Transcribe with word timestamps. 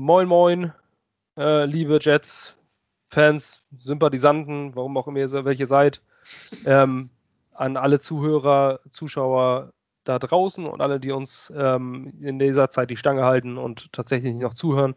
Moin, 0.00 0.28
moin, 0.28 0.72
äh, 1.36 1.64
liebe 1.64 1.98
Jets-Fans, 2.00 3.64
Sympathisanten, 3.80 4.76
warum 4.76 4.96
auch 4.96 5.08
immer 5.08 5.18
ihr 5.18 5.44
welche 5.44 5.66
seid. 5.66 6.02
Ähm, 6.66 7.10
an 7.52 7.76
alle 7.76 7.98
Zuhörer, 7.98 8.78
Zuschauer 8.90 9.72
da 10.04 10.20
draußen 10.20 10.66
und 10.66 10.80
alle, 10.80 11.00
die 11.00 11.10
uns 11.10 11.52
ähm, 11.52 12.12
in 12.20 12.38
dieser 12.38 12.70
Zeit 12.70 12.90
die 12.90 12.96
Stange 12.96 13.24
halten 13.24 13.58
und 13.58 13.92
tatsächlich 13.92 14.36
noch 14.36 14.54
zuhören. 14.54 14.94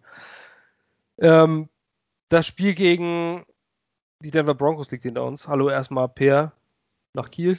Ähm, 1.18 1.68
das 2.30 2.46
Spiel 2.46 2.76
gegen 2.76 3.44
die 4.20 4.30
Denver 4.30 4.54
Broncos 4.54 4.92
liegt 4.92 5.02
hinter 5.02 5.24
uns. 5.24 5.48
Hallo 5.48 5.68
erstmal 5.68 6.10
Per 6.10 6.52
nach 7.14 7.32
Kiel. 7.32 7.58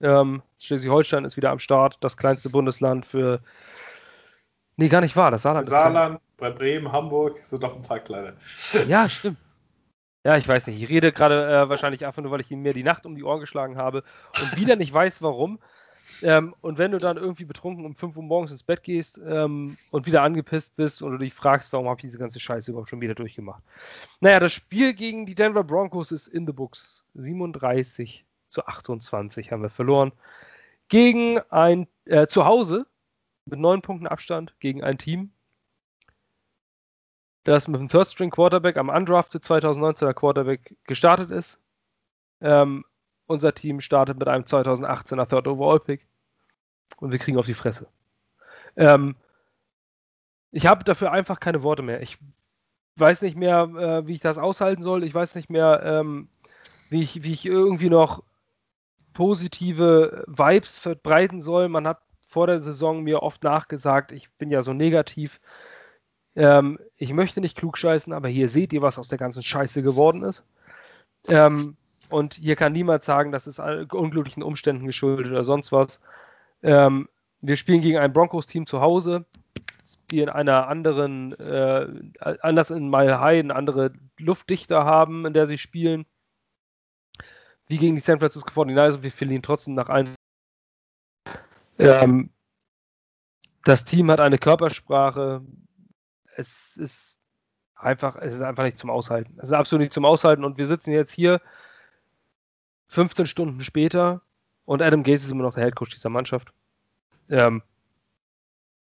Ähm, 0.00 0.42
Schleswig-Holstein 0.60 1.24
ist 1.24 1.36
wieder 1.36 1.50
am 1.50 1.58
Start, 1.58 1.98
das 1.98 2.16
kleinste 2.16 2.50
Bundesland 2.50 3.06
für. 3.06 3.40
Nee, 4.76 4.86
gar 4.86 5.00
nicht 5.00 5.16
wahr. 5.16 5.32
Das 5.32 5.42
Saarland. 5.42 5.66
Saarland, 5.66 6.20
bei 6.38 6.50
Bremen, 6.50 6.90
Hamburg 6.90 7.38
sind 7.38 7.62
doch 7.62 7.76
ein 7.76 7.82
paar 7.82 8.00
kleine. 8.00 8.34
Ja, 8.86 9.08
stimmt. 9.08 9.38
Ja, 10.24 10.36
ich 10.36 10.48
weiß 10.48 10.66
nicht. 10.66 10.82
Ich 10.82 10.88
rede 10.88 11.12
gerade 11.12 11.46
äh, 11.46 11.68
wahrscheinlich 11.68 12.04
einfach 12.04 12.22
nur, 12.22 12.30
weil 12.30 12.40
ich 12.40 12.50
mir 12.50 12.72
die 12.72 12.82
Nacht 12.82 13.06
um 13.06 13.14
die 13.14 13.22
Ohren 13.22 13.40
geschlagen 13.40 13.76
habe 13.76 14.02
und 14.40 14.56
wieder 14.56 14.76
nicht 14.76 14.92
weiß, 14.92 15.22
warum. 15.22 15.58
Ähm, 16.22 16.54
und 16.60 16.78
wenn 16.78 16.90
du 16.90 16.98
dann 16.98 17.16
irgendwie 17.16 17.44
betrunken 17.44 17.84
um 17.84 17.94
5 17.94 18.16
Uhr 18.16 18.22
morgens 18.22 18.50
ins 18.50 18.62
Bett 18.62 18.82
gehst 18.82 19.20
ähm, 19.24 19.76
und 19.90 20.06
wieder 20.06 20.22
angepisst 20.22 20.74
bist 20.76 21.02
und 21.02 21.12
du 21.12 21.18
dich 21.18 21.34
fragst, 21.34 21.72
warum 21.72 21.88
habe 21.88 21.98
ich 21.98 22.02
diese 22.02 22.18
ganze 22.18 22.40
Scheiße 22.40 22.70
überhaupt 22.70 22.88
schon 22.88 23.00
wieder 23.00 23.14
durchgemacht. 23.14 23.62
Naja, 24.20 24.40
das 24.40 24.52
Spiel 24.52 24.94
gegen 24.94 25.26
die 25.26 25.34
Denver 25.34 25.64
Broncos 25.64 26.12
ist 26.12 26.28
in 26.28 26.46
the 26.46 26.52
books. 26.52 27.04
37 27.14 28.24
zu 28.48 28.66
28 28.66 29.52
haben 29.52 29.62
wir 29.62 29.70
verloren. 29.70 30.12
Gegen 30.88 31.38
ein 31.50 31.86
äh, 32.06 32.26
Zuhause 32.26 32.86
mit 33.44 33.60
neun 33.60 33.82
Punkten 33.82 34.06
Abstand 34.06 34.54
gegen 34.60 34.82
ein 34.82 34.98
Team, 34.98 35.30
das 37.48 37.68
mit 37.68 37.80
dem 37.80 37.88
Third 37.88 38.06
String 38.06 38.30
Quarterback 38.30 38.76
am 38.76 38.88
undrafted 38.88 39.42
2019er 39.42 40.14
Quarterback 40.14 40.76
gestartet 40.84 41.30
ist. 41.30 41.58
Ähm, 42.40 42.84
unser 43.26 43.54
Team 43.54 43.80
startet 43.80 44.18
mit 44.18 44.28
einem 44.28 44.44
2018er 44.44 45.28
Third 45.28 45.46
Overall 45.46 45.80
Pick 45.80 46.06
und 46.98 47.12
wir 47.12 47.18
kriegen 47.18 47.38
auf 47.38 47.46
die 47.46 47.54
Fresse. 47.54 47.88
Ähm, 48.76 49.16
ich 50.50 50.66
habe 50.66 50.84
dafür 50.84 51.12
einfach 51.12 51.40
keine 51.40 51.62
Worte 51.62 51.82
mehr. 51.82 52.00
Ich 52.00 52.18
weiß 52.96 53.22
nicht 53.22 53.36
mehr, 53.36 53.62
äh, 53.62 54.06
wie 54.06 54.14
ich 54.14 54.20
das 54.20 54.38
aushalten 54.38 54.82
soll. 54.82 55.04
Ich 55.04 55.14
weiß 55.14 55.34
nicht 55.34 55.50
mehr, 55.50 55.82
ähm, 55.84 56.28
wie, 56.90 57.02
ich, 57.02 57.22
wie 57.22 57.32
ich 57.32 57.44
irgendwie 57.44 57.90
noch 57.90 58.22
positive 59.12 60.24
Vibes 60.26 60.78
verbreiten 60.78 61.40
soll. 61.40 61.68
Man 61.68 61.86
hat 61.86 62.00
vor 62.26 62.46
der 62.46 62.60
Saison 62.60 63.02
mir 63.02 63.22
oft 63.22 63.42
nachgesagt, 63.42 64.12
ich 64.12 64.30
bin 64.32 64.50
ja 64.50 64.62
so 64.62 64.72
negativ. 64.72 65.40
Ähm, 66.38 66.78
ich 66.96 67.12
möchte 67.12 67.40
nicht 67.40 67.56
klugscheißen, 67.56 68.12
aber 68.12 68.28
hier 68.28 68.48
seht 68.48 68.72
ihr, 68.72 68.80
was 68.80 68.96
aus 68.96 69.08
der 69.08 69.18
ganzen 69.18 69.42
Scheiße 69.42 69.82
geworden 69.82 70.22
ist. 70.22 70.44
Ähm, 71.26 71.76
und 72.10 72.34
hier 72.34 72.54
kann 72.54 72.72
niemand 72.72 73.04
sagen, 73.04 73.32
das 73.32 73.48
ist 73.48 73.58
unglücklichen 73.58 74.44
Umständen 74.44 74.86
geschuldet 74.86 75.32
oder 75.32 75.44
sonst 75.44 75.72
was. 75.72 76.00
Ähm, 76.62 77.08
wir 77.40 77.56
spielen 77.56 77.82
gegen 77.82 77.98
ein 77.98 78.12
Broncos-Team 78.12 78.66
zu 78.66 78.80
Hause, 78.80 79.26
die 80.12 80.20
in 80.20 80.28
einer 80.28 80.68
anderen, 80.68 81.32
äh, 81.40 81.88
anders 82.20 82.70
in 82.70 82.88
Mile 82.88 83.20
High, 83.20 83.40
eine 83.40 83.56
andere 83.56 83.92
Luftdichte 84.18 84.84
haben, 84.84 85.26
in 85.26 85.32
der 85.32 85.48
sie 85.48 85.58
spielen 85.58 86.06
wie 87.68 87.76
gegen 87.76 87.94
die 87.94 88.00
San 88.00 88.18
Francisco 88.18 88.48
49ers 88.62 88.94
und 88.96 89.02
wir 89.02 89.12
verlieren 89.12 89.42
trotzdem 89.42 89.74
nach 89.74 89.88
einem. 89.88 90.14
Ähm, 91.78 92.30
das 93.64 93.84
Team 93.84 94.10
hat 94.10 94.20
eine 94.20 94.38
Körpersprache. 94.38 95.42
Es 96.38 96.76
ist 96.76 97.18
einfach, 97.74 98.14
es 98.16 98.34
ist 98.34 98.42
einfach 98.42 98.62
nicht 98.62 98.78
zum 98.78 98.90
Aushalten. 98.90 99.34
Es 99.38 99.46
ist 99.46 99.52
absolut 99.52 99.80
nicht 99.82 99.92
zum 99.92 100.04
Aushalten 100.04 100.44
und 100.44 100.56
wir 100.56 100.66
sitzen 100.66 100.92
jetzt 100.92 101.12
hier 101.12 101.40
15 102.86 103.26
Stunden 103.26 103.64
später 103.64 104.22
und 104.64 104.80
Adam 104.80 105.02
Gaze 105.02 105.24
ist 105.24 105.32
immer 105.32 105.42
noch 105.42 105.54
der 105.54 105.64
Headcoach 105.64 105.90
dieser 105.90 106.10
Mannschaft. 106.10 106.52
Ähm, 107.28 107.62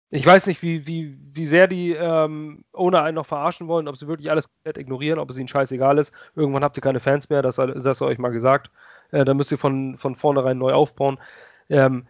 ich 0.09 0.25
weiß 0.25 0.47
nicht, 0.47 0.61
wie, 0.61 0.87
wie, 0.87 1.17
wie 1.33 1.45
sehr 1.45 1.67
die 1.67 1.91
ähm, 1.91 2.63
ohne 2.71 3.01
einen 3.01 3.15
noch 3.15 3.25
verarschen 3.25 3.67
wollen, 3.67 3.89
ob 3.89 3.97
sie 3.97 4.07
wirklich 4.07 4.31
alles 4.31 4.47
komplett 4.47 4.77
ignorieren, 4.77 5.19
ob 5.19 5.29
es 5.29 5.37
ihnen 5.37 5.49
scheißegal 5.49 5.97
ist. 5.97 6.13
Irgendwann 6.35 6.63
habt 6.63 6.77
ihr 6.77 6.81
keine 6.81 7.01
Fans 7.01 7.29
mehr, 7.29 7.41
das, 7.41 7.57
das 7.57 8.01
euch 8.01 8.19
mal 8.19 8.29
gesagt. 8.29 8.71
Äh, 9.11 9.25
dann 9.25 9.35
müsst 9.35 9.51
ihr 9.51 9.57
von, 9.57 9.97
von 9.97 10.15
vornherein 10.15 10.57
neu 10.57 10.71
aufbauen. 10.71 11.19
Ähm, 11.67 12.07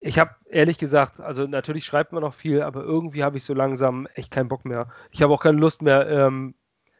ich 0.00 0.18
habe 0.18 0.34
ehrlich 0.46 0.78
gesagt, 0.78 1.20
also 1.20 1.46
natürlich 1.46 1.84
schreibt 1.84 2.12
man 2.12 2.22
noch 2.22 2.34
viel, 2.34 2.62
aber 2.62 2.82
irgendwie 2.82 3.22
habe 3.22 3.36
ich 3.36 3.44
so 3.44 3.54
langsam 3.54 4.06
echt 4.14 4.30
keinen 4.30 4.48
Bock 4.48 4.64
mehr. 4.64 4.88
Ich 5.10 5.22
habe 5.22 5.32
auch 5.32 5.42
keine 5.42 5.58
Lust 5.58 5.82
mehr, 5.82 6.08
ähm, 6.08 6.54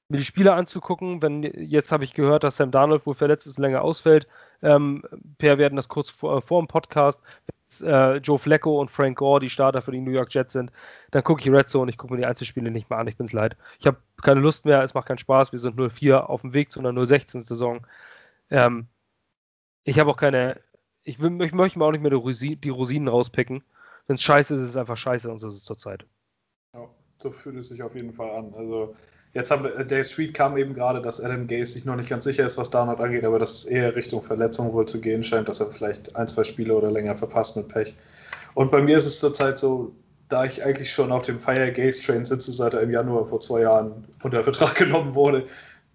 mir 0.08 0.18
die 0.18 0.24
Spiele 0.24 0.52
anzugucken. 0.54 1.22
Wenn 1.22 1.42
jetzt 1.42 1.92
habe 1.92 2.04
ich 2.04 2.14
gehört, 2.14 2.44
dass 2.44 2.56
Sam 2.56 2.70
Darnold 2.70 3.06
wohl 3.06 3.14
verletzt 3.14 3.46
ist, 3.46 3.58
länger 3.58 3.82
ausfällt. 3.82 4.28
Ähm, 4.62 5.02
per 5.38 5.58
werden 5.58 5.76
das 5.76 5.88
kurz 5.88 6.10
vor, 6.10 6.42
vor 6.42 6.60
dem 6.60 6.68
Podcast 6.68 7.20
äh, 7.80 8.16
Joe 8.16 8.38
Flacco 8.38 8.80
und 8.80 8.90
Frank 8.90 9.18
Gore 9.18 9.40
die 9.40 9.50
Starter 9.50 9.82
für 9.82 9.92
die 9.92 10.00
New 10.00 10.10
York 10.10 10.32
Jets 10.34 10.54
sind, 10.54 10.72
dann 11.10 11.24
gucke 11.24 11.42
ich 11.42 11.50
Red 11.50 11.68
Zone, 11.68 11.90
ich 11.90 11.98
gucke 11.98 12.12
mir 12.12 12.20
die 12.20 12.26
Einzelspiele 12.26 12.70
nicht 12.70 12.90
mehr 12.90 12.98
an, 12.98 13.06
ich 13.06 13.16
bin's 13.16 13.32
leid. 13.32 13.56
Ich 13.78 13.86
habe 13.86 13.98
keine 14.22 14.40
Lust 14.40 14.64
mehr, 14.64 14.82
es 14.82 14.94
macht 14.94 15.06
keinen 15.06 15.18
Spaß, 15.18 15.52
wir 15.52 15.58
sind 15.58 15.76
0-4 15.78 16.16
auf 16.16 16.42
dem 16.42 16.52
Weg 16.52 16.70
zu 16.70 16.80
einer 16.80 16.90
0-16-Saison. 16.90 17.86
Ähm, 18.50 18.88
ich 19.84 19.98
habe 19.98 20.10
auch 20.10 20.16
keine, 20.16 20.60
ich, 21.10 21.20
will, 21.20 21.40
ich 21.42 21.52
möchte 21.52 21.78
mir 21.78 21.84
auch 21.84 21.92
nicht 21.92 22.02
mehr 22.02 22.10
die, 22.10 22.16
Rosinen, 22.16 22.60
die 22.60 22.68
Rosinen 22.70 23.08
rauspicken. 23.08 23.62
Wenn 24.06 24.14
es 24.14 24.22
scheiße 24.22 24.54
ist, 24.54 24.62
ist 24.62 24.68
es 24.70 24.76
einfach 24.76 24.96
scheiße 24.96 25.30
und 25.30 25.38
so 25.38 25.48
ist 25.48 25.54
es 25.54 25.64
zurzeit. 25.64 26.06
Ja, 26.74 26.88
so 27.18 27.30
fühlt 27.30 27.56
es 27.56 27.68
sich 27.68 27.82
auf 27.82 27.94
jeden 27.94 28.12
Fall 28.12 28.30
an. 28.30 28.54
Also 28.54 28.94
Jetzt 29.32 29.52
haben 29.52 29.62
wir, 29.62 29.84
der 29.84 30.02
Tweet 30.02 30.34
kam 30.34 30.56
eben 30.56 30.74
gerade, 30.74 31.00
dass 31.00 31.20
Adam 31.20 31.46
Gaze 31.46 31.72
sich 31.72 31.84
noch 31.84 31.94
nicht 31.94 32.08
ganz 32.08 32.24
sicher 32.24 32.44
ist, 32.44 32.58
was 32.58 32.70
Darnold 32.70 32.98
angeht, 32.98 33.24
aber 33.24 33.38
dass 33.38 33.52
es 33.52 33.64
eher 33.66 33.94
Richtung 33.94 34.22
Verletzung 34.22 34.72
wohl 34.72 34.86
zu 34.86 35.00
gehen 35.00 35.22
scheint, 35.22 35.48
dass 35.48 35.60
er 35.60 35.70
vielleicht 35.70 36.16
ein, 36.16 36.26
zwei 36.26 36.42
Spiele 36.42 36.74
oder 36.74 36.90
länger 36.90 37.16
verpasst 37.16 37.56
mit 37.56 37.68
Pech. 37.68 37.94
Und 38.54 38.72
bei 38.72 38.82
mir 38.82 38.96
ist 38.96 39.06
es 39.06 39.20
zurzeit 39.20 39.56
so, 39.58 39.92
da 40.28 40.44
ich 40.44 40.64
eigentlich 40.64 40.90
schon 40.90 41.12
auf 41.12 41.22
dem 41.22 41.38
Fire 41.38 41.70
Gaze 41.72 42.02
Train 42.02 42.24
sitze, 42.24 42.50
seit 42.50 42.74
er 42.74 42.80
im 42.80 42.90
Januar 42.90 43.26
vor 43.26 43.38
zwei 43.38 43.60
Jahren 43.60 44.04
unter 44.22 44.42
Vertrag 44.42 44.74
genommen 44.76 45.14
wurde, 45.14 45.44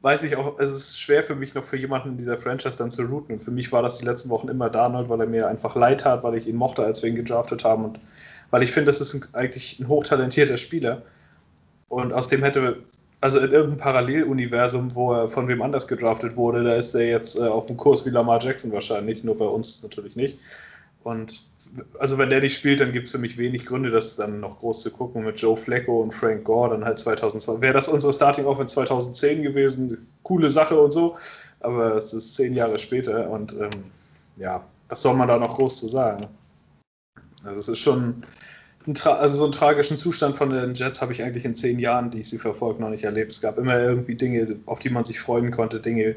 weiß 0.06 0.22
ich 0.22 0.36
auch, 0.36 0.60
es 0.60 0.70
ist 0.70 1.00
schwer 1.00 1.24
für 1.24 1.34
mich 1.34 1.56
noch 1.56 1.64
für 1.64 1.78
jemanden 1.78 2.10
in 2.10 2.18
dieser 2.18 2.38
Franchise 2.38 2.78
dann 2.78 2.92
zu 2.92 3.02
routen. 3.02 3.34
Und 3.34 3.44
für 3.44 3.50
mich 3.50 3.72
war 3.72 3.82
das 3.82 3.98
die 3.98 4.06
letzten 4.06 4.30
Wochen 4.30 4.50
immer 4.50 4.70
Darnold, 4.70 5.10
weil 5.10 5.20
er 5.20 5.26
mir 5.26 5.48
einfach 5.48 5.76
leid 5.76 6.02
tat, 6.02 6.22
weil 6.24 6.36
ich 6.36 6.48
ihn 6.48 6.58
mochte, 6.58 6.84
als 6.84 7.02
wir 7.02 7.10
ihn 7.10 7.16
gedraftet 7.16 7.66
haben 7.66 7.86
und 7.86 8.00
weil 8.52 8.62
ich 8.62 8.72
finde, 8.72 8.86
das 8.86 9.02
ist 9.02 9.16
ein, 9.16 9.24
eigentlich 9.34 9.80
ein 9.80 9.88
hochtalentierter 9.88 10.58
Spieler. 10.58 11.02
Und 11.90 12.14
aus 12.14 12.28
dem 12.28 12.44
hätte 12.44 12.78
also 13.20 13.40
in 13.40 13.52
irgendeinem 13.52 13.80
Paralleluniversum, 13.80 14.94
wo 14.94 15.14
er 15.14 15.28
von 15.28 15.48
wem 15.48 15.64
anders 15.64 15.88
gedraftet 15.88 16.36
wurde, 16.36 16.64
da 16.64 16.76
ist 16.76 16.94
er 16.94 17.08
jetzt 17.08 17.40
äh, 17.40 17.42
auf 17.42 17.66
dem 17.66 17.76
Kurs 17.76 18.06
wie 18.06 18.12
Lamar 18.12 18.40
Jackson 18.40 18.72
wahrscheinlich, 18.72 19.24
nur 19.24 19.36
bei 19.36 19.46
uns 19.46 19.82
natürlich 19.82 20.16
nicht. 20.16 20.38
Und 21.06 21.44
also 22.00 22.18
wenn 22.18 22.32
der 22.32 22.42
nicht 22.42 22.56
spielt, 22.56 22.80
dann 22.80 22.92
gibt 22.92 23.06
es 23.06 23.12
für 23.12 23.20
mich 23.20 23.38
wenig 23.38 23.68
Gründe, 23.68 23.92
das 23.92 24.16
dann 24.16 24.40
noch 24.40 24.58
groß 24.58 24.82
zu 24.82 24.92
gucken. 24.92 25.24
Mit 25.24 25.40
Joe 25.40 25.56
Flacco 25.56 26.02
und 26.02 26.16
Frank 26.16 26.44
Gore 26.44 26.72
dann 26.72 26.84
halt 26.84 26.98
2002. 26.98 27.62
Wäre 27.62 27.76
das 27.76 27.88
unsere 27.88 28.12
Starting 28.12 28.46
Offense 28.46 28.74
2010 28.74 29.44
gewesen, 29.44 30.08
coole 30.24 30.50
Sache 30.50 30.82
und 30.82 30.92
so, 30.92 31.16
aber 31.60 31.96
es 31.96 32.12
ist 32.12 32.34
zehn 32.34 32.54
Jahre 32.54 32.80
später 32.80 33.30
und 33.30 33.54
ähm, 33.54 33.84
ja, 34.38 34.66
was 34.90 35.04
soll 35.04 35.14
man 35.14 35.28
da 35.28 35.38
noch 35.38 35.54
groß 35.54 35.78
zu 35.78 35.88
sagen? 35.88 36.28
Also 37.44 37.60
es 37.60 37.68
ist 37.68 37.80
schon, 37.80 38.24
also 39.04 39.36
so 39.36 39.44
einen 39.44 39.52
tragischen 39.52 39.98
Zustand 39.98 40.36
von 40.36 40.50
den 40.50 40.74
Jets 40.74 41.04
habe 41.04 41.14
ich 41.14 41.22
eigentlich 41.22 41.46
in 41.46 41.56
zehn 41.56 41.78
Jahren, 41.78 42.10
die 42.10 42.22
ich 42.22 42.30
sie 42.32 42.40
verfolgt, 42.40 42.80
noch 42.80 42.90
nicht 42.90 43.04
erlebt. 43.04 43.32
Es 43.32 43.42
gab 43.42 43.60
immer 43.60 43.80
irgendwie 43.80 44.16
Dinge, 44.16 44.56
auf 44.66 44.80
die 44.80 44.90
man 44.90 45.04
sich 45.04 45.20
freuen 45.20 45.52
konnte, 45.52 45.80
Dinge, 45.80 46.16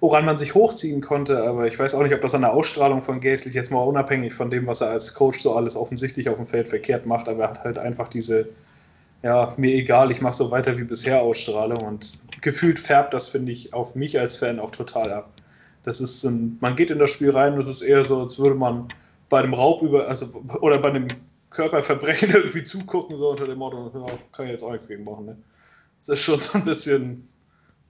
woran 0.00 0.24
man 0.24 0.36
sich 0.36 0.54
hochziehen 0.54 1.00
konnte, 1.00 1.42
aber 1.42 1.66
ich 1.66 1.78
weiß 1.78 1.94
auch 1.94 2.02
nicht, 2.02 2.14
ob 2.14 2.20
das 2.20 2.34
an 2.34 2.42
der 2.42 2.52
Ausstrahlung 2.52 3.02
von 3.02 3.20
Gaze 3.20 3.48
jetzt 3.50 3.70
mal 3.70 3.82
unabhängig 3.82 4.34
von 4.34 4.50
dem, 4.50 4.66
was 4.66 4.80
er 4.80 4.90
als 4.90 5.14
Coach 5.14 5.40
so 5.40 5.54
alles 5.54 5.76
offensichtlich 5.76 6.28
auf 6.28 6.36
dem 6.36 6.46
Feld 6.46 6.68
verkehrt 6.68 7.06
macht, 7.06 7.28
aber 7.28 7.44
er 7.44 7.50
hat 7.50 7.64
halt 7.64 7.78
einfach 7.78 8.08
diese, 8.08 8.48
ja, 9.22 9.54
mir 9.56 9.74
egal, 9.74 10.10
ich 10.10 10.20
mache 10.20 10.36
so 10.36 10.50
weiter 10.50 10.76
wie 10.76 10.84
bisher 10.84 11.22
Ausstrahlung 11.22 11.78
und 11.78 12.18
gefühlt 12.42 12.78
färbt 12.78 13.14
das, 13.14 13.28
finde 13.28 13.52
ich, 13.52 13.72
auf 13.72 13.94
mich 13.94 14.18
als 14.18 14.36
Fan 14.36 14.60
auch 14.60 14.70
total 14.70 15.12
ab. 15.12 15.32
Das 15.82 16.00
ist, 16.00 16.24
ein, 16.24 16.58
man 16.60 16.76
geht 16.76 16.90
in 16.90 16.98
das 16.98 17.10
Spiel 17.10 17.30
rein, 17.30 17.56
das 17.56 17.68
ist 17.68 17.82
eher 17.82 18.04
so, 18.04 18.20
als 18.20 18.38
würde 18.38 18.56
man 18.56 18.88
bei 19.28 19.38
einem 19.38 19.54
Raub 19.54 19.82
über, 19.82 20.08
also, 20.08 20.26
oder 20.60 20.78
bei 20.78 20.90
einem 20.90 21.08
Körperverbrechen 21.50 22.30
irgendwie 22.34 22.64
zugucken, 22.64 23.16
so 23.16 23.30
unter 23.30 23.46
dem 23.46 23.58
Motto, 23.58 23.90
ja, 23.94 24.18
kann 24.32 24.46
ich 24.46 24.52
jetzt 24.52 24.62
auch 24.62 24.72
nichts 24.72 24.88
gegen 24.88 25.04
machen. 25.04 25.26
Ne? 25.26 25.36
Das 26.00 26.18
ist 26.18 26.24
schon 26.24 26.38
so 26.38 26.58
ein 26.58 26.64
bisschen, 26.64 27.26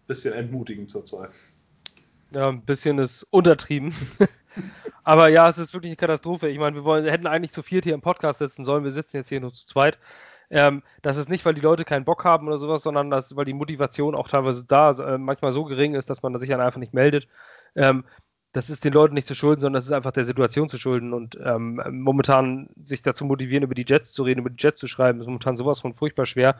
bisschen 0.06 0.34
entmutigend 0.34 0.90
zurzeit. 0.90 1.30
Ja, 2.30 2.48
ein 2.48 2.64
bisschen 2.64 2.98
ist 2.98 3.24
untertrieben. 3.30 3.94
Aber 5.04 5.28
ja, 5.28 5.48
es 5.48 5.58
ist 5.58 5.74
wirklich 5.74 5.90
eine 5.90 5.96
Katastrophe. 5.96 6.48
Ich 6.48 6.58
meine, 6.58 6.74
wir 6.74 6.84
wollen, 6.84 7.06
hätten 7.06 7.26
eigentlich 7.26 7.52
zu 7.52 7.62
viert 7.62 7.84
hier 7.84 7.94
im 7.94 8.00
Podcast 8.00 8.40
sitzen 8.40 8.64
sollen. 8.64 8.84
Wir 8.84 8.90
sitzen 8.90 9.18
jetzt 9.18 9.28
hier 9.28 9.40
nur 9.40 9.52
zu 9.52 9.66
zweit. 9.66 9.98
Ähm, 10.50 10.82
das 11.02 11.16
ist 11.16 11.28
nicht, 11.28 11.44
weil 11.44 11.54
die 11.54 11.60
Leute 11.60 11.84
keinen 11.84 12.04
Bock 12.04 12.24
haben 12.24 12.46
oder 12.46 12.58
sowas, 12.58 12.82
sondern 12.82 13.10
das, 13.10 13.34
weil 13.36 13.44
die 13.44 13.52
Motivation 13.52 14.14
auch 14.14 14.28
teilweise 14.28 14.64
da 14.64 14.92
äh, 14.92 15.18
manchmal 15.18 15.52
so 15.52 15.64
gering 15.64 15.94
ist, 15.94 16.08
dass 16.10 16.22
man 16.22 16.38
sich 16.38 16.48
dann 16.48 16.60
einfach 16.60 16.80
nicht 16.80 16.94
meldet. 16.94 17.28
Ähm, 17.74 18.04
das 18.56 18.70
ist 18.70 18.86
den 18.86 18.94
Leuten 18.94 19.12
nicht 19.12 19.26
zu 19.26 19.34
schulden, 19.34 19.60
sondern 19.60 19.78
das 19.78 19.84
ist 19.84 19.92
einfach 19.92 20.12
der 20.12 20.24
Situation 20.24 20.70
zu 20.70 20.78
schulden. 20.78 21.12
Und 21.12 21.38
ähm, 21.44 21.78
momentan 21.90 22.70
sich 22.82 23.02
dazu 23.02 23.26
motivieren, 23.26 23.64
über 23.64 23.74
die 23.74 23.84
Jets 23.86 24.12
zu 24.12 24.22
reden, 24.22 24.40
über 24.40 24.48
die 24.48 24.56
Jets 24.58 24.80
zu 24.80 24.86
schreiben, 24.86 25.20
ist 25.20 25.26
momentan 25.26 25.56
sowas 25.56 25.80
von 25.80 25.92
furchtbar 25.92 26.24
schwer. 26.24 26.56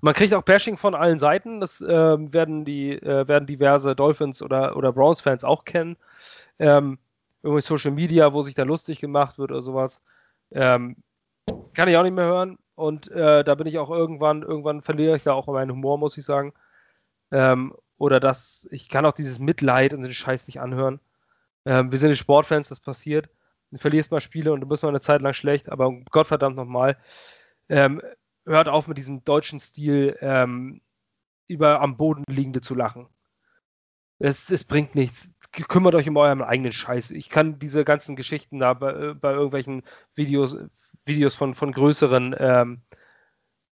Man 0.00 0.14
kriegt 0.14 0.32
auch 0.32 0.40
Bashing 0.40 0.78
von 0.78 0.94
allen 0.94 1.18
Seiten. 1.18 1.60
Das 1.60 1.82
äh, 1.82 2.32
werden, 2.32 2.64
die, 2.64 2.92
äh, 2.92 3.28
werden 3.28 3.46
diverse 3.46 3.94
Dolphins- 3.94 4.42
oder, 4.42 4.74
oder 4.74 4.94
Browns-Fans 4.94 5.44
auch 5.44 5.66
kennen. 5.66 5.98
Ähm, 6.58 6.98
irgendwie 7.42 7.60
Social 7.60 7.90
Media, 7.90 8.32
wo 8.32 8.40
sich 8.40 8.54
da 8.54 8.62
lustig 8.62 9.00
gemacht 9.00 9.36
wird 9.36 9.50
oder 9.50 9.60
sowas. 9.60 10.00
Ähm, 10.50 10.96
kann 11.74 11.88
ich 11.88 11.96
auch 11.98 12.04
nicht 12.04 12.14
mehr 12.14 12.24
hören. 12.24 12.56
Und 12.74 13.10
äh, 13.10 13.44
da 13.44 13.54
bin 13.54 13.66
ich 13.66 13.78
auch 13.78 13.90
irgendwann, 13.90 14.40
irgendwann 14.40 14.80
verliere 14.80 15.14
ich 15.14 15.24
da 15.24 15.34
auch 15.34 15.46
meinen 15.48 15.72
Humor, 15.72 15.98
muss 15.98 16.16
ich 16.16 16.24
sagen. 16.24 16.54
Ähm, 17.30 17.74
oder 17.98 18.18
dass 18.18 18.66
ich 18.70 18.88
kann 18.88 19.04
auch 19.04 19.12
dieses 19.12 19.38
Mitleid 19.38 19.92
und 19.92 20.04
den 20.04 20.14
Scheiß 20.14 20.46
nicht 20.46 20.58
anhören. 20.58 21.00
Ähm, 21.64 21.90
wir 21.90 21.98
sind 21.98 22.10
die 22.10 22.16
Sportfans, 22.16 22.68
das 22.68 22.80
passiert. 22.80 23.28
Du 23.70 23.78
verlierst 23.78 24.10
mal 24.10 24.20
Spiele 24.20 24.52
und 24.52 24.60
du 24.60 24.68
bist 24.68 24.82
mal 24.82 24.90
eine 24.90 25.00
Zeit 25.00 25.22
lang 25.22 25.32
schlecht, 25.32 25.68
aber 25.68 25.90
Gottverdammt 26.10 26.56
nochmal, 26.56 26.96
ähm, 27.68 28.00
hört 28.46 28.68
auf 28.68 28.88
mit 28.88 28.98
diesem 28.98 29.24
deutschen 29.24 29.58
Stil, 29.58 30.16
ähm, 30.20 30.80
über 31.48 31.80
am 31.80 31.96
Boden 31.96 32.24
liegende 32.28 32.60
zu 32.60 32.74
lachen. 32.74 33.08
Es, 34.18 34.50
es 34.50 34.64
bringt 34.64 34.94
nichts. 34.94 35.30
Kümmert 35.52 35.94
euch 35.94 36.08
um 36.08 36.16
euren 36.16 36.42
eigenen 36.42 36.72
Scheiß. 36.72 37.10
Ich 37.10 37.30
kann 37.30 37.58
diese 37.58 37.84
ganzen 37.84 38.16
Geschichten 38.16 38.58
da 38.58 38.74
bei, 38.74 38.92
äh, 38.92 39.14
bei 39.14 39.32
irgendwelchen 39.32 39.82
Videos, 40.14 40.56
Videos 41.04 41.34
von, 41.34 41.54
von 41.54 41.72
größeren 41.72 42.34
ähm, 42.38 42.82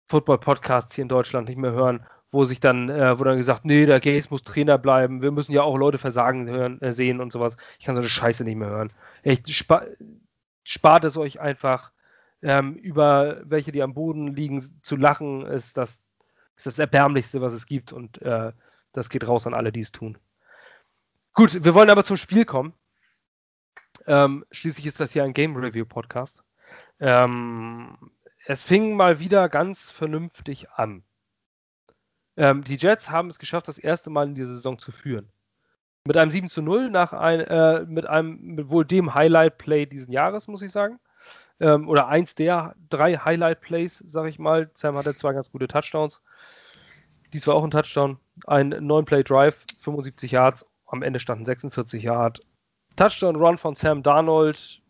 Football-Podcasts 0.09 0.95
hier 0.95 1.03
in 1.03 1.09
Deutschland 1.09 1.49
nicht 1.49 1.59
mehr 1.59 1.73
hören, 1.73 2.07
wo 2.33 2.45
sich 2.47 2.61
dann, 2.61 2.89
äh, 2.89 3.19
wo 3.19 3.25
dann 3.25 3.37
gesagt, 3.37 3.65
nee, 3.65 3.87
der 3.87 4.01
Gaze 4.01 4.29
muss 4.31 4.43
Trainer 4.43 4.79
bleiben, 4.79 5.23
wir 5.23 5.31
müssen 5.31 5.53
ja 5.53 5.63
auch 5.63 5.77
Leute 5.77 5.99
versagen 5.99 6.49
hören, 6.49 6.81
äh, 6.81 6.93
sehen 6.93 7.21
und 7.21 7.31
sowas. 7.31 7.57
Ich 7.79 7.85
kann 7.85 7.95
so 7.95 8.01
eine 8.01 8.09
Scheiße 8.09 8.43
nicht 8.43 8.57
mehr 8.57 8.71
hören. 8.71 8.93
Echt, 9.23 9.49
spa 9.51 9.83
spart 10.65 11.05
es 11.05 11.17
euch 11.17 11.41
einfach, 11.41 11.93
ähm, 12.41 12.75
über 12.77 13.43
welche, 13.45 13.73
die 13.73 13.83
am 13.83 13.95
Boden 13.95 14.29
liegen, 14.29 14.63
zu 14.83 14.97
lachen, 14.97 15.45
ist 15.45 15.77
das, 15.77 16.01
ist 16.57 16.67
das 16.67 16.79
Erbärmlichste, 16.79 17.41
was 17.41 17.53
es 17.53 17.67
gibt 17.67 17.93
und 17.93 18.23
äh, 18.23 18.53
das 18.93 19.11
geht 19.11 19.27
raus 19.27 19.47
an 19.47 19.55
alle, 19.55 19.73
die 19.73 19.81
es 19.81 19.93
tun. 19.93 20.17
Gut, 21.35 21.65
wir 21.65 21.75
wollen 21.75 21.91
aber 21.91 22.05
zum 22.05 22.17
Spiel 22.17 22.45
kommen. 22.45 22.75
Ähm, 24.07 24.45
schließlich 24.51 24.87
ist 24.87 25.01
das 25.01 25.13
hier 25.13 25.25
ein 25.25 25.35
Game 25.35 25.57
Review 25.57 25.85
Podcast. 25.85 26.43
Ähm, 27.01 27.97
es 28.47 28.63
fing 28.63 28.97
mal 28.97 29.19
wieder 29.19 29.49
ganz 29.49 29.91
vernünftig 29.91 30.71
an. 30.71 31.05
Ähm, 32.37 32.65
die 32.65 32.77
Jets 32.77 33.11
haben 33.11 33.29
es 33.29 33.39
geschafft, 33.39 33.69
das 33.69 33.79
erste 33.79 34.11
Mal 34.11 34.29
in 34.29 34.35
dieser 34.35 34.53
Saison 34.53 34.79
zu 34.79 34.93
führen. 34.93 35.29
Mit 36.05 36.17
einem 36.17 36.31
7 36.31 36.49
zu 36.49 36.63
0 36.63 36.91
nach 36.91 37.13
ein, 37.13 37.41
äh, 37.41 37.85
mit 37.87 38.07
einem, 38.07 38.41
mit 38.41 38.71
wohl 38.71 38.85
dem 38.85 39.15
Highlight-Play 39.15 39.87
diesen 39.87 40.13
Jahres, 40.13 40.49
muss 40.49 40.63
ich 40.63 40.73
sagen. 40.73 40.99
Ähm, 41.61 41.89
oder 41.89 42.09
eins 42.09 42.35
der 42.35 42.75
drei 42.91 43.17
Highlight-Plays, 43.17 44.03
sag 44.07 44.27
ich 44.27 44.39
mal. 44.39 44.71
Sam 44.75 44.97
hatte 44.97 45.15
zwei 45.15 45.33
ganz 45.33 45.51
gute 45.53 45.69
Touchdowns. 45.69 46.21
Dies 47.33 47.47
war 47.47 47.55
auch 47.55 47.65
ein 47.65 47.71
Touchdown. 47.71 48.19
Ein 48.47 48.75
9-Play-Drive, 48.75 49.65
75 49.79 50.33
Yards. 50.33 50.67
Am 50.87 51.03
Ende 51.03 51.21
standen 51.21 51.45
46 51.45 52.03
Yards. 52.03 52.41
Touchdown-Run 52.97 53.59
von 53.59 53.75
Sam 53.75 54.03
Darnold. 54.03 54.83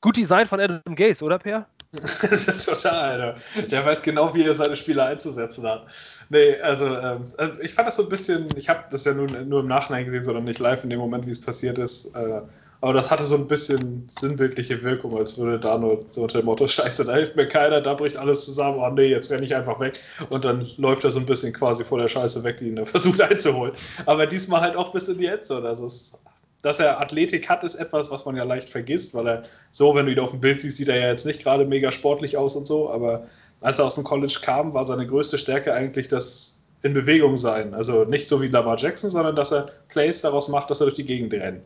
Gut 0.00 0.16
Design 0.16 0.46
von 0.46 0.60
Adam 0.60 0.94
Gaze, 0.94 1.24
oder 1.24 1.38
Per? 1.38 1.66
Total, 2.64 3.20
Alter. 3.20 3.34
Der 3.68 3.84
weiß 3.84 4.02
genau, 4.02 4.32
wie 4.32 4.44
er 4.44 4.54
seine 4.54 4.76
Spieler 4.76 5.06
einzusetzen 5.06 5.66
hat. 5.66 5.86
Nee, 6.28 6.56
also 6.60 6.86
ähm, 6.86 7.24
äh, 7.38 7.48
ich 7.62 7.74
fand 7.74 7.88
das 7.88 7.96
so 7.96 8.04
ein 8.04 8.08
bisschen, 8.08 8.46
ich 8.56 8.68
habe 8.68 8.84
das 8.90 9.04
ja 9.04 9.12
nur, 9.12 9.26
nur 9.26 9.60
im 9.60 9.66
Nachhinein 9.66 10.04
gesehen, 10.04 10.22
sondern 10.22 10.44
nicht 10.44 10.60
live 10.60 10.84
in 10.84 10.90
dem 10.90 11.00
Moment, 11.00 11.26
wie 11.26 11.30
es 11.30 11.40
passiert 11.40 11.78
ist. 11.78 12.14
Äh, 12.14 12.42
aber 12.82 12.92
das 12.94 13.10
hatte 13.10 13.24
so 13.24 13.36
ein 13.36 13.48
bisschen 13.48 14.08
sinnbildliche 14.08 14.82
Wirkung, 14.82 15.18
als 15.18 15.36
würde 15.36 15.58
da 15.58 15.76
nur 15.76 16.00
so 16.10 16.22
unter 16.22 16.38
dem 16.40 16.46
Motto, 16.46 16.66
scheiße, 16.66 17.04
da 17.04 17.14
hilft 17.14 17.36
mir 17.36 17.46
keiner, 17.46 17.80
da 17.80 17.92
bricht 17.94 18.16
alles 18.16 18.44
zusammen, 18.44 18.78
oh 18.78 18.88
nee, 18.90 19.08
jetzt 19.08 19.30
renne 19.30 19.44
ich 19.44 19.54
einfach 19.54 19.80
weg. 19.80 20.00
Und 20.30 20.44
dann 20.44 20.66
läuft 20.78 21.04
er 21.04 21.10
so 21.10 21.20
ein 21.20 21.26
bisschen 21.26 21.52
quasi 21.52 21.84
vor 21.84 21.98
der 21.98 22.08
Scheiße 22.08 22.42
weg, 22.44 22.56
die 22.58 22.68
ihn 22.68 22.76
da 22.76 22.84
versucht 22.86 23.20
einzuholen. 23.20 23.74
Aber 24.06 24.26
diesmal 24.26 24.60
halt 24.60 24.76
auch 24.76 24.92
bis 24.92 25.08
in 25.08 25.18
die 25.18 25.26
Endzone. 25.26 25.68
Also 25.68 25.86
es 25.86 26.12
dass 26.62 26.78
er 26.78 27.00
Athletik 27.00 27.48
hat, 27.48 27.64
ist 27.64 27.74
etwas, 27.74 28.10
was 28.10 28.24
man 28.24 28.36
ja 28.36 28.44
leicht 28.44 28.70
vergisst, 28.70 29.14
weil 29.14 29.26
er 29.26 29.42
so, 29.70 29.94
wenn 29.94 30.06
du 30.06 30.12
ihn 30.12 30.18
auf 30.18 30.30
dem 30.30 30.40
Bild 30.40 30.60
siehst, 30.60 30.76
sieht 30.76 30.88
er 30.88 31.00
ja 31.00 31.08
jetzt 31.08 31.26
nicht 31.26 31.42
gerade 31.42 31.64
mega 31.64 31.90
sportlich 31.90 32.36
aus 32.36 32.56
und 32.56 32.66
so, 32.66 32.90
aber 32.90 33.24
als 33.60 33.78
er 33.78 33.86
aus 33.86 33.94
dem 33.94 34.04
College 34.04 34.38
kam, 34.42 34.74
war 34.74 34.84
seine 34.84 35.06
größte 35.06 35.38
Stärke 35.38 35.74
eigentlich 35.74 36.08
das 36.08 36.60
in 36.82 36.94
Bewegung 36.94 37.36
sein. 37.36 37.74
Also 37.74 38.04
nicht 38.04 38.26
so 38.26 38.40
wie 38.40 38.46
Lamar 38.46 38.78
Jackson, 38.78 39.10
sondern 39.10 39.36
dass 39.36 39.52
er 39.52 39.66
Plays 39.88 40.22
daraus 40.22 40.48
macht, 40.48 40.70
dass 40.70 40.80
er 40.80 40.86
durch 40.86 40.96
die 40.96 41.04
Gegend 41.04 41.32
rennt 41.34 41.62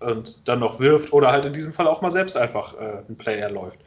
und 0.00 0.36
dann 0.46 0.60
noch 0.60 0.80
wirft 0.80 1.12
oder 1.12 1.30
halt 1.30 1.44
in 1.44 1.52
diesem 1.52 1.72
Fall 1.72 1.86
auch 1.86 2.00
mal 2.00 2.10
selbst 2.10 2.36
einfach 2.36 2.74
äh, 2.80 3.02
ein 3.08 3.16
Player 3.16 3.50
läuft 3.50 3.78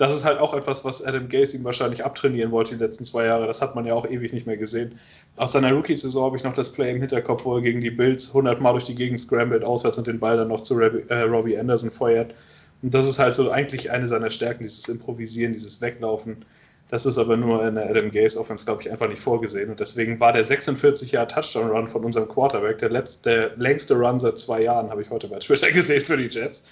das 0.00 0.14
ist 0.14 0.24
halt 0.24 0.38
auch 0.38 0.54
etwas, 0.54 0.82
was 0.82 1.04
Adam 1.04 1.28
Gase 1.28 1.54
ihm 1.58 1.64
wahrscheinlich 1.64 2.02
abtrainieren 2.02 2.52
wollte 2.52 2.74
die 2.74 2.82
letzten 2.82 3.04
zwei 3.04 3.26
Jahre. 3.26 3.46
Das 3.46 3.60
hat 3.60 3.74
man 3.74 3.84
ja 3.84 3.92
auch 3.92 4.08
ewig 4.08 4.32
nicht 4.32 4.46
mehr 4.46 4.56
gesehen. 4.56 4.98
Aus 5.36 5.52
seiner 5.52 5.72
Rookie-Saison 5.72 6.24
habe 6.24 6.38
ich 6.38 6.42
noch 6.42 6.54
das 6.54 6.72
Play 6.72 6.92
im 6.92 7.00
Hinterkopf, 7.00 7.44
wo 7.44 7.56
er 7.56 7.60
gegen 7.60 7.82
die 7.82 7.90
Bills 7.90 8.28
100 8.28 8.62
Mal 8.62 8.72
durch 8.72 8.86
die 8.86 8.94
Gegend 8.94 9.20
scrambled, 9.20 9.62
auswärts 9.62 9.98
und 9.98 10.06
den 10.06 10.18
Ball 10.18 10.38
dann 10.38 10.48
noch 10.48 10.62
zu 10.62 10.72
Robbie, 10.72 11.04
äh, 11.10 11.20
Robbie 11.24 11.58
Anderson 11.58 11.90
feuert. 11.90 12.34
Und 12.80 12.94
das 12.94 13.06
ist 13.06 13.18
halt 13.18 13.34
so 13.34 13.50
eigentlich 13.50 13.90
eine 13.90 14.06
seiner 14.06 14.30
Stärken, 14.30 14.62
dieses 14.62 14.88
Improvisieren, 14.88 15.52
dieses 15.52 15.82
Weglaufen. 15.82 16.46
Das 16.88 17.04
ist 17.04 17.18
aber 17.18 17.36
nur 17.36 17.62
in 17.68 17.74
der 17.74 17.90
Adam 17.90 18.10
Gase 18.10 18.40
Offense, 18.40 18.64
glaube 18.64 18.80
ich, 18.80 18.90
einfach 18.90 19.06
nicht 19.06 19.20
vorgesehen. 19.20 19.68
Und 19.68 19.80
deswegen 19.80 20.18
war 20.18 20.32
der 20.32 20.46
46 20.46 21.12
Jahre 21.12 21.26
Touchdown-Run 21.26 21.88
von 21.88 22.02
unserem 22.06 22.26
Quarterback 22.26 22.78
der, 22.78 22.88
letzte, 22.88 23.28
der 23.28 23.56
längste 23.58 23.96
Run 23.96 24.18
seit 24.18 24.38
zwei 24.38 24.62
Jahren, 24.62 24.88
habe 24.88 25.02
ich 25.02 25.10
heute 25.10 25.28
bei 25.28 25.40
Twitter 25.40 25.70
gesehen 25.72 26.00
für 26.00 26.16
die 26.16 26.28
Jets. 26.28 26.62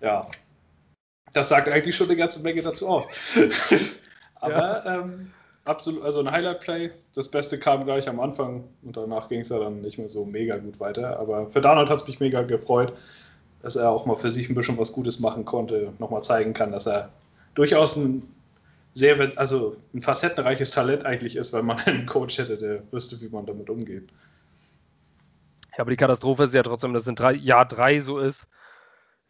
Ja, 0.00 0.26
das 1.32 1.48
sagt 1.48 1.68
eigentlich 1.68 1.96
schon 1.96 2.08
eine 2.08 2.16
ganze 2.16 2.40
Menge 2.40 2.62
dazu 2.62 2.88
aus. 2.88 3.06
Aber 4.36 4.84
ja. 4.84 5.00
ähm, 5.00 5.30
absolut, 5.64 6.02
also 6.02 6.20
ein 6.20 6.30
Highlight-Play. 6.30 6.90
Das 7.14 7.28
Beste 7.28 7.58
kam 7.58 7.84
gleich 7.84 8.08
am 8.08 8.20
Anfang 8.20 8.64
und 8.82 8.96
danach 8.96 9.28
ging 9.28 9.40
es 9.40 9.50
ja 9.50 9.58
dann 9.58 9.80
nicht 9.80 9.98
mehr 9.98 10.08
so 10.08 10.24
mega 10.24 10.56
gut 10.56 10.80
weiter. 10.80 11.18
Aber 11.18 11.50
für 11.50 11.60
Darnold 11.60 11.90
hat 11.90 12.00
es 12.00 12.08
mich 12.08 12.20
mega 12.20 12.42
gefreut, 12.42 12.94
dass 13.62 13.76
er 13.76 13.90
auch 13.90 14.06
mal 14.06 14.16
für 14.16 14.30
sich 14.30 14.48
ein 14.48 14.54
bisschen 14.54 14.78
was 14.78 14.92
Gutes 14.92 15.20
machen 15.20 15.44
konnte, 15.44 15.92
nochmal 15.98 16.22
zeigen 16.22 16.54
kann, 16.54 16.72
dass 16.72 16.86
er 16.86 17.10
durchaus 17.54 17.96
ein 17.96 18.22
sehr, 18.92 19.16
also 19.36 19.76
ein 19.94 20.00
facettenreiches 20.00 20.70
Talent 20.70 21.04
eigentlich 21.04 21.36
ist, 21.36 21.52
weil 21.52 21.62
man 21.62 21.78
einen 21.86 22.06
Coach 22.06 22.38
hätte, 22.38 22.56
der 22.56 22.82
wüsste, 22.92 23.20
wie 23.20 23.28
man 23.28 23.46
damit 23.46 23.70
umgeht. 23.70 24.08
Ja, 25.72 25.80
aber 25.80 25.90
die 25.90 25.96
Katastrophe 25.96 26.44
ist 26.44 26.54
ja 26.54 26.62
trotzdem, 26.62 26.92
dass 26.92 27.04
es 27.04 27.08
in 27.08 27.14
drei, 27.14 27.32
Jahr 27.34 27.66
drei 27.66 28.00
so 28.00 28.18
ist, 28.18 28.46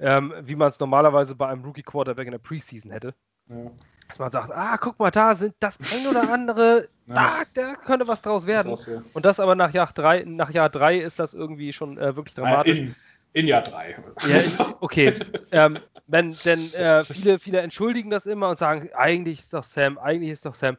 ähm, 0.01 0.35
wie 0.43 0.57
man 0.57 0.69
es 0.71 0.81
normalerweise 0.81 1.35
bei 1.35 1.49
einem 1.49 1.65
Rookie-Quarterback 1.65 2.27
in 2.27 2.33
der 2.33 2.39
Preseason 2.39 2.91
hätte. 2.91 3.15
Ja. 3.49 3.71
Dass 4.09 4.19
man 4.19 4.33
sagt, 4.33 4.51
ah, 4.51 4.77
guck 4.79 4.99
mal, 4.99 5.11
da 5.11 5.35
sind 5.35 5.55
das 5.61 5.79
ein 5.79 6.07
oder 6.09 6.33
andere, 6.33 6.89
ah, 7.11 7.43
da 7.55 7.75
könnte 7.75 8.09
was 8.09 8.23
draus 8.23 8.47
werden. 8.47 8.71
Das. 8.71 8.89
Und 8.89 9.25
das 9.25 9.39
aber 9.41 9.55
nach 9.55 9.73
Jahr 9.73 9.91
drei, 9.95 10.25
nach 10.27 10.51
Jahr 10.51 10.69
drei 10.69 10.97
ist 10.97 11.19
das 11.19 11.35
irgendwie 11.35 11.73
schon 11.73 11.99
äh, 11.99 12.17
wirklich 12.17 12.35
dramatisch. 12.35 12.79
In, 12.79 12.95
in 13.33 13.47
Jahr 13.47 13.63
drei. 13.63 13.97
Ja, 14.27 14.75
okay. 14.81 15.15
ähm, 15.53 15.79
wenn, 16.07 16.35
denn 16.45 16.75
äh, 16.75 17.05
viele, 17.05 17.39
viele 17.39 17.61
entschuldigen 17.61 18.11
das 18.11 18.27
immer 18.27 18.49
und 18.49 18.59
sagen, 18.59 18.91
eigentlich 18.95 19.41
ist 19.41 19.55
doch 19.55 19.65
Sam, 19.65 19.99
eigentlich 19.99 20.31
ist 20.31 20.47
doch 20.47 20.55
Sam. 20.55 20.77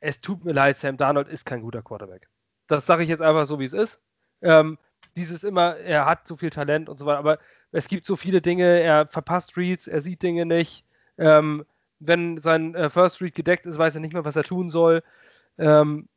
Es 0.00 0.20
tut 0.20 0.44
mir 0.44 0.52
leid, 0.52 0.76
Sam 0.76 0.96
Darnold 0.96 1.28
ist 1.28 1.46
kein 1.46 1.62
guter 1.62 1.82
Quarterback. 1.82 2.28
Das 2.68 2.86
sage 2.86 3.02
ich 3.02 3.08
jetzt 3.08 3.22
einfach 3.22 3.46
so, 3.46 3.58
wie 3.58 3.64
es 3.64 3.72
ist. 3.72 3.98
Ähm, 4.42 4.78
dieses 5.16 5.42
immer, 5.42 5.76
er 5.78 6.04
hat 6.04 6.26
so 6.26 6.36
viel 6.36 6.50
Talent 6.50 6.88
und 6.88 6.98
so 6.98 7.06
weiter, 7.06 7.18
aber 7.18 7.38
es 7.72 7.88
gibt 7.88 8.06
so 8.06 8.16
viele 8.16 8.40
Dinge, 8.40 8.80
er 8.80 9.06
verpasst 9.06 9.56
Reads, 9.56 9.86
er 9.86 10.00
sieht 10.00 10.22
Dinge 10.22 10.46
nicht. 10.46 10.84
Ähm, 11.18 11.64
wenn 12.00 12.40
sein 12.40 12.74
äh, 12.74 12.90
First 12.90 13.20
Read 13.20 13.34
gedeckt 13.34 13.66
ist, 13.66 13.78
weiß 13.78 13.94
er 13.94 14.00
nicht 14.00 14.12
mehr, 14.12 14.24
was 14.24 14.36
er 14.36 14.44
tun 14.44 14.70
soll. 14.70 15.02
Ähm, 15.58 16.08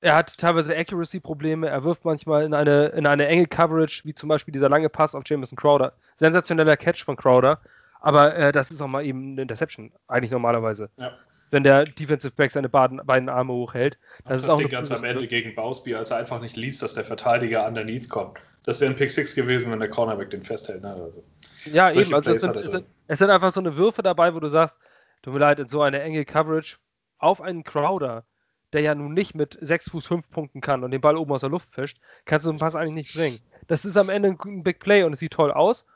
er 0.00 0.16
hat 0.16 0.36
teilweise 0.36 0.76
Accuracy-Probleme, 0.76 1.68
er 1.68 1.84
wirft 1.84 2.04
manchmal 2.04 2.44
in 2.44 2.54
eine, 2.54 2.86
in 2.88 3.06
eine 3.06 3.26
enge 3.26 3.46
Coverage, 3.46 4.02
wie 4.04 4.14
zum 4.14 4.28
Beispiel 4.28 4.52
dieser 4.52 4.68
lange 4.68 4.88
Pass 4.88 5.14
auf 5.14 5.22
Jameson 5.24 5.56
Crowder. 5.56 5.94
Sensationeller 6.16 6.76
Catch 6.76 7.04
von 7.04 7.16
Crowder, 7.16 7.60
aber 8.04 8.34
äh, 8.34 8.50
das 8.50 8.70
ist 8.72 8.82
auch 8.82 8.88
mal 8.88 9.06
eben 9.06 9.32
eine 9.32 9.42
Interception, 9.42 9.92
eigentlich 10.08 10.32
normalerweise. 10.32 10.90
Ja. 10.96 11.12
Wenn 11.52 11.62
der 11.62 11.84
Defensive 11.84 12.32
Back 12.34 12.50
seine 12.50 12.68
beiden, 12.68 13.00
beiden 13.04 13.28
Arme 13.28 13.52
hochhält. 13.52 13.96
Das, 14.24 14.42
das 14.42 14.42
ist 14.42 14.48
auch 14.50 14.58
Ding 14.58 14.68
ganz 14.68 14.90
am 14.90 15.04
Ende 15.04 15.28
gegen 15.28 15.54
Bausby, 15.54 15.94
als 15.94 16.10
er 16.10 16.16
einfach 16.16 16.40
nicht 16.40 16.56
liest, 16.56 16.82
dass 16.82 16.94
der 16.94 17.04
Verteidiger 17.04 17.64
underneath 17.64 18.08
kommt. 18.08 18.38
Das 18.64 18.80
wäre 18.80 18.90
ein 18.90 18.96
Pick 18.96 19.12
6 19.12 19.36
gewesen, 19.36 19.70
wenn 19.70 19.78
der 19.78 19.88
Cornerback 19.88 20.30
den 20.30 20.42
festhält. 20.42 20.82
Ne? 20.82 20.92
Also, 20.92 21.22
ja, 21.66 21.90
eben. 21.90 22.12
Also 22.12 22.32
es 22.32 22.42
sind, 22.42 22.56
es, 22.56 22.72
sind, 22.72 22.86
es 23.06 23.18
sind 23.20 23.30
einfach 23.30 23.52
so 23.52 23.60
eine 23.60 23.76
Würfe 23.76 24.02
dabei, 24.02 24.34
wo 24.34 24.40
du 24.40 24.48
sagst, 24.48 24.76
tut 25.22 25.34
mir 25.34 25.38
leid, 25.40 25.60
in 25.60 25.68
so 25.68 25.80
eine 25.80 26.02
enge 26.02 26.24
Coverage 26.24 26.78
auf 27.18 27.40
einen 27.40 27.62
Crowder, 27.62 28.24
der 28.72 28.80
ja 28.80 28.96
nun 28.96 29.14
nicht 29.14 29.36
mit 29.36 29.56
6 29.60 29.90
Fuß 29.90 30.06
5 30.06 30.28
Punkten 30.30 30.60
kann 30.60 30.82
und 30.82 30.90
den 30.90 31.00
Ball 31.00 31.16
oben 31.16 31.30
aus 31.30 31.42
der 31.42 31.50
Luft 31.50 31.72
fischt, 31.72 31.98
kannst 32.24 32.44
du 32.44 32.48
so 32.48 32.50
einen 32.50 32.58
Pass 32.58 32.74
eigentlich 32.74 32.94
nicht 32.94 33.14
bringen. 33.14 33.38
Das 33.68 33.84
ist 33.84 33.96
am 33.96 34.08
Ende 34.08 34.30
ein 34.30 34.62
Big 34.64 34.80
Play 34.80 35.04
und 35.04 35.12
es 35.12 35.20
sieht 35.20 35.34
toll 35.34 35.52
aus, 35.52 35.86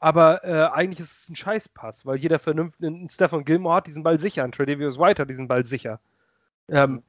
aber 0.00 0.44
äh, 0.44 0.68
eigentlich 0.72 1.00
ist 1.00 1.22
es 1.22 1.28
ein 1.28 1.36
Scheißpass, 1.36 2.06
weil 2.06 2.16
jeder 2.16 2.38
vernünftige, 2.38 3.08
Stefan 3.10 3.44
Gilmore 3.44 3.76
hat 3.76 3.86
diesen 3.86 4.02
Ball 4.02 4.18
sicher, 4.20 4.44
ein 4.44 4.52
Tredavious 4.52 4.98
White 4.98 5.22
hat 5.22 5.30
diesen 5.30 5.48
Ball 5.48 5.66
sicher. 5.66 6.00
Ähm, 6.68 7.02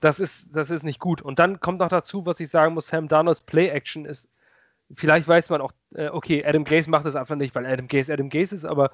das 0.00 0.18
ist, 0.20 0.46
das 0.52 0.70
ist 0.70 0.82
nicht 0.82 0.98
gut. 0.98 1.22
Und 1.22 1.38
dann 1.38 1.60
kommt 1.60 1.78
noch 1.78 1.88
dazu, 1.88 2.26
was 2.26 2.40
ich 2.40 2.48
sagen 2.50 2.74
muss, 2.74 2.88
Sam 2.88 3.08
Darnolds 3.08 3.42
Play-Action 3.42 4.04
ist 4.04 4.28
vielleicht 4.96 5.28
weiß 5.28 5.50
man 5.50 5.60
auch, 5.60 5.72
äh, 5.94 6.08
okay, 6.08 6.44
Adam 6.44 6.64
Gaze 6.64 6.90
macht 6.90 7.06
das 7.06 7.16
einfach 7.16 7.36
nicht, 7.36 7.54
weil 7.54 7.66
Adam 7.66 7.88
Gaze 7.88 8.12
Adam 8.12 8.28
Gaze 8.28 8.54
ist, 8.54 8.64
aber 8.64 8.90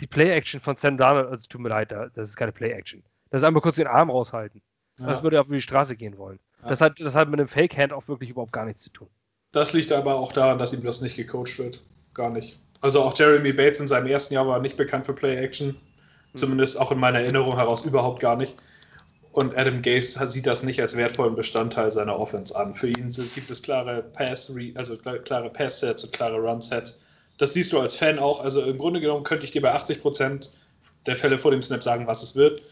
die 0.00 0.06
Play-Action 0.06 0.60
von 0.60 0.76
Sam 0.76 0.96
Darnold, 0.96 1.28
also 1.28 1.46
tut 1.48 1.60
mir 1.60 1.68
leid, 1.68 1.92
das 1.92 2.28
ist 2.30 2.36
keine 2.36 2.52
Play-Action. 2.52 3.02
Das 3.30 3.42
ist 3.42 3.46
einfach 3.46 3.62
kurz 3.62 3.76
den 3.76 3.86
Arm 3.86 4.10
raushalten. 4.10 4.62
Ja. 4.98 5.06
Das 5.06 5.22
würde 5.22 5.40
auf 5.40 5.48
die 5.48 5.60
Straße 5.60 5.96
gehen 5.96 6.18
wollen. 6.18 6.38
Ja. 6.62 6.68
Das, 6.68 6.80
hat, 6.80 7.00
das 7.00 7.14
hat 7.14 7.28
mit 7.28 7.40
einem 7.40 7.48
Fake-Hand 7.48 7.92
auch 7.92 8.06
wirklich 8.08 8.30
überhaupt 8.30 8.52
gar 8.52 8.64
nichts 8.64 8.82
zu 8.82 8.90
tun. 8.90 9.08
Das 9.52 9.72
liegt 9.72 9.92
aber 9.92 10.16
auch 10.16 10.32
daran, 10.32 10.58
dass 10.58 10.72
ihm 10.72 10.82
das 10.82 11.00
nicht 11.00 11.16
gecoacht 11.16 11.58
wird. 11.58 11.82
Gar 12.14 12.30
nicht. 12.30 12.58
Also 12.80 13.00
auch 13.00 13.16
Jeremy 13.16 13.52
Bates 13.52 13.80
in 13.80 13.88
seinem 13.88 14.06
ersten 14.06 14.34
Jahr 14.34 14.46
war 14.46 14.60
nicht 14.60 14.76
bekannt 14.76 15.06
für 15.06 15.14
Play-Action. 15.14 15.68
Hm. 15.68 15.76
Zumindest 16.34 16.80
auch 16.80 16.92
in 16.92 16.98
meiner 16.98 17.20
Erinnerung 17.20 17.56
heraus 17.56 17.84
überhaupt 17.84 18.20
gar 18.20 18.36
nicht. 18.36 18.56
Und 19.32 19.56
Adam 19.58 19.82
Gase 19.82 20.24
sieht 20.28 20.46
das 20.46 20.62
nicht 20.62 20.80
als 20.80 20.96
wertvollen 20.96 21.34
Bestandteil 21.34 21.90
seiner 21.90 22.20
Offense 22.20 22.54
an. 22.54 22.72
Für 22.76 22.86
ihn 22.86 23.10
gibt 23.34 23.50
es 23.50 23.62
klare 23.62 24.02
Pass, 24.12 24.52
also 24.76 24.96
klare 24.96 25.50
Pass-Sets 25.50 26.04
und 26.04 26.12
klare 26.12 26.36
Run-Sets. 26.36 27.02
Das 27.38 27.52
siehst 27.52 27.72
du 27.72 27.80
als 27.80 27.96
Fan 27.96 28.20
auch. 28.20 28.44
Also 28.44 28.62
im 28.62 28.78
Grunde 28.78 29.00
genommen 29.00 29.24
könnte 29.24 29.44
ich 29.44 29.50
dir 29.50 29.60
bei 29.60 29.74
80% 29.74 30.46
der 31.06 31.16
Fälle 31.16 31.38
vor 31.38 31.50
dem 31.50 31.62
Snap 31.62 31.82
sagen, 31.82 32.06
was 32.06 32.22
es 32.22 32.36
wird. 32.36 32.62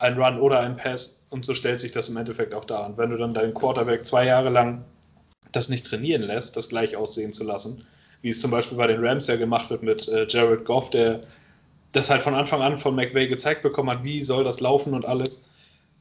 Ein 0.00 0.20
Run 0.20 0.40
oder 0.40 0.58
ein 0.58 0.76
Pass. 0.76 1.24
Und 1.30 1.44
so 1.44 1.54
stellt 1.54 1.78
sich 1.78 1.92
das 1.92 2.08
im 2.08 2.16
Endeffekt 2.16 2.52
auch 2.52 2.64
dar. 2.64 2.86
Und 2.86 2.98
wenn 2.98 3.10
du 3.10 3.16
dann 3.16 3.32
deinen 3.32 3.54
Quarterback 3.54 4.04
zwei 4.04 4.24
Jahre 4.26 4.50
lang 4.50 4.84
das 5.52 5.68
nicht 5.68 5.86
trainieren 5.86 6.22
lässt, 6.22 6.56
das 6.56 6.68
gleich 6.68 6.96
aussehen 6.96 7.32
zu 7.32 7.44
lassen, 7.44 7.86
wie 8.22 8.30
es 8.30 8.40
zum 8.40 8.50
Beispiel 8.50 8.78
bei 8.78 8.86
den 8.86 9.04
Rams 9.04 9.26
ja 9.26 9.36
gemacht 9.36 9.70
wird 9.70 9.82
mit 9.82 10.08
äh, 10.08 10.26
Jared 10.28 10.64
Goff, 10.64 10.90
der 10.90 11.20
das 11.92 12.10
halt 12.10 12.22
von 12.22 12.34
Anfang 12.34 12.60
an 12.60 12.76
von 12.76 12.94
McVay 12.94 13.28
gezeigt 13.28 13.62
bekommen 13.62 13.90
hat, 13.90 14.04
wie 14.04 14.22
soll 14.22 14.44
das 14.44 14.60
laufen 14.60 14.94
und 14.94 15.06
alles 15.06 15.48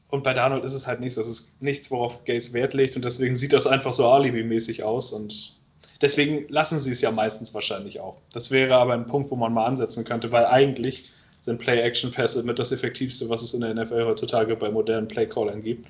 und 0.09 0.23
bei 0.23 0.33
Darnold 0.33 0.63
ist 0.63 0.73
es 0.73 0.87
halt 0.87 0.99
nicht 0.99 1.13
so. 1.13 1.21
Es 1.21 1.27
ist 1.27 1.61
nichts, 1.61 1.91
worauf 1.91 2.23
Gates 2.25 2.53
Wert 2.53 2.73
legt 2.73 2.95
und 2.95 3.03
deswegen 3.03 3.35
sieht 3.35 3.53
das 3.53 3.67
einfach 3.67 3.93
so 3.93 4.05
Alibi-mäßig 4.05 4.83
aus 4.83 5.11
und 5.11 5.53
deswegen 6.01 6.45
lassen 6.49 6.79
sie 6.79 6.91
es 6.91 7.01
ja 7.01 7.11
meistens 7.11 7.53
wahrscheinlich 7.53 7.99
auch. 7.99 8.17
Das 8.31 8.51
wäre 8.51 8.75
aber 8.75 8.93
ein 8.93 9.05
Punkt, 9.05 9.29
wo 9.31 9.35
man 9.35 9.53
mal 9.53 9.65
ansetzen 9.65 10.05
könnte, 10.05 10.31
weil 10.31 10.45
eigentlich 10.45 11.09
sind 11.41 11.59
Play-Action-Pässe 11.59 12.43
mit 12.43 12.57
das 12.57 12.71
Effektivste, 12.71 13.29
was 13.29 13.41
es 13.41 13.53
in 13.53 13.61
der 13.61 13.73
NFL 13.73 14.05
heutzutage 14.05 14.55
bei 14.55 14.69
modernen 14.69 15.07
Play-Callern 15.07 15.61
gibt. 15.61 15.87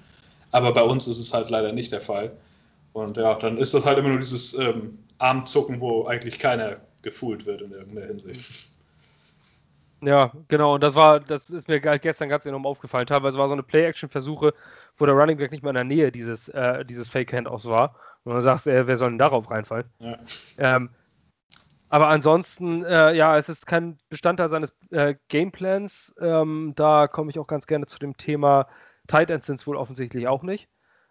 Aber 0.51 0.73
bei 0.73 0.81
uns 0.81 1.07
ist 1.07 1.19
es 1.19 1.33
halt 1.33 1.49
leider 1.49 1.71
nicht 1.71 1.91
der 1.91 2.01
Fall. 2.01 2.31
Und 2.93 3.17
ja, 3.17 3.35
dann 3.35 3.57
ist 3.57 3.73
das 3.73 3.85
halt 3.85 3.97
immer 3.97 4.09
nur 4.09 4.19
dieses 4.19 4.57
ähm, 4.57 4.99
Armzucken, 5.19 5.79
wo 5.81 6.05
eigentlich 6.05 6.39
keiner 6.39 6.77
gefühlt 7.01 7.45
wird 7.45 7.61
in 7.61 7.71
irgendeiner 7.71 8.07
Hinsicht. 8.07 8.71
Ja, 10.01 10.31
genau. 10.47 10.75
Und 10.75 10.83
das 10.83 10.95
war, 10.95 11.19
das 11.19 11.49
ist 11.49 11.67
mir 11.67 11.79
gestern 11.79 12.29
ganz 12.29 12.45
enorm 12.45 12.65
aufgefallen. 12.65 13.07
Teilweise 13.07 13.39
war 13.39 13.47
so 13.47 13.53
eine 13.53 13.63
Play-Action-Versuche, 13.63 14.53
wo 14.97 15.05
der 15.05 15.15
Running 15.15 15.37
Back 15.37 15.51
nicht 15.51 15.63
mal 15.63 15.71
in 15.71 15.75
der 15.75 15.83
Nähe 15.83 16.11
dieses, 16.11 16.49
äh, 16.49 16.85
dieses 16.85 17.09
Fake-Handoffs 17.09 17.65
war. 17.65 17.95
Und 18.23 18.33
dann 18.33 18.41
sagst 18.41 18.65
du, 18.65 18.71
äh, 18.71 18.85
wer 18.85 18.97
soll 18.97 19.09
denn 19.09 19.17
darauf 19.17 19.49
reinfallen? 19.49 19.85
Ja. 19.99 20.17
Ähm, 20.57 20.89
aber 21.89 22.09
ansonsten, 22.09 22.83
äh, 22.83 23.13
ja, 23.13 23.37
es 23.37 23.49
ist 23.49 23.65
kein 23.65 23.97
Bestandteil 24.09 24.49
seines 24.49 24.73
äh, 24.91 25.15
Gameplans. 25.29 26.13
Ähm, 26.19 26.73
da 26.75 27.07
komme 27.07 27.31
ich 27.31 27.39
auch 27.39 27.47
ganz 27.47 27.65
gerne 27.65 27.85
zu 27.85 27.97
dem 27.97 28.17
Thema 28.17 28.67
Tight 29.07 29.29
Ends 29.29 29.47
sind 29.47 29.59
es 29.59 29.65
wohl 29.65 29.77
offensichtlich 29.77 30.27
auch 30.27 30.43
nicht. 30.43 30.67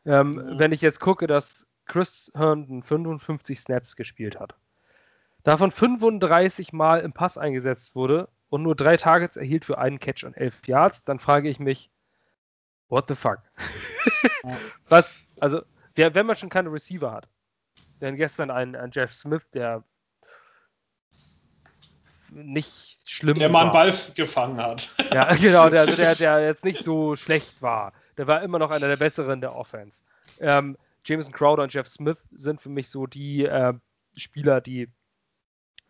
Ähm, 0.06 0.34
ja. 0.34 0.58
Wenn 0.58 0.72
ich 0.72 0.80
jetzt 0.80 1.00
gucke, 1.00 1.26
dass 1.26 1.66
Chris 1.86 2.30
Herndon 2.34 2.82
55 2.82 3.60
Snaps 3.60 3.96
gespielt 3.96 4.38
hat, 4.40 4.54
davon 5.42 5.70
35 5.70 6.72
Mal 6.72 7.00
im 7.00 7.12
Pass 7.12 7.36
eingesetzt 7.38 7.94
wurde 7.94 8.28
und 8.48 8.62
nur 8.62 8.74
drei 8.74 8.96
Targets 8.96 9.36
erhielt 9.36 9.64
für 9.64 9.78
einen 9.78 9.98
Catch 9.98 10.24
und 10.24 10.34
elf 10.34 10.66
Yards, 10.66 11.04
dann 11.04 11.18
frage 11.18 11.48
ich 11.48 11.58
mich, 11.58 11.90
what 12.88 13.06
the 13.08 13.14
fuck? 13.14 13.38
Was, 14.88 15.26
also, 15.40 15.62
wer, 15.94 16.14
wenn 16.14 16.26
man 16.26 16.36
schon 16.36 16.50
keine 16.50 16.72
Receiver 16.72 17.12
hat, 17.12 17.28
denn 18.00 18.16
gestern 18.16 18.50
ein, 18.50 18.76
ein 18.76 18.90
Jeff 18.92 19.12
Smith, 19.12 19.50
der 19.50 19.82
nicht 22.30 22.98
schlimm 23.08 23.38
Der 23.38 23.48
mal 23.48 23.62
einen 23.62 23.70
Ball 23.70 23.92
gefangen 24.14 24.58
hat. 24.58 24.94
Ja, 25.12 25.34
genau, 25.40 25.70
der, 25.70 25.86
der, 25.96 26.14
der 26.14 26.40
jetzt 26.40 26.64
nicht 26.64 26.84
so 26.84 27.16
schlecht 27.16 27.62
war. 27.62 27.92
Der 28.16 28.26
war 28.26 28.42
immer 28.42 28.58
noch 28.58 28.70
einer 28.70 28.88
der 28.88 28.96
besseren 28.96 29.40
der 29.40 29.54
Offense. 29.54 30.02
Ähm, 30.40 30.76
Jameson 31.04 31.32
Crowder 31.32 31.62
und 31.62 31.72
Jeff 31.72 31.86
Smith 31.86 32.18
sind 32.32 32.60
für 32.60 32.68
mich 32.68 32.88
so 32.88 33.06
die 33.06 33.44
äh, 33.44 33.74
Spieler, 34.16 34.60
die, 34.60 34.88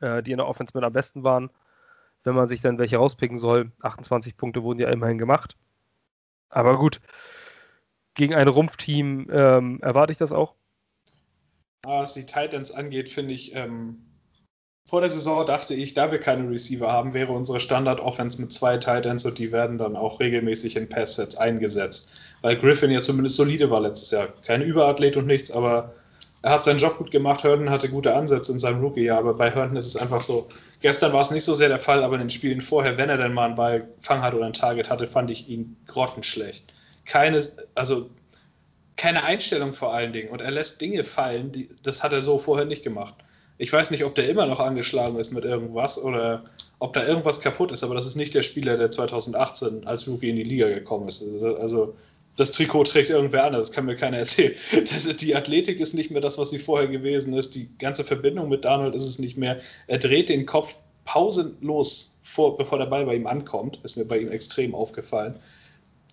äh, 0.00 0.22
die 0.22 0.32
in 0.32 0.38
der 0.38 0.46
Offense 0.46 0.72
mit 0.74 0.84
am 0.84 0.92
besten 0.92 1.22
waren 1.22 1.50
wenn 2.26 2.34
man 2.34 2.48
sich 2.48 2.60
dann 2.60 2.78
welche 2.78 2.96
rauspicken 2.96 3.38
soll. 3.38 3.70
28 3.82 4.36
Punkte 4.36 4.64
wurden 4.64 4.80
ja 4.80 4.90
immerhin 4.90 5.16
gemacht. 5.16 5.56
Aber 6.48 6.76
gut, 6.76 7.00
gegen 8.14 8.34
ein 8.34 8.48
Rumpfteam 8.48 9.28
ähm, 9.30 9.80
erwarte 9.80 10.12
ich 10.12 10.18
das 10.18 10.32
auch. 10.32 10.56
Was 11.84 12.14
die 12.14 12.26
Titans 12.26 12.72
angeht, 12.72 13.08
finde 13.08 13.32
ich, 13.32 13.54
ähm, 13.54 14.15
vor 14.88 15.00
der 15.00 15.10
Saison 15.10 15.44
dachte 15.44 15.74
ich, 15.74 15.94
da 15.94 16.12
wir 16.12 16.20
keine 16.20 16.48
Receiver 16.48 16.90
haben, 16.90 17.12
wäre 17.12 17.32
unsere 17.32 17.58
Standard-Offense 17.58 18.40
mit 18.40 18.52
zwei 18.52 18.78
Titans 18.78 19.26
und 19.26 19.36
die 19.38 19.50
werden 19.50 19.78
dann 19.78 19.96
auch 19.96 20.20
regelmäßig 20.20 20.76
in 20.76 20.88
Pass-Sets 20.88 21.36
eingesetzt. 21.36 22.20
Weil 22.40 22.56
Griffin 22.56 22.92
ja 22.92 23.02
zumindest 23.02 23.34
solide 23.34 23.68
war 23.68 23.80
letztes 23.80 24.12
Jahr. 24.12 24.28
Kein 24.44 24.62
Überathlet 24.62 25.16
und 25.16 25.26
nichts, 25.26 25.50
aber 25.50 25.92
er 26.42 26.52
hat 26.52 26.62
seinen 26.62 26.78
Job 26.78 26.98
gut 26.98 27.10
gemacht. 27.10 27.42
Herndon 27.42 27.70
hatte 27.70 27.88
gute 27.88 28.14
Ansätze 28.14 28.52
in 28.52 28.60
seinem 28.60 28.80
Rookie-Jahr, 28.80 29.18
aber 29.18 29.34
bei 29.34 29.50
Herndon 29.50 29.76
ist 29.76 29.86
es 29.86 29.96
einfach 29.96 30.20
so. 30.20 30.48
Gestern 30.80 31.12
war 31.12 31.22
es 31.22 31.32
nicht 31.32 31.42
so 31.42 31.54
sehr 31.54 31.68
der 31.68 31.80
Fall, 31.80 32.04
aber 32.04 32.14
in 32.14 32.20
den 32.20 32.30
Spielen 32.30 32.60
vorher, 32.60 32.96
wenn 32.96 33.08
er 33.08 33.16
denn 33.16 33.34
mal 33.34 33.46
einen 33.46 33.56
Ball 33.56 33.88
Fang 33.98 34.22
hat 34.22 34.34
oder 34.34 34.46
ein 34.46 34.52
Target 34.52 34.88
hatte, 34.88 35.08
fand 35.08 35.32
ich 35.32 35.48
ihn 35.48 35.76
grottenschlecht. 35.88 36.72
Keine, 37.06 37.44
also 37.74 38.08
keine 38.96 39.24
Einstellung 39.24 39.72
vor 39.72 39.92
allen 39.92 40.12
Dingen. 40.12 40.28
Und 40.28 40.42
er 40.42 40.52
lässt 40.52 40.80
Dinge 40.80 41.02
fallen, 41.02 41.50
die, 41.50 41.68
das 41.82 42.04
hat 42.04 42.12
er 42.12 42.22
so 42.22 42.38
vorher 42.38 42.66
nicht 42.66 42.84
gemacht. 42.84 43.14
Ich 43.58 43.72
weiß 43.72 43.90
nicht, 43.90 44.04
ob 44.04 44.14
der 44.14 44.28
immer 44.28 44.46
noch 44.46 44.60
angeschlagen 44.60 45.16
ist 45.18 45.32
mit 45.32 45.44
irgendwas 45.44 46.02
oder 46.02 46.44
ob 46.78 46.92
da 46.92 47.06
irgendwas 47.06 47.40
kaputt 47.40 47.72
ist, 47.72 47.82
aber 47.82 47.94
das 47.94 48.06
ist 48.06 48.16
nicht 48.16 48.34
der 48.34 48.42
Spieler, 48.42 48.76
der 48.76 48.90
2018 48.90 49.86
als 49.86 50.06
Rookie 50.06 50.28
in 50.28 50.36
die 50.36 50.42
Liga 50.42 50.68
gekommen 50.68 51.08
ist. 51.08 51.24
Also 51.58 51.94
das 52.36 52.52
Trikot 52.52 52.84
trägt 52.84 53.08
irgendwer 53.08 53.44
anders, 53.44 53.68
das 53.68 53.74
kann 53.74 53.86
mir 53.86 53.94
keiner 53.94 54.18
erzählen. 54.18 54.54
Das, 54.72 55.16
die 55.16 55.34
Athletik 55.34 55.80
ist 55.80 55.94
nicht 55.94 56.10
mehr 56.10 56.20
das, 56.20 56.38
was 56.38 56.50
sie 56.50 56.58
vorher 56.58 56.88
gewesen 56.88 57.32
ist. 57.32 57.54
Die 57.54 57.68
ganze 57.78 58.04
Verbindung 58.04 58.48
mit 58.48 58.64
Donald 58.64 58.94
ist 58.94 59.06
es 59.06 59.18
nicht 59.18 59.36
mehr. 59.36 59.58
Er 59.86 59.98
dreht 59.98 60.28
den 60.28 60.44
Kopf 60.44 60.76
pausenlos 61.06 62.20
vor, 62.24 62.56
bevor 62.56 62.78
der 62.78 62.86
Ball 62.86 63.06
bei 63.06 63.14
ihm 63.14 63.26
ankommt. 63.26 63.80
Ist 63.82 63.96
mir 63.96 64.04
bei 64.04 64.18
ihm 64.18 64.30
extrem 64.30 64.74
aufgefallen. 64.74 65.36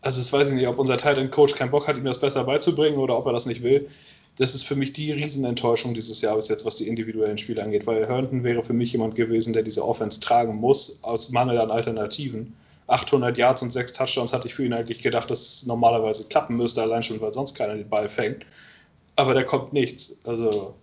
Also, 0.01 0.19
das 0.19 0.31
weiß 0.31 0.49
ich 0.49 0.55
nicht, 0.55 0.67
ob 0.67 0.79
unser 0.79 0.97
Titan 0.97 1.29
Coach 1.29 1.55
keinen 1.55 1.71
Bock 1.71 1.87
hat, 1.87 1.97
ihm 1.97 2.03
das 2.03 2.19
besser 2.19 2.43
beizubringen 2.43 2.97
oder 2.97 3.17
ob 3.17 3.25
er 3.25 3.33
das 3.33 3.45
nicht 3.45 3.63
will. 3.63 3.87
Das 4.35 4.55
ist 4.55 4.65
für 4.65 4.75
mich 4.75 4.93
die 4.93 5.11
Riesenenttäuschung 5.11 5.93
dieses 5.93 6.21
Jahr 6.21 6.35
bis 6.35 6.47
jetzt, 6.47 6.65
was 6.65 6.75
die 6.75 6.87
individuellen 6.87 7.37
Spiele 7.37 7.61
angeht, 7.61 7.85
weil 7.85 8.07
Herndon 8.07 8.43
wäre 8.43 8.63
für 8.63 8.73
mich 8.73 8.91
jemand 8.91 9.13
gewesen, 9.13 9.53
der 9.53 9.61
diese 9.61 9.85
Offense 9.87 10.19
tragen 10.19 10.55
muss, 10.55 11.03
aus 11.03 11.29
Mangel 11.29 11.59
an 11.59 11.69
Alternativen. 11.69 12.55
800 12.87 13.37
Yards 13.37 13.61
und 13.61 13.71
6 13.71 13.93
Touchdowns 13.93 14.33
hatte 14.33 14.47
ich 14.47 14.55
für 14.55 14.65
ihn 14.65 14.73
eigentlich 14.73 15.01
gedacht, 15.01 15.29
dass 15.29 15.39
es 15.41 15.65
normalerweise 15.67 16.25
klappen 16.25 16.57
müsste, 16.57 16.81
allein 16.81 17.03
schon, 17.03 17.21
weil 17.21 17.33
sonst 17.33 17.53
keiner 17.53 17.75
den 17.75 17.87
Ball 17.87 18.09
fängt. 18.09 18.43
Aber 19.15 19.35
der 19.35 19.45
kommt 19.45 19.71
nichts. 19.71 20.17
Also, 20.25 20.73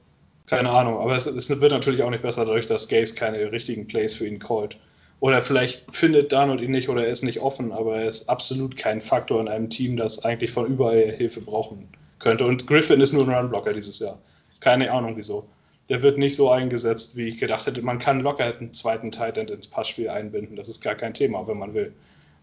keine 0.47 0.71
Ahnung. 0.71 0.99
Aber 0.99 1.17
es, 1.17 1.27
es 1.27 1.51
wird 1.51 1.73
natürlich 1.73 2.05
auch 2.05 2.11
nicht 2.11 2.23
besser 2.23 2.45
dadurch, 2.45 2.67
dass 2.67 2.89
Gaze 2.89 3.17
keine 3.17 3.51
richtigen 3.51 3.89
Plays 3.89 4.15
für 4.15 4.29
ihn 4.29 4.39
callt. 4.39 4.79
Oder 5.19 5.43
vielleicht 5.43 5.95
findet 5.95 6.33
Donald 6.33 6.61
ihn 6.61 6.71
nicht 6.71 6.89
oder 6.89 7.05
er 7.05 7.11
ist 7.11 7.25
nicht 7.25 7.41
offen, 7.41 7.73
aber 7.73 7.97
er 7.97 8.09
ist 8.09 8.31
absolut 8.31 8.77
kein 8.77 9.01
Faktor 9.01 9.41
in 9.41 9.49
einem 9.49 9.69
Team, 9.69 9.97
das 9.97 10.25
eigentlich 10.25 10.53
von 10.53 10.67
überall 10.67 11.11
Hilfe 11.13 11.41
brauchen 11.41 11.89
könnte. 12.21 12.47
Und 12.47 12.67
Griffin 12.67 13.01
ist 13.01 13.13
nur 13.13 13.27
ein 13.27 13.35
Runblocker 13.35 13.71
dieses 13.71 13.99
Jahr. 13.99 14.19
Keine 14.61 14.93
Ahnung 14.93 15.17
wieso 15.17 15.49
der 15.91 16.03
wird 16.03 16.19
nicht 16.19 16.37
so 16.37 16.51
eingesetzt, 16.51 17.17
wie 17.17 17.27
ich 17.29 17.37
gedacht 17.37 17.67
hätte. 17.67 17.83
Man 17.83 17.99
kann 17.99 18.21
locker 18.21 18.45
einen 18.45 18.73
zweiten 18.73 19.11
Titan 19.11 19.49
ins 19.49 19.69
Passspiel 19.69 20.09
einbinden. 20.09 20.55
Das 20.55 20.69
ist 20.69 20.83
gar 20.83 20.95
kein 20.95 21.13
Thema, 21.13 21.47
wenn 21.49 21.59
man 21.59 21.75
will. 21.75 21.93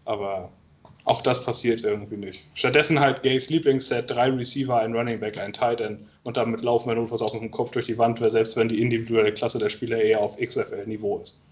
Aber 0.04 0.52
auch 1.06 1.22
das 1.22 1.42
passiert 1.42 1.82
irgendwie 1.82 2.18
nicht. 2.18 2.44
Stattdessen 2.54 3.00
halt 3.00 3.22
Gays 3.22 3.48
Lieblingsset, 3.48 4.10
drei 4.10 4.30
Receiver, 4.30 4.78
ein 4.78 4.94
Running 4.94 5.18
Back, 5.18 5.38
ein 5.40 5.54
Titan 5.54 6.06
und 6.24 6.36
damit 6.36 6.62
laufen 6.62 6.90
wir 6.90 6.96
notfalls 6.96 7.22
auch 7.22 7.32
mit 7.32 7.40
dem 7.40 7.50
Kopf 7.50 7.70
durch 7.70 7.86
die 7.86 7.96
Wand, 7.96 8.18
selbst 8.18 8.54
wenn 8.58 8.68
die 8.68 8.82
individuelle 8.82 9.32
Klasse 9.32 9.58
der 9.58 9.70
Spieler 9.70 9.98
eher 9.98 10.20
auf 10.20 10.36
XFL-Niveau 10.36 11.18
ist. 11.20 11.46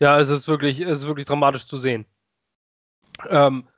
Ja, 0.00 0.18
es 0.20 0.28
ist 0.28 0.48
wirklich, 0.48 0.80
es 0.80 1.02
ist 1.02 1.06
wirklich 1.06 1.26
dramatisch 1.26 1.66
zu 1.66 1.78
sehen. 1.78 2.04
Ähm, 3.30 3.68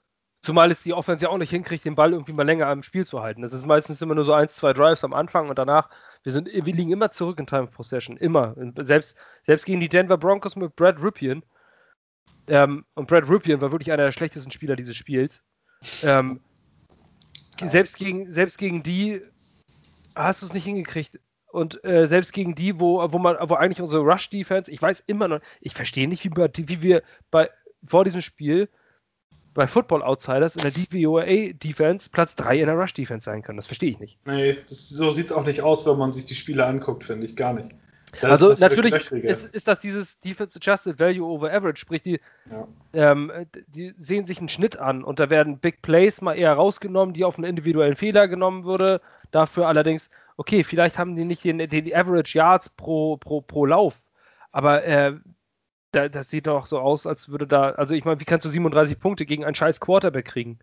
Zumal 0.42 0.70
es 0.70 0.82
die 0.82 0.94
Offense 0.94 1.25
ja 1.25 1.30
auch 1.30 1.37
nicht 1.37 1.50
hinkriegt, 1.50 1.85
den 1.85 1.94
Ball 1.94 2.12
irgendwie 2.12 2.32
mal 2.32 2.47
länger 2.47 2.66
am 2.66 2.82
Spiel 2.82 3.04
zu 3.04 3.20
halten. 3.20 3.42
Das 3.42 3.52
ist 3.52 3.66
meistens 3.66 4.00
immer 4.00 4.14
nur 4.14 4.25
so 4.25 4.32
ein, 4.32 4.49
zwei 4.49 4.73
Drives 4.73 5.04
am 5.04 5.12
Anfang 5.12 5.50
und 5.50 5.59
danach, 5.59 5.90
wir, 6.23 6.32
sind, 6.32 6.49
wir 6.50 6.75
liegen 6.75 6.92
immer 6.92 7.11
zurück 7.11 7.38
in 7.38 7.47
Time 7.47 7.64
of 7.64 7.73
Possession. 7.73 8.16
Immer. 8.16 8.54
Selbst, 8.78 9.16
selbst 9.42 9.66
gegen 9.66 9.80
die 9.80 9.88
Denver 9.88 10.16
Broncos 10.16 10.56
mit 10.56 10.75
Brad 10.76 11.02
Ripien. 11.02 11.44
Ähm, 12.47 12.87
und 12.94 13.06
Brad 13.06 13.28
Ripien 13.28 13.61
war 13.61 13.70
wirklich 13.70 13.92
einer 13.92 14.04
der 14.04 14.12
schlechtesten 14.12 14.50
Spieler 14.50 14.76
dieses 14.76 14.97
Spiels. 14.97 15.42
Ähm, 16.02 16.40
selbst, 17.62 17.99
gegen, 17.99 18.32
selbst 18.32 18.56
gegen 18.56 18.82
die 18.82 19.20
hast 20.14 20.40
du 20.40 20.47
es 20.47 20.54
nicht 20.54 20.64
hingekriegt. 20.64 21.20
Und 21.52 21.85
äh, 21.85 22.06
selbst 22.06 22.32
gegen 22.32 22.54
die, 22.54 22.80
wo, 22.80 23.12
wo 23.12 23.18
man, 23.18 23.37
wo 23.49 23.54
eigentlich 23.54 23.82
unsere 23.82 24.02
Rush-Defense, 24.02 24.70
ich 24.70 24.80
weiß 24.80 25.00
immer 25.06 25.28
noch, 25.28 25.40
ich 25.61 25.75
verstehe 25.75 26.09
nicht, 26.09 26.25
wie, 26.25 26.30
wie 26.30 26.82
wir 26.82 27.02
bei, 27.30 27.50
vor 27.85 28.04
diesem 28.04 28.23
Spiel 28.23 28.70
bei 29.54 29.66
Football 29.66 30.02
Outsiders 30.02 30.57
in 30.57 30.62
der 30.62 30.71
DVOA 30.71 31.52
Defense 31.52 32.09
Platz 32.11 32.35
3 32.37 32.61
in 32.61 32.66
der 32.66 32.76
Rush 32.76 32.95
Defense 32.95 33.25
sein 33.25 33.42
können. 33.42 33.57
Das 33.57 33.66
verstehe 33.66 33.90
ich 33.90 33.99
nicht. 33.99 34.19
Nee, 34.25 34.57
so 34.69 35.11
sieht 35.11 35.26
es 35.26 35.33
auch 35.33 35.45
nicht 35.45 35.62
aus, 35.62 35.87
wenn 35.87 35.99
man 35.99 36.12
sich 36.12 36.25
die 36.25 36.35
Spiele 36.35 36.64
anguckt, 36.64 37.04
finde 37.04 37.26
ich 37.26 37.37
gar 37.37 37.54
nicht. 37.54 37.71
Da 38.21 38.28
also 38.28 38.52
natürlich 38.59 38.92
ist, 39.12 39.54
ist, 39.54 39.69
das 39.69 39.78
dieses 39.78 40.19
Defense 40.21 40.57
Adjusted 40.57 40.99
Value 40.99 41.25
over 41.25 41.52
Average, 41.52 41.78
sprich 41.78 42.02
die, 42.02 42.21
ja. 42.50 42.66
ähm, 42.92 43.30
die 43.69 43.95
sehen 43.97 44.26
sich 44.26 44.38
einen 44.38 44.49
Schnitt 44.49 44.78
an 44.78 45.04
und 45.04 45.21
da 45.21 45.30
werden 45.30 45.59
Big 45.59 45.80
Plays 45.83 46.21
mal 46.21 46.35
eher 46.35 46.52
rausgenommen, 46.52 47.14
die 47.14 47.25
auf 47.25 47.37
einen 47.37 47.45
individuellen 47.45 47.95
Fehler 47.95 48.26
genommen 48.26 48.64
würde. 48.64 49.00
Dafür 49.30 49.69
allerdings, 49.69 50.11
okay, 50.37 50.64
vielleicht 50.64 50.99
haben 50.99 51.14
die 51.14 51.25
nicht 51.25 51.45
den, 51.45 51.59
den 51.59 51.95
Average 51.95 52.37
Yards 52.37 52.71
pro, 52.71 53.16
pro, 53.16 53.42
pro 53.42 53.66
Lauf, 53.66 54.02
aber 54.50 54.85
äh, 54.85 55.12
da, 55.92 56.09
das 56.09 56.30
sieht 56.30 56.47
doch 56.47 56.66
so 56.66 56.78
aus, 56.78 57.06
als 57.06 57.28
würde 57.28 57.47
da, 57.47 57.70
also 57.70 57.94
ich 57.94 58.04
meine, 58.04 58.20
wie 58.20 58.25
kannst 58.25 58.44
du 58.44 58.49
37 58.49 58.99
Punkte 59.00 59.26
gegen 59.26 59.44
einen 59.44 59.54
scheiß 59.54 59.80
Quarterback 59.80 60.26
kriegen? 60.26 60.59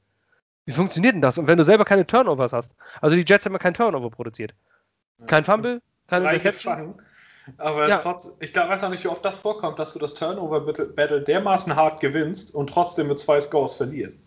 Wie 0.65 0.73
funktioniert 0.73 1.15
denn 1.15 1.21
das? 1.21 1.37
Und 1.37 1.47
wenn 1.47 1.57
du 1.57 1.63
selber 1.63 1.85
keine 1.85 2.05
Turnovers 2.05 2.53
hast? 2.53 2.75
Also 3.01 3.15
die 3.15 3.25
Jets 3.25 3.45
haben 3.45 3.53
ja 3.53 3.59
keinen 3.59 3.73
Turnover 3.73 4.09
produziert. 4.09 4.53
Kein 5.25 5.43
Fumble, 5.43 5.81
keine 6.07 6.25
Interception. 6.25 6.95
Aber 7.57 7.87
ja. 7.87 7.97
trotz, 7.97 8.29
ich 8.41 8.51
glaube, 8.51 8.69
weiß 8.69 8.83
auch 8.83 8.89
nicht, 8.89 9.03
wie 9.05 9.07
oft 9.07 9.23
das 9.23 9.37
vorkommt, 9.37 9.79
dass 9.79 9.93
du 9.93 9.99
das 9.99 10.13
Turnover-Battle 10.13 11.21
dermaßen 11.21 11.75
hart 11.75 12.01
gewinnst 12.01 12.53
und 12.53 12.69
trotzdem 12.69 13.07
mit 13.07 13.19
zwei 13.19 13.39
Scores 13.39 13.75
verlierst. 13.75 14.19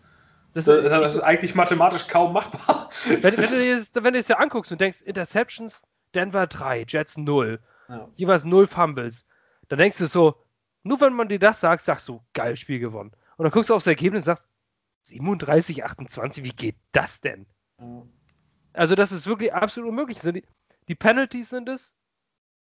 Das, 0.53 0.65
das, 0.65 0.83
das 0.83 1.15
ist 1.15 1.21
eigentlich 1.21 1.55
mathematisch 1.55 2.07
kaum 2.07 2.33
machbar. 2.33 2.89
Wenn, 3.07 3.23
wenn, 3.23 3.35
du 3.35 3.41
das, 3.41 4.03
wenn 4.03 4.15
es 4.15 4.27
dir 4.27 4.39
anguckst 4.39 4.71
und 4.71 4.81
denkst, 4.81 5.01
Interceptions, 5.01 5.83
Denver 6.13 6.47
3, 6.47 6.85
Jets 6.87 7.17
0, 7.17 7.59
ja. 7.87 8.07
jeweils 8.15 8.43
0 8.43 8.67
Fumbles, 8.67 9.25
dann 9.69 9.77
denkst 9.77 9.99
du 9.99 10.07
so, 10.07 10.35
nur 10.83 10.99
wenn 11.01 11.13
man 11.13 11.29
dir 11.29 11.39
das 11.39 11.59
sagt, 11.59 11.83
sagst 11.83 12.07
du, 12.07 12.21
geil, 12.33 12.57
Spiel 12.57 12.79
gewonnen. 12.79 13.11
Und 13.37 13.43
dann 13.43 13.51
guckst 13.51 13.69
du 13.69 13.75
aufs 13.75 13.87
Ergebnis 13.87 14.21
und 14.21 14.25
sagst, 14.25 14.45
37, 15.03 15.83
28, 15.83 16.43
wie 16.43 16.49
geht 16.49 16.75
das 16.91 17.21
denn? 17.21 17.45
Ja. 17.79 18.03
Also, 18.73 18.95
das 18.95 19.11
ist 19.11 19.27
wirklich 19.27 19.53
absolut 19.53 19.89
unmöglich. 19.89 20.17
Also 20.19 20.31
die, 20.31 20.43
die 20.87 20.95
Penalties 20.95 21.49
sind 21.49 21.67
es. 21.67 21.93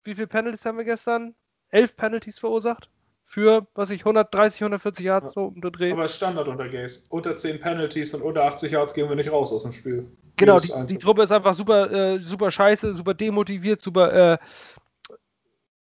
Wie 0.05 0.15
viele 0.15 0.27
Penalties 0.27 0.65
haben 0.65 0.79
wir 0.79 0.85
gestern? 0.85 1.35
Elf 1.71 1.97
Penalties 1.97 2.39
verursacht? 2.39 2.89
Für, 3.25 3.67
was 3.75 3.91
ich, 3.91 4.01
130, 4.01 4.63
140 4.63 5.05
Yards 5.05 5.35
so 5.35 5.45
umgedreht. 5.45 5.93
Aber 5.93 6.09
Standard 6.09 6.49
unter 6.49 6.67
Gays. 6.67 7.09
Unter 7.11 7.37
10 7.37 7.61
Penalties 7.61 8.15
und 8.15 8.23
unter 8.23 8.45
80 8.45 8.73
Yards 8.73 8.95
gehen 8.95 9.09
wir 9.11 9.17
nicht 9.17 9.31
raus 9.31 9.53
aus 9.53 9.65
dem 9.65 9.73
Spiel. 9.73 10.07
Genau, 10.37 10.59
die, 10.59 10.73
die, 10.87 10.99
Truppe 10.99 11.25
ist 11.25 11.33
einfach 11.33 11.53
super, 11.53 11.91
äh, 11.91 12.21
super 12.21 12.51
scheiße, 12.51 12.95
super 12.95 13.13
demotiviert, 13.13 13.83
super. 13.83 14.33
Äh, 14.33 14.39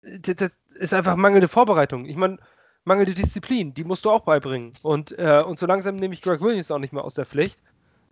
das, 0.06 0.52
ist 0.76 0.94
einfach 0.94 1.16
mangelnde 1.16 1.48
Vorbereitung. 1.48 2.06
Ich 2.06 2.16
meine, 2.16 2.38
mangelnde 2.84 3.14
Disziplin, 3.14 3.74
die 3.74 3.84
musst 3.84 4.06
du 4.06 4.12
auch 4.12 4.22
beibringen. 4.22 4.74
Und, 4.84 5.18
äh, 5.18 5.42
und 5.46 5.60
so 5.60 5.66
langsam 5.66 5.96
nehme 5.96 6.14
ich 6.14 6.22
Greg 6.22 6.42
Williams 6.42 6.72
auch 6.72 6.80
nicht 6.80 6.94
mehr 6.94 7.04
aus 7.04 7.16
der 7.16 7.26
Pflicht. 7.26 7.60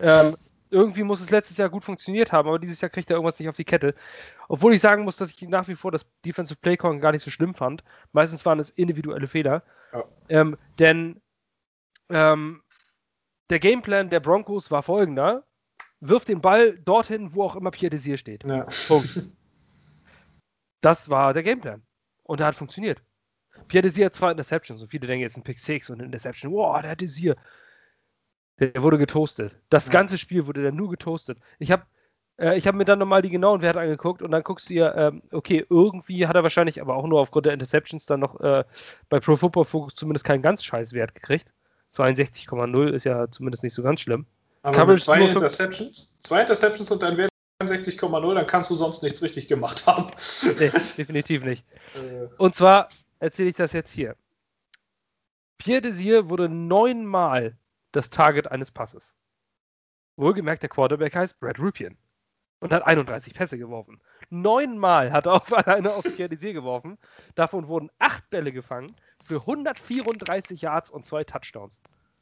Ähm, 0.00 0.36
irgendwie 0.70 1.04
muss 1.04 1.20
es 1.20 1.30
letztes 1.30 1.56
Jahr 1.56 1.68
gut 1.68 1.84
funktioniert 1.84 2.32
haben, 2.32 2.48
aber 2.48 2.58
dieses 2.58 2.80
Jahr 2.80 2.88
kriegt 2.88 3.08
er 3.08 3.14
irgendwas 3.14 3.38
nicht 3.38 3.48
auf 3.48 3.56
die 3.56 3.64
Kette. 3.64 3.94
Obwohl 4.48 4.74
ich 4.74 4.80
sagen 4.80 5.04
muss, 5.04 5.16
dass 5.16 5.30
ich 5.30 5.40
nach 5.42 5.68
wie 5.68 5.76
vor 5.76 5.92
das 5.92 6.04
Defensive 6.24 6.58
Play 6.60 6.76
Calling 6.76 7.00
gar 7.00 7.12
nicht 7.12 7.22
so 7.22 7.30
schlimm 7.30 7.54
fand. 7.54 7.84
Meistens 8.12 8.44
waren 8.44 8.58
es 8.58 8.70
individuelle 8.70 9.28
Fehler. 9.28 9.62
Ja. 9.92 10.04
Ähm, 10.28 10.58
denn 10.80 11.20
ähm, 12.10 12.62
der 13.50 13.60
Gameplan 13.60 14.10
der 14.10 14.20
Broncos 14.20 14.70
war 14.72 14.82
folgender: 14.82 15.44
Wirf 16.00 16.24
den 16.24 16.40
Ball 16.40 16.76
dorthin, 16.78 17.34
wo 17.34 17.44
auch 17.44 17.54
immer 17.54 17.70
Pierre 17.70 17.90
Desir 17.90 18.16
steht. 18.16 18.42
Ja. 18.44 18.66
Punkt. 18.88 19.30
Das 20.80 21.08
war 21.08 21.32
der 21.32 21.44
Gameplan. 21.44 21.82
Und 22.24 22.40
er 22.40 22.46
hat 22.46 22.56
funktioniert. 22.56 23.00
Pierre 23.68 23.82
Desir 23.82 24.06
hat 24.06 24.14
zwei 24.14 24.32
Interceptions 24.32 24.82
und 24.82 24.88
viele 24.88 25.06
denken 25.06 25.22
jetzt 25.22 25.36
ein 25.36 25.44
Pick 25.44 25.58
6 25.58 25.90
und 25.90 25.96
eine 25.96 26.06
Interception. 26.06 26.52
Wow, 26.52 26.80
der 26.82 26.90
hat 26.90 27.00
Desir. 27.00 27.36
Der 28.58 28.82
wurde 28.82 28.98
getoastet. 28.98 29.54
Das 29.68 29.86
ja. 29.86 29.92
ganze 29.92 30.18
Spiel 30.18 30.46
wurde 30.46 30.62
dann 30.62 30.76
nur 30.76 30.90
getoastet. 30.90 31.38
Ich 31.58 31.70
habe 31.70 31.84
äh, 32.36 32.60
hab 32.60 32.74
mir 32.74 32.84
dann 32.84 32.98
nochmal 32.98 33.22
die 33.22 33.30
genauen 33.30 33.62
Werte 33.62 33.80
angeguckt 33.80 34.22
und 34.22 34.30
dann 34.32 34.42
guckst 34.42 34.68
du 34.68 34.74
dir, 34.74 34.94
ähm, 34.96 35.22
okay, 35.30 35.64
irgendwie 35.68 36.26
hat 36.26 36.34
er 36.34 36.42
wahrscheinlich, 36.42 36.80
aber 36.80 36.96
auch 36.96 37.06
nur 37.06 37.20
aufgrund 37.20 37.46
der 37.46 37.52
Interceptions, 37.52 38.06
dann 38.06 38.20
noch 38.20 38.40
äh, 38.40 38.64
bei 39.08 39.20
Pro 39.20 39.36
Football 39.36 39.64
Focus 39.64 39.94
zumindest 39.94 40.24
keinen 40.24 40.42
ganz 40.42 40.64
scheiß 40.64 40.92
Wert 40.92 41.14
gekriegt. 41.14 41.48
62,0 41.94 42.88
ist 42.88 43.04
ja 43.04 43.30
zumindest 43.30 43.62
nicht 43.62 43.74
so 43.74 43.82
ganz 43.82 44.00
schlimm. 44.00 44.26
Aber 44.62 44.96
zwei 44.96 45.20
Interceptions, 45.20 46.18
zwei 46.20 46.40
Interceptions 46.40 46.90
und 46.90 47.02
dein 47.02 47.16
Wert 47.18 47.30
62,0, 47.60 48.34
dann 48.34 48.46
kannst 48.46 48.70
du 48.70 48.74
sonst 48.74 49.02
nichts 49.02 49.22
richtig 49.22 49.46
gemacht 49.46 49.86
haben. 49.86 50.08
Nee, 50.58 50.70
definitiv 50.70 51.44
nicht. 51.44 51.64
Und 52.38 52.54
zwar 52.54 52.88
erzähle 53.18 53.50
ich 53.50 53.56
das 53.56 53.72
jetzt 53.72 53.90
hier. 53.90 54.16
Pierre 55.58 55.80
Desir 55.80 56.28
wurde 56.28 56.48
neunmal 56.48 57.56
das 57.92 58.10
Target 58.10 58.50
eines 58.50 58.70
Passes. 58.70 59.14
Wohlgemerkt, 60.16 60.62
der 60.62 60.70
Quarterback 60.70 61.14
heißt 61.14 61.40
Brad 61.40 61.58
Rupien 61.58 61.96
und 62.60 62.72
hat 62.72 62.86
31 62.86 63.34
Pässe 63.34 63.58
geworfen. 63.58 64.00
Neunmal 64.30 65.12
hat 65.12 65.26
er 65.26 65.34
auf 65.34 65.52
alleine 65.66 65.90
auf 65.90 66.02
Pierre 66.02 66.28
Desir 66.28 66.52
geworfen. 66.52 66.98
Davon 67.34 67.68
wurden 67.68 67.90
acht 67.98 68.28
Bälle 68.30 68.52
gefangen 68.52 68.94
für 69.22 69.40
134 69.40 70.60
Yards 70.60 70.90
und 70.90 71.04
zwei 71.04 71.24
Touchdowns. 71.24 71.80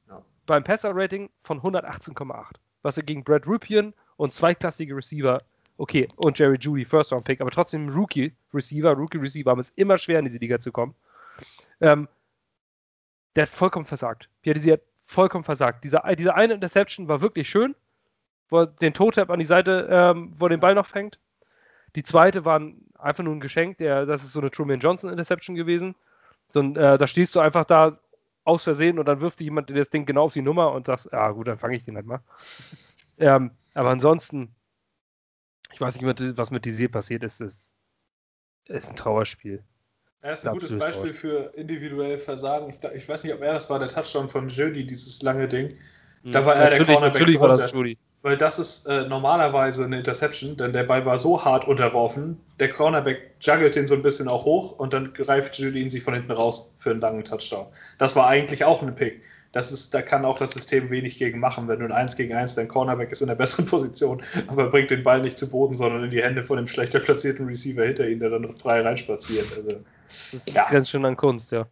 Ja. 0.08 0.22
Beim 0.46 0.64
Passer-Rating 0.64 1.30
von 1.42 1.60
118,8. 1.60 2.56
Was 2.82 2.96
er 2.96 3.02
gegen 3.04 3.24
Brad 3.24 3.46
Rupien 3.46 3.94
und 4.16 4.32
zweiklassige 4.32 4.96
Receiver, 4.96 5.38
okay, 5.78 6.08
und 6.16 6.38
Jerry 6.38 6.58
Judy, 6.60 6.84
First-Round-Pick, 6.84 7.40
aber 7.40 7.50
trotzdem 7.50 7.88
Rookie-Receiver, 7.88 8.92
Rookie-Receiver 8.92 9.50
haben 9.50 9.60
es 9.60 9.72
immer 9.76 9.98
schwer, 9.98 10.18
in 10.18 10.26
diese 10.26 10.38
Liga 10.38 10.60
zu 10.60 10.72
kommen. 10.72 10.94
Ähm, 11.80 12.08
der 13.34 13.42
hat 13.42 13.50
vollkommen 13.50 13.86
versagt. 13.86 14.28
Desir 14.44 14.74
hat 14.74 14.82
vollkommen 15.04 15.44
versagt. 15.44 15.84
Diese, 15.84 16.00
diese 16.18 16.34
eine 16.34 16.54
Interception 16.54 17.08
war 17.08 17.20
wirklich 17.20 17.48
schön, 17.48 17.74
wo 18.48 18.60
er 18.60 18.66
den 18.66 18.94
Totap 18.94 19.30
an 19.30 19.38
die 19.38 19.46
Seite, 19.46 19.88
ähm, 19.90 20.32
wo 20.36 20.46
er 20.46 20.50
den 20.50 20.60
Ball 20.60 20.74
noch 20.74 20.86
fängt. 20.86 21.18
Die 21.96 22.02
zweite 22.02 22.44
war 22.44 22.60
einfach 22.98 23.24
nur 23.24 23.34
ein 23.34 23.40
Geschenk, 23.40 23.78
der, 23.78 24.06
das 24.06 24.22
ist 24.22 24.32
so 24.32 24.40
eine 24.40 24.50
Truman 24.50 24.80
Johnson 24.80 25.10
Interception 25.10 25.56
gewesen. 25.56 25.94
So, 26.48 26.60
äh, 26.60 26.98
da 26.98 27.06
stehst 27.06 27.34
du 27.34 27.40
einfach 27.40 27.64
da 27.64 27.98
aus 28.44 28.64
Versehen 28.64 28.98
und 28.98 29.06
dann 29.06 29.20
wirft 29.20 29.40
dir 29.40 29.44
jemand 29.44 29.70
das 29.70 29.90
Ding 29.90 30.04
genau 30.04 30.24
auf 30.24 30.32
die 30.32 30.42
Nummer 30.42 30.72
und 30.72 30.86
sagst, 30.86 31.08
ja 31.12 31.30
gut, 31.30 31.48
dann 31.48 31.58
fange 31.58 31.76
ich 31.76 31.84
den 31.84 31.96
halt 31.96 32.06
mal. 32.06 32.20
Ähm, 33.18 33.52
aber 33.74 33.90
ansonsten, 33.90 34.54
ich 35.72 35.80
weiß 35.80 36.00
nicht, 36.00 36.36
was 36.36 36.50
mit 36.50 36.64
Desir 36.64 36.90
passiert 36.90 37.24
ist. 37.24 37.40
Es 37.40 37.72
ist 38.68 38.90
ein 38.90 38.96
Trauerspiel. 38.96 39.64
Er 40.20 40.32
ist 40.34 40.46
ein 40.46 40.52
gutes 40.52 40.78
Beispiel 40.78 41.12
für 41.12 41.52
individuell 41.56 42.16
Versagen. 42.16 42.70
Ich, 42.70 42.78
ich, 42.94 43.08
weiß 43.08 43.24
nicht, 43.24 43.34
ob 43.34 43.40
er 43.40 43.54
das 43.54 43.68
war, 43.68 43.80
der 43.80 43.88
Touchdown 43.88 44.28
von 44.28 44.48
Jody, 44.48 44.86
dieses 44.86 45.20
lange 45.22 45.48
Ding. 45.48 45.74
Da 46.24 46.38
hm, 46.38 46.46
war 46.46 46.54
er 46.54 46.70
der 46.70 46.84
Cornerback 46.84 47.12
natürlich 47.14 47.36
drunter. 47.36 47.56
War 47.56 47.58
das 47.58 47.72
Jody. 47.72 47.98
Weil 48.22 48.36
das 48.36 48.60
ist 48.60 48.86
äh, 48.86 49.06
normalerweise 49.08 49.84
eine 49.84 49.98
Interception, 49.98 50.56
denn 50.56 50.72
der 50.72 50.84
Ball 50.84 51.04
war 51.04 51.18
so 51.18 51.44
hart 51.44 51.66
unterworfen, 51.66 52.40
der 52.60 52.70
Cornerback 52.70 53.18
juggelt 53.40 53.74
den 53.74 53.88
so 53.88 53.94
ein 53.94 54.02
bisschen 54.02 54.28
auch 54.28 54.44
hoch 54.44 54.78
und 54.78 54.92
dann 54.92 55.12
greift 55.12 55.58
Judy 55.58 55.82
ihn 55.82 55.90
sich 55.90 56.04
von 56.04 56.14
hinten 56.14 56.30
raus 56.30 56.76
für 56.78 56.90
einen 56.90 57.00
langen 57.00 57.24
Touchdown. 57.24 57.66
Das 57.98 58.14
war 58.14 58.28
eigentlich 58.28 58.64
auch 58.64 58.80
ein 58.80 58.94
Pick. 58.94 59.22
Das 59.50 59.72
ist, 59.72 59.92
da 59.92 60.00
kann 60.00 60.24
auch 60.24 60.38
das 60.38 60.52
System 60.52 60.88
wenig 60.90 61.18
gegen 61.18 61.40
machen. 61.40 61.66
Wenn 61.66 61.80
du 61.80 61.84
ein 61.84 61.92
1 61.92 62.16
gegen 62.16 62.32
1, 62.32 62.54
dein 62.54 62.68
Cornerback 62.68 63.10
ist 63.10 63.20
in 63.20 63.28
der 63.28 63.34
besseren 63.34 63.66
Position, 63.70 64.22
aber 64.46 64.70
bringt 64.70 64.90
den 64.90 65.02
Ball 65.02 65.20
nicht 65.20 65.36
zu 65.36 65.50
Boden, 65.50 65.74
sondern 65.74 66.04
in 66.04 66.10
die 66.10 66.22
Hände 66.22 66.42
von 66.42 66.56
dem 66.56 66.68
schlechter 66.68 67.00
platzierten 67.00 67.46
Receiver 67.46 67.84
hinter 67.84 68.08
ihm, 68.08 68.20
der 68.20 68.30
dann 68.30 68.56
frei 68.56 68.80
reinspaziert. 68.80 69.46
Also, 69.56 69.80
das 70.06 70.34
ist 70.34 70.50
ja. 70.50 70.66
ganz 70.70 70.88
schön 70.88 71.04
an 71.04 71.16
Kunst, 71.16 71.50
ja. 71.50 71.66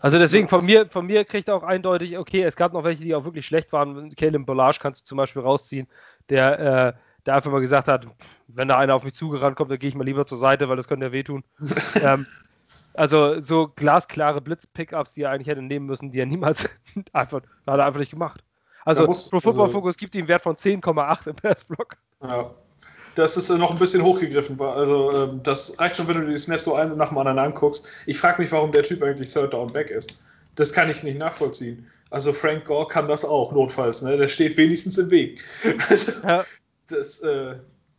Also 0.00 0.18
deswegen 0.18 0.48
von 0.48 0.64
mir, 0.64 0.86
von 0.86 1.06
mir 1.06 1.24
kriegt 1.24 1.50
auch 1.50 1.62
eindeutig, 1.62 2.16
okay, 2.16 2.42
es 2.42 2.56
gab 2.56 2.72
noch 2.72 2.84
welche, 2.84 3.04
die 3.04 3.14
auch 3.14 3.24
wirklich 3.24 3.46
schlecht 3.46 3.72
waren. 3.72 4.14
Caleb 4.16 4.46
Bollage 4.46 4.78
kannst 4.80 5.02
du 5.02 5.04
zum 5.06 5.18
Beispiel 5.18 5.42
rausziehen, 5.42 5.86
der, 6.30 6.58
äh, 6.58 6.92
der 7.26 7.34
einfach 7.34 7.50
mal 7.50 7.60
gesagt 7.60 7.86
hat, 7.86 8.06
wenn 8.48 8.68
da 8.68 8.78
einer 8.78 8.94
auf 8.94 9.04
mich 9.04 9.14
zugerannt 9.14 9.56
kommt, 9.56 9.70
dann 9.70 9.78
gehe 9.78 9.88
ich 9.88 9.94
mal 9.94 10.04
lieber 10.04 10.24
zur 10.24 10.38
Seite, 10.38 10.68
weil 10.68 10.76
das 10.76 10.88
könnte 10.88 11.06
ja 11.06 11.12
wehtun. 11.12 11.44
ähm, 12.02 12.26
also 12.94 13.40
so 13.40 13.68
glasklare 13.68 14.40
Blitz-Pickups, 14.40 15.14
die 15.14 15.22
er 15.22 15.30
eigentlich 15.30 15.48
hätte 15.48 15.62
nehmen 15.62 15.86
müssen, 15.86 16.10
die 16.10 16.20
er 16.20 16.26
niemals 16.26 16.68
einfach, 17.12 17.42
hat 17.66 17.78
er 17.78 17.84
einfach 17.84 18.00
nicht 18.00 18.10
gemacht. 18.10 18.42
Also 18.86 19.06
muss, 19.06 19.28
Pro 19.28 19.40
Football 19.40 19.66
also, 19.66 19.74
Focus 19.74 19.98
gibt 19.98 20.14
ihm 20.14 20.20
einen 20.20 20.28
Wert 20.28 20.42
von 20.42 20.56
10,8 20.56 21.28
im 21.28 21.36
Passblock. 21.36 21.96
Ja 22.22 22.50
das 23.20 23.36
ist 23.36 23.50
äh, 23.50 23.58
noch 23.58 23.70
ein 23.70 23.78
bisschen 23.78 24.02
hochgegriffen. 24.02 24.60
Also 24.60 25.12
ähm, 25.12 25.42
das 25.42 25.78
reicht 25.78 25.96
schon, 25.96 26.08
wenn 26.08 26.20
du 26.20 26.26
die 26.26 26.38
Snaps 26.38 26.64
so 26.64 26.74
einen 26.74 26.96
nach 26.96 27.10
dem 27.10 27.18
anderen 27.18 27.38
anguckst. 27.38 27.86
Ich 28.06 28.18
frage 28.18 28.40
mich, 28.40 28.50
warum 28.50 28.72
der 28.72 28.82
Typ 28.82 29.02
eigentlich 29.02 29.32
Third 29.32 29.52
Down 29.52 29.72
Back 29.72 29.90
ist. 29.90 30.18
Das 30.56 30.72
kann 30.72 30.90
ich 30.90 31.02
nicht 31.02 31.18
nachvollziehen. 31.18 31.86
Also 32.10 32.32
Frank 32.32 32.64
Gore 32.64 32.88
kann 32.88 33.06
das 33.06 33.24
auch, 33.24 33.52
notfalls. 33.52 34.02
Ne? 34.02 34.16
Der 34.16 34.26
steht 34.26 34.56
wenigstens 34.56 34.98
im 34.98 35.10
Weg. 35.10 35.42
Also, 35.88 36.12
ja. 36.26 36.44
Das, 36.88 37.20
äh, 37.20 37.54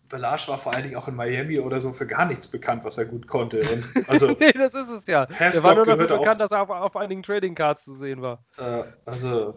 Belage 0.10 0.50
war 0.50 0.58
vor 0.58 0.74
allen 0.74 0.84
Dingen 0.84 0.98
auch 0.98 1.08
in 1.08 1.16
Miami 1.16 1.58
oder 1.60 1.80
so 1.80 1.94
für 1.94 2.06
gar 2.06 2.26
nichts 2.26 2.48
bekannt, 2.50 2.84
was 2.84 2.98
er 2.98 3.06
gut 3.06 3.28
konnte. 3.28 3.62
Und 3.62 4.10
also, 4.10 4.28
nee, 4.40 4.52
das 4.52 4.74
ist 4.74 4.90
es 4.90 5.08
ja. 5.08 5.26
Er 5.40 5.64
war 5.64 5.76
nur 5.76 5.86
dafür 5.86 6.08
bekannt, 6.08 6.42
dass 6.42 6.52
er 6.52 6.62
auf, 6.62 6.70
auf, 6.70 6.98
einigen 6.98 7.24
Trading 7.24 7.56
Cards 7.56 7.86
zu 7.86 7.94
sehen 7.94 8.22
war. 8.22 8.42
Äh, 8.58 8.84
also 9.06 9.56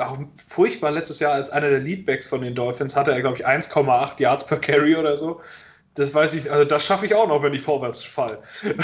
auch 0.00 0.18
furchtbar 0.48 0.90
letztes 0.90 1.20
Jahr 1.20 1.32
als 1.32 1.50
einer 1.50 1.70
der 1.70 1.80
Leadbacks 1.80 2.26
von 2.26 2.40
den 2.40 2.54
Dolphins 2.54 2.96
hatte 2.96 3.12
er, 3.12 3.20
glaube 3.20 3.36
ich, 3.36 3.46
1,8 3.46 4.20
Yards 4.20 4.46
per 4.46 4.58
Carry 4.58 4.96
oder 4.96 5.16
so. 5.16 5.40
Das 5.94 6.12
weiß 6.12 6.34
ich, 6.34 6.50
also 6.50 6.64
das 6.64 6.84
schaffe 6.84 7.06
ich 7.06 7.14
auch 7.14 7.28
noch, 7.28 7.42
wenn 7.42 7.54
ich 7.54 7.62
vorwärts 7.62 8.04
falle. 8.04 8.40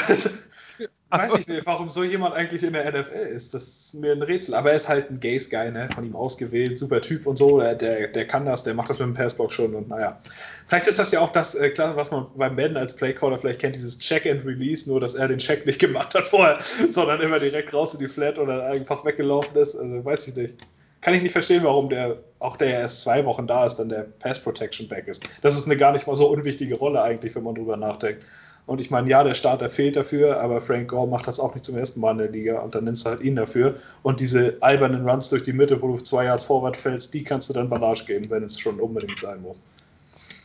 weiß 1.10 1.38
ich 1.38 1.48
nicht, 1.48 1.66
warum 1.66 1.90
so 1.90 2.04
jemand 2.04 2.34
eigentlich 2.34 2.62
in 2.62 2.72
der 2.72 2.90
NFL 2.90 3.26
ist. 3.26 3.52
Das 3.52 3.62
ist 3.62 3.94
mir 3.94 4.12
ein 4.12 4.22
Rätsel. 4.22 4.54
Aber 4.54 4.70
er 4.70 4.76
ist 4.76 4.88
halt 4.88 5.10
ein 5.10 5.18
Gaze-Guy, 5.18 5.72
ne? 5.72 5.88
von 5.92 6.04
ihm 6.04 6.14
ausgewählt, 6.14 6.78
super 6.78 7.00
Typ 7.00 7.26
und 7.26 7.36
so. 7.36 7.58
Der, 7.58 7.74
der, 7.74 8.08
der 8.08 8.26
kann 8.26 8.44
das, 8.44 8.62
der 8.62 8.74
macht 8.74 8.90
das 8.90 8.98
mit 9.00 9.08
dem 9.08 9.14
Passbox 9.14 9.54
schon. 9.54 9.74
Und 9.74 9.88
naja, 9.88 10.20
vielleicht 10.68 10.86
ist 10.86 10.98
das 10.98 11.10
ja 11.10 11.20
auch 11.20 11.30
das, 11.30 11.54
äh, 11.54 11.70
klar, 11.70 11.96
was 11.96 12.10
man 12.10 12.26
beim 12.36 12.54
Madden 12.54 12.76
als 12.76 12.94
Playcaller 12.94 13.38
vielleicht 13.38 13.60
kennt, 13.60 13.74
dieses 13.74 13.98
Check 13.98 14.26
and 14.26 14.44
Release, 14.44 14.88
nur 14.88 15.00
dass 15.00 15.16
er 15.16 15.28
den 15.28 15.38
Check 15.38 15.66
nicht 15.66 15.80
gemacht 15.80 16.14
hat 16.14 16.26
vorher, 16.26 16.58
sondern 16.88 17.20
immer 17.20 17.40
direkt 17.40 17.74
raus 17.74 17.94
in 17.94 18.00
die 18.00 18.08
Flat 18.08 18.38
oder 18.38 18.66
einfach 18.66 19.04
weggelaufen 19.04 19.56
ist. 19.56 19.74
Also 19.74 20.04
weiß 20.04 20.28
ich 20.28 20.36
nicht 20.36 20.56
kann 21.00 21.14
ich 21.14 21.22
nicht 21.22 21.32
verstehen, 21.32 21.64
warum 21.64 21.88
der, 21.88 22.18
auch 22.38 22.56
der 22.56 22.80
erst 22.80 23.02
zwei 23.02 23.24
Wochen 23.24 23.46
da 23.46 23.64
ist, 23.64 23.76
dann 23.76 23.88
der 23.88 24.06
Pass 24.18 24.42
Protection 24.42 24.88
Back 24.88 25.08
ist. 25.08 25.42
Das 25.42 25.56
ist 25.56 25.66
eine 25.66 25.76
gar 25.76 25.92
nicht 25.92 26.06
mal 26.06 26.16
so 26.16 26.28
unwichtige 26.28 26.76
Rolle 26.76 27.02
eigentlich, 27.02 27.34
wenn 27.34 27.42
man 27.42 27.54
drüber 27.54 27.76
nachdenkt. 27.76 28.24
Und 28.66 28.80
ich 28.80 28.90
meine, 28.90 29.08
ja, 29.08 29.24
der 29.24 29.34
Starter 29.34 29.68
fehlt 29.68 29.96
dafür, 29.96 30.40
aber 30.40 30.60
Frank 30.60 30.88
Gore 30.88 31.08
macht 31.08 31.26
das 31.26 31.40
auch 31.40 31.54
nicht 31.54 31.64
zum 31.64 31.76
ersten 31.76 32.00
Mal 32.00 32.12
in 32.12 32.18
der 32.18 32.30
Liga 32.30 32.60
und 32.60 32.74
dann 32.74 32.84
nimmst 32.84 33.04
du 33.04 33.10
halt 33.10 33.20
ihn 33.20 33.34
dafür. 33.34 33.74
Und 34.02 34.20
diese 34.20 34.58
albernen 34.60 35.08
Runs 35.08 35.30
durch 35.30 35.42
die 35.42 35.52
Mitte, 35.52 35.80
wo 35.82 35.88
du 35.88 35.96
zwei 35.96 36.26
Yards 36.26 36.44
vorwärts 36.44 36.78
fällst, 36.78 37.12
die 37.14 37.24
kannst 37.24 37.48
du 37.48 37.54
dann 37.54 37.68
Banage 37.68 38.04
geben, 38.04 38.28
wenn 38.30 38.44
es 38.44 38.60
schon 38.60 38.78
unbedingt 38.78 39.18
sein 39.18 39.42
muss. 39.42 39.60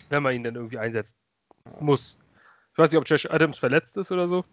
Wenn 0.09 0.23
man 0.23 0.33
ihn 0.33 0.43
dann 0.43 0.55
irgendwie 0.55 0.79
einsetzt. 0.79 1.15
Muss. 1.79 2.17
Ich 2.71 2.77
weiß 2.77 2.91
nicht, 2.91 2.99
ob 2.99 3.07
Josh 3.07 3.27
Adams 3.29 3.57
verletzt 3.57 3.97
ist 3.97 4.11
oder 4.11 4.27
so. 4.27 4.43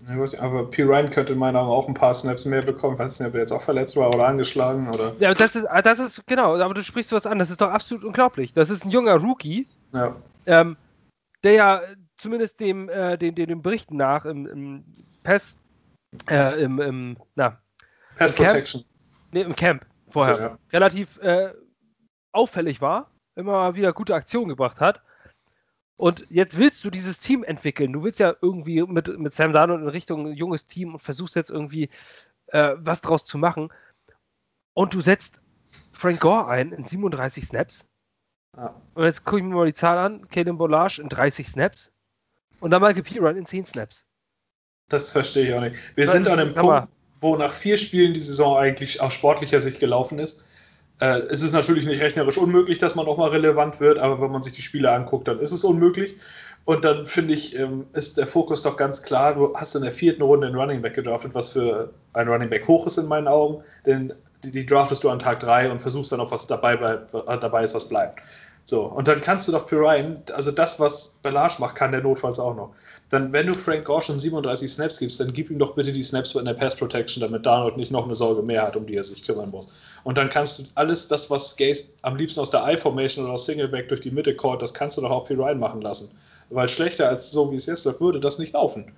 Nicht, 0.00 0.40
aber 0.40 0.70
P. 0.70 0.82
Ryan 0.84 1.10
könnte 1.10 1.32
in 1.34 1.38
meinen 1.38 1.56
Augen 1.56 1.70
auch 1.70 1.88
ein 1.88 1.94
paar 1.94 2.14
Snaps 2.14 2.44
mehr 2.44 2.62
bekommen. 2.62 2.94
Ich 2.94 3.00
weiß 3.00 3.20
nicht, 3.20 3.28
ob 3.28 3.34
er 3.34 3.40
jetzt 3.40 3.52
auch 3.52 3.62
verletzt 3.62 3.96
war 3.96 4.08
oder 4.14 4.26
angeschlagen 4.26 4.88
oder. 4.88 5.14
Ja, 5.18 5.34
das 5.34 5.54
ist, 5.54 5.66
ah, 5.66 5.82
das 5.82 5.98
ist, 5.98 6.26
genau, 6.26 6.56
aber 6.56 6.74
du 6.74 6.82
sprichst 6.82 7.12
was 7.12 7.26
an, 7.26 7.38
das 7.38 7.50
ist 7.50 7.60
doch 7.60 7.70
absolut 7.70 8.04
unglaublich. 8.04 8.52
Das 8.52 8.70
ist 8.70 8.84
ein 8.84 8.90
junger 8.90 9.16
Rookie, 9.16 9.66
ja. 9.92 10.14
ähm, 10.46 10.76
der 11.42 11.52
ja 11.52 11.82
zumindest 12.16 12.60
dem, 12.60 12.88
äh, 12.88 13.18
den, 13.18 13.34
den, 13.34 13.48
den 13.48 13.62
Berichten 13.62 13.96
nach 13.96 14.24
im, 14.24 14.46
im 14.46 14.84
Pass, 15.24 15.58
äh, 16.30 16.62
im, 16.62 16.80
im, 16.80 17.16
na, 17.34 17.58
Pass 18.16 18.30
im 18.30 18.36
Camp, 18.36 18.48
Protection. 18.48 18.84
Nee, 19.32 19.42
im 19.42 19.56
Camp 19.56 19.84
vorher. 20.10 20.34
So, 20.34 20.40
ja. 20.40 20.58
Relativ 20.72 21.18
äh, 21.18 21.52
auffällig 22.32 22.80
war, 22.80 23.10
immer 23.34 23.52
mal 23.52 23.74
wieder 23.74 23.92
gute 23.92 24.14
Aktionen 24.14 24.48
gebracht 24.48 24.80
hat. 24.80 25.02
Und 25.98 26.30
jetzt 26.30 26.56
willst 26.56 26.84
du 26.84 26.90
dieses 26.90 27.18
Team 27.18 27.42
entwickeln. 27.42 27.92
Du 27.92 28.04
willst 28.04 28.20
ja 28.20 28.34
irgendwie 28.40 28.82
mit, 28.82 29.18
mit 29.18 29.34
Sam 29.34 29.52
Darnold 29.52 29.82
in 29.82 29.88
Richtung 29.88 30.32
junges 30.32 30.66
Team 30.66 30.94
und 30.94 31.00
versuchst 31.00 31.34
jetzt 31.34 31.50
irgendwie 31.50 31.90
äh, 32.46 32.74
was 32.76 33.00
draus 33.00 33.24
zu 33.24 33.36
machen. 33.36 33.72
Und 34.74 34.94
du 34.94 35.00
setzt 35.00 35.40
Frank 35.90 36.20
Gore 36.20 36.46
ein 36.46 36.70
in 36.70 36.84
37 36.84 37.44
Snaps. 37.44 37.84
Ja. 38.56 38.80
Und 38.94 39.04
jetzt 39.04 39.24
gucke 39.24 39.38
ich 39.38 39.44
mir 39.44 39.56
mal 39.56 39.66
die 39.66 39.74
Zahl 39.74 39.98
an. 39.98 40.28
Kalen 40.30 40.56
Bolage 40.56 41.02
in 41.02 41.08
30 41.08 41.48
Snaps. 41.48 41.90
Und 42.60 42.70
dann 42.70 42.80
Michael 42.80 43.02
Piran 43.02 43.36
in 43.36 43.44
10 43.44 43.66
Snaps. 43.66 44.04
Das 44.88 45.10
verstehe 45.10 45.48
ich 45.48 45.54
auch 45.54 45.60
nicht. 45.60 45.96
Wir 45.96 46.06
Dann, 46.06 46.14
sind 46.14 46.28
an 46.28 46.38
einem 46.38 46.54
Punkt, 46.54 46.88
wo 47.20 47.36
nach 47.36 47.52
vier 47.52 47.76
Spielen 47.76 48.14
die 48.14 48.20
Saison 48.20 48.56
eigentlich 48.56 49.00
aus 49.00 49.14
sportlicher 49.14 49.60
Sicht 49.60 49.80
gelaufen 49.80 50.20
ist. 50.20 50.47
Äh, 51.00 51.20
es 51.30 51.42
ist 51.42 51.52
natürlich 51.52 51.86
nicht 51.86 52.00
rechnerisch 52.00 52.38
unmöglich, 52.38 52.78
dass 52.78 52.94
man 52.94 53.06
auch 53.06 53.18
mal 53.18 53.30
relevant 53.30 53.80
wird, 53.80 53.98
aber 53.98 54.20
wenn 54.20 54.32
man 54.32 54.42
sich 54.42 54.52
die 54.52 54.62
Spiele 54.62 54.90
anguckt, 54.90 55.28
dann 55.28 55.38
ist 55.40 55.52
es 55.52 55.64
unmöglich. 55.64 56.16
Und 56.64 56.84
dann 56.84 57.06
finde 57.06 57.34
ich, 57.34 57.58
ähm, 57.58 57.86
ist 57.94 58.18
der 58.18 58.26
Fokus 58.26 58.62
doch 58.62 58.76
ganz 58.76 59.02
klar. 59.02 59.34
Du 59.34 59.54
hast 59.54 59.74
in 59.74 59.82
der 59.82 59.92
vierten 59.92 60.22
Runde 60.22 60.48
einen 60.48 60.56
Running 60.56 60.82
Back 60.82 60.94
gedraftet, 60.94 61.34
was 61.34 61.50
für 61.50 61.90
ein 62.12 62.28
Running 62.28 62.50
Back 62.50 62.68
hoch 62.68 62.86
ist 62.86 62.98
in 62.98 63.06
meinen 63.06 63.28
Augen, 63.28 63.62
denn 63.86 64.12
die, 64.44 64.50
die 64.50 64.66
draftest 64.66 65.04
du 65.04 65.10
an 65.10 65.18
Tag 65.18 65.40
3 65.40 65.70
und 65.70 65.80
versuchst 65.80 66.12
dann 66.12 66.20
auch, 66.20 66.30
was 66.30 66.46
dabei, 66.46 66.76
bleibt, 66.76 67.12
dabei 67.12 67.64
ist, 67.64 67.74
was 67.74 67.88
bleibt. 67.88 68.20
So, 68.68 68.82
und 68.82 69.08
dann 69.08 69.22
kannst 69.22 69.48
du 69.48 69.52
doch 69.52 69.66
Pirine, 69.66 70.20
also 70.34 70.50
das, 70.50 70.78
was 70.78 71.20
Belage 71.22 71.54
macht, 71.58 71.74
kann 71.74 71.90
der 71.90 72.02
notfalls 72.02 72.38
auch 72.38 72.54
noch. 72.54 72.74
Dann, 73.08 73.32
wenn 73.32 73.46
du 73.46 73.54
Frank 73.54 73.86
Gore 73.86 74.02
schon 74.02 74.18
37 74.18 74.70
Snaps 74.70 74.98
gibst, 74.98 75.18
dann 75.20 75.32
gib 75.32 75.48
ihm 75.48 75.58
doch 75.58 75.74
bitte 75.74 75.90
die 75.90 76.02
Snaps 76.02 76.34
in 76.34 76.44
der 76.44 76.52
Pass 76.52 76.76
Protection, 76.76 77.22
damit 77.22 77.46
Darnold 77.46 77.78
nicht 77.78 77.90
noch 77.90 78.04
eine 78.04 78.14
Sorge 78.14 78.42
mehr 78.42 78.60
hat, 78.60 78.76
um 78.76 78.86
die 78.86 78.94
er 78.94 79.04
sich 79.04 79.24
kümmern 79.24 79.48
muss. 79.48 80.00
Und 80.04 80.18
dann 80.18 80.28
kannst 80.28 80.58
du 80.58 80.64
alles 80.74 81.08
das, 81.08 81.30
was 81.30 81.56
Gaze 81.56 81.84
am 82.02 82.16
liebsten 82.16 82.40
aus 82.40 82.50
der 82.50 82.62
I-Formation 82.68 83.24
oder 83.24 83.32
aus 83.32 83.46
Singleback 83.46 83.88
durch 83.88 84.02
die 84.02 84.10
Mitte 84.10 84.36
callt, 84.36 84.60
das 84.60 84.74
kannst 84.74 84.98
du 84.98 85.00
doch 85.00 85.12
auch 85.12 85.24
Pirine 85.24 85.54
machen 85.54 85.80
lassen. 85.80 86.14
Weil 86.50 86.68
schlechter 86.68 87.08
als 87.08 87.30
so, 87.30 87.50
wie 87.50 87.56
es 87.56 87.64
jetzt 87.64 87.86
läuft, 87.86 88.02
würde 88.02 88.20
das 88.20 88.38
nicht 88.38 88.52
laufen. 88.52 88.92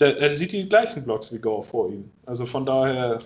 Der, 0.00 0.16
er 0.16 0.32
sieht 0.32 0.52
die 0.52 0.66
gleichen 0.66 1.04
Blocks 1.04 1.30
wie 1.30 1.40
Gore 1.40 1.62
vor 1.62 1.90
ihm. 1.90 2.10
Also 2.24 2.46
von 2.46 2.64
daher 2.64 3.18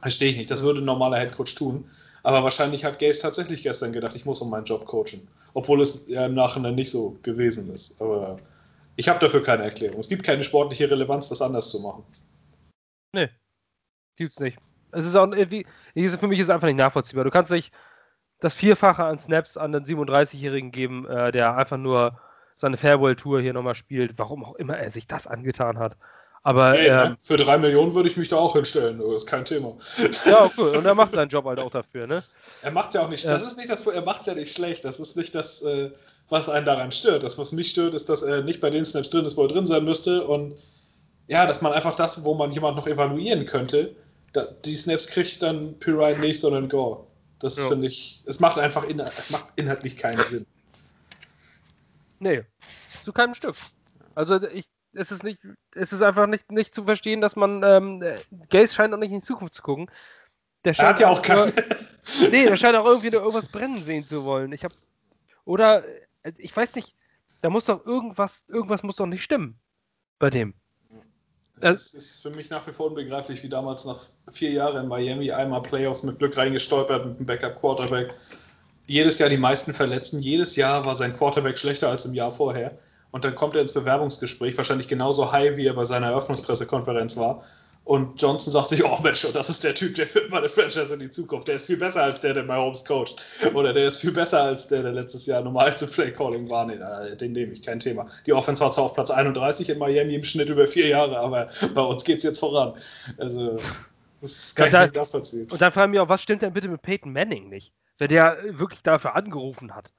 verstehe 0.00 0.30
ich 0.30 0.36
nicht. 0.36 0.50
Das 0.50 0.62
würde 0.62 0.80
ein 0.80 0.84
normaler 0.84 1.18
Headcoach 1.18 1.54
tun. 1.54 1.84
Aber 2.22 2.42
wahrscheinlich 2.42 2.84
hat 2.84 2.98
Gaze 2.98 3.22
tatsächlich 3.22 3.62
gestern 3.62 3.92
gedacht, 3.92 4.16
ich 4.16 4.24
muss 4.24 4.40
um 4.40 4.50
meinen 4.50 4.64
Job 4.64 4.84
coachen. 4.86 5.28
Obwohl 5.54 5.80
es 5.80 6.08
ja 6.08 6.26
im 6.26 6.34
Nachhinein 6.34 6.74
nicht 6.74 6.90
so 6.90 7.16
gewesen 7.22 7.70
ist. 7.70 8.00
Aber 8.02 8.38
ich 8.96 9.08
habe 9.08 9.20
dafür 9.20 9.42
keine 9.42 9.62
Erklärung. 9.62 10.00
Es 10.00 10.08
gibt 10.08 10.24
keine 10.24 10.42
sportliche 10.42 10.90
Relevanz, 10.90 11.28
das 11.28 11.40
anders 11.40 11.70
zu 11.70 11.80
machen. 11.80 12.02
Nee, 13.12 13.28
gibt's 14.16 14.40
nicht. 14.40 14.58
Es 14.90 15.04
ist 15.04 15.14
auch, 15.14 15.30
wie, 15.30 15.66
für 15.94 16.26
mich 16.26 16.38
ist 16.38 16.46
es 16.46 16.50
einfach 16.50 16.66
nicht 16.66 16.78
nachvollziehbar. 16.78 17.24
Du 17.24 17.30
kannst 17.30 17.52
nicht 17.52 17.72
das 18.40 18.54
Vierfache 18.54 19.04
an 19.04 19.18
Snaps 19.18 19.56
an 19.56 19.72
den 19.72 19.84
37-Jährigen 19.84 20.72
geben, 20.72 21.06
äh, 21.06 21.32
der 21.32 21.56
einfach 21.56 21.76
nur 21.76 22.18
seine 22.54 22.76
Farewell-Tour 22.76 23.40
hier 23.40 23.52
nochmal 23.52 23.74
spielt, 23.74 24.18
warum 24.18 24.44
auch 24.44 24.54
immer 24.56 24.76
er 24.76 24.90
sich 24.90 25.06
das 25.06 25.26
angetan 25.26 25.78
hat. 25.78 25.96
Aber 26.46 26.74
hey, 26.74 26.86
ähm, 26.86 26.94
ne? 26.94 27.16
für 27.18 27.36
drei 27.36 27.58
Millionen 27.58 27.92
würde 27.92 28.08
ich 28.08 28.16
mich 28.16 28.28
da 28.28 28.36
auch 28.36 28.52
hinstellen, 28.52 29.00
das 29.00 29.24
ist 29.24 29.26
kein 29.26 29.44
Thema. 29.44 29.74
Ja, 30.24 30.48
cool. 30.56 30.76
Und 30.76 30.86
er 30.86 30.94
macht 30.94 31.12
seinen 31.12 31.28
Job 31.28 31.44
halt 31.44 31.58
auch 31.58 31.72
dafür, 31.72 32.06
ne? 32.06 32.22
Er 32.62 32.70
macht 32.70 32.94
ja 32.94 33.02
auch 33.02 33.08
nicht, 33.08 33.24
das 33.24 33.42
ist 33.42 33.56
nicht 33.56 33.68
das, 33.68 33.84
er 33.84 34.02
macht 34.02 34.28
ja 34.28 34.34
nicht 34.34 34.54
schlecht, 34.54 34.84
das 34.84 35.00
ist 35.00 35.16
nicht 35.16 35.34
das, 35.34 35.60
äh, 35.62 35.90
was 36.28 36.48
einen 36.48 36.64
daran 36.64 36.92
stört. 36.92 37.24
Das, 37.24 37.36
was 37.36 37.50
mich 37.50 37.70
stört, 37.70 37.94
ist, 37.94 38.08
dass 38.08 38.22
er 38.22 38.42
nicht 38.42 38.60
bei 38.60 38.70
den 38.70 38.84
Snaps 38.84 39.10
drin 39.10 39.24
ist, 39.24 39.36
wo 39.36 39.42
er 39.42 39.48
drin 39.48 39.66
sein 39.66 39.82
müsste 39.84 40.24
und 40.24 40.54
ja, 41.26 41.46
dass 41.46 41.62
man 41.62 41.72
einfach 41.72 41.96
das, 41.96 42.24
wo 42.24 42.36
man 42.36 42.52
jemand 42.52 42.76
noch 42.76 42.86
evaluieren 42.86 43.44
könnte, 43.44 43.96
die 44.64 44.76
Snaps 44.76 45.08
kriegt 45.08 45.42
dann 45.42 45.76
Pirine 45.80 46.20
nicht, 46.20 46.40
sondern 46.40 46.68
Gore. 46.68 47.04
Das 47.40 47.58
ja. 47.58 47.66
finde 47.66 47.88
ich, 47.88 48.22
es 48.24 48.38
macht 48.38 48.60
einfach 48.60 48.84
in, 48.84 49.00
es 49.00 49.30
macht 49.30 49.46
inhaltlich 49.56 49.96
keinen 49.96 50.24
Sinn. 50.26 50.46
Nee, 52.20 52.44
zu 53.04 53.12
keinem 53.12 53.34
Stück. 53.34 53.56
Also 54.14 54.40
ich 54.46 54.68
es 54.96 55.10
ist 55.10 55.22
nicht, 55.22 55.40
es 55.74 55.92
ist 55.92 56.02
einfach 56.02 56.26
nicht, 56.26 56.50
nicht 56.50 56.74
zu 56.74 56.84
verstehen, 56.84 57.20
dass 57.20 57.36
man, 57.36 57.62
ähm, 57.62 58.02
Gaze 58.50 58.74
scheint 58.74 58.94
auch 58.94 58.98
nicht 58.98 59.12
in 59.12 59.20
die 59.20 59.24
Zukunft 59.24 59.54
zu 59.54 59.62
gucken. 59.62 59.90
Der 60.64 60.72
scheint 60.72 60.86
er 60.86 60.90
hat 60.90 61.00
ja 61.00 61.08
auch 61.08 61.22
keinen. 61.22 61.52
nee, 62.30 62.46
der 62.46 62.56
scheint 62.56 62.76
auch 62.76 62.86
irgendwie 62.86 63.10
nur 63.10 63.20
irgendwas 63.20 63.48
brennen 63.48 63.82
sehen 63.84 64.04
zu 64.04 64.24
wollen. 64.24 64.52
Ich 64.52 64.64
habe, 64.64 64.74
oder, 65.44 65.84
also 66.22 66.42
ich 66.42 66.56
weiß 66.56 66.74
nicht, 66.74 66.94
da 67.42 67.50
muss 67.50 67.66
doch 67.66 67.84
irgendwas, 67.86 68.42
irgendwas 68.48 68.82
muss 68.82 68.96
doch 68.96 69.06
nicht 69.06 69.22
stimmen 69.22 69.58
bei 70.18 70.30
dem. 70.30 70.54
Es 71.60 71.94
ist 71.94 72.22
für 72.22 72.30
mich 72.30 72.50
nach 72.50 72.66
wie 72.66 72.72
vor 72.72 72.86
unbegreiflich, 72.86 73.42
wie 73.42 73.48
damals 73.48 73.86
nach 73.86 74.08
vier 74.30 74.50
Jahren 74.50 74.82
in 74.82 74.88
Miami 74.88 75.30
einmal 75.30 75.62
Playoffs 75.62 76.02
mit 76.02 76.18
Glück 76.18 76.36
reingestolpert 76.36 77.06
mit 77.06 77.18
dem 77.18 77.26
Backup-Quarterback. 77.26 78.12
Jedes 78.86 79.18
Jahr 79.18 79.30
die 79.30 79.38
meisten 79.38 79.72
Verletzten. 79.72 80.20
Jedes 80.20 80.56
Jahr 80.56 80.84
war 80.84 80.94
sein 80.94 81.16
Quarterback 81.16 81.58
schlechter 81.58 81.88
als 81.88 82.04
im 82.04 82.14
Jahr 82.14 82.30
vorher. 82.30 82.76
Und 83.16 83.24
dann 83.24 83.34
kommt 83.34 83.54
er 83.54 83.62
ins 83.62 83.72
Bewerbungsgespräch, 83.72 84.58
wahrscheinlich 84.58 84.88
genauso 84.88 85.32
high, 85.32 85.56
wie 85.56 85.66
er 85.66 85.72
bei 85.72 85.86
seiner 85.86 86.08
Eröffnungspressekonferenz 86.08 87.16
war. 87.16 87.42
Und 87.84 88.20
Johnson 88.20 88.52
sagt 88.52 88.68
sich, 88.68 88.84
oh 88.84 88.98
Mensch, 89.02 89.26
das 89.32 89.48
ist 89.48 89.64
der 89.64 89.74
Typ, 89.74 89.94
der 89.94 90.04
führt 90.04 90.30
meine 90.30 90.48
Franchise 90.48 90.92
in 90.92 91.00
die 91.00 91.08
Zukunft. 91.08 91.48
Der 91.48 91.56
ist 91.56 91.64
viel 91.64 91.78
besser 91.78 92.02
als 92.02 92.20
der, 92.20 92.34
der 92.34 92.42
bei 92.42 92.58
Holmes 92.58 92.84
coacht. 92.84 93.16
Oder 93.54 93.72
der 93.72 93.86
ist 93.86 94.02
viel 94.02 94.12
besser 94.12 94.42
als 94.42 94.66
der, 94.66 94.82
der 94.82 94.92
letztes 94.92 95.24
Jahr 95.24 95.42
normal 95.42 95.74
zu 95.78 95.86
Play 95.86 96.12
Calling 96.12 96.50
war. 96.50 96.66
Nee, 96.66 96.76
den 97.18 97.32
nehme 97.32 97.54
ich, 97.54 97.62
kein 97.62 97.80
Thema. 97.80 98.04
Die 98.26 98.34
Offense 98.34 98.62
war 98.62 98.70
zwar 98.70 98.84
auf 98.84 98.92
Platz 98.92 99.10
31 99.10 99.70
in 99.70 99.78
Miami 99.78 100.14
im 100.14 100.24
Schnitt 100.24 100.50
über 100.50 100.66
vier 100.66 100.88
Jahre, 100.88 101.18
aber 101.18 101.48
bei 101.74 101.82
uns 101.82 102.04
geht 102.04 102.18
es 102.18 102.24
jetzt 102.24 102.40
voran. 102.40 102.74
Also, 103.16 103.56
das 104.20 104.54
kann 104.54 104.70
ja, 104.70 104.80
ich 104.80 104.90
nicht 104.90 104.96
nachvollziehen. 104.96 105.48
Und 105.50 105.62
dann 105.62 105.72
fragen 105.72 105.94
wir 105.94 106.02
auch, 106.02 106.10
was 106.10 106.20
stimmt 106.20 106.42
denn 106.42 106.52
bitte 106.52 106.68
mit 106.68 106.82
Peyton 106.82 107.14
Manning 107.14 107.48
nicht? 107.48 107.72
Wenn 107.96 108.08
der 108.08 108.36
wirklich 108.50 108.82
dafür 108.82 109.16
angerufen 109.16 109.74
hat. 109.74 109.90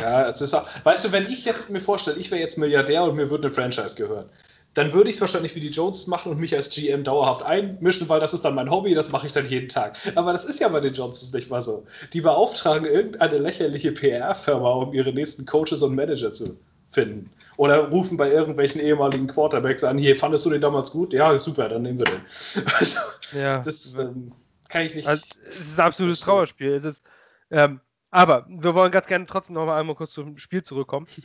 Ja, 0.00 0.28
es 0.28 0.40
ist 0.40 0.54
auch, 0.54 0.66
weißt 0.84 1.04
du, 1.04 1.12
wenn 1.12 1.26
ich 1.26 1.44
jetzt 1.44 1.70
mir 1.70 1.80
vorstelle, 1.80 2.18
ich 2.18 2.30
wäre 2.30 2.40
jetzt 2.40 2.56
Milliardär 2.58 3.04
und 3.04 3.16
mir 3.16 3.30
würde 3.30 3.44
eine 3.44 3.54
Franchise 3.54 3.94
gehören, 3.94 4.28
dann 4.74 4.92
würde 4.92 5.10
ich 5.10 5.16
es 5.16 5.20
wahrscheinlich 5.20 5.54
wie 5.54 5.60
die 5.60 5.68
Joneses 5.68 6.06
machen 6.06 6.32
und 6.32 6.40
mich 6.40 6.54
als 6.54 6.70
GM 6.70 7.04
dauerhaft 7.04 7.42
einmischen, 7.42 8.08
weil 8.08 8.20
das 8.20 8.32
ist 8.32 8.44
dann 8.44 8.54
mein 8.54 8.70
Hobby, 8.70 8.94
das 8.94 9.12
mache 9.12 9.26
ich 9.26 9.32
dann 9.32 9.44
jeden 9.44 9.68
Tag. 9.68 9.96
Aber 10.14 10.32
das 10.32 10.44
ist 10.44 10.60
ja 10.60 10.68
bei 10.68 10.80
den 10.80 10.94
Johnsons 10.94 11.32
nicht 11.32 11.50
mal 11.50 11.60
so. 11.60 11.84
Die 12.12 12.22
beauftragen 12.22 12.86
irgendeine 12.86 13.38
lächerliche 13.38 13.92
PR-Firma, 13.92 14.70
um 14.70 14.94
ihre 14.94 15.12
nächsten 15.12 15.44
Coaches 15.44 15.82
und 15.82 15.94
Manager 15.94 16.32
zu 16.32 16.56
finden. 16.88 17.30
Oder 17.58 17.88
rufen 17.90 18.16
bei 18.16 18.30
irgendwelchen 18.30 18.80
ehemaligen 18.80 19.26
Quarterbacks 19.26 19.84
an, 19.84 19.98
hier, 19.98 20.16
fandest 20.16 20.46
du 20.46 20.50
den 20.50 20.60
damals 20.60 20.90
gut? 20.90 21.12
Ja, 21.12 21.38
super, 21.38 21.68
dann 21.68 21.82
nehmen 21.82 21.98
wir 21.98 22.06
den. 22.06 22.20
Also, 22.78 22.98
ja. 23.38 23.60
Das 23.60 23.94
ähm, 23.94 24.32
kann 24.70 24.82
ich 24.82 24.94
nicht. 24.94 25.06
Also, 25.06 25.24
es 25.46 25.60
ist 25.60 25.78
ein 25.78 25.84
absolutes 25.84 26.20
Trauerspiel. 26.20 26.72
Es 26.72 26.84
ist, 26.84 27.02
ähm, 27.50 27.80
aber 28.12 28.46
wir 28.48 28.74
wollen 28.74 28.92
ganz 28.92 29.08
gerne 29.08 29.26
trotzdem 29.26 29.54
noch 29.54 29.66
mal 29.66 29.80
einmal 29.80 29.96
kurz 29.96 30.12
zum 30.12 30.38
Spiel 30.38 30.62
zurückkommen. 30.62 31.06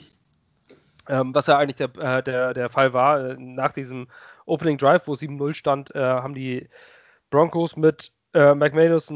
Ähm, 1.10 1.34
was 1.34 1.48
ja 1.48 1.58
eigentlich 1.58 1.78
der, 1.78 1.96
äh, 1.96 2.22
der, 2.22 2.54
der 2.54 2.70
Fall 2.70 2.92
war. 2.92 3.36
Nach 3.38 3.72
diesem 3.72 4.10
Opening 4.46 4.78
Drive, 4.78 5.08
wo 5.08 5.14
es 5.14 5.22
7-0 5.22 5.54
stand, 5.54 5.96
äh, 5.96 6.00
haben 6.00 6.34
die 6.34 6.68
Broncos 7.30 7.78
mit 7.78 8.12
äh, 8.34 8.54
McManus, 8.54 9.14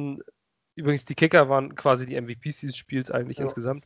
übrigens 0.75 1.03
die 1.03 1.15
Kicker 1.15 1.49
waren 1.49 1.75
quasi 1.75 2.05
die 2.05 2.15
MVPs 2.15 2.62
dieses 2.62 2.77
Spiels 2.77 3.12
eigentlich 3.12 3.39
ja. 3.39 3.43
insgesamt. 3.43 3.84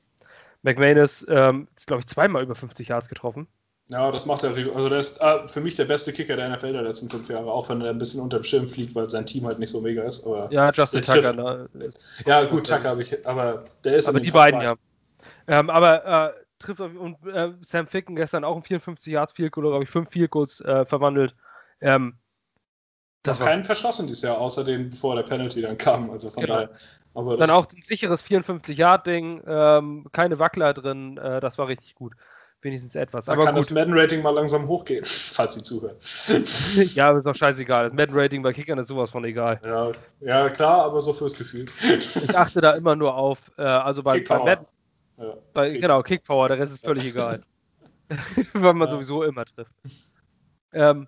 McManus 0.61 1.25
ähm, 1.29 1.67
ist, 1.75 1.87
glaube 1.87 2.01
ich, 2.01 2.07
zweimal 2.07 2.43
über 2.43 2.53
50 2.53 2.87
Yards 2.87 3.09
getroffen. 3.09 3.47
Ja, 3.89 4.09
das 4.11 4.25
macht 4.25 4.43
er. 4.43 4.49
Also, 4.49 4.89
der 4.89 4.99
ist 4.99 5.21
äh, 5.21 5.47
für 5.47 5.61
mich 5.61 5.75
der 5.75 5.85
beste 5.85 6.11
Kicker 6.11 6.35
der 6.35 6.49
NFL 6.49 6.73
der 6.73 6.81
letzten 6.81 7.09
fünf 7.09 7.29
Jahre, 7.29 7.51
auch 7.51 7.69
wenn 7.69 7.81
er 7.81 7.91
ein 7.91 7.99
bisschen 7.99 8.19
unter 8.19 8.39
dem 8.39 8.43
Schirm 8.43 8.67
fliegt, 8.67 8.95
weil 8.95 9.09
sein 9.09 9.27
Team 9.27 9.45
halt 9.45 9.59
nicht 9.59 9.69
so 9.69 9.79
mega 9.81 10.01
ist. 10.03 10.25
Aber 10.25 10.51
ja, 10.51 10.71
Justin 10.71 11.03
Tucker. 11.03 11.33
Ne, 11.33 11.69
ja, 12.25 12.43
gut, 12.45 12.67
Tucker 12.67 12.89
habe 12.89 13.03
ich, 13.03 13.27
aber 13.27 13.63
der 13.83 13.95
ist 13.95 14.07
Aber 14.07 14.19
die 14.19 14.31
beiden, 14.31 14.61
ja. 14.61 14.75
Ähm, 15.47 15.69
aber 15.69 16.33
äh, 16.33 16.33
trifft 16.57 16.79
und 16.79 17.17
äh, 17.27 17.51
Sam 17.61 17.85
Ficken 17.85 18.15
gestern 18.15 18.43
auch 18.43 18.55
ein 18.55 18.63
54 18.63 19.13
Yards 19.13 19.33
Field 19.33 19.51
Goal, 19.51 19.67
glaube 19.67 19.83
ich, 19.83 19.89
fünf 19.89 20.09
Field 20.09 20.31
Goals 20.31 20.61
äh, 20.61 20.85
verwandelt. 20.85 21.35
Ähm, 21.79 22.17
das 23.21 23.39
keinen 23.39 23.63
verschossen 23.63 24.07
dieses 24.07 24.23
Jahr, 24.23 24.39
außerdem 24.39 24.89
bevor 24.91 25.15
der 25.15 25.23
Penalty 25.23 25.61
dann 25.61 25.77
kam. 25.77 26.09
Also 26.09 26.29
von 26.29 26.43
genau. 26.43 26.55
daher. 26.55 26.69
Aber 27.13 27.37
dann 27.37 27.49
auch 27.49 27.71
ein 27.71 27.81
sicheres 27.81 28.23
54-Yard-Ding, 28.25 29.43
ähm, 29.47 30.07
keine 30.11 30.37
Wackler 30.37 30.73
drin, 30.73 31.17
äh, 31.17 31.39
das 31.39 31.57
war 31.57 31.67
richtig 31.67 31.95
gut. 31.95 32.13
Wenigstens 32.65 32.95
etwas. 32.95 33.25
Da 33.25 33.33
aber 33.33 33.43
kann 33.43 33.53
gut. 33.53 33.63
das 33.63 33.69
Madden-Rating 33.69 34.23
mal 34.23 34.31
langsam 34.31 34.67
hochgehen, 34.67 35.03
falls 35.05 35.53
Sie 35.53 35.61
zuhören. 35.61 35.95
ja, 36.95 37.09
aber 37.09 37.19
ist 37.19 37.27
auch 37.27 37.35
scheißegal. 37.35 37.83
Das 37.83 37.93
Madden-Rating 37.93 38.41
bei 38.41 38.53
Kickern 38.53 38.79
ist 38.79 38.87
sowas 38.87 39.11
von 39.11 39.23
egal. 39.23 39.61
Ja, 39.63 39.91
ja, 40.19 40.49
klar, 40.49 40.85
aber 40.85 40.99
so 40.99 41.13
fürs 41.13 41.37
Gefühl. 41.37 41.67
ich 41.87 42.35
achte 42.35 42.61
da 42.61 42.71
immer 42.71 42.95
nur 42.95 43.13
auf, 43.13 43.51
äh, 43.59 43.61
also 43.61 44.01
bei, 44.01 44.19
bei 44.21 44.39
Madden. 44.39 44.65
Ja, 45.19 45.33
bei, 45.53 45.69
Kick. 45.69 45.81
Genau, 45.81 46.01
Kickpower, 46.01 46.47
der 46.47 46.57
Rest 46.57 46.73
ist 46.73 46.83
völlig 46.83 47.05
egal. 47.05 47.41
Weil 48.53 48.73
man 48.73 48.87
ja. 48.87 48.95
sowieso 48.95 49.21
immer 49.21 49.45
trifft. 49.45 49.71
Ähm, 50.73 51.07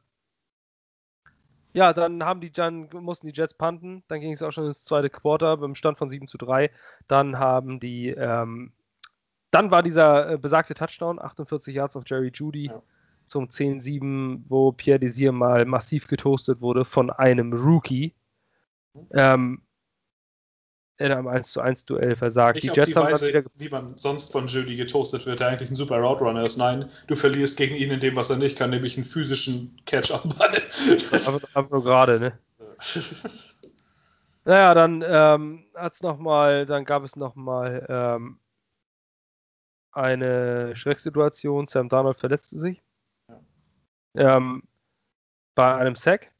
ja, 1.73 1.91
dann 1.91 2.23
haben 2.23 2.39
die 2.39 2.51
dann 2.51 2.87
mussten 2.91 3.25
die 3.25 3.33
Jets 3.33 3.55
punten. 3.55 4.03
Dann 4.09 4.21
ging 4.21 4.31
es 4.31 4.43
auch 4.43 4.51
schon 4.51 4.67
ins 4.67 4.83
zweite 4.83 5.09
Quarter 5.09 5.57
beim 5.57 5.73
Stand 5.73 5.97
von 5.97 6.07
7 6.07 6.27
zu 6.27 6.37
3. 6.37 6.69
Dann 7.07 7.39
haben 7.39 7.79
die, 7.79 8.09
ähm, 8.09 8.73
dann 9.51 9.71
war 9.71 9.83
dieser 9.83 10.31
äh, 10.31 10.37
besagte 10.37 10.73
Touchdown, 10.73 11.19
48 11.19 11.73
Yards 11.73 11.95
auf 11.95 12.03
Jerry 12.05 12.31
Judy 12.33 12.67
ja. 12.67 12.81
zum 13.25 13.45
10-7, 13.45 14.41
wo 14.47 14.71
Pierre 14.71 14.99
Desir 14.99 15.31
mal 15.31 15.65
massiv 15.65 16.07
getoastet 16.07 16.61
wurde 16.61 16.85
von 16.85 17.09
einem 17.09 17.53
Rookie. 17.53 18.13
Ähm, 19.11 19.61
in 20.99 21.11
einem 21.11 21.27
1 21.27 21.51
zu 21.51 21.61
1 21.61 21.85
Duell 21.85 22.15
versagt. 22.15 22.55
Nicht 22.55 22.75
die 22.75 22.79
Jets 22.79 22.89
die 22.89 22.95
haben 22.95 23.11
Weise, 23.11 23.27
wieder... 23.27 23.43
wie 23.55 23.69
man 23.69 23.95
sonst 23.97 24.31
von 24.31 24.47
Judy 24.47 24.75
getoastet 24.75 25.25
wird, 25.25 25.39
der 25.39 25.49
eigentlich 25.49 25.69
ein 25.69 25.75
super 25.75 25.99
Route 25.99 26.39
ist. 26.41 26.57
Nein, 26.57 26.89
du 27.05 27.15
verlierst 27.15 27.57
gegen 27.57 27.75
ihn 27.75 27.91
in 27.91 27.99
dem, 27.99 28.15
was 28.15 28.29
er 28.29 28.37
nicht 28.37 28.57
kann, 28.57 28.71
nämlich 28.71 28.97
einen 28.97 29.05
physischen 29.05 29.79
Catch-up-Ball. 29.85 30.63
aber, 31.27 31.39
aber 31.53 31.69
nur 31.69 31.83
gerade, 31.83 32.19
ne? 32.19 32.39
naja, 34.45 34.73
dann 34.73 35.03
ähm, 35.07 35.65
hat's 35.75 36.01
noch 36.01 36.17
mal, 36.17 36.65
dann 36.65 36.83
gab 36.83 37.03
es 37.03 37.15
nochmal 37.15 37.85
ähm, 37.89 38.39
eine 39.97 40.75
Schrecksituation. 40.75 41.67
Sam 41.67 41.89
Darnold 41.89 42.17
verletzte 42.17 42.57
sich. 42.57 42.81
Ja. 43.27 44.37
Ähm, 44.37 44.63
bei 45.55 45.75
einem 45.75 45.95
Sack. 45.95 46.31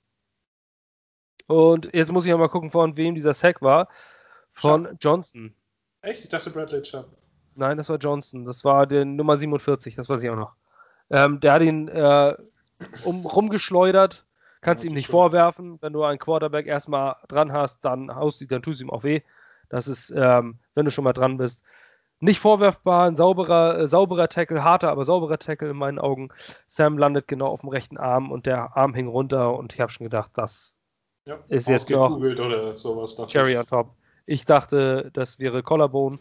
Und 1.47 1.93
jetzt 1.93 2.11
muss 2.11 2.25
ich 2.25 2.35
mal 2.35 2.49
gucken, 2.49 2.71
von 2.71 2.97
wem 2.97 3.15
dieser 3.15 3.33
Sack 3.33 3.61
war 3.61 3.89
von 4.53 4.83
Chubb. 4.83 4.97
Johnson. 4.99 5.55
Echt? 6.01 6.23
Ich 6.23 6.29
dachte 6.29 6.49
Bradley 6.49 6.81
Chubb. 6.81 7.07
Nein, 7.55 7.77
das 7.77 7.89
war 7.89 7.97
Johnson. 7.97 8.45
Das 8.45 8.63
war 8.63 8.85
der 8.85 9.05
Nummer 9.05 9.37
47, 9.37 9.95
das 9.95 10.09
weiß 10.09 10.21
ich 10.21 10.29
auch 10.29 10.35
noch. 10.35 10.55
Ähm, 11.09 11.39
der 11.39 11.53
hat 11.53 11.61
ihn 11.61 11.87
äh, 11.87 12.35
um, 13.05 13.25
rumgeschleudert. 13.25 14.25
Kannst 14.61 14.83
ja, 14.83 14.89
ihm 14.89 14.93
nicht 14.93 15.05
schön. 15.05 15.13
vorwerfen. 15.13 15.81
Wenn 15.81 15.93
du 15.93 16.03
einen 16.03 16.19
Quarterback 16.19 16.67
erstmal 16.67 17.15
dran 17.27 17.51
hast, 17.51 17.83
dann 17.85 18.13
haust 18.13 18.43
dann 18.51 18.61
tust 18.61 18.81
du 18.81 18.85
ihm 18.85 18.89
auch 18.89 19.03
weh. 19.03 19.21
Das 19.69 19.87
ist, 19.87 20.11
ähm, 20.11 20.59
wenn 20.75 20.85
du 20.85 20.91
schon 20.91 21.03
mal 21.03 21.13
dran 21.13 21.37
bist, 21.37 21.63
nicht 22.19 22.39
vorwerfbar. 22.39 23.07
Ein 23.07 23.15
sauberer, 23.15 23.79
äh, 23.79 23.87
sauberer 23.87 24.29
Tackle, 24.29 24.63
harter, 24.63 24.89
aber 24.89 25.05
sauberer 25.05 25.37
Tackle 25.37 25.69
in 25.69 25.77
meinen 25.77 25.99
Augen. 25.99 26.29
Sam 26.67 26.97
landet 26.97 27.27
genau 27.27 27.47
auf 27.47 27.61
dem 27.61 27.69
rechten 27.69 27.97
Arm 27.97 28.31
und 28.31 28.45
der 28.45 28.75
Arm 28.75 28.93
hing 28.93 29.07
runter 29.07 29.55
und 29.55 29.73
ich 29.73 29.81
habe 29.81 29.91
schon 29.91 30.05
gedacht, 30.05 30.31
das 30.33 30.73
ja, 31.25 31.37
ist 31.49 31.67
jetzt 31.67 31.89
noch 31.89 32.17
oder 32.17 32.77
sowas. 32.77 33.15
Cherry 33.27 33.57
on 33.57 33.65
top. 33.65 33.93
Ich 34.25 34.45
dachte, 34.45 35.09
das 35.13 35.39
wäre 35.39 35.63
Collarbone. 35.63 36.19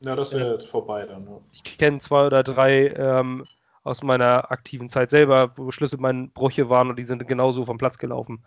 Ja, 0.00 0.16
das 0.16 0.34
wäre 0.34 0.54
äh, 0.54 0.60
vorbei 0.60 1.06
dann. 1.06 1.22
Ja. 1.22 1.40
Ich 1.52 1.78
kenne 1.78 2.00
zwei 2.00 2.26
oder 2.26 2.42
drei 2.42 2.88
ähm, 2.88 3.44
aus 3.82 4.02
meiner 4.02 4.50
aktiven 4.50 4.88
Zeit 4.88 5.10
selber, 5.10 5.52
wo 5.56 5.70
Schlüsselbeinbrüche 5.70 6.68
waren 6.68 6.90
und 6.90 6.98
die 6.98 7.04
sind 7.04 7.26
genauso 7.26 7.64
vom 7.64 7.78
Platz 7.78 7.98
gelaufen. 7.98 8.44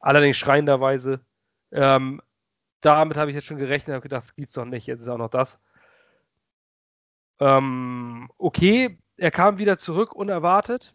Allerdings 0.00 0.36
schreienderweise. 0.36 1.20
Ähm, 1.72 2.22
damit 2.80 3.16
habe 3.16 3.30
ich 3.30 3.34
jetzt 3.34 3.46
schon 3.46 3.58
gerechnet, 3.58 3.94
habe 3.94 4.02
gedacht, 4.02 4.24
das 4.24 4.36
gibt's 4.36 4.54
doch 4.54 4.64
nicht. 4.64 4.86
Jetzt 4.86 5.00
ist 5.00 5.08
auch 5.08 5.18
noch 5.18 5.30
das. 5.30 5.58
Ähm, 7.40 8.30
okay, 8.38 8.98
er 9.16 9.30
kam 9.30 9.58
wieder 9.58 9.78
zurück, 9.78 10.14
unerwartet. 10.14 10.94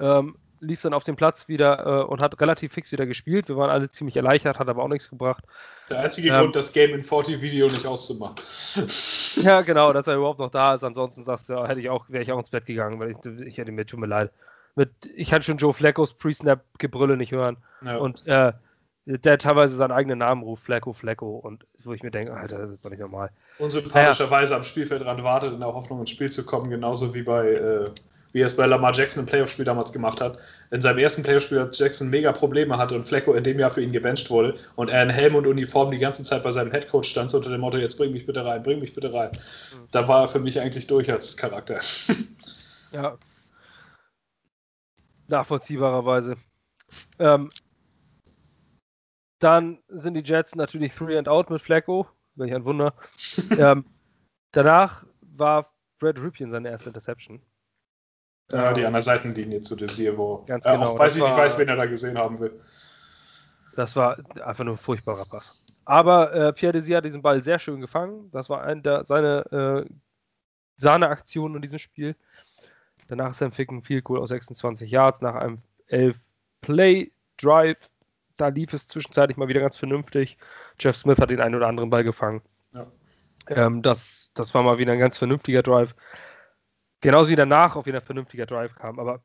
Ähm, 0.00 0.36
lief 0.62 0.80
dann 0.80 0.94
auf 0.94 1.04
dem 1.04 1.16
Platz 1.16 1.48
wieder 1.48 2.00
äh, 2.00 2.04
und 2.04 2.22
hat 2.22 2.40
relativ 2.40 2.72
fix 2.72 2.92
wieder 2.92 3.04
gespielt. 3.04 3.48
Wir 3.48 3.56
waren 3.56 3.70
alle 3.70 3.90
ziemlich 3.90 4.16
erleichtert, 4.16 4.58
hat 4.58 4.68
aber 4.68 4.82
auch 4.82 4.88
nichts 4.88 5.10
gebracht. 5.10 5.44
Der 5.90 6.00
einzige 6.00 6.28
ähm, 6.28 6.40
Grund, 6.40 6.56
das 6.56 6.72
Game 6.72 6.94
in 6.94 7.02
40 7.02 7.42
Video 7.42 7.66
nicht 7.66 7.84
auszumachen. 7.84 8.36
ja, 9.44 9.60
genau, 9.62 9.92
dass 9.92 10.06
er 10.06 10.16
überhaupt 10.16 10.38
noch 10.38 10.50
da 10.50 10.74
ist. 10.74 10.84
Ansonsten 10.84 11.24
sagst 11.24 11.48
du, 11.48 11.54
ja, 11.54 11.66
hätte 11.66 11.80
ich 11.80 11.90
auch, 11.90 12.08
wäre 12.08 12.22
ich 12.22 12.30
auch 12.30 12.38
ins 12.38 12.50
Bett 12.50 12.66
gegangen, 12.66 13.00
weil 13.00 13.10
ich, 13.10 13.16
ich 13.46 13.58
hätte 13.58 13.72
mir, 13.72 13.84
tut 13.84 13.98
mir 13.98 14.06
leid. 14.06 14.30
Mit, 14.76 14.90
ich 15.16 15.30
kann 15.30 15.42
schon 15.42 15.58
Joe 15.58 15.74
Flaccos 15.74 16.14
Pre-Snap-Gebrülle 16.14 17.16
nicht 17.16 17.32
hören. 17.32 17.56
Ja. 17.84 17.96
Und 17.96 18.26
äh, 18.28 18.52
der 19.04 19.38
teilweise 19.38 19.74
seinen 19.74 19.92
eigenen 19.92 20.18
Namen 20.18 20.42
ruft, 20.42 20.64
Flacco, 20.64 20.92
Flacco, 20.92 21.36
und 21.36 21.66
wo 21.82 21.92
ich 21.92 22.02
mir 22.02 22.10
denke, 22.10 22.34
Alter, 22.34 22.58
das 22.58 22.70
ist 22.70 22.84
doch 22.84 22.90
nicht 22.90 23.00
normal. 23.00 23.30
Unsympathischerweise 23.58 24.52
ja. 24.52 24.58
am 24.58 24.64
Spielfeldrand 24.64 25.22
wartet 25.24 25.52
in 25.52 25.60
der 25.60 25.74
Hoffnung, 25.74 26.00
ins 26.00 26.10
Spiel 26.10 26.30
zu 26.30 26.44
kommen, 26.44 26.70
genauso 26.70 27.12
wie 27.12 27.22
bei 27.22 27.52
äh, 27.52 27.90
wie 28.32 28.40
er 28.40 28.46
es 28.46 28.56
bei 28.56 28.66
Lamar 28.66 28.92
Jackson 28.92 29.20
im 29.22 29.26
Playoff-Spiel 29.26 29.64
damals 29.64 29.92
gemacht 29.92 30.20
hat. 30.20 30.38
In 30.70 30.80
seinem 30.80 30.98
ersten 30.98 31.22
Playoff-Spiel 31.22 31.60
hat 31.60 31.78
Jackson 31.78 32.08
mega 32.08 32.32
Probleme 32.32 32.76
hatte 32.76 32.94
und 32.94 33.04
Flecko 33.04 33.34
in 33.34 33.44
dem 33.44 33.58
Jahr 33.58 33.70
für 33.70 33.82
ihn 33.82 33.92
gebencht 33.92 34.30
wurde 34.30 34.54
und 34.76 34.90
er 34.90 35.02
in 35.02 35.10
Helm 35.10 35.34
und 35.34 35.46
Uniform 35.46 35.90
die 35.90 35.98
ganze 35.98 36.24
Zeit 36.24 36.42
bei 36.42 36.50
seinem 36.50 36.70
Headcoach 36.70 37.04
stand, 37.04 37.30
so 37.30 37.36
unter 37.36 37.50
dem 37.50 37.60
Motto, 37.60 37.78
jetzt 37.78 37.96
bring 37.96 38.12
mich 38.12 38.26
bitte 38.26 38.44
rein, 38.44 38.62
bring 38.62 38.78
mich 38.78 38.94
bitte 38.94 39.12
rein. 39.12 39.30
Mhm. 39.30 39.88
Da 39.90 40.08
war 40.08 40.22
er 40.22 40.28
für 40.28 40.40
mich 40.40 40.60
eigentlich 40.60 40.86
durch 40.86 41.10
als 41.10 41.36
Charakter. 41.36 41.78
Ja. 42.92 43.16
Nachvollziehbarerweise. 45.28 46.36
Ähm, 47.18 47.48
dann 49.42 49.82
sind 49.88 50.14
die 50.14 50.22
Jets 50.22 50.54
natürlich 50.54 50.92
free 50.92 51.18
and 51.18 51.28
out 51.28 51.50
mit 51.50 51.60
Flecko. 51.60 52.06
Welch 52.34 52.54
ein 52.54 52.64
Wunder. 52.64 52.94
ähm, 53.58 53.84
danach 54.52 55.04
war 55.20 55.66
Brad 55.98 56.18
Rupien 56.18 56.50
seine 56.50 56.70
erste 56.70 56.90
Interception. 56.90 57.40
Ja, 58.50 58.72
die 58.72 58.84
an 58.84 58.92
der 58.92 59.02
Seitenlinie 59.02 59.60
zu 59.60 59.76
Desir, 59.76 60.16
wo 60.18 60.44
Ganz 60.46 60.64
genau, 60.64 60.82
auch 60.82 60.98
weiß 60.98 61.16
ich 61.16 61.22
nicht 61.22 61.36
weiß, 61.36 61.58
wen 61.58 61.68
er 61.68 61.76
da 61.76 61.86
gesehen 61.86 62.18
haben 62.18 62.38
will. 62.40 62.58
Das 63.76 63.96
war 63.96 64.18
einfach 64.44 64.64
nur 64.64 64.74
ein 64.74 64.78
furchtbarer 64.78 65.24
Pass. 65.30 65.66
Aber 65.84 66.32
äh, 66.32 66.52
Pierre 66.52 66.72
Desir 66.72 66.98
hat 66.98 67.04
diesen 67.04 67.22
Ball 67.22 67.42
sehr 67.42 67.58
schön 67.58 67.80
gefangen. 67.80 68.30
Das 68.30 68.50
war 68.50 68.62
ein 68.62 68.82
der, 68.82 69.04
seine 69.06 69.86
äh, 69.86 69.92
Sahneaktion 70.76 71.54
in 71.54 71.62
diesem 71.62 71.78
Spiel. 71.78 72.14
Danach 73.08 73.30
ist 73.30 73.40
er 73.40 73.46
im 73.46 73.52
Ficken 73.52 73.82
viel 73.82 74.02
cool 74.08 74.18
aus 74.18 74.28
26 74.28 74.90
Yards 74.90 75.20
nach 75.22 75.34
einem 75.34 75.58
11 75.88 76.16
Play 76.60 77.10
Drive. 77.38 77.90
Da 78.36 78.48
lief 78.48 78.72
es 78.72 78.86
zwischenzeitlich 78.86 79.36
mal 79.36 79.48
wieder 79.48 79.60
ganz 79.60 79.76
vernünftig. 79.76 80.38
Jeff 80.78 80.96
Smith 80.96 81.18
hat 81.18 81.30
den 81.30 81.40
einen 81.40 81.54
oder 81.54 81.68
anderen 81.68 81.90
Ball 81.90 82.04
gefangen. 82.04 82.42
Ja. 82.72 82.86
Ähm, 83.48 83.82
das, 83.82 84.30
das 84.34 84.54
war 84.54 84.62
mal 84.62 84.78
wieder 84.78 84.92
ein 84.92 84.98
ganz 84.98 85.18
vernünftiger 85.18 85.62
Drive. 85.62 85.94
Genauso 87.00 87.30
wie 87.30 87.36
danach 87.36 87.76
auch 87.76 87.86
wieder 87.86 87.98
ein 87.98 88.04
vernünftiger 88.04 88.46
Drive 88.46 88.74
kam. 88.74 88.98
Aber 88.98 89.22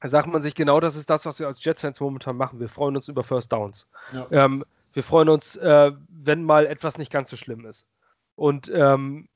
da 0.00 0.08
sagt 0.08 0.28
man 0.28 0.42
sich, 0.42 0.54
genau 0.54 0.80
das 0.80 0.96
ist 0.96 1.08
das, 1.08 1.24
was 1.26 1.38
wir 1.40 1.46
als 1.46 1.64
Jets-Fans 1.64 2.00
momentan 2.00 2.36
machen. 2.36 2.60
Wir 2.60 2.68
freuen 2.68 2.96
uns 2.96 3.08
über 3.08 3.22
First 3.22 3.52
Downs. 3.52 3.86
Ja. 4.12 4.26
Ähm, 4.30 4.64
wir 4.92 5.02
freuen 5.02 5.28
uns, 5.28 5.56
äh, 5.56 5.92
wenn 6.08 6.44
mal 6.44 6.66
etwas 6.66 6.98
nicht 6.98 7.10
ganz 7.10 7.30
so 7.30 7.36
schlimm 7.36 7.64
ist. 7.64 7.86
Und 8.34 8.70
ähm, 8.74 9.28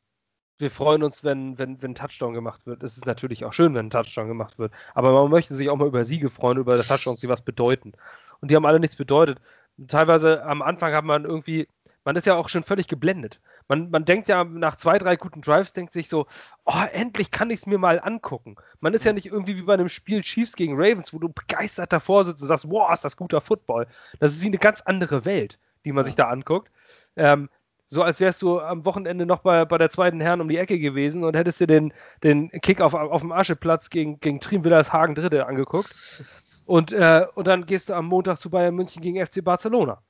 wir 0.58 0.70
freuen 0.70 1.02
uns, 1.02 1.22
wenn, 1.22 1.58
wenn, 1.58 1.82
wenn 1.82 1.92
ein 1.92 1.94
Touchdown 1.94 2.34
gemacht 2.34 2.66
wird. 2.66 2.82
Es 2.82 2.96
ist 2.96 3.06
natürlich 3.06 3.44
auch 3.44 3.52
schön, 3.52 3.74
wenn 3.74 3.86
ein 3.86 3.90
Touchdown 3.90 4.28
gemacht 4.28 4.58
wird. 4.58 4.72
Aber 4.94 5.12
man 5.12 5.30
möchte 5.30 5.54
sich 5.54 5.68
auch 5.68 5.76
mal 5.76 5.88
über 5.88 6.04
Siege 6.04 6.30
freuen, 6.30 6.58
über 6.58 6.74
Touchdowns, 6.76 7.20
die 7.20 7.28
was 7.28 7.42
bedeuten. 7.42 7.92
Und 8.40 8.50
die 8.50 8.56
haben 8.56 8.66
alle 8.66 8.80
nichts 8.80 8.96
bedeutet. 8.96 9.40
Teilweise 9.88 10.42
am 10.44 10.62
Anfang 10.62 10.92
hat 10.94 11.04
man 11.04 11.24
irgendwie, 11.24 11.68
man 12.04 12.16
ist 12.16 12.26
ja 12.26 12.34
auch 12.34 12.48
schon 12.48 12.62
völlig 12.62 12.88
geblendet 12.88 13.40
man, 13.68 13.90
man 13.90 14.04
denkt 14.04 14.28
ja 14.28 14.44
nach 14.44 14.76
zwei, 14.76 14.98
drei 14.98 15.16
guten 15.16 15.40
Drives, 15.40 15.72
denkt 15.72 15.92
sich 15.92 16.08
so, 16.08 16.26
oh, 16.64 16.82
endlich 16.92 17.30
kann 17.30 17.50
ich 17.50 17.60
es 17.60 17.66
mir 17.66 17.78
mal 17.78 18.00
angucken. 18.00 18.56
Man 18.80 18.94
ist 18.94 19.04
ja 19.04 19.12
nicht 19.12 19.26
irgendwie 19.26 19.56
wie 19.56 19.62
bei 19.62 19.74
einem 19.74 19.88
Spiel 19.88 20.22
Chiefs 20.22 20.56
gegen 20.56 20.74
Ravens, 20.76 21.12
wo 21.12 21.18
du 21.18 21.28
begeistert 21.28 21.92
davor 21.92 22.24
sitzt 22.24 22.42
und 22.42 22.48
sagst, 22.48 22.70
wow, 22.70 22.92
ist 22.92 23.04
das 23.04 23.16
guter 23.16 23.40
Football. 23.40 23.86
Das 24.20 24.32
ist 24.32 24.42
wie 24.42 24.46
eine 24.46 24.58
ganz 24.58 24.82
andere 24.82 25.24
Welt, 25.24 25.58
die 25.84 25.92
man 25.92 26.02
ja. 26.02 26.06
sich 26.06 26.16
da 26.16 26.28
anguckt. 26.28 26.70
Ähm, 27.16 27.48
so 27.88 28.02
als 28.02 28.18
wärst 28.18 28.42
du 28.42 28.60
am 28.60 28.84
Wochenende 28.84 29.26
noch 29.26 29.40
bei, 29.40 29.64
bei 29.64 29.78
der 29.78 29.90
zweiten 29.90 30.20
Herren 30.20 30.40
um 30.40 30.48
die 30.48 30.56
Ecke 30.56 30.78
gewesen 30.78 31.22
und 31.22 31.36
hättest 31.36 31.60
dir 31.60 31.68
den, 31.68 31.92
den 32.24 32.50
Kick 32.50 32.80
auf, 32.80 32.94
auf 32.94 33.20
dem 33.20 33.30
Ascheplatz 33.30 33.90
gegen, 33.90 34.18
gegen 34.18 34.40
Trim 34.40 34.64
Hagen 34.64 35.14
Dritte 35.14 35.46
angeguckt. 35.46 35.94
Und, 36.66 36.92
äh, 36.92 37.26
und 37.36 37.46
dann 37.46 37.64
gehst 37.64 37.88
du 37.88 37.94
am 37.94 38.06
Montag 38.06 38.38
zu 38.38 38.50
Bayern 38.50 38.74
München 38.74 39.00
gegen 39.00 39.24
FC 39.24 39.42
Barcelona. 39.42 40.02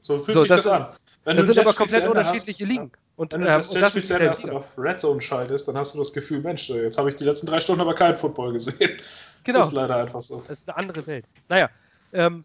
So 0.00 0.18
fühlt 0.18 0.34
so, 0.34 0.40
sich 0.40 0.48
das, 0.48 0.64
das 0.64 0.72
an. 0.72 0.96
Wenn 1.24 1.36
das 1.36 1.46
sind 1.46 1.58
aber 1.58 1.74
komplett 1.74 2.06
unterschiedliche 2.06 2.64
hast, 2.64 2.70
Ligen. 2.70 2.92
Und, 3.16 3.32
Wenn 3.32 3.42
du 3.42 3.46
ähm, 3.46 3.54
das 3.54 3.68
und 3.68 3.80
das 3.80 3.94
ist 3.94 4.06
zu 4.06 4.14
Ende 4.14 4.28
hast 4.28 4.38
dieselbe 4.42 4.56
und 4.56 4.62
Liga. 4.62 4.76
auf 4.76 4.78
Red 4.78 5.00
Zone 5.00 5.20
schaltest, 5.20 5.68
dann 5.68 5.76
hast 5.76 5.94
du 5.94 5.98
das 5.98 6.12
Gefühl, 6.12 6.40
Mensch, 6.40 6.68
jetzt 6.68 6.98
habe 6.98 7.08
ich 7.08 7.16
die 7.16 7.24
letzten 7.24 7.46
drei 7.46 7.60
Stunden 7.60 7.80
aber 7.80 7.94
keinen 7.94 8.14
Football 8.14 8.52
gesehen. 8.52 9.00
Genau. 9.44 9.58
Das 9.58 9.68
ist 9.68 9.72
leider 9.72 9.96
einfach 9.96 10.22
so. 10.22 10.36
Das 10.36 10.50
ist 10.50 10.68
eine 10.68 10.76
andere 10.76 11.06
Welt. 11.06 11.24
Naja, 11.48 11.68
ähm, 12.12 12.44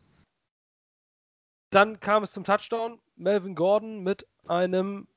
dann 1.71 2.00
kam 2.00 2.23
es 2.23 2.32
zum 2.32 2.43
Touchdown. 2.43 3.00
Melvin 3.15 3.54
Gordon 3.56 4.04
mit 4.04 4.26
einem 4.47 5.08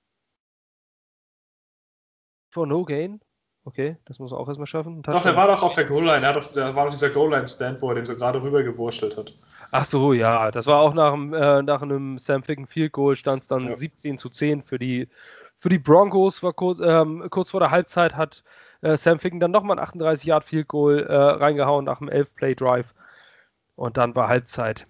for 2.50 2.66
no 2.66 2.84
gain. 2.84 3.20
Okay, 3.64 3.96
das 4.06 4.18
muss 4.18 4.32
er 4.32 4.38
auch 4.38 4.48
erstmal 4.48 4.66
schaffen. 4.66 5.02
Doch, 5.02 5.12
der 5.12 5.20
Touchdown. 5.20 5.36
war 5.36 5.46
doch 5.48 5.62
auf 5.62 5.72
der 5.74 5.84
Goal-Line. 5.84 6.24
Er 6.24 6.32
doch- 6.32 6.50
Da 6.50 6.74
war 6.74 6.84
doch 6.84 6.90
dieser 6.90 7.10
Goal-Line-Stand, 7.10 7.82
wo 7.82 7.90
er 7.90 7.96
den 7.96 8.04
so 8.06 8.16
gerade 8.16 8.42
rübergewurschtelt 8.42 9.16
hat. 9.16 9.34
Ach 9.70 9.84
so, 9.84 10.12
ja, 10.14 10.50
das 10.50 10.66
war 10.66 10.80
auch 10.80 10.94
nach, 10.94 11.12
äh, 11.14 11.62
nach 11.62 11.82
einem 11.82 12.16
Sam 12.18 12.42
Ficken 12.42 12.66
Field 12.66 12.92
Goal 12.92 13.16
stand 13.16 13.42
es 13.42 13.48
dann 13.48 13.66
Ja. 13.68 13.76
17 13.76 14.16
zu 14.18 14.30
10 14.30 14.62
für 14.62 14.78
die, 14.78 15.08
für 15.58 15.68
die 15.68 15.78
Broncos. 15.78 16.42
War 16.42 16.54
kurz, 16.54 16.80
ähm, 16.80 17.26
kurz 17.30 17.50
vor 17.50 17.60
der 17.60 17.70
Halbzeit 17.70 18.16
hat 18.16 18.42
äh, 18.80 18.96
Sam 18.96 19.18
Ficken 19.18 19.40
dann 19.40 19.50
nochmal 19.50 19.78
ein 19.78 19.82
38 19.84 20.24
Yard 20.24 20.44
Field 20.44 20.66
Goal 20.66 21.00
äh, 21.06 21.14
reingehauen 21.14 21.84
nach 21.84 22.00
einem 22.00 22.08
11 22.08 22.34
Play 22.34 22.54
Drive. 22.54 22.94
Und 23.76 23.98
dann 23.98 24.14
war 24.14 24.28
Halbzeit. 24.28 24.86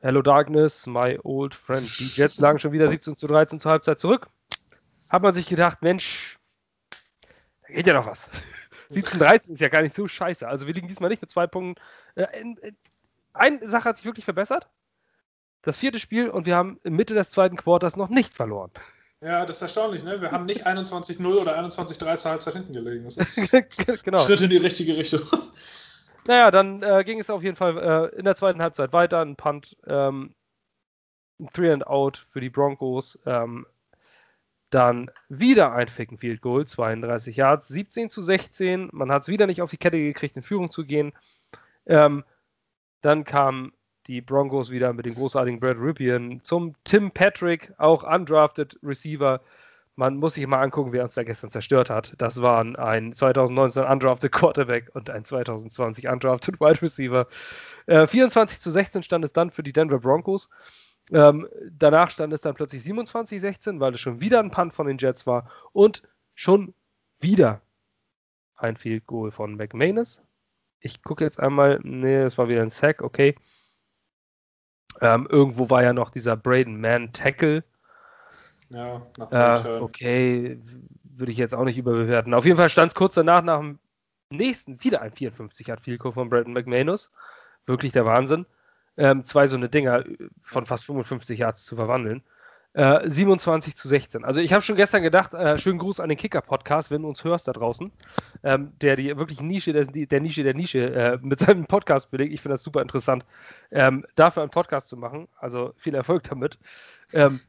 Hello 0.00 0.20
Darkness, 0.22 0.86
my 0.86 1.18
old 1.24 1.54
friend. 1.54 1.82
Die 1.98 2.20
Jets 2.20 2.38
lagen 2.38 2.58
schon 2.58 2.72
wieder 2.72 2.88
17 2.88 3.16
zu 3.16 3.26
13 3.26 3.58
zur 3.58 3.72
Halbzeit 3.72 3.98
zurück. 3.98 4.28
Hat 5.08 5.22
man 5.22 5.34
sich 5.34 5.46
gedacht, 5.48 5.82
Mensch, 5.82 6.38
geht 7.70 7.86
ja 7.86 7.94
noch 7.94 8.06
was. 8.06 8.28
17 8.90 9.20
13 9.20 9.54
ist 9.54 9.60
ja 9.60 9.68
gar 9.68 9.82
nicht 9.82 9.94
so 9.94 10.08
scheiße. 10.08 10.46
Also 10.46 10.66
wir 10.66 10.74
liegen 10.74 10.88
diesmal 10.88 11.10
nicht 11.10 11.22
mit 11.22 11.30
zwei 11.30 11.46
Punkten. 11.46 11.80
Äh, 12.16 12.40
in, 12.40 12.58
eine 13.32 13.68
Sache 13.68 13.88
hat 13.88 13.96
sich 13.96 14.06
wirklich 14.06 14.24
verbessert. 14.24 14.68
Das 15.62 15.78
vierte 15.78 16.00
Spiel 16.00 16.28
und 16.28 16.46
wir 16.46 16.56
haben 16.56 16.80
in 16.84 16.94
Mitte 16.94 17.14
des 17.14 17.30
zweiten 17.30 17.56
Quarters 17.56 17.96
noch 17.96 18.08
nicht 18.08 18.34
verloren. 18.34 18.70
Ja, 19.22 19.44
das 19.44 19.56
ist 19.56 19.62
erstaunlich, 19.62 20.02
ne? 20.02 20.20
Wir 20.22 20.32
haben 20.32 20.46
nicht 20.46 20.66
21-0 20.66 21.26
oder 21.26 21.58
21-3 21.58 22.16
zur 22.16 22.30
Halbzeit 22.30 22.54
hinten 22.54 22.72
gelegen. 22.72 23.04
Das 23.04 23.16
ist 23.18 24.02
genau. 24.02 24.18
Schritt 24.18 24.40
in 24.40 24.50
die 24.50 24.56
richtige 24.56 24.96
Richtung. 24.96 25.22
Naja, 26.26 26.50
dann 26.50 26.82
äh, 26.82 27.02
ging 27.02 27.18
es 27.18 27.30
auf 27.30 27.42
jeden 27.42 27.56
Fall 27.56 27.78
äh, 27.78 28.18
in 28.18 28.26
der 28.26 28.36
zweiten 28.36 28.60
Halbzeit 28.60 28.92
weiter. 28.92 29.20
Ein 29.20 29.36
Punt, 29.36 29.74
ähm, 29.86 30.34
ein 31.40 31.48
Three 31.48 31.72
and 31.72 31.86
Out 31.86 32.26
für 32.30 32.42
die 32.42 32.50
Broncos. 32.50 33.18
Ähm, 33.24 33.66
dann 34.70 35.10
wieder 35.28 35.72
ein 35.72 35.88
Ficken 35.88 36.18
Field 36.18 36.40
Goal, 36.40 36.66
32 36.66 37.36
Yards, 37.36 37.68
17 37.68 38.10
zu 38.10 38.22
16. 38.22 38.88
Man 38.92 39.10
hat 39.10 39.22
es 39.22 39.28
wieder 39.28 39.46
nicht 39.46 39.62
auf 39.62 39.70
die 39.70 39.76
Kette 39.76 39.98
gekriegt, 39.98 40.36
in 40.36 40.42
Führung 40.42 40.70
zu 40.70 40.84
gehen. 40.84 41.12
Ähm, 41.86 42.24
dann 43.00 43.24
kamen 43.24 43.72
die 44.06 44.20
Broncos 44.20 44.70
wieder 44.70 44.92
mit 44.92 45.06
dem 45.06 45.14
großartigen 45.14 45.60
Brad 45.60 45.76
Ripien 45.78 46.40
zum 46.42 46.74
Tim 46.84 47.10
Patrick, 47.10 47.72
auch 47.78 48.02
undrafted 48.02 48.78
Receiver. 48.82 49.40
Man 49.96 50.16
muss 50.16 50.34
sich 50.34 50.46
mal 50.46 50.62
angucken, 50.62 50.92
wer 50.92 51.02
uns 51.02 51.14
da 51.14 51.24
gestern 51.24 51.50
zerstört 51.50 51.90
hat. 51.90 52.14
Das 52.18 52.40
waren 52.40 52.76
ein 52.76 53.12
2019 53.12 53.84
undrafted 53.84 54.32
Quarterback 54.32 54.90
und 54.94 55.10
ein 55.10 55.24
2020 55.24 56.08
undrafted 56.08 56.60
Wide 56.60 56.80
Receiver. 56.80 57.26
Äh, 57.86 58.06
24 58.06 58.60
zu 58.60 58.70
16 58.70 59.02
stand 59.02 59.24
es 59.24 59.32
dann 59.32 59.50
für 59.50 59.62
die 59.62 59.72
Denver 59.72 59.98
Broncos. 59.98 60.48
Ähm, 61.12 61.48
danach 61.72 62.10
stand 62.10 62.32
es 62.32 62.40
dann 62.40 62.54
plötzlich 62.54 62.82
27-16, 62.82 63.80
weil 63.80 63.94
es 63.94 64.00
schon 64.00 64.20
wieder 64.20 64.38
ein 64.40 64.50
Punt 64.50 64.74
von 64.74 64.86
den 64.86 64.98
Jets 64.98 65.26
war 65.26 65.50
und 65.72 66.02
schon 66.34 66.74
wieder 67.18 67.60
ein 68.56 68.76
Field 68.76 69.06
Goal 69.06 69.30
von 69.32 69.56
McManus. 69.56 70.22
Ich 70.80 71.02
gucke 71.02 71.24
jetzt 71.24 71.40
einmal, 71.40 71.80
nee, 71.82 72.16
es 72.22 72.38
war 72.38 72.48
wieder 72.48 72.62
ein 72.62 72.70
Sack, 72.70 73.02
okay. 73.02 73.34
Ähm, 75.00 75.26
irgendwo 75.30 75.70
war 75.70 75.82
ja 75.82 75.92
noch 75.92 76.10
dieser 76.10 76.36
Braden 76.36 76.80
Mann 76.80 77.12
Tackle. 77.12 77.64
Ja, 78.68 79.02
nach 79.18 79.30
Äh, 79.32 79.36
Return. 79.36 79.82
okay, 79.82 80.60
würde 81.02 81.32
ich 81.32 81.38
jetzt 81.38 81.54
auch 81.54 81.64
nicht 81.64 81.78
überbewerten. 81.78 82.34
Auf 82.34 82.44
jeden 82.44 82.56
Fall 82.56 82.68
stand 82.70 82.92
es 82.92 82.94
kurz 82.94 83.14
danach 83.14 83.42
nach 83.42 83.58
dem 83.58 83.78
nächsten 84.30 84.82
wieder 84.84 85.02
ein 85.02 85.12
54 85.12 85.66
Yard 85.66 85.80
Field 85.80 86.00
Goal 86.00 86.12
von 86.12 86.30
Braden 86.30 86.52
McManus. 86.52 87.10
Wirklich 87.66 87.92
der 87.92 88.04
Wahnsinn. 88.06 88.46
Ähm, 89.00 89.24
zwei 89.24 89.46
so 89.46 89.56
eine 89.56 89.70
Dinger 89.70 90.04
von 90.42 90.66
fast 90.66 90.84
55 90.84 91.38
Yards 91.38 91.64
zu 91.64 91.74
verwandeln. 91.74 92.22
Äh, 92.74 93.08
27 93.08 93.74
zu 93.74 93.88
16. 93.88 94.24
Also 94.24 94.40
ich 94.40 94.52
habe 94.52 94.62
schon 94.62 94.76
gestern 94.76 95.02
gedacht, 95.02 95.32
äh, 95.34 95.58
schönen 95.58 95.78
Gruß 95.78 96.00
an 96.00 96.10
den 96.10 96.18
Kicker-Podcast, 96.18 96.90
wenn 96.90 97.02
du 97.02 97.08
uns 97.08 97.24
hörst 97.24 97.48
da 97.48 97.52
draußen, 97.52 97.90
ähm, 98.44 98.72
der 98.80 98.96
die 98.96 99.16
wirklich 99.16 99.40
Nische 99.40 99.72
der, 99.72 99.86
der 99.86 100.20
Nische 100.20 100.44
der 100.44 100.54
Nische 100.54 100.94
äh, 100.94 101.18
mit 101.22 101.40
seinem 101.40 101.66
Podcast 101.66 102.10
belegt. 102.10 102.32
Ich 102.34 102.42
finde 102.42 102.54
das 102.54 102.62
super 102.62 102.82
interessant, 102.82 103.24
ähm, 103.72 104.04
dafür 104.16 104.42
einen 104.42 104.50
Podcast 104.50 104.88
zu 104.88 104.96
machen. 104.98 105.28
Also 105.38 105.72
viel 105.78 105.94
Erfolg 105.94 106.24
damit. 106.24 106.58
Ähm, 107.14 107.40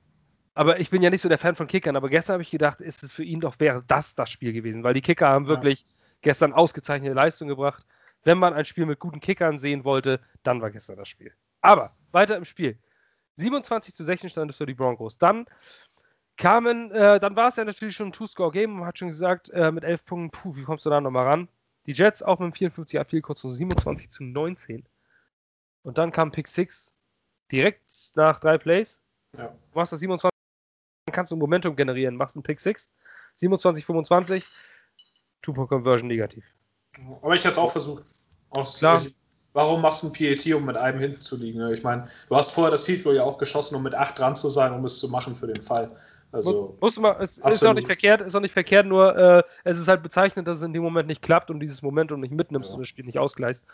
aber 0.55 0.79
ich 0.79 0.89
bin 0.89 1.01
ja 1.03 1.09
nicht 1.09 1.21
so 1.21 1.29
der 1.29 1.37
Fan 1.37 1.55
von 1.55 1.67
Kickern, 1.67 1.95
aber 1.97 2.09
gestern 2.09 2.35
habe 2.35 2.43
ich 2.43 2.49
gedacht, 2.51 2.81
ist 2.81 3.03
es 3.03 3.11
für 3.11 3.23
ihn 3.23 3.41
doch, 3.41 3.59
wäre 3.59 3.83
das 3.87 4.15
das 4.15 4.29
Spiel 4.31 4.53
gewesen, 4.53 4.83
weil 4.83 4.93
die 4.93 5.01
Kicker 5.01 5.27
haben 5.27 5.45
Ja. 5.45 5.49
wirklich 5.49 5.85
gestern 6.21 6.53
ausgezeichnete 6.53 7.13
Leistung 7.13 7.47
gebracht. 7.47 7.85
Wenn 8.23 8.37
man 8.37 8.53
ein 8.53 8.65
Spiel 8.65 8.85
mit 8.85 8.99
guten 8.99 9.19
Kickern 9.19 9.59
sehen 9.59 9.83
wollte, 9.83 10.19
dann 10.43 10.61
war 10.61 10.71
gestern 10.71 10.97
das 10.97 11.07
Spiel. 11.07 11.33
Aber 11.61 11.91
weiter 12.11 12.37
im 12.37 12.45
Spiel. 12.45 12.77
27 13.37 13.93
zu 13.93 14.03
16 14.03 14.29
stand 14.29 14.51
es 14.51 14.57
für 14.57 14.65
die 14.65 14.73
Broncos. 14.73 15.17
Dann 15.17 15.45
kamen, 16.37 16.91
äh, 16.91 17.19
dann 17.19 17.35
war 17.35 17.49
es 17.49 17.55
ja 17.55 17.65
natürlich 17.65 17.95
schon 17.95 18.09
ein 18.09 18.13
Two-Score-Game. 18.13 18.71
Man 18.71 18.85
hat 18.85 18.97
schon 18.97 19.07
gesagt, 19.07 19.49
äh, 19.51 19.71
mit 19.71 19.83
11 19.83 20.05
Punkten, 20.05 20.31
puh, 20.31 20.55
wie 20.55 20.63
kommst 20.63 20.85
du 20.85 20.89
da 20.89 21.01
nochmal 21.01 21.27
ran? 21.27 21.47
Die 21.85 21.93
Jets 21.93 22.21
auch 22.21 22.39
mit 22.39 22.47
dem 22.47 22.53
54 22.53 22.93
Yard 22.95 23.09
Field 23.09 23.23
kurz 23.23 23.41
zu 23.41 23.49
27 23.49 24.09
zu 24.09 24.23
19. 24.23 24.85
Und 25.83 25.97
dann 25.97 26.11
kam 26.11 26.31
Pick 26.31 26.47
6 26.47 26.93
direkt 27.51 28.11
nach 28.15 28.39
drei 28.39 28.57
Plays. 28.57 29.01
Ja. 29.37 29.47
Du 29.47 29.79
machst 29.79 29.93
das 29.93 29.99
27, 29.99 30.29
dann 31.05 31.13
kannst 31.13 31.31
du 31.31 31.35
Momentum 31.35 31.75
generieren, 31.75 32.15
machst 32.15 32.35
einen 32.35 32.43
Pick 32.43 32.59
6. 32.59 32.91
27, 33.35 33.85
25, 33.85 34.45
Two-Point-Conversion 35.41 36.07
negativ. 36.07 36.45
Aber 37.21 37.35
ich 37.35 37.41
hätte 37.41 37.53
es 37.53 37.57
auch 37.57 37.71
versucht. 37.71 38.03
Aus, 38.49 38.79
Klar. 38.79 39.01
Ich, 39.05 39.13
warum 39.53 39.81
machst 39.81 40.03
du 40.03 40.07
ein 40.07 40.13
PAT, 40.13 40.53
um 40.53 40.65
mit 40.65 40.77
einem 40.77 40.99
hinten 40.99 41.21
zu 41.21 41.37
liegen? 41.37 41.65
Ich 41.69 41.83
meine, 41.83 42.07
du 42.29 42.35
hast 42.35 42.51
vorher 42.51 42.71
das 42.71 42.83
Field 42.83 43.03
Goal 43.03 43.15
ja 43.15 43.23
auch 43.23 43.37
geschossen, 43.37 43.75
um 43.75 43.83
mit 43.83 43.95
8 43.95 44.17
dran 44.17 44.35
zu 44.35 44.49
sein, 44.49 44.73
um 44.73 44.83
es 44.85 44.99
zu 44.99 45.09
machen 45.09 45.35
für 45.35 45.47
den 45.47 45.61
Fall. 45.61 45.91
Also, 46.33 46.77
Muss 46.79 46.97
man, 46.97 47.17
es 47.19 47.39
ist 47.39 47.65
auch 47.65 47.73
nicht 47.73 47.87
verkehrt, 47.87 48.21
ist 48.21 48.35
auch 48.35 48.41
nicht 48.41 48.53
verkehrt, 48.53 48.85
nur 48.85 49.15
äh, 49.17 49.43
es 49.65 49.77
ist 49.77 49.89
halt 49.89 50.01
bezeichnend, 50.01 50.47
dass 50.47 50.59
es 50.59 50.63
in 50.63 50.71
dem 50.71 50.81
Moment 50.81 51.07
nicht 51.07 51.21
klappt 51.21 51.49
und 51.49 51.59
dieses 51.59 51.81
Momentum 51.81 52.21
nicht 52.21 52.33
mitnimmst 52.33 52.69
Ja. 52.69 52.75
und 52.75 52.81
das 52.81 52.87
Spiel 52.87 53.05
nicht 53.05 53.17
ausgleichst. 53.17 53.65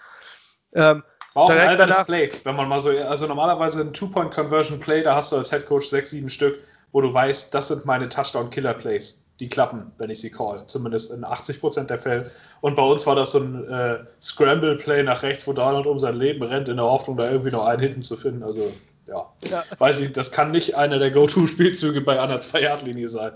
Ähm, 0.73 1.03
war 1.35 1.43
auch 1.43 1.49
ein 1.51 1.59
albernes 1.59 2.03
Play, 2.05 2.31
wenn 2.43 2.55
man 2.55 2.67
mal 2.67 2.79
so, 2.79 2.89
also 2.89 3.27
normalerweise 3.27 3.81
ein 3.81 3.93
Two-Point-Conversion-Play, 3.93 5.03
da 5.03 5.15
hast 5.15 5.31
du 5.31 5.35
als 5.35 5.51
Head 5.51 5.67
Coach 5.67 5.87
sechs, 5.87 6.09
sieben 6.09 6.29
Stück, 6.29 6.59
wo 6.93 7.01
du 7.01 7.13
weißt, 7.13 7.53
das 7.53 7.67
sind 7.67 7.85
meine 7.85 8.09
Touchdown-Killer-Plays. 8.09 9.26
Die 9.39 9.49
klappen, 9.49 9.91
wenn 9.97 10.09
ich 10.09 10.19
sie 10.19 10.31
call, 10.31 10.63
zumindest 10.65 11.11
in 11.11 11.23
80% 11.23 11.83
der 11.85 11.99
Fälle. 11.99 12.31
Und 12.61 12.75
bei 12.75 12.83
uns 12.83 13.05
war 13.05 13.15
das 13.15 13.31
so 13.31 13.39
ein 13.39 13.67
äh, 13.67 13.99
Scramble-Play 14.19 15.03
nach 15.03 15.21
rechts, 15.21 15.47
wo 15.47 15.53
Donald 15.53 15.85
um 15.85 15.99
sein 15.99 16.15
Leben 16.15 16.43
rennt, 16.43 16.69
in 16.69 16.77
der 16.77 16.85
Hoffnung, 16.85 17.17
da 17.17 17.29
irgendwie 17.29 17.51
noch 17.51 17.67
einen 17.67 17.81
hinten 17.81 18.01
zu 18.01 18.17
finden. 18.17 18.41
Also, 18.43 18.71
ja. 19.05 19.25
ja. 19.43 19.63
Weiß 19.77 19.99
ich, 20.01 20.11
das 20.11 20.31
kann 20.31 20.51
nicht 20.51 20.75
einer 20.75 20.97
der 20.97 21.11
Go-To-Spielzüge 21.11 22.01
bei 22.01 22.19
einer 22.19 22.39
Zwei-Yard-Linie 22.39 23.09
sein. 23.09 23.33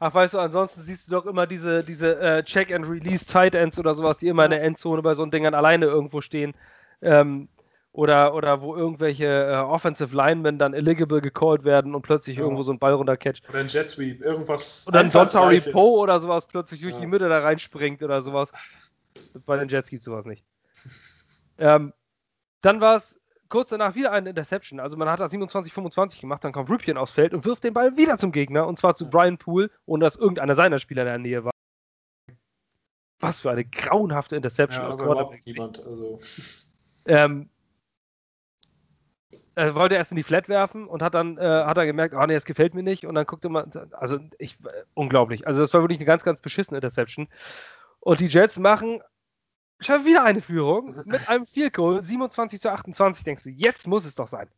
Ach, 0.00 0.12
weißt 0.12 0.34
du, 0.34 0.38
ansonsten 0.38 0.82
siehst 0.82 1.06
du 1.06 1.12
doch 1.12 1.26
immer 1.26 1.46
diese, 1.46 1.82
diese 1.82 2.18
äh, 2.20 2.42
Check-and-Release-Tight 2.42 3.54
Ends 3.54 3.78
oder 3.78 3.94
sowas, 3.94 4.18
die 4.18 4.28
immer 4.28 4.44
in 4.44 4.50
der 4.50 4.62
Endzone 4.62 5.00
bei 5.00 5.14
so 5.14 5.24
Dingern 5.24 5.54
alleine 5.54 5.86
irgendwo 5.86 6.20
stehen. 6.20 6.52
Ähm, 7.00 7.48
oder, 7.92 8.34
oder 8.34 8.62
wo 8.62 8.74
irgendwelche 8.74 9.26
äh, 9.26 9.56
Offensive 9.56 10.16
Linemen 10.16 10.58
dann 10.58 10.72
illegible 10.74 11.20
gecallt 11.20 11.64
werden 11.64 11.94
und 11.94 12.02
plötzlich 12.02 12.36
Ja. 12.38 12.42
irgendwo 12.44 12.62
so 12.62 12.72
ein 12.72 12.78
Ball 12.78 12.94
runtercatcht. 12.94 13.48
Oder 13.48 13.58
ein 13.60 13.66
Jet 13.68 13.90
Sweep, 13.90 14.22
irgendwas. 14.22 14.86
Oder 14.88 15.00
ein 15.00 15.06
Einfallsreiches. 15.06 15.72
Poe 15.72 16.00
oder 16.00 16.18
sowas 16.20 16.46
plötzlich 16.46 16.80
durch 16.80 16.94
Ja. 16.94 17.00
die 17.00 17.06
Mitte 17.06 17.28
da 17.28 17.40
reinspringt 17.40 18.02
oder 18.02 18.22
sowas. 18.22 18.50
Bei 19.46 19.58
den 19.58 19.68
Jets 19.68 19.90
gibt 19.90 20.02
sowas 20.02 20.24
nicht. 20.24 20.42
Ähm, 21.58 21.92
dann 22.62 22.80
war 22.80 22.96
es 22.96 23.20
kurz 23.50 23.68
danach 23.68 23.94
wieder 23.94 24.10
eine 24.12 24.30
Interception. 24.30 24.80
Also 24.80 24.96
man 24.96 25.10
hat 25.10 25.20
das 25.20 25.30
27-25 25.32 26.20
gemacht, 26.22 26.42
dann 26.44 26.52
kommt 26.52 26.70
Ripien 26.70 26.96
aufs 26.96 27.12
Feld 27.12 27.34
und 27.34 27.44
wirft 27.44 27.62
den 27.64 27.74
Ball 27.74 27.94
wieder 27.98 28.16
zum 28.16 28.32
Gegner 28.32 28.66
und 28.66 28.78
zwar 28.78 28.94
zu 28.94 29.10
Brian 29.10 29.36
Poole, 29.36 29.70
ohne 29.84 30.04
dass 30.04 30.16
irgendeiner 30.16 30.56
seiner 30.56 30.78
Spieler 30.78 31.02
in 31.02 31.08
der 31.08 31.18
Nähe 31.18 31.44
war. 31.44 31.52
Was 33.20 33.40
für 33.40 33.50
eine 33.50 33.64
grauenhafte 33.66 34.34
Interception 34.36 34.82
Ja, 34.82 34.88
aus 34.88 34.96
Quarterback. 34.98 35.42
niemand. 35.44 35.78
Also, 35.84 36.18
Ähm, 37.06 37.50
er 39.54 39.74
wollte 39.74 39.94
erst 39.94 40.12
in 40.12 40.16
die 40.16 40.22
Flat 40.22 40.48
werfen 40.48 40.86
und 40.86 41.02
hat 41.02 41.14
dann 41.14 41.36
äh, 41.38 41.64
hat 41.64 41.76
er 41.76 41.86
gemerkt, 41.86 42.14
ah 42.14 42.26
nee, 42.26 42.34
das 42.34 42.44
gefällt 42.44 42.74
mir 42.74 42.82
nicht 42.82 43.06
und 43.06 43.14
dann 43.14 43.26
guckte 43.26 43.48
man, 43.48 43.70
also 43.92 44.18
ich 44.38 44.58
äh, 44.64 44.84
unglaublich. 44.94 45.46
Also 45.46 45.60
das 45.60 45.74
war 45.74 45.82
wirklich 45.82 45.98
eine 45.98 46.06
ganz 46.06 46.22
ganz 46.22 46.40
beschissene 46.40 46.78
Interception. 46.78 47.28
Und 48.00 48.20
die 48.20 48.26
Jets 48.26 48.58
machen 48.58 49.00
schon 49.80 50.04
wieder 50.04 50.24
eine 50.24 50.40
Führung 50.40 50.94
mit 51.06 51.28
einem 51.28 51.46
Field 51.46 51.74
Goal 51.74 52.02
27 52.02 52.60
zu 52.60 52.72
28. 52.72 53.24
Denkst 53.24 53.42
du, 53.42 53.50
jetzt 53.50 53.86
muss 53.86 54.04
es 54.04 54.14
doch 54.14 54.28
sein. 54.28 54.48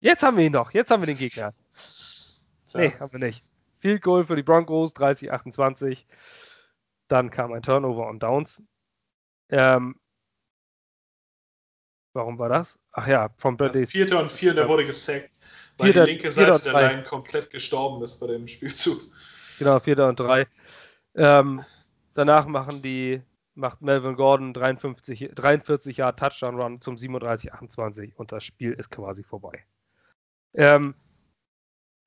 Jetzt 0.00 0.22
haben 0.22 0.36
wir 0.36 0.44
ihn 0.44 0.52
doch. 0.52 0.72
Jetzt 0.72 0.90
haben 0.90 1.02
wir 1.02 1.06
den 1.06 1.16
Gegner. 1.16 1.52
Tja. 1.76 2.80
Nee, 2.80 2.92
haben 2.98 3.12
wir 3.12 3.20
nicht. 3.20 3.42
Field 3.78 4.02
Goal 4.02 4.24
für 4.24 4.36
die 4.36 4.42
Broncos 4.42 4.92
30 4.94 5.32
28. 5.32 6.06
Dann 7.08 7.30
kam 7.30 7.52
ein 7.52 7.62
Turnover 7.62 8.08
und 8.08 8.22
Downs. 8.22 8.62
Ähm, 9.48 9.96
warum 12.16 12.38
war 12.38 12.48
das? 12.48 12.78
Ach 12.92 13.06
ja, 13.06 13.30
vom 13.36 13.56
Das 13.56 13.66
Birthday 13.66 13.86
Vierter 13.86 14.20
und 14.20 14.32
vier, 14.32 14.54
der 14.54 14.68
wurde 14.68 14.84
gesackt. 14.84 15.30
Weil 15.78 15.92
vierter, 15.92 16.06
die 16.06 16.12
linke 16.12 16.32
Seite 16.32 16.62
der 16.64 16.72
Line 16.72 17.02
komplett 17.04 17.50
gestorben 17.50 18.02
ist 18.02 18.18
bei 18.18 18.26
dem 18.26 18.48
Spielzug. 18.48 18.98
Genau, 19.58 19.78
vierter 19.78 20.08
und 20.08 20.18
drei. 20.18 20.46
Ähm, 21.14 21.60
danach 22.14 22.46
machen 22.46 22.82
die, 22.82 23.22
macht 23.54 23.82
Melvin 23.82 24.16
Gordon 24.16 24.52
53, 24.52 25.30
43 25.34 25.98
Jahre 25.98 26.16
Touchdown 26.16 26.60
Run 26.60 26.80
zum 26.80 26.96
37-28 26.96 28.14
und 28.16 28.32
das 28.32 28.44
Spiel 28.44 28.72
ist 28.72 28.90
quasi 28.90 29.22
vorbei. 29.22 29.64
Ähm, 30.54 30.94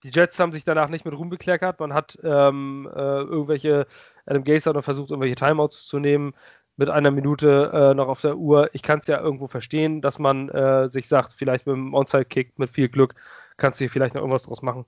die 0.03 0.10
Jets 0.10 0.39
haben 0.39 0.53
sich 0.53 0.64
danach 0.64 0.89
nicht 0.89 1.05
mit 1.05 1.14
Ruhm 1.14 1.30
bekleckert. 1.30 1.80
Man 1.80 1.93
hat 1.93 2.18
ähm, 2.24 2.89
äh, 2.93 2.99
irgendwelche, 2.99 3.86
Adam 4.26 4.43
Gase 4.43 4.70
hat 4.70 4.84
versucht, 4.84 5.10
irgendwelche 5.10 5.36
Timeouts 5.36 5.88
zu 5.88 5.99
nehmen 5.99 6.34
mit 6.80 6.89
einer 6.89 7.11
Minute 7.11 7.71
äh, 7.73 7.93
noch 7.93 8.07
auf 8.07 8.21
der 8.21 8.38
Uhr. 8.38 8.69
Ich 8.71 8.84
kann 8.84 8.99
es 8.99 9.07
ja 9.07 9.19
irgendwo 9.19 9.47
verstehen, 9.47 9.99
dass 9.99 10.17
man 10.17 10.47
äh, 10.47 10.88
sich 10.88 11.09
sagt, 11.09 11.34
vielleicht 11.34 11.67
mit 11.67 11.75
einem 11.75 11.93
Onside-Kick 11.93 12.57
mit 12.57 12.69
viel 12.69 12.88
Glück 12.88 13.15
kannst 13.57 13.80
du 13.80 13.84
hier 13.84 13.89
vielleicht 13.89 14.15
noch 14.15 14.21
irgendwas 14.21 14.43
draus 14.43 14.61
machen. 14.61 14.86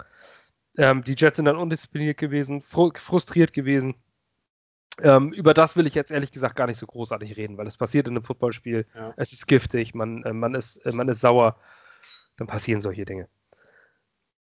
Ähm, 0.77 1.03
die 1.03 1.15
Jets 1.17 1.35
sind 1.35 1.45
dann 1.45 1.57
undiszipliniert 1.57 2.17
gewesen, 2.17 2.61
fr 2.61 2.91
frustriert 2.95 3.51
gewesen. 3.51 3.95
Ähm, 5.01 5.33
über 5.33 5.53
das 5.53 5.75
will 5.75 5.85
ich 5.85 5.93
jetzt 5.93 6.11
ehrlich 6.11 6.31
gesagt 6.31 6.55
gar 6.55 6.65
nicht 6.65 6.77
so 6.77 6.87
großartig 6.87 7.35
reden, 7.35 7.57
weil 7.57 7.67
es 7.67 7.75
passiert 7.75 8.07
in 8.07 8.13
einem 8.13 8.23
Footballspiel. 8.23 8.85
Ja. 8.95 9.13
Es 9.17 9.33
ist 9.33 9.45
giftig, 9.47 9.93
man, 9.93 10.23
äh, 10.23 10.31
man, 10.31 10.55
ist, 10.55 10.77
äh, 10.85 10.93
man 10.93 11.09
ist 11.09 11.19
sauer. 11.19 11.57
Dann 12.37 12.47
passieren 12.47 12.79
solche 12.79 13.03
Dinge. 13.03 13.27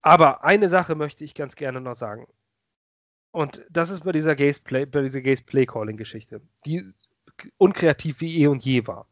Aber 0.01 0.45
eine 0.45 0.70
Sache 0.70 0.95
möchte 0.95 1.24
ich 1.24 1.34
ganz 1.34 1.57
gerne 1.57 1.82
noch 1.82 1.95
sagen. 1.95 2.26
Und 3.32 3.66
das 3.68 3.90
ist 3.90 4.05
bei 4.05 4.12
dieser 4.12 4.34
Gaze 4.34 4.62
Play, 4.62 4.86
bei 4.86 5.03
dieser 5.03 5.20
Gaze 5.20 5.42
Play 5.42 5.66
Calling 5.66 5.99
Geschichte, 5.99 6.40
die 6.64 6.90
unkreativ 7.59 8.20
wie 8.20 8.43
eh 8.43 8.47
und 8.47 8.64
je 8.64 8.87
war. 8.87 9.07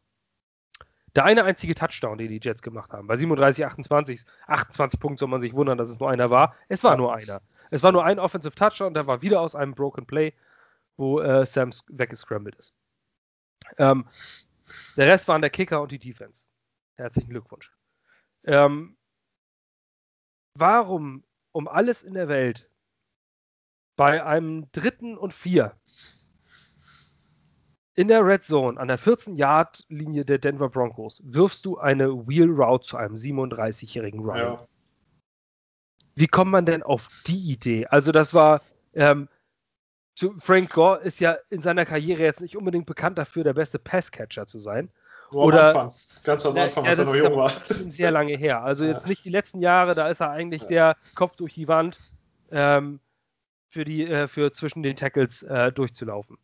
Der 1.15 1.25
eine 1.25 1.43
einzige 1.43 1.75
Touchdown, 1.75 2.17
den 2.17 2.29
die 2.29 2.39
Jets 2.41 2.63
gemacht 2.63 2.91
haben, 2.91 3.07
bei 3.07 3.15
37, 3.15 3.65
28, 3.65 4.25
28 4.47 4.99
Punkten 4.99 5.17
soll 5.17 5.27
man 5.27 5.41
sich 5.41 5.53
wundern, 5.53 5.77
dass 5.77 5.89
es 5.89 5.99
nur 5.99 6.09
einer 6.09 6.31
war. 6.31 6.55
Es 6.69 6.83
war 6.83 6.97
nur 6.97 7.13
einer. 7.13 7.41
Es 7.69 7.83
war 7.83 7.91
nur 7.91 8.03
ein 8.03 8.17
Offensive 8.17 8.55
Touchdown, 8.55 8.95
der 8.95 9.05
war 9.05 9.21
wieder 9.21 9.39
aus 9.39 9.53
einem 9.53 9.75
Broken 9.75 10.07
Play, 10.07 10.33
wo 10.97 11.19
äh, 11.19 11.45
Sam 11.45 11.69
weggescrambled 11.87 12.55
ist. 12.55 12.73
Ähm, 13.77 14.05
der 14.97 15.07
Rest 15.07 15.27
waren 15.27 15.41
der 15.41 15.51
Kicker 15.51 15.81
und 15.81 15.91
die 15.91 15.99
Defense. 15.99 16.45
Herzlichen 16.95 17.29
Glückwunsch. 17.29 17.71
Ähm, 18.45 18.97
warum 20.55 21.23
um 21.51 21.67
alles 21.67 22.01
in 22.01 22.15
der 22.15 22.27
Welt 22.27 22.69
bei 23.95 24.23
einem 24.23 24.71
dritten 24.71 25.17
und 25.17 25.33
vier 25.33 25.75
in 27.95 28.07
der 28.07 28.25
Red 28.25 28.43
Zone 28.43 28.79
an 28.79 28.87
der 28.87 28.97
14-Yard-Linie 28.97 30.25
der 30.25 30.39
Denver 30.39 30.69
Broncos 30.69 31.21
wirfst 31.25 31.65
du 31.65 31.77
eine 31.77 32.27
Wheel 32.27 32.49
Route 32.49 32.87
zu 32.87 32.97
einem 32.97 33.15
37-jährigen 33.15 34.21
Ryan. 34.21 34.53
Ja. 34.53 34.67
Wie 36.15 36.27
kommt 36.27 36.51
man 36.51 36.65
denn 36.65 36.83
auf 36.83 37.07
die 37.27 37.51
Idee? 37.51 37.87
Also, 37.87 38.11
das 38.11 38.33
war. 38.33 38.61
Ähm, 38.93 39.27
Frank 40.37 40.69
Gore 40.71 41.01
ist 41.01 41.19
ja 41.19 41.37
in 41.49 41.61
seiner 41.61 41.85
Karriere 41.85 42.21
jetzt 42.21 42.39
nicht 42.39 42.55
unbedingt 42.55 42.85
bekannt 42.85 43.17
dafür, 43.17 43.43
der 43.43 43.53
beste 43.53 43.79
Passcatcher 43.79 44.45
zu 44.45 44.59
sein. 44.59 44.91
Nur 45.31 45.45
Oder, 45.45 45.61
am 45.61 45.67
Anfang. 45.87 45.91
Ganz 46.23 46.45
am 46.45 46.55
Anfang, 46.55 46.83
ja, 46.83 46.89
als 46.91 46.99
er 46.99 47.05
noch 47.05 47.15
jung 47.15 47.35
war. 47.35 47.49
Sehr 47.49 48.11
lange 48.11 48.37
her. 48.37 48.63
Also 48.63 48.85
jetzt 48.85 49.07
nicht 49.07 49.25
die 49.25 49.31
letzten 49.31 49.59
Jahre, 49.59 49.95
da 49.95 50.09
ist 50.09 50.19
er 50.19 50.29
eigentlich 50.29 50.61
ja. 50.63 50.67
der 50.67 50.97
Kopf 51.15 51.35
durch 51.37 51.55
die 51.55 51.67
Wand 51.67 51.97
ähm, 52.51 52.99
für, 53.69 53.83
die, 53.83 54.05
äh, 54.05 54.27
für 54.27 54.51
zwischen 54.51 54.83
den 54.83 54.95
Tackles 54.95 55.41
äh, 55.41 55.71
durchzulaufen. 55.71 56.37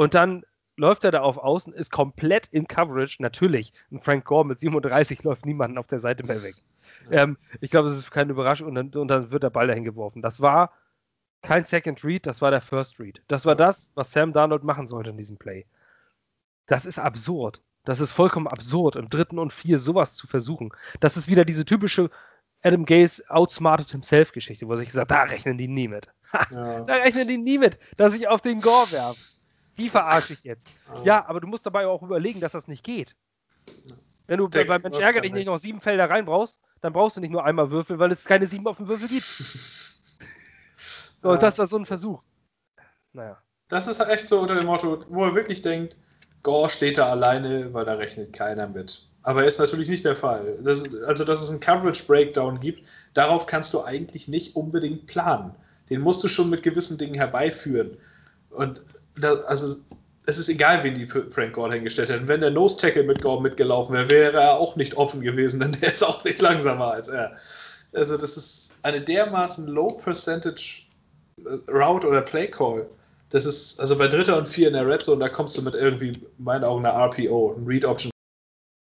Und 0.00 0.14
dann 0.14 0.46
läuft 0.78 1.04
er 1.04 1.10
da 1.10 1.20
auf 1.20 1.36
Außen, 1.36 1.74
ist 1.74 1.92
komplett 1.92 2.48
in 2.48 2.66
Coverage. 2.66 3.22
Natürlich, 3.22 3.74
ein 3.92 4.00
Frank 4.00 4.24
Gore 4.24 4.46
mit 4.46 4.58
37 4.58 5.22
läuft 5.24 5.44
niemanden 5.44 5.76
auf 5.76 5.88
der 5.88 6.00
Seite 6.00 6.24
mehr 6.24 6.42
weg. 6.42 6.54
Ähm, 7.10 7.36
ich 7.60 7.70
glaube, 7.70 7.90
das 7.90 7.98
ist 7.98 8.10
keine 8.10 8.32
Überraschung 8.32 8.68
und 8.68 8.74
dann, 8.76 8.90
und 8.94 9.08
dann, 9.08 9.30
wird 9.30 9.42
der 9.42 9.50
Ball 9.50 9.66
dahin 9.66 9.84
geworfen. 9.84 10.22
Das 10.22 10.40
war 10.40 10.72
kein 11.42 11.66
Second 11.66 12.02
Read, 12.02 12.26
das 12.26 12.40
war 12.40 12.50
der 12.50 12.62
First 12.62 12.98
Read. 12.98 13.20
Das 13.28 13.44
war 13.44 13.54
das, 13.54 13.90
was 13.94 14.10
Sam 14.10 14.32
Darnold 14.32 14.64
machen 14.64 14.86
sollte 14.86 15.10
in 15.10 15.18
diesem 15.18 15.36
Play. 15.36 15.66
Das 16.64 16.86
ist 16.86 16.98
absurd. 16.98 17.60
Das 17.84 18.00
ist 18.00 18.12
vollkommen 18.12 18.46
absurd, 18.46 18.96
im 18.96 19.10
dritten 19.10 19.38
und 19.38 19.52
vier 19.52 19.78
sowas 19.78 20.14
zu 20.14 20.26
versuchen. 20.26 20.70
Das 21.00 21.18
ist 21.18 21.28
wieder 21.28 21.44
diese 21.44 21.66
typische 21.66 22.08
Adam 22.62 22.86
Gaze 22.86 23.22
outsmarted 23.28 23.90
himself 23.90 24.32
Geschichte, 24.32 24.66
wo 24.66 24.76
sich 24.76 24.88
gesagt, 24.88 25.10
da 25.10 25.24
rechnen 25.24 25.58
die 25.58 25.68
nie 25.68 25.88
mit. 25.88 26.08
Ja. 26.50 26.80
Da 26.84 26.94
rechnen 26.94 27.28
die 27.28 27.36
nie 27.36 27.58
mit, 27.58 27.78
dass 27.98 28.14
ich 28.14 28.28
auf 28.28 28.40
den 28.40 28.60
Gore 28.60 28.92
werfe. 28.92 29.39
Die 29.78 29.88
verarsche 29.88 30.34
ich 30.34 30.44
jetzt. 30.44 30.68
Ja. 30.88 31.02
ja, 31.02 31.28
aber 31.28 31.40
du 31.40 31.46
musst 31.46 31.64
dabei 31.66 31.86
auch 31.86 32.02
überlegen, 32.02 32.40
dass 32.40 32.52
das 32.52 32.68
nicht 32.68 32.84
geht. 32.84 33.16
Wenn 34.26 34.38
du 34.38 34.48
bei 34.48 34.78
Mensch 34.78 34.98
ärger 34.98 35.22
dich 35.22 35.32
nicht 35.32 35.46
noch 35.46 35.58
sieben 35.58 35.80
Felder 35.80 36.08
rein 36.08 36.24
brauchst, 36.24 36.60
dann 36.80 36.92
brauchst 36.92 37.16
du 37.16 37.20
nicht 37.20 37.30
nur 37.30 37.44
einmal 37.44 37.70
Würfel, 37.70 37.98
weil 37.98 38.12
es 38.12 38.24
keine 38.24 38.46
sieben 38.46 38.66
auf 38.66 38.76
dem 38.76 38.88
Würfel 38.88 39.08
gibt. 39.08 39.22
so, 41.22 41.32
ja. 41.32 41.36
das 41.36 41.58
war 41.58 41.66
so 41.66 41.76
ein 41.76 41.86
Versuch. 41.86 42.22
Naja. 43.12 43.38
Das 43.68 43.88
ist 43.88 44.00
echt 44.00 44.28
so 44.28 44.40
unter 44.40 44.54
dem 44.54 44.66
Motto, 44.66 45.00
wo 45.08 45.24
er 45.24 45.34
wirklich 45.34 45.62
denkt, 45.62 45.96
Gore 46.42 46.70
steht 46.70 46.98
da 46.98 47.10
alleine, 47.10 47.72
weil 47.74 47.84
da 47.84 47.94
rechnet 47.94 48.32
keiner 48.32 48.68
mit. 48.68 49.04
Aber 49.22 49.44
ist 49.44 49.58
natürlich 49.58 49.88
nicht 49.88 50.04
der 50.04 50.14
Fall. 50.14 50.58
Das, 50.62 50.84
also, 51.06 51.24
dass 51.24 51.42
es 51.42 51.50
einen 51.50 51.60
Coverage 51.60 52.04
Breakdown 52.06 52.58
gibt, 52.58 52.82
darauf 53.14 53.46
kannst 53.46 53.74
du 53.74 53.82
eigentlich 53.82 54.28
nicht 54.28 54.56
unbedingt 54.56 55.06
planen. 55.06 55.54
Den 55.90 56.00
musst 56.00 56.24
du 56.24 56.28
schon 56.28 56.48
mit 56.48 56.62
gewissen 56.62 56.96
Dingen 56.96 57.14
herbeiführen. 57.14 57.98
Und 58.50 58.80
da, 59.20 59.34
also, 59.46 59.76
es 60.26 60.38
ist 60.38 60.48
egal, 60.48 60.84
wen 60.84 60.94
die 60.94 61.06
Frank 61.06 61.54
Gore 61.54 61.74
hingestellt 61.74 62.10
hätten. 62.10 62.28
Wenn 62.28 62.40
der 62.40 62.50
Nose 62.50 62.76
Tackle 62.76 63.02
mit 63.02 63.20
Gore 63.22 63.42
mitgelaufen 63.42 63.94
wäre, 63.94 64.10
wäre 64.10 64.40
er 64.40 64.58
auch 64.58 64.76
nicht 64.76 64.94
offen 64.96 65.22
gewesen, 65.22 65.60
denn 65.60 65.72
der 65.72 65.92
ist 65.92 66.04
auch 66.04 66.22
nicht 66.24 66.40
langsamer 66.40 66.92
als 66.92 67.08
er. 67.08 67.32
Also, 67.92 68.16
das 68.16 68.36
ist 68.36 68.72
eine 68.82 69.00
dermaßen 69.00 69.66
Low 69.66 69.92
Percentage 69.92 70.82
äh, 71.38 71.70
Route 71.70 72.06
oder 72.06 72.22
Play 72.22 72.48
Call 72.48 72.86
das 73.30 73.46
ist, 73.46 73.80
also 73.80 73.96
bei 73.96 74.08
Dritter 74.08 74.36
und 74.36 74.48
Vier 74.48 74.68
in 74.68 74.74
der 74.74 74.86
Red 74.86 75.04
Zone, 75.04 75.20
da 75.20 75.28
kommst 75.28 75.56
du 75.56 75.62
mit 75.62 75.74
irgendwie, 75.74 76.08
in 76.08 76.26
meinen 76.38 76.64
Augen, 76.64 76.84
einer 76.84 76.96
RPO, 76.96 77.54
ein 77.56 77.64
Read 77.64 77.84
Option, 77.84 78.10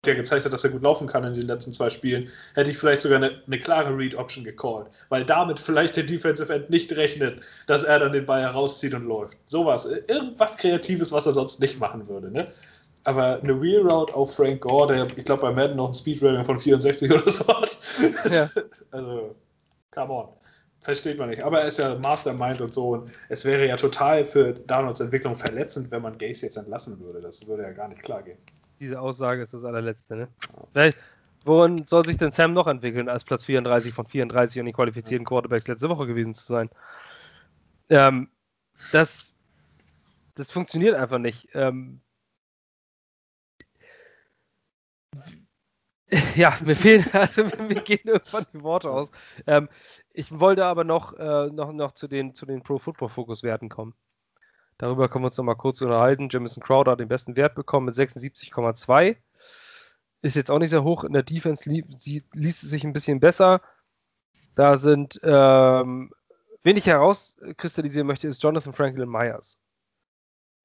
der 0.07 0.15
gezeigt 0.15 0.45
hat, 0.45 0.53
dass 0.53 0.63
er 0.63 0.71
gut 0.71 0.81
laufen 0.81 1.07
kann 1.07 1.23
in 1.23 1.33
den 1.33 1.47
letzten 1.47 1.73
zwei 1.73 1.89
Spielen, 1.89 2.29
hätte 2.55 2.71
ich 2.71 2.77
vielleicht 2.77 3.01
sogar 3.01 3.17
eine, 3.17 3.41
eine 3.45 3.59
klare 3.59 3.95
Read 3.95 4.15
Option 4.15 4.43
gecallt, 4.43 4.87
weil 5.09 5.25
damit 5.25 5.59
vielleicht 5.59 5.95
der 5.97 6.03
Defensive 6.03 6.53
End 6.53 6.69
nicht 6.69 6.95
rechnet, 6.95 7.41
dass 7.67 7.83
er 7.83 7.99
dann 7.99 8.11
den 8.11 8.25
Ball 8.25 8.41
herauszieht 8.41 8.93
und 8.93 9.05
läuft. 9.05 9.37
Sowas, 9.45 9.85
irgendwas 9.85 10.57
Kreatives, 10.57 11.11
was 11.11 11.25
er 11.25 11.33
sonst 11.33 11.59
nicht 11.59 11.79
machen 11.79 12.07
würde, 12.07 12.31
ne? 12.31 12.47
Aber 13.03 13.39
eine 13.41 13.61
Wheel 13.61 13.87
Route 13.87 14.13
auf 14.13 14.35
Frank 14.35 14.61
Gore, 14.61 14.93
der, 14.93 15.07
ich 15.15 15.23
glaube, 15.23 15.43
bei 15.43 15.51
Madden 15.53 15.77
noch 15.77 15.89
ein 15.89 15.93
Speed 15.93 16.21
Rating 16.23 16.43
von 16.43 16.59
64 16.59 17.09
oder 17.11 17.31
so 17.31 17.47
hat. 17.47 17.77
Ja. 18.29 18.49
also, 18.91 19.35
come 19.91 20.11
on 20.13 20.27
versteht 20.87 21.17
man 21.19 21.29
nicht. 21.29 21.43
Aber 21.43 21.59
er 21.59 21.67
ist 21.67 21.79
ja 21.79 21.95
Mastermind 21.95 22.61
und 22.61 22.73
so. 22.73 22.91
Und 22.91 23.11
es 23.27 23.43
wäre 23.43 23.67
ja 23.67 23.75
total 23.75 24.23
für 24.23 24.53
Downloads 24.53 25.01
Entwicklung 25.01 25.35
verletzend, 25.35 25.91
wenn 25.91 26.01
man 26.01 26.17
Gaze 26.17 26.45
jetzt 26.45 26.55
entlassen 26.55 26.97
würde. 27.01 27.19
Das 27.19 27.45
würde 27.45 27.63
ja 27.63 27.71
gar 27.71 27.89
nicht 27.89 28.01
klar 28.03 28.23
gehen. 28.23 28.37
Diese 28.79 28.99
Aussage 28.99 29.41
ist 29.41 29.53
das 29.53 29.65
allerletzte, 29.65 30.15
ne? 30.15 30.27
Vielleicht, 30.71 31.01
worin 31.45 31.83
soll 31.83 32.05
sich 32.05 32.17
denn 32.17 32.31
Sam 32.31 32.53
noch 32.53 32.67
entwickeln, 32.67 33.09
als 33.09 33.23
Platz 33.23 33.45
34 33.45 33.93
von 33.93 34.05
34 34.05 34.59
und 34.59 34.65
die 34.67 34.73
qualifizierten 34.73 35.25
Quarterbacks 35.25 35.67
letzte 35.67 35.89
Woche 35.89 36.05
gewesen 36.05 36.33
zu 36.33 36.45
sein? 36.45 36.69
Ähm, 37.89 38.29
das, 38.91 39.35
das 40.35 40.51
funktioniert 40.51 40.95
einfach 40.95 41.17
nicht. 41.19 41.49
Ähm, 41.53 42.01
ja, 46.35 46.55
mir 46.63 46.75
fehlen, 46.75 47.05
also 47.13 47.43
mir 47.45 47.81
gehen 47.81 47.99
irgendwann 48.05 48.45
die 48.53 48.61
Worte 48.63 48.89
aus. 48.89 49.09
Ähm, 49.45 49.69
ich 50.13 50.39
wollte 50.39 50.65
aber 50.65 50.83
noch, 50.83 51.13
äh, 51.13 51.47
noch, 51.47 51.73
noch 51.73 51.91
zu 51.91 52.07
den, 52.07 52.33
zu 52.33 52.45
den 52.45 52.63
Pro 52.63 52.77
Football 52.77 53.09
Focus 53.09 53.43
Werten 53.43 53.69
kommen. 53.69 53.93
Darüber 54.77 55.09
können 55.09 55.23
wir 55.23 55.27
uns 55.27 55.37
noch 55.37 55.45
mal 55.45 55.55
kurz 55.55 55.81
unterhalten. 55.81 56.29
Jamison 56.29 56.61
Crowder 56.63 56.91
hat 56.91 56.99
den 56.99 57.07
besten 57.07 57.35
Wert 57.35 57.55
bekommen 57.55 57.87
mit 57.87 57.95
76,2. 57.95 59.17
Ist 60.21 60.35
jetzt 60.35 60.51
auch 60.51 60.59
nicht 60.59 60.69
sehr 60.69 60.83
hoch. 60.83 61.03
In 61.03 61.13
der 61.13 61.23
Defense 61.23 61.69
li 61.69 61.83
liest 62.33 62.63
es 62.63 62.69
sich 62.69 62.83
ein 62.83 62.93
bisschen 62.93 63.19
besser. 63.19 63.61
Da 64.55 64.77
sind, 64.77 65.19
ähm, 65.23 66.11
wen 66.63 66.77
ich 66.77 66.87
herauskristallisieren 66.87 68.07
möchte, 68.07 68.27
ist 68.27 68.41
Jonathan 68.41 68.73
Franklin 68.73 69.09
Myers. 69.09 69.57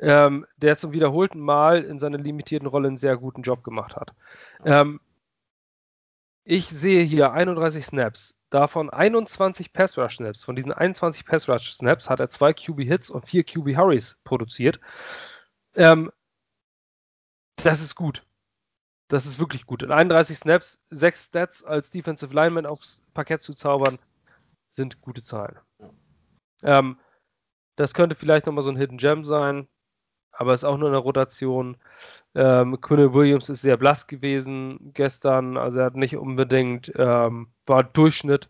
Ähm, 0.00 0.46
der 0.56 0.76
zum 0.76 0.92
wiederholten 0.92 1.40
Mal 1.40 1.84
in 1.84 1.98
seiner 1.98 2.18
limitierten 2.18 2.66
Rolle 2.66 2.88
einen 2.88 2.96
sehr 2.96 3.16
guten 3.16 3.42
Job 3.42 3.62
gemacht 3.62 3.96
hat. 3.96 4.12
Ähm, 4.64 5.00
ich 6.44 6.66
sehe 6.68 7.02
hier 7.02 7.32
31 7.32 7.84
Snaps, 7.84 8.34
davon 8.50 8.90
21 8.90 9.72
Pass 9.72 9.96
Rush 9.96 10.16
Snaps. 10.16 10.44
Von 10.44 10.56
diesen 10.56 10.72
21 10.72 11.24
Pass 11.24 11.48
Rush 11.48 11.72
Snaps 11.74 12.10
hat 12.10 12.20
er 12.20 12.30
zwei 12.30 12.52
QB 12.52 12.80
Hits 12.80 13.10
und 13.10 13.26
vier 13.26 13.44
QB 13.44 13.76
Hurries 13.76 14.18
produziert. 14.24 14.80
Ähm, 15.74 16.10
das 17.56 17.80
ist 17.80 17.94
gut. 17.94 18.24
Das 19.08 19.26
ist 19.26 19.38
wirklich 19.38 19.66
gut. 19.66 19.82
In 19.82 19.92
31 19.92 20.38
Snaps, 20.38 20.80
6 20.90 21.26
Stats 21.26 21.62
als 21.62 21.90
Defensive 21.90 22.34
Lineman 22.34 22.66
aufs 22.66 23.02
Parkett 23.12 23.42
zu 23.42 23.54
zaubern, 23.54 23.98
sind 24.68 25.02
gute 25.02 25.22
Zahlen. 25.22 25.58
Ähm, 26.62 26.98
das 27.76 27.94
könnte 27.94 28.16
vielleicht 28.16 28.46
nochmal 28.46 28.64
so 28.64 28.70
ein 28.70 28.76
Hidden 28.76 28.98
Gem 28.98 29.24
sein. 29.24 29.68
Aber 30.32 30.54
ist 30.54 30.64
auch 30.64 30.78
nur 30.78 30.88
in 30.88 30.94
der 30.94 31.02
Rotation. 31.02 31.76
Ähm, 32.34 32.80
Quinn 32.80 33.12
Williams 33.12 33.48
ist 33.48 33.62
sehr 33.62 33.76
blass 33.76 34.06
gewesen 34.06 34.92
gestern, 34.94 35.56
also 35.56 35.80
er 35.80 35.86
hat 35.86 35.96
nicht 35.96 36.16
unbedingt, 36.16 36.92
ähm, 36.96 37.48
war 37.66 37.84
Durchschnitt. 37.84 38.48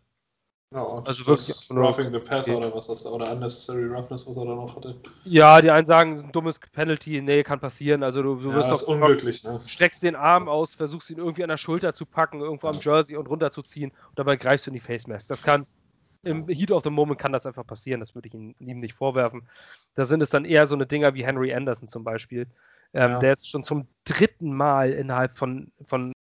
Ja, 0.73 0.81
und 0.81 1.07
Also 1.07 1.27
wirklich 1.27 1.71
Roughing 1.71 2.13
the 2.13 2.19
Passer 2.19 2.57
oder 2.57 2.75
was 2.75 2.87
das 2.87 3.03
da, 3.03 3.11
oder 3.11 3.31
Unnecessary 3.31 3.89
Roughness, 3.89 4.27
was 4.27 4.37
er 4.39 4.47
da 4.47 4.55
noch 4.55 4.75
hatte. 4.75 4.97
Ja, 5.25 5.61
die 5.61 5.71
einen 5.71 5.87
sagen, 5.87 6.19
ein 6.19 6.33
dummes 6.33 6.59
Penalty, 6.59 7.21
nee, 7.21 7.43
kann 7.43 7.61
passieren. 7.61 8.03
Also 8.03 8.23
du, 8.23 8.37
du 8.37 8.49
ja, 8.49 8.57
wirst 8.57 8.71
das 8.71 8.81
ist 8.81 8.89
doch 8.89 8.95
unglücklich, 8.95 9.45
ne? 9.45 9.61
streckst 9.67 10.03
den 10.03 10.17
Arm 10.17 10.49
aus, 10.49 10.75
versuchst 10.75 11.11
ihn 11.11 11.19
irgendwie 11.19 11.43
an 11.43 11.51
der 11.51 11.59
Schulter 11.59 11.93
zu 11.93 12.07
packen, 12.07 12.41
irgendwo 12.41 12.69
am 12.69 12.79
Jersey 12.81 13.17
und 13.17 13.29
runterzuziehen 13.29 13.91
und 13.91 14.19
dabei 14.19 14.37
greifst 14.37 14.67
du 14.67 14.71
in 14.71 14.75
die 14.75 14.81
Face 14.81 15.07
Mask. 15.07 15.29
Das 15.29 15.43
kann 15.43 15.67
im 16.23 16.47
Heat 16.49 16.71
of 16.71 16.83
the 16.85 16.91
Moment 16.91 17.19
kann 17.19 17.33
das 17.33 17.47
einfach 17.47 17.67
passieren, 17.67 18.01
das 18.01 18.15
würde 18.15 18.29
ich 18.29 18.35
ihm, 18.35 18.55
ihm 18.59 18.81
nicht 18.81 18.95
vorwerfen. 18.95 19.49
Da 19.95 20.05
sind 20.05 20.21
es 20.23 20.31
dann 20.31 20.45
eher 20.45 20.67
so 20.67 20.75
eine 20.75 20.87
Dinger 20.87 21.15
wie 21.15 21.25
Henry 21.25 21.53
Anderson 21.53 21.89
zum 21.89 22.05
Beispiel, 22.05 22.47
ähm, 22.95 23.13
Ja. 23.13 23.19
der 23.19 23.31
jetzt 23.31 23.51
schon 23.51 23.65
zum 23.65 23.89
dritten 24.05 24.53
Mal 24.53 24.93
innerhalb 24.93 25.37
von, 25.37 25.73
von 25.85 26.13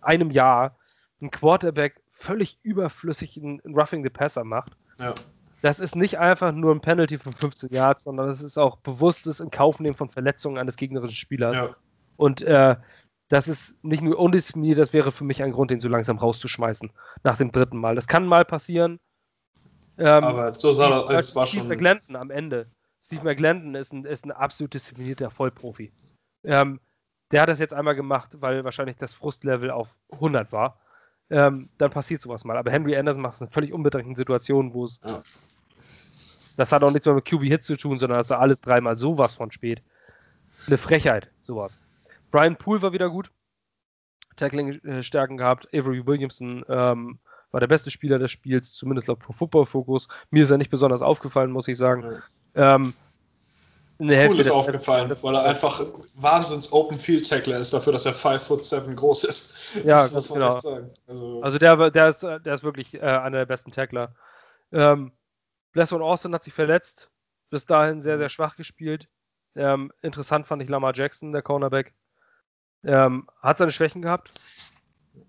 einem 0.00 0.30
Jahr 0.30 0.76
ein 1.20 1.30
Quarterback 1.30 2.00
völlig 2.12 2.58
überflüssig 2.62 3.36
in, 3.36 3.58
in 3.60 3.74
Roughing 3.74 4.02
the 4.02 4.10
Passer 4.10 4.44
macht. 4.44 4.72
Ja. 4.98 5.14
Das 5.62 5.80
ist 5.80 5.96
nicht 5.96 6.18
einfach 6.18 6.52
nur 6.52 6.72
ein 6.74 6.80
Penalty 6.80 7.18
von 7.18 7.32
15 7.32 7.70
Yards, 7.70 8.04
sondern 8.04 8.28
das 8.28 8.42
ist 8.42 8.58
auch 8.58 8.76
bewusstes 8.78 9.40
in 9.40 9.50
Kauf 9.50 9.80
nehmen 9.80 9.96
von 9.96 10.08
Verletzungen 10.08 10.56
eines 10.58 10.76
gegnerischen 10.76 11.16
Spielers. 11.16 11.56
ja. 11.56 11.76
Und 12.16 12.42
äh, 12.42 12.76
das 13.28 13.46
ist 13.48 13.82
nicht 13.84 14.02
nur 14.02 14.18
undiszipliniert, 14.18 14.78
das 14.78 14.92
wäre 14.92 15.12
für 15.12 15.24
mich 15.24 15.42
ein 15.42 15.52
Grund, 15.52 15.70
den 15.70 15.80
so 15.80 15.88
langsam 15.88 16.18
rauszuschmeißen. 16.18 16.90
Nach 17.24 17.36
dem 17.36 17.52
dritten 17.52 17.78
Mal. 17.78 17.94
Das 17.94 18.06
kann 18.06 18.26
mal 18.26 18.44
passieren. 18.44 18.98
Ähm, 19.98 20.24
Aber 20.24 20.54
so 20.54 20.72
sah 20.72 20.86
Steve- 20.86 21.12
das, 21.12 21.28
es 21.30 21.36
war 21.36 21.46
Steve 21.46 21.60
schon. 21.60 21.68
McGlandon 21.68 22.16
am 22.16 22.30
Ende. 22.30 22.66
Steve 23.04 23.24
McGlandon 23.24 23.74
ist 23.74 23.92
ein, 23.92 24.04
ist 24.04 24.24
ein 24.24 24.32
absolut 24.32 24.72
disziplinierter 24.74 25.30
Vollprofi. 25.30 25.92
Ähm, 26.44 26.80
der 27.30 27.42
hat 27.42 27.48
das 27.48 27.58
jetzt 27.58 27.74
einmal 27.74 27.94
gemacht, 27.94 28.40
weil 28.40 28.64
wahrscheinlich 28.64 28.96
das 28.96 29.12
Frustlevel 29.12 29.70
auf 29.70 29.94
100 30.12 30.50
war. 30.52 30.80
Ähm, 31.30 31.68
dann 31.76 31.90
passiert 31.90 32.22
sowas 32.22 32.44
mal. 32.44 32.56
Aber 32.56 32.70
Henry 32.70 32.96
Anderson 32.96 33.20
macht 33.22 33.34
es 33.34 33.40
in 33.42 33.48
völlig 33.50 33.72
unbedrängten 33.72 34.14
Situationen, 34.14 34.72
wo 34.72 34.84
es. 34.84 35.00
Ja. 35.04 35.22
Das 36.56 36.72
hat 36.72 36.82
auch 36.82 36.90
nichts 36.90 37.06
mehr 37.06 37.14
mit 37.14 37.24
QB-Hits 37.26 37.66
zu 37.66 37.76
tun, 37.76 37.98
sondern 37.98 38.18
das 38.18 38.30
war 38.30 38.40
alles 38.40 38.60
dreimal 38.60 38.96
sowas 38.96 39.34
von 39.34 39.50
spät. 39.50 39.82
Eine 40.66 40.78
Frechheit, 40.78 41.30
sowas. 41.42 41.78
Brian 42.30 42.56
Poole 42.56 42.82
war 42.82 42.92
wieder 42.92 43.10
gut. 43.10 43.30
Tackling-Stärken 44.36 45.36
gehabt. 45.36 45.68
Avery 45.74 46.06
Williamson 46.06 46.64
ähm, 46.68 47.18
war 47.50 47.60
der 47.60 47.66
beste 47.66 47.90
Spieler 47.90 48.18
des 48.18 48.30
Spiels, 48.30 48.72
zumindest 48.74 49.08
laut 49.08 49.18
Pro 49.18 49.32
Football 49.32 49.66
Focus. 49.66 50.08
Mir 50.30 50.44
ist 50.44 50.50
er 50.50 50.58
nicht 50.58 50.70
besonders 50.70 51.02
aufgefallen, 51.02 51.50
muss 51.50 51.68
ich 51.68 51.76
sagen. 51.76 52.22
Ähm, 52.54 52.94
eine 54.00 54.14
Hälfte 54.14 54.34
Cool 54.34 54.40
ist 54.40 54.50
aufgefallen, 54.50 55.12
weil 55.22 55.34
er 55.34 55.44
einfach 55.44 55.84
wahnsinns 56.14 56.72
Open 56.72 56.96
Field 56.96 57.28
Tackler 57.28 57.58
ist, 57.58 57.72
dafür, 57.72 57.92
dass 57.92 58.06
er 58.06 58.12
5 58.12 58.40
foot 58.40 58.62
7 58.62 58.94
groß 58.94 59.24
ist. 59.24 59.82
Ja, 59.84 60.04
das 60.04 60.12
muss 60.12 60.30
man 60.30 60.38
genau. 60.38 60.54
echt 60.54 60.62
sagen. 60.62 60.90
Also, 61.08 61.42
Also 61.42 61.58
der, 61.58 61.90
der, 61.90 62.08
ist, 62.10 62.22
der 62.22 62.54
ist 62.54 62.62
wirklich 62.62 62.94
äh, 62.94 63.00
einer 63.00 63.38
der 63.38 63.46
besten 63.46 63.72
Tackler. 63.72 64.14
Ähm, 64.70 65.10
Blesson 65.72 66.02
Austin 66.02 66.32
hat 66.32 66.44
sich 66.44 66.54
verletzt. 66.54 67.10
Bis 67.50 67.66
dahin 67.66 68.02
sehr, 68.02 68.18
sehr 68.18 68.28
schwach 68.28 68.56
gespielt. 68.56 69.08
Ähm, 69.56 69.90
interessant 70.02 70.46
fand 70.46 70.62
ich 70.62 70.68
Lamar 70.68 70.94
Jackson, 70.94 71.32
der 71.32 71.42
Cornerback. 71.42 71.94
Ähm, 72.84 73.28
hat 73.40 73.58
seine 73.58 73.72
Schwächen 73.72 74.02
gehabt. 74.02 74.32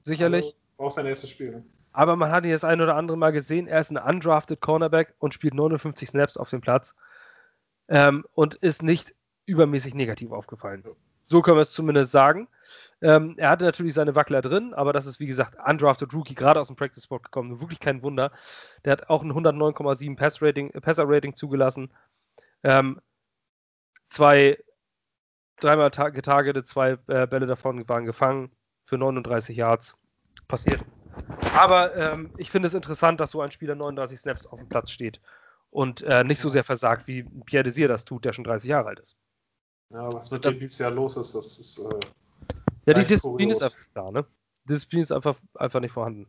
Sicherlich. 0.04 0.56
aber 0.78 0.88
Auch 0.88 0.92
sein 0.92 1.06
erstes 1.06 1.30
Spiel. 1.30 1.64
Aber 1.94 2.16
man 2.16 2.32
hat 2.32 2.46
ihn 2.46 2.52
das 2.52 2.64
ein 2.64 2.82
oder 2.82 2.96
andere 2.96 3.18
Mal 3.18 3.32
gesehen. 3.32 3.68
Er 3.68 3.80
ist 3.80 3.92
ein 3.92 3.98
undrafted 3.98 4.62
Cornerback 4.62 5.14
und 5.20 5.34
spielt 5.34 5.54
59 5.54 6.10
Snaps 6.10 6.38
auf 6.38 6.50
dem 6.50 6.62
Platz. 6.62 6.96
Ähm, 7.88 8.26
und 8.34 8.56
ist 8.56 8.84
nicht 8.84 9.16
übermäßig 9.46 9.96
negativ 9.96 10.32
aufgefallen. 10.32 10.84
So 11.24 11.42
können 11.42 11.58
wir 11.58 11.62
es 11.62 11.74
zumindest 11.74 12.12
sagen. 12.12 12.48
Ähm, 13.02 13.36
er 13.38 13.50
hatte 13.50 13.66
natürlich 13.66 13.94
seine 13.94 14.16
Wackler 14.16 14.42
drin, 14.42 14.74
aber 14.74 14.94
das 14.94 15.06
ist 15.06 15.20
wie 15.20 15.28
gesagt 15.28 15.58
undrafted 15.64 16.14
Rookie, 16.14 16.36
gerade 16.36 16.60
aus 16.60 16.68
dem 16.68 16.76
Practice 16.76 17.04
Spot 17.04 17.20
gekommen. 17.20 17.62
Wirklich 17.62 17.80
kein 17.80 18.02
Wunder. 18.04 18.32
Der 18.84 18.94
hat 18.94 19.10
auch 19.10 19.24
ein 19.24 19.32
109,7 19.32 20.16
Pass 20.16 20.42
Rating, 20.42 20.70
äh, 20.72 20.82
Passer 20.82 21.06
Rating 21.08 21.36
zugelassen. 21.36 21.92
Ähm, 22.64 23.00
zwei 24.08 24.58
dreimal 25.60 25.92
ta 25.92 26.10
getargete, 26.10 26.64
zwei 26.64 26.98
äh, 27.08 27.28
Bälle 27.28 27.46
davon 27.48 27.88
waren 27.90 28.06
gefangen 28.06 28.52
für 28.86 28.98
39 28.98 29.56
Yards. 29.56 29.96
Passiert. 30.48 30.82
Aber 31.56 31.96
ähm, 31.96 32.32
ich 32.38 32.50
finde 32.50 32.68
es 32.68 32.74
interessant, 32.74 33.20
dass 33.20 33.32
so 33.32 33.42
ein 33.42 33.52
Spieler 33.52 33.76
39 33.76 34.20
Snaps 34.20 34.48
auf 34.48 34.60
dem 34.60 34.70
Platz 34.70 34.90
steht 34.90 35.20
und 35.70 36.02
äh, 36.04 36.24
nicht 36.24 36.40
so 36.40 36.50
sehr 36.50 36.64
versagt, 36.64 37.08
wie 37.08 37.24
Pierre 37.46 37.64
Desir 37.64 37.88
das 37.88 38.06
tut, 38.06 38.26
der 38.26 38.34
schon 38.34 38.44
30 38.46 38.70
Jahre 38.70 38.90
alt 38.90 39.00
ist. 39.00 39.16
Ja, 39.92 40.12
was 40.14 40.32
mit 40.32 40.44
Das- 40.46 40.56
dem 40.56 40.60
dieses 40.62 40.78
Jahr 40.80 40.92
los 40.92 41.18
ist, 41.18 41.36
das 41.36 41.60
ist. 41.60 41.80
Äh, 41.80 42.00
Ja, 42.86 42.94
die 42.94 43.06
Disziplin 43.06 43.50
ist 43.52 43.60
kurios. 43.60 43.74
einfach 43.74 43.86
da, 43.94 44.12
ne? 44.12 44.26
Die 44.64 44.74
Disziplin 44.74 45.02
ist 45.04 45.12
einfach, 45.12 45.36
einfach 45.56 45.80
nicht 45.80 45.92
vorhanden. 45.92 46.28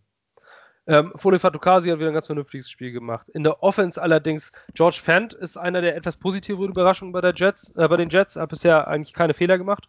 Ähm, 0.86 1.12
Foley 1.16 1.38
Fatukasi 1.38 1.90
hat 1.90 1.98
wieder 1.98 2.08
ein 2.08 2.14
ganz 2.14 2.26
vernünftiges 2.26 2.70
Spiel 2.70 2.92
gemacht. 2.92 3.28
In 3.30 3.44
der 3.44 3.62
Offense 3.62 4.00
allerdings, 4.00 4.50
George 4.74 5.00
Fant 5.02 5.34
ist 5.34 5.56
einer 5.56 5.80
der 5.82 5.94
etwas 5.94 6.16
positiveren 6.16 6.70
Überraschungen 6.70 7.12
bei, 7.12 7.20
der 7.20 7.34
Jets, 7.34 7.70
äh, 7.76 7.86
bei 7.86 7.96
den 7.96 8.08
Jets. 8.08 8.36
Hat 8.36 8.48
bisher 8.48 8.88
eigentlich 8.88 9.12
keine 9.12 9.34
Fehler 9.34 9.58
gemacht. 9.58 9.88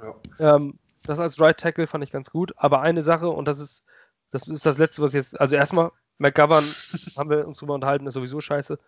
ja. 0.00 0.56
Ähm, 0.56 0.78
das 1.04 1.18
als 1.18 1.40
Right 1.40 1.58
Tackle 1.58 1.86
fand 1.86 2.04
ich 2.04 2.10
ganz 2.10 2.30
gut. 2.30 2.52
Aber 2.56 2.82
eine 2.82 3.02
Sache, 3.02 3.28
und 3.30 3.48
das 3.48 3.58
ist 3.58 3.84
das, 4.30 4.46
ist 4.46 4.64
das 4.64 4.78
Letzte, 4.78 5.02
was 5.02 5.12
jetzt. 5.12 5.38
Also 5.40 5.56
erstmal, 5.56 5.90
McGovern, 6.18 6.64
haben 7.16 7.30
wir 7.30 7.46
uns 7.46 7.58
drüber 7.58 7.74
unterhalten, 7.74 8.06
ist 8.06 8.14
sowieso 8.14 8.40
scheiße. 8.40 8.78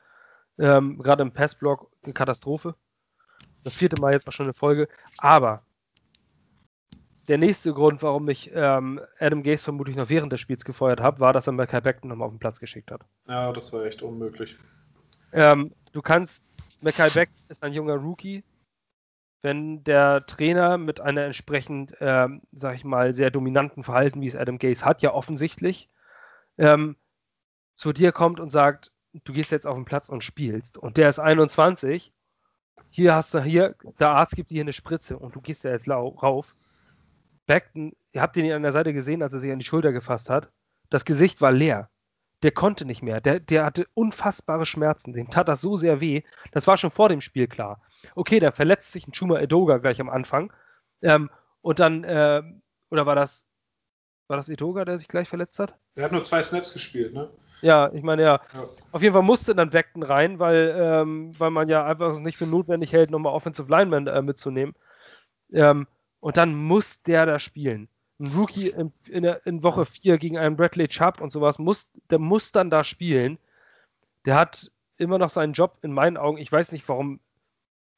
Ähm, 0.59 0.99
Gerade 1.03 1.23
im 1.23 1.33
Passblock 1.33 1.91
eine 2.03 2.13
Katastrophe. 2.13 2.75
Das 3.65 3.77
vierte 3.77 4.01
Mal 4.01 4.13
jetzt 4.13 4.29
auch 4.29 4.33
schon 4.33 4.47
eine 4.47 4.53
Folge. 4.53 4.89
Aber 5.19 5.63
der 7.29 7.39
nächste 7.39 7.73
Grund, 7.73 8.03
warum 8.03 8.29
ich 8.29 8.51
ähm, 8.55 9.01
Adam 9.19 9.43
Gase 9.43 9.65
vermutlich 9.65 9.97
noch 9.97 10.09
während 10.09 10.33
des 10.33 10.41
Spiels 10.41 10.65
gefeuert 10.65 11.01
habe, 11.01 11.21
war, 11.21 11.33
dass 11.33 11.47
er 11.47 11.53
Mackay 11.53 11.81
Beckton 11.81 12.09
nochmal 12.09 12.27
auf 12.27 12.33
den 12.33 12.41
Platz 12.41 12.59
geschickt 12.59 12.91
hat. 12.91 13.03
ja, 13.29 13.53
das 13.53 13.73
war 13.73 13.85
echt 13.85 14.03
unmöglich. 14.03 14.57
Ähm, 15.33 15.73
du 15.93 16.03
kannst, 16.03 16.45
Mackay 16.83 17.11
Beck 17.11 17.31
ist 17.49 17.63
ein 17.63 17.73
junger 17.73 17.95
Rookie. 17.95 18.45
Wenn 19.41 19.83
der 19.83 20.25
Trainer 20.27 20.79
mit 20.79 21.01
einer 21.01 21.23
entsprechend, 21.23 21.97
ähm, 22.01 22.43
sag 22.53 22.77
ich 22.77 22.85
mal, 22.85 23.15
sehr 23.15 23.31
dominanten 23.31 23.83
Verhalten, 23.83 24.21
wie 24.21 24.29
es 24.29 24.37
Adam 24.37 24.59
Gase 24.59 24.85
hat, 24.85 25.03
ja 25.03 25.13
offensichtlich, 25.13 25.89
ähm, 26.59 26.97
zu 27.75 27.93
dir 27.93 28.13
kommt 28.13 28.39
und 28.39 28.51
sagt, 28.51 28.93
du 29.25 29.33
gehst 29.33 29.51
jetzt 29.51 29.67
auf 29.67 29.75
den 29.75 29.85
Platz 29.85 30.09
und 30.09 30.23
spielst. 30.23 30.79
Und 30.79 30.97
der 30.97 31.09
ist 31.09 31.19
21. 31.19 32.13
Hier 32.91 33.15
hast 33.15 33.35
du 33.35 33.43
hier, 33.43 33.75
der 33.99 34.11
Arzt 34.11 34.37
gibt 34.37 34.51
dir 34.51 34.55
hier 34.55 34.65
eine 34.65 34.73
Spritze 34.73 35.19
und 35.19 35.35
du 35.35 35.41
gehst 35.41 35.65
da 35.65 35.71
jetzt 35.71 35.89
rauf. 35.89 36.53
Beckton, 37.47 37.93
ihr 38.13 38.23
habt 38.23 38.37
ihn 38.37 38.51
an 38.53 38.63
der 38.63 38.73
Seite 38.73 38.93
gesehen, 38.93 39.23
als 39.23 39.33
er 39.33 39.41
sich 39.41 39.53
an 39.53 39.59
die 39.59 39.65
Schulter 39.65 39.93
gefasst 39.93 40.31
hat. 40.31 40.51
Das 40.91 41.05
Gesicht 41.05 41.41
war 41.41 41.53
leer. 41.53 41.89
Der 42.43 42.51
konnte 42.51 42.85
nicht 42.85 43.03
mehr. 43.03 43.21
Der, 43.21 43.41
der 43.41 43.65
hatte 43.65 43.87
unfassbare 43.95 44.67
Schmerzen. 44.67 45.13
Dem 45.13 45.31
tat 45.31 45.49
das 45.49 45.61
so 45.61 45.77
sehr 45.77 46.01
weh. 46.01 46.23
Das 46.51 46.67
war 46.67 46.77
schon 46.77 46.91
vor 46.91 47.09
dem 47.09 47.21
Spiel 47.21 47.47
klar. 47.47 47.81
Okay, 48.15 48.41
da 48.41 48.51
verletzt 48.51 48.93
sich 48.93 49.07
ein 49.07 49.13
Chuma 49.13 49.39
Edoga 49.39 49.79
gleich 49.79 50.01
am 50.01 50.11
Anfang. 50.11 50.53
Ähm, 51.03 51.31
und 51.61 51.79
dann, 51.79 52.03
äh, 52.05 52.43
oder 52.91 53.07
war 53.07 53.15
das, 53.15 53.45
war 54.27 54.37
das 54.37 54.49
Edoga, 54.49 54.85
der 54.85 54.99
sich 54.99 55.09
gleich 55.09 55.29
verletzt 55.29 55.59
hat? 55.61 55.75
Er 55.95 56.05
hat 56.05 56.13
nur 56.13 56.25
zwei 56.25 56.43
Snaps 56.43 56.73
gespielt, 56.73 57.15
ne? 57.15 57.31
Ja, 57.61 57.93
ich 57.93 58.03
meine, 58.03 58.23
ja. 58.23 58.41
Ja. 58.53 58.69
Auf 58.91 59.03
jeden 59.03 59.13
Fall 59.15 59.23
musste 59.23 59.55
dann 59.55 59.71
Beckton 59.71 60.03
rein, 60.03 60.41
weil, 60.41 60.75
ähm, 60.77 61.33
weil 61.39 61.51
man 61.51 61.69
ja 61.69 61.87
einfach 61.87 62.19
nicht 62.19 62.37
für 62.37 62.47
notwendig 62.47 62.93
hält, 62.93 63.11
nochmal 63.11 63.33
Offensive 63.33 63.71
Lineman 63.71 64.09
äh, 64.09 64.21
mitzunehmen. 64.21 64.75
Ähm, 65.53 65.87
und 66.23 66.37
dann 66.37 66.55
muss 66.55 67.03
der 67.03 67.27
da 67.27 67.39
spielen. 67.39 67.89
Ein 68.21 68.29
Rookie 68.29 68.69
in, 68.69 68.93
in, 69.09 69.25
in 69.25 69.63
Woche 69.65 69.85
4 69.85 70.19
gegen 70.19 70.39
einen 70.39 70.57
Bradley 70.57 70.87
Chubb 70.87 71.21
und 71.21 71.33
sowas, 71.33 71.59
muss, 71.59 71.91
der 72.11 72.21
muss 72.21 72.53
dann 72.53 72.71
da 72.71 72.85
spielen. 72.85 73.39
Der 74.25 74.37
hat 74.37 74.71
immer 74.99 75.19
noch 75.19 75.31
seinen 75.31 75.53
Job 75.53 75.79
in 75.83 75.93
meinen 75.93 76.17
Augen. 76.17 76.39
Ich 76.39 76.51
weiß 76.51 76.71
nicht, 76.71 76.89
warum 76.89 77.19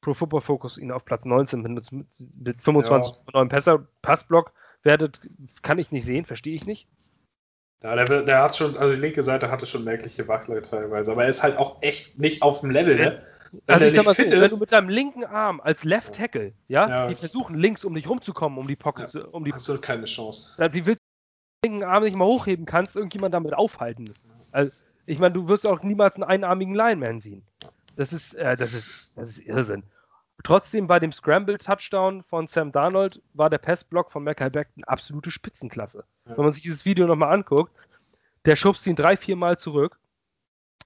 Pro 0.01 0.15
Football 0.15 0.41
Focus 0.41 0.79
ihn 0.79 0.91
auf 0.91 1.05
Platz 1.05 1.23
19 1.23 1.61
mit, 1.61 1.91
mit, 1.91 2.07
mit 2.35 2.61
25 2.61 3.13
neuen 3.31 3.49
Pässer, 3.49 3.87
Passblock 4.01 4.51
wertet, 4.81 5.21
kann 5.61 5.77
ich 5.77 5.91
nicht 5.91 6.05
sehen, 6.05 6.25
verstehe 6.25 6.55
ich 6.55 6.65
nicht. 6.65 6.87
Ja, 7.83 7.95
der, 7.95 8.23
der 8.23 8.41
hat 8.41 8.55
schon, 8.55 8.75
also 8.75 8.95
die 8.95 9.01
linke 9.01 9.21
Seite 9.21 9.51
hatte 9.51 9.67
schon 9.67 9.83
merkliche 9.83 10.27
Wackler 10.27 10.63
teilweise, 10.63 11.11
aber 11.11 11.23
er 11.25 11.29
ist 11.29 11.43
halt 11.43 11.57
auch 11.57 11.83
echt 11.83 12.17
nicht 12.17 12.41
auf 12.41 12.61
dem 12.61 12.71
Level, 12.71 12.95
ne? 12.95 13.23
Also 13.67 13.85
ich 13.85 13.93
sag 13.93 14.05
mal 14.05 14.13
so, 14.15 14.23
wenn 14.23 14.49
du 14.49 14.57
mit 14.57 14.71
deinem 14.71 14.89
linken 14.89 15.23
Arm 15.25 15.59
als 15.61 15.83
Left 15.83 16.15
Tackle, 16.15 16.53
ja, 16.67 16.87
Ja. 16.87 17.07
die 17.07 17.15
versuchen 17.15 17.55
links 17.55 17.83
um 17.85 17.93
dich 17.95 18.07
rumzukommen, 18.09 18.57
um 18.57 18.67
die 18.67 18.75
Pocket, 18.75 19.03
Ja. 19.05 19.07
zu, 19.07 19.27
um 19.29 19.43
die, 19.45 19.53
Hast 19.53 19.67
du 19.67 19.79
keine 19.79 20.05
Chance. 20.05 20.53
dann, 20.57 20.73
wie 20.73 20.85
willst 20.85 21.01
du 21.01 21.67
den 21.67 21.73
linken 21.73 21.87
Arm 21.87 22.03
nicht 22.03 22.15
mal 22.17 22.25
hochheben 22.25 22.65
kannst, 22.65 22.95
irgendjemand 22.95 23.33
damit 23.33 23.53
aufhalten? 23.53 24.13
Also, 24.51 24.71
ich 25.05 25.19
meine, 25.19 25.33
du 25.33 25.47
wirst 25.47 25.67
auch 25.67 25.83
niemals 25.83 26.15
einen 26.15 26.23
einarmigen 26.23 26.73
Lineman 26.75 27.19
sehen. 27.21 27.43
Das 27.95 28.11
ist, 28.13 28.33
äh, 28.33 28.55
das 28.55 28.73
ist, 28.73 29.11
das 29.15 29.29
ist 29.29 29.39
Irrsinn. 29.39 29.83
Trotzdem 30.43 30.85
bei 30.87 30.99
dem 30.99 31.11
Scramble-Touchdown 31.11 32.23
von 32.23 32.47
Sam 32.47 32.71
Darnold 32.71 33.21
war 33.33 33.49
der 33.49 33.57
Passblock 33.57 34.11
von 34.11 34.23
Mackay 34.23 34.49
Beckton 34.49 34.83
absolute 34.83 35.31
Spitzenklasse. 35.31 36.03
Ja. 36.27 36.37
Wenn 36.37 36.43
man 36.43 36.53
sich 36.53 36.61
dieses 36.63 36.85
Video 36.85 37.07
nochmal 37.07 37.33
anguckt, 37.33 37.71
der 38.45 38.55
schubst 38.55 38.85
ihn 38.85 38.95
drei, 38.95 39.15
vier 39.17 39.35
Mal 39.37 39.57
zurück 39.57 39.97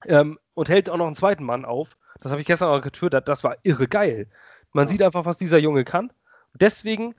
ähm, 0.06 0.38
und 0.54 0.68
hält 0.68 0.88
auch 0.88 0.96
noch 0.96 1.06
einen 1.06 1.16
zweiten 1.16 1.44
Mann 1.44 1.64
auf. 1.64 1.96
Das 2.20 2.30
habe 2.30 2.40
ich 2.40 2.46
gestern 2.46 2.68
auch 2.68 2.82
getwittert. 2.82 3.28
Das 3.28 3.44
war 3.44 3.56
irre 3.62 3.88
geil. 3.88 4.28
Man 4.72 4.86
Ja. 4.86 4.90
sieht 4.90 5.02
einfach, 5.02 5.24
was 5.24 5.36
dieser 5.36 5.58
Junge 5.58 5.84
kann. 5.84 6.12
Deswegen, 6.54 7.14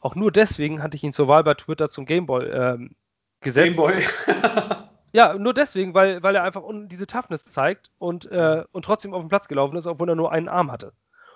auch 0.00 0.14
nur 0.14 0.32
deswegen, 0.32 0.82
hatte 0.82 0.96
ich 0.96 1.04
ihn 1.04 1.12
zur 1.12 1.28
Wahl 1.28 1.44
bei 1.44 1.54
Twitter 1.54 1.88
zum 1.88 2.06
Gameboy 2.06 2.44
ähm, 2.46 2.96
gesetzt. 3.40 3.76
Gameboy. 3.76 4.02
Ja, 5.12 5.34
nur 5.34 5.52
deswegen, 5.54 5.92
weil, 5.92 6.22
weil 6.22 6.36
er 6.36 6.44
einfach 6.44 6.62
diese 6.84 7.06
Toughness 7.06 7.44
zeigt 7.44 7.90
und, 7.98 8.26
äh, 8.26 8.62
und 8.70 8.84
trotzdem 8.84 9.12
auf 9.12 9.22
den 9.22 9.28
Platz 9.28 9.48
gelaufen 9.48 9.76
ist, 9.76 9.88
obwohl 9.88 10.08
er 10.08 10.14
nur 10.14 10.30
einen 10.30 10.48
Arm 10.48 10.70
hatte. 10.70 10.92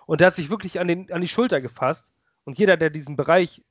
Und 0.07 0.21
der 0.21 0.29
hat 0.29 0.37
sich 0.37 0.49
wirklich 0.49 0.79
an, 0.79 0.87
den, 0.87 1.11
an 1.11 1.21
die 1.21 1.27
Schulter 1.27 1.61
gefasst. 1.61 2.13
Und 2.45 2.57
jeder, 2.57 2.77
der 2.77 2.91
diesen 2.91 3.17
Bereich 3.17 3.65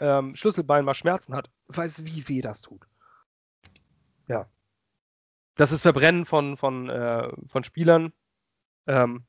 ähm, 0.00 0.34
Schlüsselbein 0.34 0.84
mal 0.84 0.94
Schmerzen 0.94 1.36
hat, 1.36 1.50
weiß, 1.68 2.04
wie 2.04 2.28
weh 2.28 2.40
das 2.40 2.62
tut. 2.62 2.84
Ja. 4.26 4.46
Das 5.58 5.72
ist 5.72 5.82
Verbrennen 5.82 6.24
von, 6.24 6.56
von, 6.56 6.88
äh, 6.88 7.28
von 7.48 7.64
Spielern. 7.64 8.12
Ähm, 8.86 9.24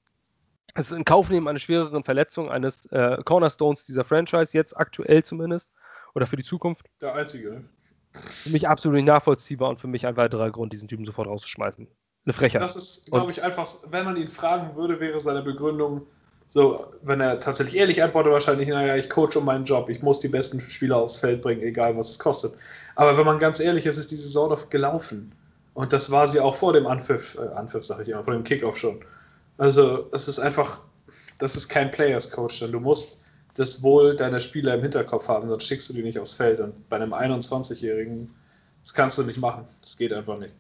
es 0.75 0.91
ist 0.91 0.97
in 0.97 1.03
Kauf 1.03 1.29
nehmen 1.29 1.47
eine 1.47 1.59
schwereren 1.59 2.03
Verletzung 2.03 2.51
eines 2.51 2.85
äh, 2.91 3.17
Cornerstones 3.25 3.83
dieser 3.83 4.05
Franchise, 4.05 4.51
jetzt 4.53 4.77
aktuell 4.77 5.23
zumindest, 5.23 5.71
oder 6.13 6.27
für 6.27 6.35
die 6.35 6.43
Zukunft. 6.43 6.85
Der 7.01 7.15
einzige, 7.15 7.49
ne? 7.49 7.69
Für 8.13 8.49
mich 8.49 8.67
absolut 8.67 8.95
nicht 8.95 9.07
nachvollziehbar 9.07 9.69
und 9.69 9.79
für 9.79 9.87
mich 9.87 10.05
ein 10.05 10.17
weiterer 10.17 10.51
Grund, 10.51 10.71
diesen 10.71 10.87
Typen 10.87 11.03
sofort 11.03 11.27
rauszuschmeißen. 11.27 11.87
Eine 12.25 12.33
Frechheit. 12.33 12.61
Das 12.61 12.75
ist, 12.75 13.11
glaube 13.11 13.31
ich, 13.31 13.43
einfach, 13.43 13.67
wenn 13.89 14.05
man 14.05 14.15
ihn 14.15 14.27
fragen 14.27 14.75
würde, 14.75 14.99
wäre 14.99 15.19
seine 15.19 15.41
Begründung 15.41 16.05
so, 16.47 16.85
wenn 17.03 17.21
er 17.21 17.39
tatsächlich 17.39 17.77
ehrlich 17.77 18.01
antwortet, 18.01 18.33
wahrscheinlich, 18.33 18.69
naja, 18.69 18.95
ich 18.95 19.09
coache 19.09 19.37
um 19.37 19.45
meinen 19.45 19.65
Job, 19.65 19.89
ich 19.89 20.01
muss 20.01 20.19
die 20.19 20.27
besten 20.27 20.59
Spieler 20.59 20.97
aufs 20.97 21.17
Feld 21.17 21.43
bringen, 21.43 21.61
egal 21.61 21.95
was 21.95 22.09
es 22.11 22.19
kostet. 22.19 22.53
Aber 22.95 23.15
wenn 23.17 23.25
man 23.25 23.37
ganz 23.37 23.59
ehrlich 23.59 23.85
ist, 23.85 23.97
ist 23.97 24.11
die 24.11 24.15
Saison 24.15 24.49
doch 24.49 24.69
gelaufen. 24.69 25.31
Und 25.79 25.93
das 25.93 26.11
war 26.11 26.27
sie 26.27 26.41
auch 26.41 26.57
vor 26.57 26.73
dem 26.73 26.85
Anpfiff, 26.87 27.37
äh, 27.39 27.55
Anpfiff 27.55 27.85
sage 27.85 28.03
ich 28.03 28.09
immer, 28.09 28.21
vor 28.21 28.33
dem 28.33 28.43
Kickoff 28.43 28.75
schon. 28.75 28.99
Also, 29.57 30.09
es 30.11 30.27
ist 30.27 30.37
einfach, 30.37 30.81
das 31.39 31.55
ist 31.55 31.69
kein 31.69 31.89
Players 31.89 32.31
Coach, 32.31 32.59
denn 32.59 32.73
du 32.73 32.81
musst 32.81 33.19
das 33.55 33.81
Wohl 33.81 34.13
deiner 34.17 34.41
Spieler 34.41 34.75
im 34.75 34.81
Hinterkopf 34.81 35.29
haben, 35.29 35.47
sonst 35.47 35.63
schickst 35.67 35.87
du 35.87 35.93
die 35.93 36.03
nicht 36.03 36.19
aufs 36.19 36.33
Feld. 36.33 36.59
Und 36.59 36.89
bei 36.89 36.97
einem 36.97 37.13
21-Jährigen, 37.13 38.29
das 38.83 38.93
kannst 38.93 39.17
du 39.19 39.23
nicht 39.23 39.39
machen. 39.39 39.65
Das 39.79 39.95
geht 39.95 40.11
einfach 40.11 40.37
nicht. 40.37 40.53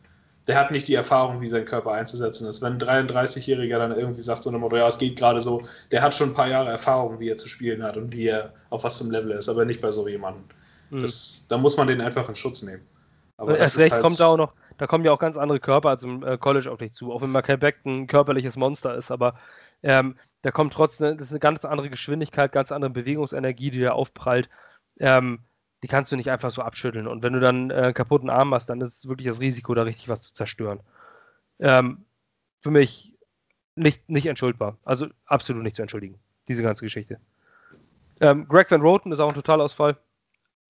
Der 0.47 0.57
hat 0.57 0.71
nicht 0.71 0.87
die 0.87 0.95
Erfahrung, 0.95 1.41
wie 1.41 1.49
sein 1.49 1.65
Körper 1.65 1.91
einzusetzen 1.91 2.47
ist. 2.47 2.61
Wenn 2.61 2.81
ein 2.81 3.07
33-Jähriger 3.09 3.77
dann 3.77 3.91
irgendwie 3.97 4.21
sagt, 4.21 4.43
so 4.43 4.49
einem 4.49 4.61
Motto, 4.61 4.77
ja, 4.77 4.87
es 4.87 4.99
geht 4.99 5.19
gerade 5.19 5.41
so, 5.41 5.61
der 5.91 6.01
hat 6.01 6.13
schon 6.13 6.29
ein 6.29 6.33
paar 6.33 6.47
Jahre 6.47 6.69
Erfahrung, 6.69 7.19
wie 7.19 7.27
er 7.27 7.35
zu 7.35 7.49
spielen 7.49 7.83
hat 7.83 7.97
und 7.97 8.13
wie 8.13 8.27
er 8.27 8.53
auf 8.69 8.85
was 8.85 8.97
für 8.97 9.03
einem 9.03 9.11
Level 9.11 9.31
er 9.31 9.39
ist, 9.39 9.49
aber 9.49 9.65
nicht 9.65 9.81
bei 9.81 9.91
so 9.91 10.07
jemandem. 10.07 10.45
Mhm. 10.91 11.01
Das, 11.01 11.43
da 11.49 11.57
muss 11.57 11.75
man 11.75 11.87
den 11.87 11.99
einfach 11.99 12.29
in 12.29 12.35
Schutz 12.35 12.61
nehmen. 12.61 12.83
Aber 13.35 13.51
Und 13.51 13.59
das 13.59 13.73
erst 13.73 13.79
recht 13.79 13.91
halt- 13.91 14.01
kommt 14.01 14.17
da 14.17 14.27
auch 14.27 14.37
noch, 14.37 14.53
da 14.79 14.87
kommen 14.87 15.05
ja 15.05 15.11
auch 15.11 15.19
ganz 15.19 15.37
andere 15.37 15.59
Körper 15.59 15.89
als 15.89 16.03
im 16.03 16.23
äh, 16.23 16.37
College 16.37 16.71
auf 16.71 16.79
dich 16.79 16.93
zu, 16.93 17.11
auch 17.11 17.21
wenn 17.21 17.31
Michael 17.31 17.57
Beckton 17.57 18.03
ein 18.03 18.07
körperliches 18.07 18.55
Monster 18.55 18.95
ist, 18.95 19.11
aber 19.11 19.35
ähm, 19.83 20.15
da 20.41 20.51
kommt 20.51 20.73
trotzdem, 20.73 21.17
das 21.17 21.27
ist 21.27 21.33
eine 21.33 21.41
ganz 21.41 21.65
andere 21.65 21.89
Geschwindigkeit, 21.89 22.53
ganz 22.53 22.71
andere 22.71 22.89
Bewegungsenergie, 22.89 23.71
die 23.71 23.81
da 23.81 23.91
aufprallt. 23.91 24.49
Ähm, 24.99 25.39
die 25.83 25.87
kannst 25.87 26.11
du 26.11 26.15
nicht 26.15 26.31
einfach 26.31 26.51
so 26.51 26.61
abschütteln. 26.61 27.07
Und 27.07 27.23
wenn 27.23 27.33
du 27.33 27.39
dann 27.39 27.71
äh, 27.71 27.75
einen 27.75 27.93
kaputten 27.93 28.29
Arm 28.29 28.53
hast, 28.53 28.67
dann 28.67 28.81
ist 28.81 28.99
es 28.99 29.09
wirklich 29.09 29.27
das 29.27 29.41
Risiko, 29.41 29.73
da 29.73 29.83
richtig 29.83 30.07
was 30.09 30.21
zu 30.21 30.33
zerstören. 30.33 30.79
Ähm, 31.59 32.05
für 32.61 32.71
mich 32.71 33.13
nicht, 33.75 34.09
nicht 34.09 34.27
entschuldbar. 34.27 34.77
Also 34.83 35.07
absolut 35.25 35.63
nicht 35.63 35.75
zu 35.75 35.81
entschuldigen, 35.81 36.19
diese 36.47 36.63
ganze 36.63 36.85
Geschichte. 36.85 37.19
Ähm, 38.21 38.47
Greg 38.47 38.71
Van 38.71 38.81
Roten 38.81 39.11
ist 39.11 39.19
auch 39.19 39.29
ein 39.29 39.35
Totalausfall. 39.35 39.97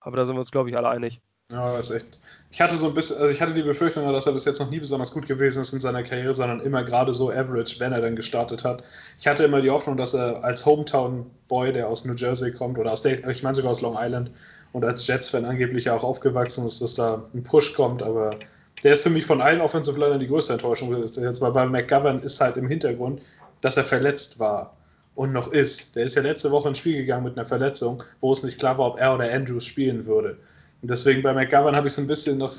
Aber 0.00 0.16
da 0.16 0.26
sind 0.26 0.34
wir 0.34 0.40
uns, 0.40 0.50
glaube 0.50 0.70
ich, 0.70 0.76
alle 0.76 0.88
einig. 0.88 1.20
Ja, 1.50 1.76
das 1.76 1.90
ist 1.90 1.96
echt. 1.96 2.06
Ich 2.52 2.60
hatte 2.60 2.76
so 2.76 2.88
ein 2.88 2.94
bisschen, 2.94 3.16
also 3.16 3.28
ich 3.28 3.40
hatte 3.40 3.54
die 3.54 3.62
Befürchtung, 3.62 4.10
dass 4.12 4.26
er 4.26 4.32
bis 4.32 4.44
jetzt 4.44 4.60
noch 4.60 4.70
nie 4.70 4.78
besonders 4.78 5.12
gut 5.12 5.26
gewesen 5.26 5.62
ist 5.62 5.72
in 5.72 5.80
seiner 5.80 6.02
Karriere, 6.02 6.32
sondern 6.32 6.60
immer 6.60 6.84
gerade 6.84 7.12
so 7.12 7.30
average, 7.30 7.76
wenn 7.78 7.92
er 7.92 8.00
dann 8.00 8.14
gestartet 8.14 8.64
hat. 8.64 8.82
Ich 9.18 9.26
hatte 9.26 9.44
immer 9.44 9.60
die 9.60 9.70
Hoffnung, 9.70 9.96
dass 9.96 10.14
er 10.14 10.44
als 10.44 10.64
Hometown-Boy, 10.64 11.72
der 11.72 11.88
aus 11.88 12.04
New 12.04 12.14
Jersey 12.14 12.52
kommt, 12.52 12.78
oder 12.78 12.92
aus 12.92 13.00
State, 13.00 13.28
ich 13.30 13.42
meine 13.42 13.54
sogar 13.54 13.72
aus 13.72 13.80
Long 13.80 13.96
Island 13.98 14.30
und 14.72 14.84
als 14.84 15.06
Jets-Fan 15.06 15.44
angeblich 15.44 15.90
auch 15.90 16.04
aufgewachsen 16.04 16.66
ist, 16.66 16.80
dass 16.82 16.94
da 16.94 17.24
ein 17.34 17.42
Push 17.42 17.74
kommt, 17.74 18.02
aber 18.02 18.36
der 18.84 18.92
ist 18.92 19.02
für 19.02 19.10
mich 19.10 19.26
von 19.26 19.40
allen 19.40 19.60
Offensive 19.60 19.98
Linern 19.98 20.20
die 20.20 20.28
größte 20.28 20.54
Enttäuschung. 20.54 20.96
Jetzt 20.96 21.40
bei 21.40 21.66
McGovern 21.66 22.20
ist 22.20 22.40
halt 22.40 22.56
im 22.56 22.68
Hintergrund, 22.68 23.22
dass 23.60 23.76
er 23.76 23.84
verletzt 23.84 24.38
war 24.38 24.76
und 25.14 25.32
noch 25.32 25.52
ist. 25.52 25.96
Der 25.96 26.04
ist 26.04 26.14
ja 26.14 26.22
letzte 26.22 26.50
Woche 26.50 26.68
ins 26.68 26.78
Spiel 26.78 26.96
gegangen 26.96 27.24
mit 27.24 27.36
einer 27.36 27.46
Verletzung, 27.46 28.02
wo 28.20 28.32
es 28.32 28.42
nicht 28.42 28.58
klar 28.58 28.78
war, 28.78 28.86
ob 28.86 29.00
er 29.00 29.14
oder 29.14 29.30
Andrews 29.32 29.66
spielen 29.66 30.06
würde. 30.06 30.38
Und 30.82 30.90
deswegen 30.90 31.22
bei 31.22 31.32
McGovern 31.32 31.76
habe 31.76 31.88
ich 31.88 31.94
so 31.94 32.00
ein 32.00 32.06
bisschen 32.06 32.38
noch 32.38 32.52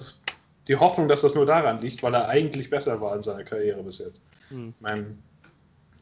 die 0.67 0.75
Hoffnung, 0.75 1.07
dass 1.07 1.21
das 1.21 1.35
nur 1.35 1.45
daran 1.45 1.79
liegt, 1.79 2.03
weil 2.03 2.13
er 2.13 2.27
eigentlich 2.27 2.69
besser 2.69 3.01
war 3.01 3.15
in 3.15 3.21
seiner 3.21 3.43
Karriere 3.43 3.81
bis 3.83 3.99
jetzt. 3.99 4.21
Hm. 4.49 4.73
Ich 4.75 4.81
meine, 4.81 5.17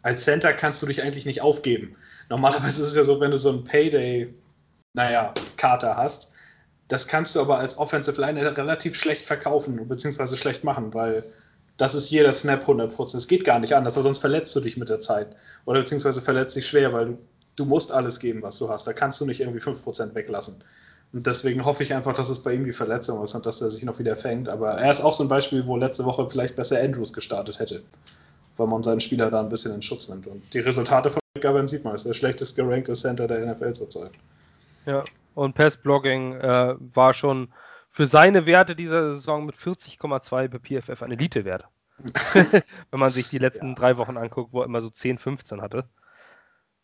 als 0.01 0.23
Center 0.23 0.53
kannst 0.53 0.81
du 0.81 0.85
dich 0.85 1.01
eigentlich 1.03 1.25
nicht 1.25 1.41
aufgeben. 1.41 1.95
Normalerweise 2.29 2.81
ist 2.81 2.89
es 2.89 2.95
ja 2.95 3.03
so, 3.03 3.19
wenn 3.19 3.31
du 3.31 3.37
so 3.37 3.51
ein 3.51 3.63
Payday, 3.63 4.33
naja, 4.93 5.33
Kater 5.57 5.95
hast, 5.95 6.31
das 6.87 7.07
kannst 7.07 7.35
du 7.35 7.41
aber 7.41 7.59
als 7.59 7.77
Offensive 7.77 8.19
Line 8.19 8.57
relativ 8.57 8.95
schlecht 8.95 9.25
verkaufen 9.25 9.87
beziehungsweise 9.87 10.35
schlecht 10.35 10.63
machen, 10.63 10.93
weil 10.93 11.23
das 11.77 11.95
ist 11.95 12.09
jeder 12.09 12.33
Snap 12.33 12.67
100%. 12.67 13.15
Es 13.15 13.27
geht 13.27 13.45
gar 13.45 13.59
nicht 13.59 13.73
anders, 13.73 13.95
weil 13.95 14.03
sonst 14.03 14.17
verletzt 14.17 14.53
du 14.55 14.59
dich 14.59 14.75
mit 14.75 14.89
der 14.89 14.99
Zeit. 14.99 15.27
Oder 15.65 15.79
beziehungsweise 15.79 16.19
verletzt 16.19 16.55
dich 16.55 16.67
schwer, 16.67 16.91
weil 16.91 17.05
du, 17.05 17.17
du 17.55 17.65
musst 17.65 17.91
alles 17.91 18.19
geben, 18.19 18.41
was 18.41 18.57
du 18.57 18.67
hast. 18.67 18.85
Da 18.85 18.91
kannst 18.91 19.21
du 19.21 19.25
nicht 19.25 19.39
irgendwie 19.39 19.61
5% 19.61 20.13
weglassen. 20.13 20.61
Und 21.11 21.25
deswegen 21.25 21.65
hoffe 21.65 21.81
ich 21.81 21.93
einfach, 21.93 22.13
dass 22.13 22.29
es 22.29 22.43
bei 22.43 22.53
ihm 22.53 22.63
die 22.63 22.71
Verletzung 22.71 23.23
ist 23.23 23.33
und 23.33 23.45
dass 23.45 23.61
er 23.61 23.69
sich 23.71 23.83
noch 23.83 23.97
wieder 23.97 24.15
fängt. 24.15 24.47
Aber 24.47 24.73
er 24.73 24.91
ist 24.91 25.01
auch 25.01 25.13
so 25.13 25.23
ein 25.23 25.29
Beispiel, 25.29 25.65
wo 25.65 25.75
letzte 25.75 26.05
Woche 26.05 26.29
vielleicht 26.29 26.55
besser 26.55 26.79
Andrews 26.79 27.13
gestartet 27.13 27.57
hätte, 27.59 27.83
weil 28.57 28.67
man 28.67 28.83
seinen 28.83 28.99
Spieler 28.99 29.31
da 29.31 29.39
ein 29.39 29.49
bisschen 29.49 29.73
in 29.73 29.81
Schutz 29.81 30.07
nimmt. 30.09 30.27
Und 30.27 30.53
die 30.53 30.59
Resultate 30.59 31.09
von 31.09 31.19
McGovern 31.35 31.67
sieht 31.67 31.83
man, 31.83 31.95
ist 31.95 32.05
der 32.05 32.13
schlechtest 32.13 32.55
gerankte 32.55 32.93
Center 32.93 33.27
der 33.27 33.45
NFL 33.45 33.73
zurzeit. 33.73 34.11
Ja, 34.85 35.03
und 35.33 35.55
Passblocking 35.55 36.35
äh, 36.35 36.75
war 36.77 37.13
schon 37.13 37.51
für 37.89 38.05
seine 38.05 38.45
Werte 38.45 38.75
dieser 38.75 39.15
Saison 39.15 39.45
mit 39.47 39.55
40,2 39.55 40.47
bei 40.47 40.59
PFF 40.59 41.01
ein 41.01 41.11
Elite-Wert. 41.11 41.65
Wenn 42.91 42.99
man 42.99 43.09
sich 43.09 43.29
die 43.29 43.39
letzten 43.39 43.69
Ja. 43.69 43.75
drei 43.75 43.97
Wochen 43.97 44.15
anguckt, 44.15 44.53
wo 44.53 44.61
er 44.61 44.65
immer 44.65 44.81
so 44.81 44.89
10, 44.89 45.17
15 45.17 45.61
hatte. 45.61 45.85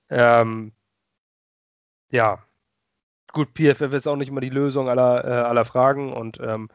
Ähm, 0.09 0.71
ja, 2.09 2.43
gut, 3.33 3.53
PFF 3.53 3.93
ist 3.93 4.07
auch 4.07 4.15
nicht 4.15 4.29
immer 4.29 4.41
die 4.41 4.49
Lösung 4.49 4.89
aller, 4.89 5.25
äh, 5.25 5.27
aller 5.27 5.65
Fragen 5.65 6.13
und 6.13 6.39
ähm, 6.39 6.69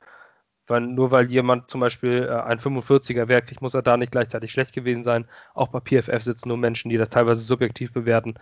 weil, 0.67 0.83
nur 0.83 1.11
weil 1.11 1.31
jemand 1.31 1.69
zum 1.69 1.81
Beispiel 1.81 2.29
äh, 2.31 2.43
ein 2.43 2.61
45er 2.61 3.29
Wert 3.29 3.49
kriegt, 3.49 3.61
muss 3.61 3.75
er 3.75 3.83
da 3.83 3.97
nicht 3.97 4.13
gleichzeitig 4.13 4.53
schlecht 4.53 4.73
gewesen 4.73 5.03
sein. 5.03 5.27
Auch 5.53 5.69
bei 5.69 5.81
PFF 5.81 6.23
sitzen 6.23 6.49
nur 6.49 6.59
Menschen, 6.59 6.91
die 6.91 6.97
das 6.97 7.11
teilweise 7.11 7.43
subjektiv 7.43 7.93
bewerten. 7.93 8.35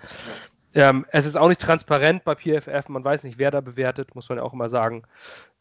Ähm, 0.75 1.07
es 1.11 1.25
ist 1.25 1.37
auch 1.37 1.49
nicht 1.49 1.63
transparent 1.63 2.25
bei 2.25 2.35
PFF, 2.35 2.89
man 2.91 3.03
weiß 3.03 3.25
nicht, 3.25 3.39
wer 3.39 3.51
da 3.51 3.63
bewertet, 3.63 4.15
muss 4.15 4.29
man 4.29 4.37
ja 4.37 4.45
auch 4.45 4.53
immer 4.53 4.69
sagen. 4.69 5.05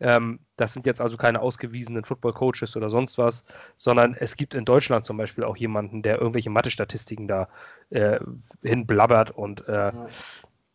Ähm, 0.02 0.40
das 0.58 0.74
sind 0.74 0.86
jetzt 0.86 1.00
also 1.00 1.16
keine 1.16 1.40
ausgewiesenen 1.40 2.04
Football-Coaches 2.04 2.76
oder 2.76 2.90
sonst 2.90 3.18
was, 3.18 3.46
sondern 3.78 4.14
es 4.14 4.36
gibt 4.36 4.54
in 4.54 4.66
Deutschland 4.66 5.06
zum 5.06 5.16
Beispiel 5.16 5.46
auch 5.46 5.56
jemanden, 5.56 6.02
der 6.02 6.20
irgendwelche 6.20 6.50
Mathe-Statistiken 6.50 7.30
da 7.30 7.48
äh, 7.90 8.20
hinblabbert 8.62 9.32
und, 9.32 9.66
äh, 9.70 9.94
Ja. 9.94 10.10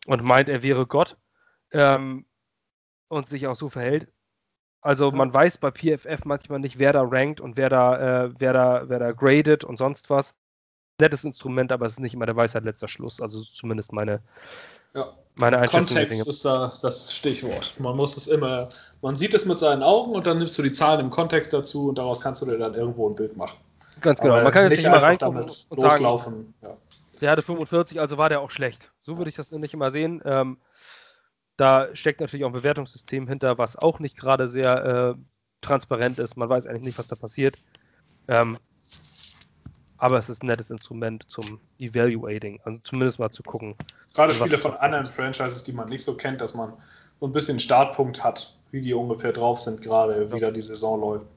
und 0.07 0.23
meint, 0.23 0.49
er 0.49 0.63
wäre 0.63 0.87
Gott 0.87 1.17
ähm, 1.73 2.25
und 3.09 3.27
sich 3.27 3.47
auch 3.47 3.55
so 3.55 3.69
verhält. 3.69 4.07
Also 4.81 5.09
Ja. 5.09 5.15
man 5.15 5.33
weiß 5.33 5.57
bei 5.57 5.71
PFF 5.71 6.25
manchmal 6.25 6.59
nicht, 6.59 6.77
wer 6.79 6.93
da 6.93 7.03
rankt 7.03 7.39
und 7.41 7.57
wer 7.57 7.69
da, 7.69 8.25
äh, 8.25 8.33
wer 8.37 8.53
da, 8.53 8.83
wer 8.87 8.99
da 8.99 9.11
gradet 9.11 9.63
und 9.63 9.77
sonst 9.77 10.09
was. 10.09 10.33
Nettes 10.99 11.23
Instrument, 11.23 11.71
aber 11.71 11.85
es 11.85 11.93
ist 11.93 11.99
nicht 11.99 12.13
immer 12.13 12.25
der 12.25 12.35
Weisheit 12.35 12.63
letzter 12.63 12.87
Schluss. 12.87 13.19
Also 13.21 13.41
zumindest 13.41 13.91
meine, 13.93 14.21
Ja. 14.93 15.07
meine 15.35 15.57
Einschätzung. 15.57 15.97
Kontext 15.97 16.27
ist 16.27 16.45
da 16.45 16.71
das 16.81 17.13
Stichwort. 17.15 17.79
Man 17.79 17.95
muss 17.97 18.15
es 18.17 18.27
immer, 18.27 18.69
man 19.01 19.15
sieht 19.15 19.33
es 19.33 19.45
mit 19.45 19.57
seinen 19.57 19.81
Augen 19.83 20.11
und 20.13 20.27
dann 20.27 20.37
nimmst 20.37 20.57
du 20.57 20.61
die 20.61 20.71
Zahlen 20.71 20.99
im 20.99 21.09
Kontext 21.09 21.51
dazu 21.53 21.89
und 21.89 21.97
daraus 21.97 22.21
kannst 22.21 22.41
du 22.41 22.45
dir 22.45 22.57
dann 22.57 22.73
irgendwo 22.75 23.09
ein 23.09 23.15
Bild 23.15 23.35
machen. 23.37 23.57
Ganz 24.01 24.19
genau. 24.19 24.33
Aber 24.35 24.43
Man 24.43 24.51
kann 24.53 24.63
jetzt 24.63 24.71
nicht 24.77 24.85
immer 24.85 24.95
einfach 24.95 25.07
reingucken 25.07 25.35
damit 25.37 25.65
und 25.69 25.79
sagen, 25.79 26.03
loslaufen. 26.03 26.53
Ja. 26.61 26.75
der 27.21 27.31
hatte 27.31 27.41
45, 27.41 27.99
also 27.99 28.17
war 28.17 28.29
der 28.29 28.41
auch 28.41 28.51
schlecht. 28.51 28.91
So 29.01 29.17
würde 29.17 29.29
ich 29.29 29.35
das 29.35 29.51
nicht 29.51 29.73
immer 29.73 29.91
sehen. 29.91 30.21
Ähm, 30.25 30.57
da 31.63 31.95
steckt 31.95 32.19
natürlich 32.19 32.43
auch 32.43 32.49
ein 32.49 32.53
Bewertungssystem 32.53 33.25
hinter, 33.25 33.57
was 33.57 33.77
auch 33.77 33.99
nicht 33.99 34.17
gerade 34.17 34.49
sehr 34.49 35.15
äh, 35.15 35.21
transparent 35.61 36.19
ist. 36.19 36.35
Man 36.35 36.49
weiß 36.49 36.67
eigentlich 36.67 36.83
nicht, 36.83 36.99
was 36.99 37.07
da 37.07 37.15
passiert. 37.15 37.57
Ähm, 38.27 38.57
aber 39.97 40.17
es 40.17 40.27
ist 40.27 40.43
ein 40.43 40.47
nettes 40.47 40.69
Instrument 40.69 41.23
zum 41.29 41.61
Evaluating, 41.79 42.59
also 42.65 42.79
zumindest 42.83 43.19
mal 43.19 43.31
zu 43.31 43.43
gucken. 43.43 43.75
Gerade 44.13 44.33
Spiele 44.33 44.57
von 44.57 44.73
anderen 44.73 45.05
Franchises, 45.05 45.63
die 45.63 45.71
man 45.71 45.87
nicht 45.87 46.03
so 46.03 46.17
kennt, 46.17 46.41
dass 46.41 46.53
man 46.53 46.73
so 47.21 47.27
ein 47.27 47.31
bisschen 47.31 47.61
Startpunkt 47.61 48.21
hat, 48.21 48.57
wie 48.71 48.81
die 48.81 48.93
ungefähr 48.93 49.31
drauf 49.31 49.61
sind, 49.61 49.81
gerade 49.81 50.33
wie 50.33 50.39
da 50.41 50.51
die 50.51 50.59
Saison 50.59 50.99
läuft. 50.99 51.27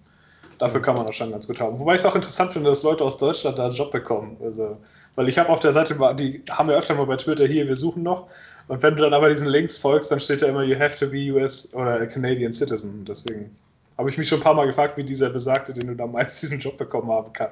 Dafür 0.59 0.81
kann 0.81 0.97
man 0.97 1.07
das 1.07 1.17
schon 1.17 1.31
ganz 1.31 1.47
gut 1.47 1.61
haben. 1.61 1.79
Wobei 1.79 1.95
ich 1.95 2.01
es 2.01 2.07
auch 2.07 2.15
interessant 2.15 2.53
finde, 2.53 2.71
dass 2.71 2.83
Leute 2.83 3.05
aus 3.05 3.19
Deutschland 3.19 3.59
da 3.59 3.65
einen 3.65 3.75
Job 3.75 3.91
bekommen. 3.91 4.37
Also, 4.43 4.79
weil 5.15 5.29
ich 5.29 5.39
habe 5.39 5.49
auf 5.51 5.61
der 5.61 5.73
Seite, 5.73 5.95
die 6.19 6.43
haben 6.51 6.71
ja 6.71 6.77
öfter 6.77 6.95
mal 6.95 7.07
bei 7.07 7.17
Twitter 7.17 7.47
hier, 7.47 7.67
wir 7.69 7.77
suchen 7.77 8.03
noch. 8.03 8.27
Und 8.69 8.83
wenn 8.83 8.97
du 8.97 9.03
dann 9.03 9.15
aber 9.15 9.29
diesen 9.29 9.49
Links 9.49 9.77
folgst, 9.77 10.11
dann 10.11 10.21
steht 10.21 10.43
da 10.43 10.47
immer, 10.47 10.63
you 10.63 10.79
have 10.79 10.97
to 10.97 11.07
be 11.07 11.31
US 11.33 11.75
oder 11.75 12.01
a 12.01 12.07
Canadian 12.07 12.53
Citizen. 12.53 13.05
Deswegen 13.05 13.51
habe 13.99 14.11
ich 14.11 14.19
mich 14.19 14.29
schon 14.29 14.41
ein 14.41 14.45
paar 14.45 14.55
Mal 14.55 14.67
gefragt, 14.67 14.97
wie 14.97 15.05
dieser 15.05 15.31
Besagte, 15.31 15.73
den 15.73 15.89
du 15.89 15.95
da 15.95 16.07
meinst, 16.07 16.43
diesen 16.43 16.59
Job 16.59 16.77
bekommen 16.79 17.11
haben 17.11 17.33
kann. 17.33 17.51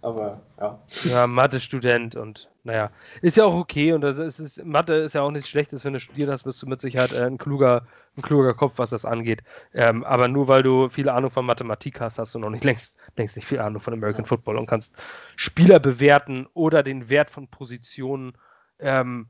aber 0.00 0.42
ja. 0.60 0.78
Ja, 0.86 1.26
Mathe-Student 1.26 2.16
und 2.16 2.48
naja, 2.64 2.90
ist 3.22 3.36
ja 3.36 3.44
auch 3.44 3.54
okay 3.54 3.92
und 3.92 4.02
das 4.02 4.18
ist, 4.18 4.38
ist, 4.38 4.64
Mathe 4.64 4.94
ist 4.94 5.14
ja 5.14 5.22
auch 5.22 5.30
nichts 5.30 5.48
Schlechtes, 5.48 5.84
wenn 5.84 5.94
du 5.94 6.00
studiert 6.00 6.30
hast, 6.30 6.44
bist 6.44 6.62
du 6.62 6.66
mit 6.66 6.80
Sicherheit 6.80 7.12
äh, 7.12 7.24
ein 7.24 7.38
kluger, 7.38 7.86
ein 8.16 8.22
kluger 8.22 8.54
Kopf, 8.54 8.74
was 8.76 8.90
das 8.90 9.04
angeht. 9.04 9.42
Ähm, 9.74 10.04
aber 10.04 10.28
nur 10.28 10.46
weil 10.46 10.62
du 10.62 10.88
viel 10.88 11.08
Ahnung 11.08 11.30
von 11.30 11.44
Mathematik 11.44 12.00
hast, 12.00 12.18
hast 12.18 12.34
du 12.34 12.38
noch 12.38 12.50
nicht 12.50 12.64
längst, 12.64 12.96
längst 13.16 13.36
nicht 13.36 13.46
viel 13.46 13.58
Ahnung 13.58 13.80
von 13.80 13.94
American 13.94 14.24
ja. 14.24 14.28
Football 14.28 14.58
und 14.58 14.68
kannst 14.68 14.94
Spieler 15.34 15.80
bewerten 15.80 16.46
oder 16.54 16.82
den 16.84 17.08
Wert 17.08 17.30
von 17.30 17.48
Positionen 17.48 18.34
ähm, 18.78 19.28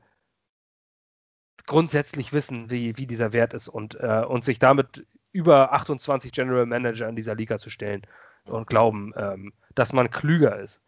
grundsätzlich 1.65 2.33
wissen, 2.33 2.69
wie, 2.69 2.97
wie 2.97 3.07
dieser 3.07 3.33
Wert 3.33 3.53
ist 3.53 3.67
und, 3.67 3.95
äh, 3.99 4.23
und 4.27 4.43
sich 4.43 4.59
damit 4.59 5.05
über 5.33 5.73
28 5.73 6.31
General 6.31 6.65
Manager 6.65 7.09
in 7.09 7.15
dieser 7.15 7.35
Liga 7.35 7.57
zu 7.57 7.69
stellen 7.69 8.03
und 8.45 8.67
glauben, 8.67 9.13
ähm, 9.17 9.53
dass 9.75 9.91
man 9.91 10.09
klüger 10.09 10.59
ist. 10.59 10.81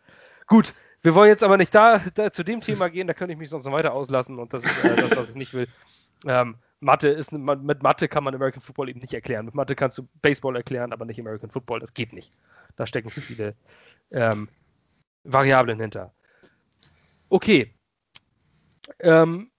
Gut, 0.47 0.73
wir 1.01 1.15
wollen 1.15 1.29
jetzt 1.29 1.43
aber 1.43 1.57
nicht 1.57 1.75
da, 1.75 1.99
da, 2.13 2.31
zu 2.31 2.43
dem 2.43 2.61
Thema 2.61 2.89
gehen, 2.89 3.07
da 3.07 3.13
könnte 3.13 3.33
ich 3.33 3.39
mich 3.39 3.49
sonst 3.49 3.65
noch 3.65 3.73
weiter 3.73 3.93
auslassen 3.93 4.39
und 4.39 4.53
das 4.53 4.63
ist 4.63 4.85
äh, 4.85 4.95
das, 4.95 5.15
was 5.17 5.29
ich 5.29 5.35
nicht 5.35 5.53
will. 5.53 5.67
Ähm, 6.25 6.55
Mathe 6.79 7.09
ist, 7.09 7.31
mit 7.31 7.83
Mathe 7.83 8.07
kann 8.07 8.23
man 8.23 8.35
American 8.35 8.61
Football 8.61 8.89
eben 8.89 8.99
nicht 8.99 9.13
erklären. 9.13 9.45
Mit 9.45 9.55
Mathe 9.55 9.75
kannst 9.75 9.97
du 9.97 10.07
Baseball 10.21 10.55
erklären, 10.55 10.93
aber 10.93 11.05
nicht 11.05 11.19
American 11.19 11.49
Football. 11.49 11.79
Das 11.79 11.93
geht 11.93 12.13
nicht. 12.13 12.31
Da 12.75 12.85
stecken 12.85 13.09
zu 13.09 13.21
viele 13.21 13.55
ähm, 14.11 14.47
Variablen 15.23 15.79
hinter. 15.79 16.13
Okay. 17.29 17.73
Ähm, 18.99 19.49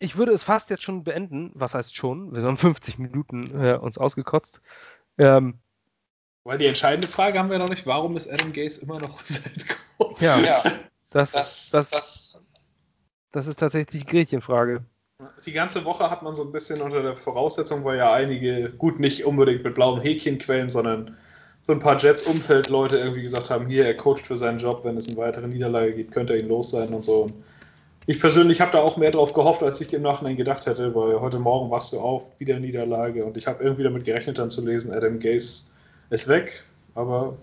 ich 0.00 0.16
würde 0.16 0.32
es 0.32 0.42
fast 0.42 0.70
jetzt 0.70 0.82
schon 0.82 1.04
beenden. 1.04 1.52
Was 1.54 1.74
heißt 1.74 1.94
schon? 1.94 2.32
Wir 2.32 2.42
haben 2.42 2.56
50 2.56 2.98
Minuten 2.98 3.44
äh, 3.56 3.74
uns 3.74 3.98
ausgekotzt. 3.98 4.60
Ähm, 5.18 5.58
weil 6.42 6.58
die 6.58 6.66
entscheidende 6.66 7.06
Frage 7.06 7.38
haben 7.38 7.50
wir 7.50 7.58
noch 7.58 7.68
nicht, 7.68 7.86
warum 7.86 8.16
ist 8.16 8.28
Adam 8.28 8.52
Gaze 8.52 8.80
immer 8.80 8.98
noch 8.98 9.20
unser 9.28 9.42
Headcoach? 9.42 10.20
Ja, 10.20 10.38
ja 10.38 10.62
das, 11.10 11.32
das, 11.32 11.70
das, 11.70 11.90
das, 11.90 12.38
das 13.30 13.46
ist 13.46 13.60
tatsächlich 13.60 14.02
die 14.02 14.10
Gretchenfrage. 14.10 14.82
Die 15.44 15.52
ganze 15.52 15.84
Woche 15.84 16.10
hat 16.10 16.22
man 16.22 16.34
so 16.34 16.44
ein 16.44 16.52
bisschen 16.52 16.80
unter 16.80 17.02
der 17.02 17.14
Voraussetzung, 17.14 17.84
weil 17.84 17.98
ja 17.98 18.10
einige, 18.10 18.70
gut, 18.70 18.98
nicht 18.98 19.26
unbedingt 19.26 19.62
mit 19.62 19.74
blauen 19.74 20.00
Häkchenquellen, 20.00 20.70
sondern 20.70 21.14
so 21.60 21.72
ein 21.72 21.78
paar 21.78 21.98
Jets-Umfeld-Leute 21.98 22.96
irgendwie 22.96 23.20
gesagt 23.20 23.50
haben, 23.50 23.66
hier, 23.66 23.84
er 23.84 23.94
coacht 23.94 24.26
für 24.26 24.38
seinen 24.38 24.58
Job, 24.58 24.82
wenn 24.82 24.96
es 24.96 25.08
eine 25.08 25.18
weitere 25.18 25.46
Niederlage 25.46 25.92
gibt, 25.92 26.12
könnte 26.12 26.32
er 26.32 26.40
ihn 26.40 26.48
los 26.48 26.70
sein 26.70 26.94
und 26.94 27.04
so. 27.04 27.24
Und 27.24 27.34
ich 28.10 28.18
persönlich 28.18 28.60
habe 28.60 28.72
da 28.72 28.80
auch 28.80 28.96
mehr 28.96 29.12
drauf 29.12 29.34
gehofft, 29.34 29.62
als 29.62 29.80
ich 29.80 29.94
im 29.94 30.02
Nachhinein 30.02 30.34
gedacht 30.34 30.66
hätte, 30.66 30.92
weil 30.96 31.20
heute 31.20 31.38
Morgen 31.38 31.70
wachst 31.70 31.92
du 31.92 32.00
auf, 32.00 32.24
wieder 32.38 32.58
Niederlage 32.58 33.24
und 33.24 33.36
ich 33.36 33.46
habe 33.46 33.62
irgendwie 33.62 33.84
damit 33.84 34.04
gerechnet, 34.04 34.36
dann 34.36 34.50
zu 34.50 34.66
lesen, 34.66 34.92
Adam 34.92 35.20
Gaze 35.20 35.70
ist 36.10 36.26
weg, 36.26 36.64
aber 36.96 37.36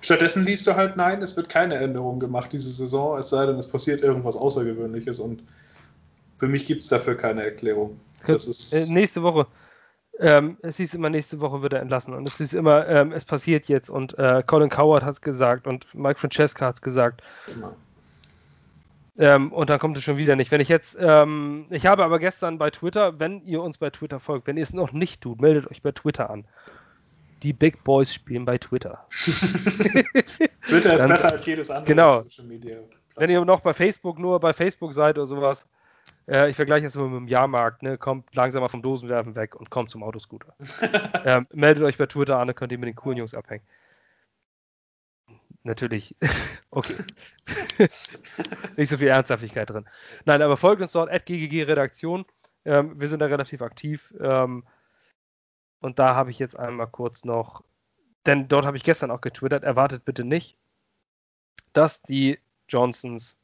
stattdessen 0.00 0.44
liest 0.44 0.66
du 0.66 0.74
halt, 0.74 0.96
nein, 0.96 1.22
es 1.22 1.36
wird 1.36 1.48
keine 1.48 1.76
Änderung 1.76 2.18
gemacht 2.18 2.52
diese 2.52 2.72
Saison, 2.72 3.18
es 3.18 3.30
sei 3.30 3.46
denn, 3.46 3.54
es 3.54 3.68
passiert 3.68 4.00
irgendwas 4.00 4.34
Außergewöhnliches 4.34 5.20
und 5.20 5.44
für 6.38 6.48
mich 6.48 6.66
gibt 6.66 6.82
es 6.82 6.88
dafür 6.88 7.14
keine 7.14 7.44
Erklärung. 7.44 8.00
Äh, 8.26 8.86
nächste 8.88 9.22
Woche. 9.22 9.46
Ähm, 10.18 10.56
es 10.62 10.78
hieß 10.78 10.94
immer, 10.94 11.08
nächste 11.08 11.40
Woche 11.40 11.62
wird 11.62 11.72
er 11.72 11.80
entlassen. 11.80 12.14
Und 12.14 12.26
es 12.26 12.36
hieß 12.36 12.54
immer, 12.54 12.86
ähm, 12.88 13.12
es 13.12 13.24
passiert 13.24 13.68
jetzt. 13.68 13.88
Und 13.88 14.18
äh, 14.18 14.42
Colin 14.46 14.68
Coward 14.68 15.02
hat 15.02 15.14
es 15.14 15.20
gesagt 15.20 15.66
und 15.66 15.86
Mike 15.94 16.18
Francesca 16.18 16.66
hat 16.66 16.74
es 16.74 16.82
gesagt. 16.82 17.22
Genau. 17.46 17.74
Ähm, 19.18 19.52
und 19.52 19.70
dann 19.70 19.78
kommt 19.78 19.96
es 19.96 20.04
schon 20.04 20.16
wieder 20.16 20.36
nicht. 20.36 20.50
Wenn 20.50 20.60
ich 20.60 20.68
jetzt, 20.68 20.96
ähm, 21.00 21.66
ich 21.70 21.86
habe 21.86 22.04
aber 22.04 22.18
gestern 22.18 22.58
bei 22.58 22.70
Twitter, 22.70 23.18
wenn 23.20 23.42
ihr 23.44 23.62
uns 23.62 23.78
bei 23.78 23.90
Twitter 23.90 24.20
folgt, 24.20 24.46
wenn 24.46 24.56
ihr 24.56 24.62
es 24.62 24.72
noch 24.72 24.92
nicht 24.92 25.20
tut, 25.20 25.40
meldet 25.40 25.70
euch 25.70 25.82
bei 25.82 25.92
Twitter 25.92 26.30
an 26.30 26.44
die 27.42 27.52
Big 27.52 27.82
Boys 27.84 28.12
spielen 28.12 28.44
bei 28.44 28.58
Twitter. 28.58 29.04
Twitter 29.10 30.94
ist 30.94 31.00
Dann, 31.00 31.10
besser 31.10 31.32
als 31.32 31.46
jedes 31.46 31.70
andere 31.70 31.86
genau. 31.86 32.22
Social 32.22 32.46
Media. 32.46 32.78
Wenn 33.16 33.30
ihr 33.30 33.44
noch 33.44 33.60
bei 33.60 33.72
Facebook 33.72 34.18
nur 34.18 34.40
bei 34.40 34.52
Facebook 34.52 34.94
seid 34.94 35.16
oder 35.16 35.26
sowas, 35.26 35.66
äh, 36.28 36.48
ich 36.48 36.56
vergleiche 36.56 36.86
es 36.86 36.94
immer 36.96 37.08
mit 37.08 37.20
dem 37.20 37.28
Jahrmarkt, 37.28 37.82
ne, 37.82 37.98
kommt 37.98 38.34
langsam 38.34 38.62
mal 38.62 38.68
vom 38.68 38.82
Dosenwerfen 38.82 39.34
weg 39.34 39.56
und 39.56 39.70
kommt 39.70 39.90
zum 39.90 40.02
Autoscooter. 40.02 40.54
ähm, 41.24 41.46
meldet 41.52 41.84
euch 41.84 41.98
bei 41.98 42.06
Twitter 42.06 42.38
an, 42.38 42.46
dann 42.46 42.56
könnt 42.56 42.72
ihr 42.72 42.78
mit 42.78 42.88
den 42.88 42.96
coolen 42.96 43.18
Jungs 43.18 43.34
abhängen. 43.34 43.64
Natürlich. 45.62 46.16
okay. 46.70 47.04
Nicht 48.76 48.88
so 48.88 48.96
viel 48.96 49.08
Ernsthaftigkeit 49.08 49.68
drin. 49.70 49.88
Nein, 50.24 50.42
aber 50.42 50.56
folgt 50.56 50.80
uns 50.80 50.92
dort, 50.92 51.10
GGG 51.26 51.64
Redaktion. 51.64 52.24
Ähm, 52.64 52.98
wir 53.00 53.08
sind 53.08 53.20
da 53.20 53.26
relativ 53.26 53.62
aktiv. 53.62 54.14
Ähm, 54.20 54.64
und 55.80 55.98
da 55.98 56.14
habe 56.14 56.30
ich 56.30 56.38
jetzt 56.38 56.58
einmal 56.58 56.86
kurz 56.86 57.24
noch, 57.24 57.64
denn 58.26 58.48
dort 58.48 58.66
habe 58.66 58.76
ich 58.76 58.84
gestern 58.84 59.10
auch 59.10 59.20
getwittert, 59.20 59.64
erwartet 59.64 60.04
bitte 60.04 60.24
nicht, 60.24 60.56
dass 61.72 62.02
die 62.02 62.38
Johnsons 62.68 63.36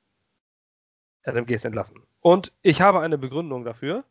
Gaze 1.25 1.67
entlassen. 1.67 2.03
Und 2.21 2.53
ich 2.63 2.81
habe 2.83 3.01
eine 3.01 3.19
Begründung 3.19 3.65
dafür. 3.65 4.05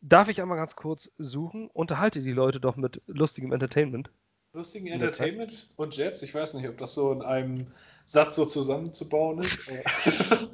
Darf 0.00 0.28
ich 0.28 0.40
einmal 0.40 0.56
ganz 0.56 0.76
kurz 0.76 1.10
suchen? 1.18 1.68
Unterhalte 1.68 2.22
die 2.22 2.32
Leute 2.32 2.60
doch 2.60 2.76
mit 2.76 3.02
lustigem 3.06 3.52
Entertainment. 3.52 4.10
Lustigen 4.52 4.86
Entertainment 4.88 5.68
und 5.76 5.96
Jets? 5.96 6.22
Ich 6.22 6.34
weiß 6.34 6.54
nicht, 6.54 6.68
ob 6.68 6.78
das 6.78 6.94
so 6.94 7.12
in 7.12 7.22
einem 7.22 7.66
Satz 8.04 8.36
so 8.36 8.46
zusammenzubauen 8.46 9.40
ist. 9.40 9.58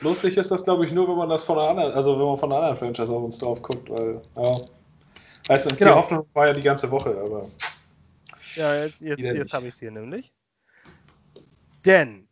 Lustig 0.00 0.36
ist 0.36 0.50
das, 0.50 0.64
glaube 0.64 0.84
ich, 0.84 0.92
nur, 0.92 1.06
wenn 1.08 1.16
man 1.16 1.28
das 1.28 1.44
von 1.44 1.58
einer 1.58 1.68
anderen, 1.68 1.92
also 1.92 2.18
wenn 2.18 2.26
man 2.26 2.36
von 2.36 2.50
einer 2.50 2.60
anderen 2.60 2.76
Franchise 2.76 3.14
auf 3.14 3.22
uns 3.22 3.38
drauf 3.38 3.62
guckt, 3.62 3.88
weil, 3.90 4.20
ja, 4.36 4.56
Weißt 5.46 5.66
du, 5.66 5.70
genau. 5.70 5.90
die 5.90 5.96
Hoffnung 5.96 6.28
war 6.32 6.46
ja 6.46 6.52
die 6.52 6.62
ganze 6.62 6.90
Woche, 6.90 7.10
aber. 7.10 7.50
Ja, 8.54 8.84
jetzt, 8.84 9.00
jetzt, 9.00 9.20
jetzt 9.20 9.52
habe 9.52 9.66
ich 9.66 9.74
es 9.74 9.80
hier 9.80 9.90
nämlich. 9.90 10.32
Denn 11.84 12.28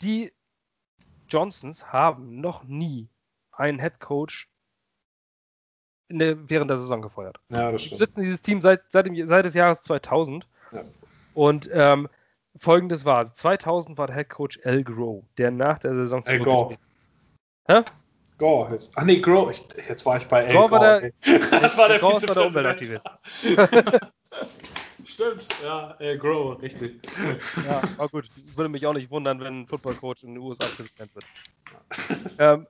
die 0.00 0.32
Johnsons 1.28 1.92
haben 1.92 2.40
noch 2.40 2.64
nie 2.64 3.10
einen 3.52 3.78
Head 3.78 4.00
Coach 4.00 4.48
der, 6.08 6.48
während 6.48 6.70
der 6.70 6.78
Saison 6.78 7.02
gefeuert. 7.02 7.38
Ja, 7.50 7.72
das 7.72 7.82
stimmt. 7.82 7.98
Sitzen 7.98 8.22
dieses 8.22 8.42
Team 8.42 8.60
seit, 8.60 8.82
seit, 8.88 9.06
dem, 9.06 9.26
seit 9.26 9.44
des 9.44 9.54
Jahres 9.54 9.82
2000. 9.82 10.46
Ja. 10.72 10.82
Und 11.34 11.68
ähm, 11.72 12.08
folgendes 12.58 13.04
war: 13.04 13.32
2000 13.32 13.98
war 13.98 14.06
der 14.06 14.16
Head 14.16 14.30
Coach 14.30 14.58
Al 14.64 14.82
Groh, 14.82 15.24
der 15.36 15.50
nach 15.50 15.78
der 15.78 15.94
Saison 15.94 16.24
zurückgetreten 16.24 16.78
ist. 16.96 17.10
Hä? 17.66 17.82
Gore 18.38 18.70
heißt. 18.70 18.92
Ach 18.96 19.04
nee, 19.04 19.20
Grow. 19.20 19.50
Ich, 19.50 19.62
jetzt 19.88 20.06
war 20.06 20.16
ich 20.16 20.26
bei 20.28 20.46
Al 20.46 20.54
Gore. 20.54 20.70
War 20.70 21.00
der, 21.00 21.12
das 21.60 21.76
war 21.76 21.88
der, 21.88 21.98
Gore 21.98 22.22
war 22.22 22.34
der 22.34 22.46
Umweltaktivist. 22.46 23.04
Stimmt, 25.04 25.48
ja, 25.62 25.96
Al 25.98 26.18
Grow, 26.18 26.60
richtig. 26.62 27.00
Ja, 27.66 27.82
aber 27.98 28.08
gut. 28.08 28.28
Würde 28.54 28.68
mich 28.68 28.86
auch 28.86 28.94
nicht 28.94 29.10
wundern, 29.10 29.40
wenn 29.40 29.62
ein 29.62 29.66
Footballcoach 29.66 30.22
in 30.22 30.34
den 30.34 30.38
USA 30.38 30.66
Präsident 30.66 31.12
wird. 31.14 31.24
ähm, 32.38 32.66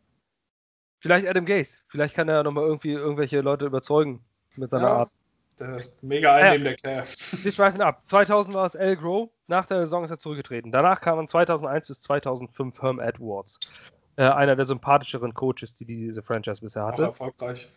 vielleicht 0.99 1.27
Adam 1.27 1.47
Gaze. 1.47 1.79
Vielleicht 1.89 2.15
kann 2.15 2.29
er 2.29 2.43
nochmal 2.43 2.65
irgendwie 2.65 2.93
irgendwelche 2.93 3.41
Leute 3.41 3.67
überzeugen 3.67 4.25
mit 4.57 4.71
seiner 4.71 4.89
ja, 4.89 4.97
Art. 4.97 5.11
Der 5.59 5.77
ist 5.77 6.03
mega 6.03 6.35
einnehmender 6.35 6.71
ja. 6.71 6.77
Kerl. 6.77 7.05
Wir 7.05 7.53
schweifen 7.53 7.81
ab. 7.81 8.03
2000 8.07 8.55
war 8.55 8.67
es 8.67 8.77
Al 8.77 8.97
Grow. 8.97 9.31
Nach 9.47 9.67
der 9.67 9.81
Saison 9.81 10.05
ist 10.05 10.11
er 10.11 10.19
zurückgetreten. 10.19 10.73
Danach 10.73 11.01
kamen 11.01 11.27
2001 11.27 11.89
bis 11.89 12.03
2005 12.03 12.83
Herm 12.83 13.01
Edwards 13.01 13.59
äh, 14.19 14.25
einer 14.25 14.57
der 14.57 14.65
sympathischeren 14.65 15.33
Coaches, 15.33 15.75
die 15.75 15.85
diese 15.85 16.23
Franchise 16.23 16.61
bisher 16.61 16.85
hatte. 16.85 17.05
Auch 17.05 17.09
erfolgreich. 17.09 17.69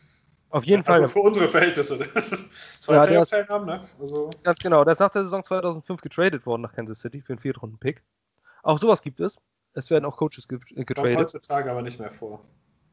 Auf 0.50 0.66
jeden 0.66 0.86
also 0.86 1.04
Fall. 1.04 1.08
für 1.08 1.20
unsere 1.20 1.48
Verhältnisse. 1.48 2.00
Zwei 2.80 2.96
ja, 2.96 3.06
Playoff-Teilnahmen, 3.06 3.68
ne? 3.68 3.82
Also 4.00 4.30
ganz 4.44 4.60
genau. 4.60 4.84
Der 4.84 4.94
ist 4.94 5.00
nach 5.00 5.12
der 5.12 5.24
Saison 5.24 5.44
2005 5.44 6.02
getradet 6.02 6.46
worden 6.46 6.64
nach 6.64 6.74
Kansas 6.74 7.00
City 7.00 7.22
für 7.22 7.34
einen 7.34 7.40
Viertrunden-Pick. 7.40 8.04
Auch 8.64 8.80
sowas 8.80 9.02
gibt 9.02 9.20
es. 9.22 9.40
Es 9.74 9.90
werden 9.90 10.04
auch 10.04 10.18
Coaches 10.18 10.48
getradet. 10.48 10.98
Kommt 10.98 11.16
heutzutage 11.16 11.72
aber 11.72 11.82
nicht 11.82 12.00
mehr 12.00 12.12
vor. 12.12 12.42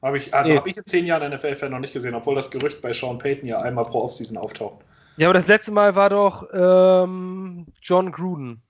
Hab 0.01 0.15
ich, 0.15 0.33
also 0.33 0.53
nee. 0.53 0.59
habe 0.59 0.69
ich 0.69 0.77
in 0.77 0.87
zehn 0.87 1.05
Jahren 1.05 1.33
NFL-Fan 1.33 1.71
noch 1.71 1.81
nicht 1.81 1.93
gesehen, 1.93 2.15
obwohl 2.15 2.37
das 2.37 2.51
Gerücht 2.51 2.81
bei 2.81 2.93
Sean 2.93 3.19
Payton 3.19 3.49
ja 3.49 3.61
einmal 3.61 3.85
pro 3.85 4.03
Offseason 4.03 4.39
auftaucht. 4.39 4.85
Ja, 5.17 5.27
aber 5.27 5.35
das 5.35 5.49
letzte 5.49 5.73
Mal 5.73 5.97
war 5.97 6.11
doch 6.11 6.49
ähm, 6.53 7.67
John 7.83 8.13
Gruden. 8.13 8.63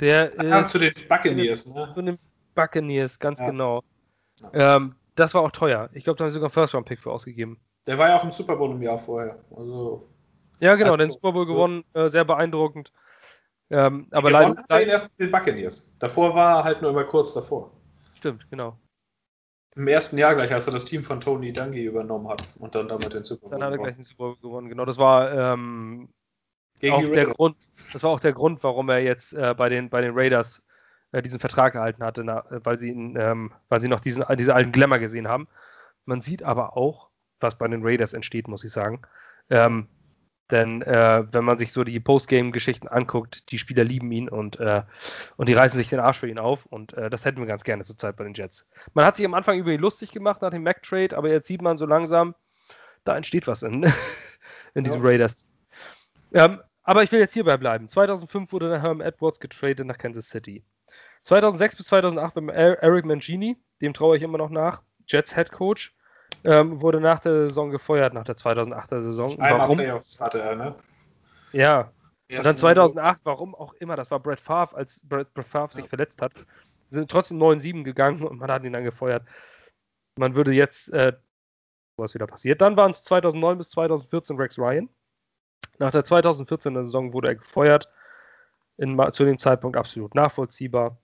Der 0.00 0.32
ah, 0.38 0.66
zu 0.66 0.80
den 0.80 0.92
Buccaneers, 1.08 1.66
ne? 1.66 1.88
Zu 1.94 2.02
den 2.02 2.18
Buccaneers, 2.56 3.18
ganz 3.20 3.38
ja. 3.38 3.50
genau. 3.50 3.84
Ja. 4.52 4.76
Ähm, 4.76 4.96
das 5.14 5.34
war 5.34 5.42
auch 5.42 5.52
teuer. 5.52 5.88
Ich 5.92 6.02
glaube, 6.02 6.16
da 6.16 6.24
haben 6.24 6.30
sie 6.30 6.34
sogar 6.34 6.48
einen 6.48 6.54
First-Round-Pick 6.54 7.00
für 7.00 7.12
ausgegeben. 7.12 7.60
Der 7.86 7.98
war 7.98 8.08
ja 8.08 8.16
auch 8.16 8.24
im 8.24 8.32
Super 8.32 8.56
Bowl 8.56 8.72
im 8.72 8.82
Jahr 8.82 8.98
vorher. 8.98 9.38
Also, 9.56 10.08
ja, 10.58 10.74
genau, 10.74 10.92
also, 10.92 10.96
den 10.96 11.10
Super 11.10 11.32
Bowl 11.32 11.46
gewonnen, 11.46 11.84
äh, 11.92 12.08
sehr 12.08 12.24
beeindruckend. 12.24 12.92
Ähm, 13.70 14.08
aber 14.10 14.30
leider. 14.30 14.56
Hat 14.56 14.64
er 14.68 14.82
ihn 14.82 14.88
erst 14.88 15.10
mit 15.10 15.28
den 15.28 15.30
Buccaneers. 15.30 15.96
Davor 16.00 16.34
war 16.34 16.58
er 16.58 16.64
halt 16.64 16.82
nur 16.82 16.90
immer 16.90 17.04
kurz 17.04 17.32
davor. 17.34 17.70
Stimmt, 18.16 18.48
genau. 18.50 18.76
Im 19.74 19.88
ersten 19.88 20.18
Jahr 20.18 20.34
gleich, 20.34 20.52
als 20.52 20.66
er 20.66 20.72
das 20.72 20.84
Team 20.84 21.02
von 21.02 21.20
Tony 21.20 21.52
Dungy 21.52 21.84
übernommen 21.84 22.28
hat 22.28 22.44
und 22.58 22.74
dann 22.74 22.88
damit 22.88 23.14
den 23.14 23.24
Super 23.24 23.48
Bowl 23.48 23.50
Dann 23.50 23.64
hat 23.64 23.72
er 23.72 23.78
gleich 23.78 23.94
den 23.94 24.04
Super 24.04 24.24
Bowl 24.24 24.36
gewonnen, 24.36 24.68
genau. 24.68 24.84
Das 24.84 24.98
war 24.98 25.32
ähm, 25.32 26.10
auch 26.90 27.02
der 27.02 27.26
Grund, 27.26 27.56
das 27.92 28.02
war 28.02 28.10
auch 28.10 28.20
der 28.20 28.32
Grund, 28.32 28.62
warum 28.62 28.90
er 28.90 28.98
jetzt 28.98 29.32
äh, 29.32 29.54
bei, 29.56 29.68
den, 29.68 29.88
bei 29.88 30.02
den 30.02 30.12
Raiders 30.14 30.62
äh, 31.12 31.22
diesen 31.22 31.40
Vertrag 31.40 31.74
erhalten 31.74 32.04
hatte, 32.04 32.22
na, 32.22 32.44
weil, 32.50 32.78
sie 32.78 32.90
ihn, 32.90 33.16
ähm, 33.18 33.52
weil 33.68 33.80
sie 33.80 33.88
noch 33.88 34.00
diesen, 34.00 34.24
diese 34.36 34.54
alten 34.54 34.72
Glamour 34.72 34.98
gesehen 34.98 35.28
haben. 35.28 35.48
Man 36.04 36.20
sieht 36.20 36.42
aber 36.42 36.76
auch, 36.76 37.08
was 37.40 37.56
bei 37.56 37.68
den 37.68 37.82
Raiders 37.82 38.12
entsteht, 38.12 38.48
muss 38.48 38.64
ich 38.64 38.72
sagen, 38.72 39.00
ähm, 39.48 39.88
Denn 40.52 40.82
äh, 40.82 41.24
wenn 41.32 41.44
man 41.44 41.56
sich 41.56 41.72
so 41.72 41.82
die 41.82 41.98
Postgame-Geschichten 41.98 42.86
anguckt, 42.86 43.50
die 43.50 43.58
Spieler 43.58 43.84
lieben 43.84 44.12
ihn 44.12 44.28
und, 44.28 44.60
äh, 44.60 44.82
und 45.36 45.48
die 45.48 45.54
reißen 45.54 45.78
sich 45.78 45.88
den 45.88 45.98
Arsch 45.98 46.18
für 46.18 46.28
ihn 46.28 46.38
auf. 46.38 46.66
Und 46.66 46.92
äh, 46.92 47.08
das 47.08 47.24
hätten 47.24 47.38
wir 47.38 47.46
ganz 47.46 47.64
gerne 47.64 47.84
zur 47.84 47.96
Zeit 47.96 48.16
bei 48.16 48.24
den 48.24 48.34
Jets. 48.34 48.66
Man 48.92 49.06
hat 49.06 49.16
sich 49.16 49.24
am 49.24 49.32
Anfang 49.32 49.58
über 49.58 49.72
ihn 49.72 49.80
lustig 49.80 50.12
gemacht 50.12 50.42
nach 50.42 50.50
dem 50.50 50.62
Mac-Trade, 50.62 51.16
aber 51.16 51.30
jetzt 51.30 51.48
sieht 51.48 51.62
man 51.62 51.78
so 51.78 51.86
langsam, 51.86 52.34
da 53.04 53.16
entsteht 53.16 53.46
was 53.46 53.62
in, 53.62 53.90
in 54.74 54.84
diesem 54.84 55.02
ja. 55.02 55.08
Raiders. 55.08 55.48
Ähm, 56.34 56.60
aber 56.82 57.02
ich 57.02 57.10
will 57.12 57.20
jetzt 57.20 57.32
hierbei 57.32 57.56
bleiben. 57.56 57.88
2005 57.88 58.52
wurde 58.52 58.68
der 58.68 58.82
Herm 58.82 59.00
Edwards 59.00 59.40
getradet 59.40 59.86
nach 59.86 59.96
Kansas 59.96 60.28
City. 60.28 60.62
2006 61.22 61.76
bis 61.76 61.86
2008 61.86 62.34
beim 62.34 62.48
Eric 62.50 63.06
Mangini, 63.06 63.56
dem 63.80 63.94
traue 63.94 64.18
ich 64.18 64.22
immer 64.22 64.38
noch 64.38 64.50
nach, 64.50 64.82
Jets 65.06 65.34
Head 65.34 65.50
Coach, 65.50 65.94
ähm, 66.44 66.80
wurde 66.80 67.00
nach 67.00 67.20
der 67.20 67.48
Saison 67.48 67.70
gefeuert, 67.70 68.14
nach 68.14 68.24
der 68.24 68.36
2008er 68.36 69.02
Saison. 69.02 69.34
Warum? 69.38 69.78
Playoffs 69.78 70.20
hatte 70.20 70.40
er, 70.40 70.56
ne? 70.56 70.74
Ja. 71.52 71.92
Und 72.30 72.46
dann 72.46 72.56
2008, 72.56 73.20
warum 73.24 73.54
auch 73.54 73.74
immer, 73.74 73.94
das 73.96 74.10
war 74.10 74.18
Brett 74.18 74.40
Favre, 74.40 74.76
als 74.76 75.00
Brett, 75.04 75.32
Brett 75.34 75.46
Favre 75.46 75.74
sich 75.74 75.88
verletzt 75.88 76.22
hat, 76.22 76.32
sind 76.90 77.10
trotzdem 77.10 77.38
9-7 77.38 77.82
gegangen 77.84 78.22
und 78.22 78.38
man 78.38 78.50
hat 78.50 78.64
ihn 78.64 78.72
dann 78.72 78.84
gefeuert. 78.84 79.22
Man 80.16 80.34
würde 80.34 80.52
jetzt, 80.52 80.90
äh, 80.92 81.12
was 81.96 82.14
wieder 82.14 82.26
passiert. 82.26 82.60
Dann 82.60 82.76
waren 82.76 82.90
es 82.90 83.04
2009 83.04 83.58
bis 83.58 83.70
2014 83.70 84.36
Rex 84.36 84.58
Ryan. 84.58 84.88
Nach 85.78 85.90
der 85.90 86.04
2014er 86.04 86.84
Saison 86.84 87.12
wurde 87.12 87.28
er 87.28 87.34
gefeuert. 87.36 87.88
In, 88.78 88.98
zu 89.12 89.24
dem 89.24 89.38
Zeitpunkt 89.38 89.76
absolut 89.76 90.14
nachvollziehbar. 90.14 90.98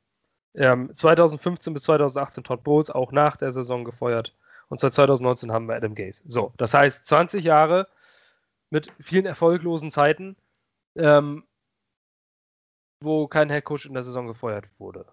Ähm, 0.54 0.94
2015 0.94 1.74
bis 1.74 1.82
2018 1.84 2.44
Todd 2.44 2.64
Bowles, 2.64 2.90
auch 2.90 3.12
nach 3.12 3.36
der 3.36 3.52
Saison 3.52 3.84
gefeuert. 3.84 4.34
Und 4.68 4.80
seit 4.80 4.92
2019 4.92 5.52
haben 5.52 5.66
wir 5.66 5.76
Adam 5.76 5.94
Gaze. 5.94 6.22
So, 6.26 6.52
das 6.58 6.74
heißt 6.74 7.06
20 7.06 7.44
Jahre 7.44 7.88
mit 8.70 8.92
vielen 9.00 9.26
erfolglosen 9.26 9.90
Zeiten, 9.90 10.36
ähm, 10.96 11.44
wo 13.02 13.28
kein 13.28 13.50
Headcoach 13.50 13.86
in 13.86 13.94
der 13.94 14.02
Saison 14.02 14.26
gefeuert 14.26 14.68
wurde. 14.78 15.06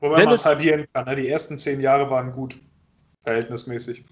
Wobei 0.00 0.24
man 0.24 0.34
es 0.34 0.44
halbieren 0.44 0.86
kann. 0.92 1.04
Ne? 1.04 1.16
Die 1.16 1.28
ersten 1.28 1.58
zehn 1.58 1.80
Jahre 1.80 2.10
waren 2.10 2.32
gut, 2.32 2.60
verhältnismäßig. 3.20 4.04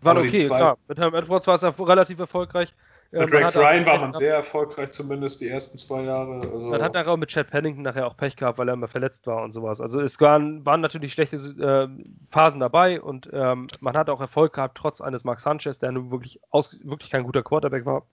Waren 0.00 0.18
okay, 0.18 0.46
klar. 0.46 0.78
Mit 0.88 0.98
Herrn 0.98 1.14
Edwards 1.14 1.46
war 1.46 1.54
es 1.54 1.78
relativ 1.78 2.18
erfolgreich. 2.18 2.74
Mit 3.10 3.32
Rex 3.32 3.56
Ryan 3.56 3.86
war 3.86 3.98
man 4.00 4.12
sehr 4.12 4.34
erfolgreich, 4.34 4.90
zumindest 4.90 5.40
die 5.40 5.48
ersten 5.48 5.78
zwei 5.78 6.02
Jahre. 6.02 6.42
Also 6.42 6.66
man 6.66 6.82
hat 6.82 6.92
nachher 6.92 7.10
auch 7.10 7.16
mit 7.16 7.30
Chad 7.30 7.50
Pennington 7.50 7.82
nachher 7.82 8.06
auch 8.06 8.16
Pech 8.16 8.36
gehabt, 8.36 8.58
weil 8.58 8.68
er 8.68 8.74
immer 8.74 8.88
verletzt 8.88 9.26
war 9.26 9.42
und 9.42 9.52
sowas. 9.52 9.80
Also 9.80 10.00
es 10.00 10.20
waren, 10.20 10.66
waren 10.66 10.82
natürlich 10.82 11.14
schlechte 11.14 11.36
äh, 11.36 11.88
Phasen 12.30 12.60
dabei 12.60 13.00
und 13.00 13.30
ähm, 13.32 13.66
man 13.80 13.96
hat 13.96 14.10
auch 14.10 14.20
Erfolg 14.20 14.52
gehabt, 14.52 14.76
trotz 14.76 15.00
eines 15.00 15.24
Mark 15.24 15.40
Sanchez, 15.40 15.78
der 15.78 15.92
nun 15.92 16.10
wirklich, 16.10 16.38
aus, 16.50 16.78
wirklich 16.82 17.08
kein 17.08 17.24
guter 17.24 17.42
Quarterback 17.42 17.86
war. 17.86 18.06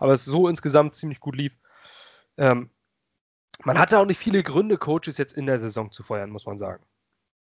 Aber 0.00 0.12
es 0.12 0.24
so 0.24 0.48
insgesamt 0.48 0.94
ziemlich 0.94 1.20
gut 1.20 1.36
lief. 1.36 1.52
Ähm, 2.38 2.70
man 3.62 3.78
hatte 3.78 3.98
auch 3.98 4.06
nicht 4.06 4.18
viele 4.18 4.42
Gründe, 4.42 4.78
Coaches 4.78 5.18
jetzt 5.18 5.34
in 5.34 5.44
der 5.44 5.58
Saison 5.58 5.92
zu 5.92 6.02
feuern, 6.02 6.30
muss 6.30 6.46
man 6.46 6.56
sagen. 6.56 6.82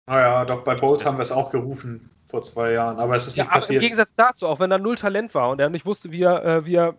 Naja, 0.07 0.45
doch 0.45 0.65
bei 0.65 0.75
Bowles 0.75 1.05
haben 1.07 1.17
wir 1.17 1.23
es 1.23 1.33
auch 1.33 1.51
gerufen 1.51 2.11
vor 2.27 2.43
zwei 2.43 2.73
Jahren, 2.73 2.99
aber 2.99 3.17
es 3.17 3.27
ist 3.27 3.37
ja, 3.37 3.45
nicht 3.45 3.53
passiert. 3.53 3.77
Im 3.77 3.83
Gegensatz 3.83 4.13
dazu, 4.17 4.47
auch 4.49 4.61
wenn 4.61 4.71
er 4.71 4.79
null 4.79 4.97
Talent 4.97 5.35
war 5.35 5.51
und 5.51 5.61
er 5.61 5.71
nicht 5.71 5.87
wusste, 5.87 6.13
wie 6.13 6.23
er, 6.23 6.45
äh, 6.45 6.67
wie 6.67 6.75
er 6.75 6.97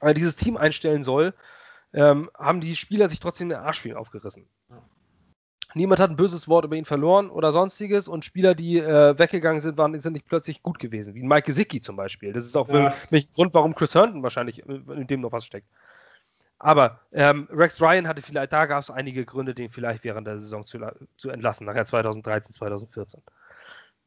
äh, 0.00 0.14
dieses 0.14 0.36
Team 0.36 0.56
einstellen 0.56 1.02
soll, 1.02 1.34
ähm, 1.92 2.30
haben 2.38 2.60
die 2.60 2.76
Spieler 2.76 3.08
sich 3.08 3.18
trotzdem 3.20 3.48
den 3.48 3.58
Arsch 3.58 3.80
für 3.80 3.88
ihn 3.88 3.96
aufgerissen. 3.96 4.46
Ja. 4.70 4.76
Niemand 5.74 6.00
hat 6.00 6.10
ein 6.10 6.16
böses 6.16 6.48
Wort 6.48 6.64
über 6.64 6.76
ihn 6.76 6.84
verloren 6.84 7.30
oder 7.30 7.50
sonstiges 7.50 8.06
und 8.06 8.24
Spieler, 8.24 8.54
die 8.54 8.78
äh, 8.78 9.18
weggegangen 9.18 9.60
sind, 9.60 9.78
waren, 9.78 9.98
sind 9.98 10.12
nicht 10.12 10.26
plötzlich 10.26 10.62
gut 10.62 10.78
gewesen, 10.78 11.14
wie 11.14 11.22
Mike 11.22 11.46
Gesicki 11.46 11.80
zum 11.80 11.96
Beispiel. 11.96 12.32
Das 12.32 12.44
ist 12.44 12.56
auch 12.56 12.68
ja. 12.68 12.90
für 12.90 13.14
mich 13.14 13.28
ein 13.28 13.34
Grund, 13.34 13.54
warum 13.54 13.74
Chris 13.74 13.94
Herndon 13.94 14.22
wahrscheinlich 14.22 14.66
in 14.66 15.06
dem 15.06 15.20
noch 15.20 15.32
was 15.32 15.44
steckt. 15.44 15.66
Aber 16.62 17.00
ähm, 17.10 17.48
Rex 17.50 17.80
Ryan 17.80 18.06
hatte 18.06 18.22
vielleicht, 18.22 18.52
da 18.52 18.66
gab 18.66 18.84
es 18.84 18.88
einige 18.88 19.24
Gründe, 19.24 19.52
den 19.52 19.68
vielleicht 19.68 20.04
während 20.04 20.28
der 20.28 20.38
Saison 20.38 20.64
zu, 20.64 20.78
zu 21.16 21.28
entlassen, 21.30 21.66
nachher 21.66 21.84
2013, 21.84 22.52
2014. 22.52 23.20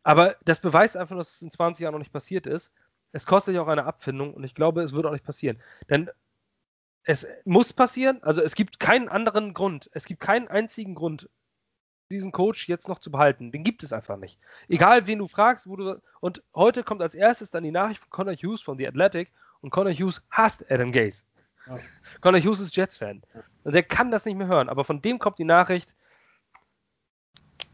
Aber 0.04 0.38
das 0.46 0.62
beweist 0.62 0.96
einfach, 0.96 1.18
dass 1.18 1.36
es 1.36 1.42
in 1.42 1.52
20 1.52 1.84
Jahren 1.84 1.92
noch 1.92 2.00
nicht 2.00 2.14
passiert 2.14 2.48
ist. 2.48 2.72
Es 3.12 3.26
kostet 3.26 3.56
ja 3.56 3.62
auch 3.62 3.68
eine 3.68 3.84
Abfindung 3.84 4.34
und 4.34 4.46
ich 4.46 4.56
glaube, 4.56 4.84
es 4.84 4.94
wird 4.94 5.06
auch 5.06 5.12
nicht 5.12 5.26
passieren. 5.26 5.62
Denn 5.90 6.10
es 7.04 7.28
muss 7.44 7.74
passieren, 7.74 8.24
also 8.24 8.42
es 8.42 8.56
gibt 8.56 8.80
keinen 8.80 9.10
anderen 9.10 9.54
Grund, 9.54 9.90
es 9.92 10.06
gibt 10.06 10.22
keinen 10.22 10.48
einzigen 10.48 10.96
Grund, 10.96 11.30
diesen 12.10 12.32
Coach 12.32 12.70
jetzt 12.70 12.88
noch 12.88 13.00
zu 13.00 13.12
behalten. 13.12 13.52
Den 13.52 13.66
gibt 13.66 13.84
es 13.84 13.92
einfach 13.92 14.16
nicht. 14.16 14.40
Egal, 14.70 15.08
wen 15.08 15.20
du 15.20 15.28
fragst, 15.28 15.68
wo 15.68 15.76
du. 15.76 16.02
Und 16.22 16.42
heute 16.54 16.84
kommt 16.84 17.02
als 17.02 17.16
erstes 17.16 17.52
dann 17.52 17.64
die 17.64 17.72
Nachricht 17.72 18.00
von 18.00 18.12
Connor 18.12 18.36
Hughes 18.36 18.62
von 18.62 18.78
The 18.78 18.88
Athletic 18.88 19.34
und 19.60 19.72
Connor 19.72 19.92
Hughes 19.92 20.22
hasst 20.30 20.72
Adam 20.72 20.94
Gaze. 20.94 21.26
Ja. 21.68 21.78
Connor 22.22 22.42
Hughes 22.42 22.60
ist 22.60 22.76
Jets-Fan. 22.76 23.22
Und 23.64 23.74
der 23.74 23.84
kann 23.84 24.12
das 24.12 24.26
nicht 24.26 24.38
mehr 24.38 24.48
hören. 24.48 24.70
Aber 24.70 24.84
von 24.84 25.02
dem 25.02 25.20
kommt 25.20 25.40
die 25.40 25.46
Nachricht, 25.46 25.96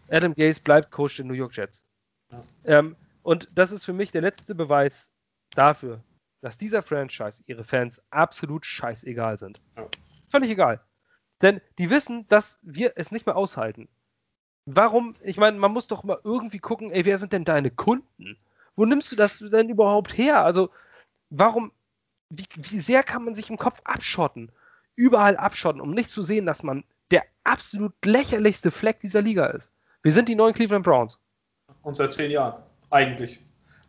Adam 0.09 0.33
Gaze 0.33 0.61
bleibt 0.61 0.91
Coach 0.91 1.17
der 1.17 1.25
New 1.25 1.33
York 1.33 1.55
Jets. 1.55 1.85
Ja. 2.31 2.79
Ähm, 2.79 2.95
und 3.23 3.57
das 3.57 3.71
ist 3.71 3.85
für 3.85 3.93
mich 3.93 4.11
der 4.11 4.21
letzte 4.21 4.55
Beweis 4.55 5.11
dafür, 5.51 6.03
dass 6.41 6.57
dieser 6.57 6.81
Franchise 6.81 7.43
ihre 7.45 7.63
Fans 7.63 8.01
absolut 8.09 8.65
scheißegal 8.65 9.37
sind. 9.37 9.61
Ja. 9.77 9.87
Völlig 10.29 10.49
egal. 10.49 10.81
Denn 11.41 11.61
die 11.77 11.89
wissen, 11.89 12.27
dass 12.27 12.59
wir 12.61 12.93
es 12.95 13.11
nicht 13.11 13.25
mehr 13.25 13.35
aushalten. 13.35 13.89
Warum? 14.65 15.15
Ich 15.23 15.37
meine, 15.37 15.57
man 15.57 15.71
muss 15.71 15.87
doch 15.87 16.03
mal 16.03 16.19
irgendwie 16.23 16.59
gucken, 16.59 16.91
ey, 16.91 17.05
wer 17.05 17.17
sind 17.17 17.33
denn 17.33 17.45
deine 17.45 17.71
Kunden? 17.71 18.37
Wo 18.75 18.85
nimmst 18.85 19.11
du 19.11 19.15
das 19.15 19.39
denn 19.39 19.69
überhaupt 19.69 20.17
her? 20.17 20.43
Also, 20.45 20.69
warum, 21.29 21.71
wie, 22.31 22.47
wie 22.55 22.79
sehr 22.79 23.03
kann 23.03 23.25
man 23.25 23.35
sich 23.35 23.49
im 23.49 23.57
Kopf 23.57 23.81
abschotten? 23.83 24.51
Überall 24.95 25.37
abschotten, 25.37 25.81
um 25.81 25.91
nicht 25.91 26.09
zu 26.09 26.23
sehen, 26.23 26.45
dass 26.45 26.63
man 26.63 26.83
der 27.11 27.23
absolut 27.43 27.93
lächerlichste 28.05 28.71
Fleck 28.71 28.99
dieser 29.01 29.21
Liga 29.21 29.47
ist. 29.47 29.71
Wir 30.01 30.11
sind 30.11 30.29
die 30.29 30.35
neuen 30.35 30.53
Cleveland 30.53 30.85
Browns. 30.85 31.19
Und 31.83 31.95
seit 31.95 32.13
zehn 32.13 32.31
Jahren, 32.31 32.63
eigentlich. 32.89 33.39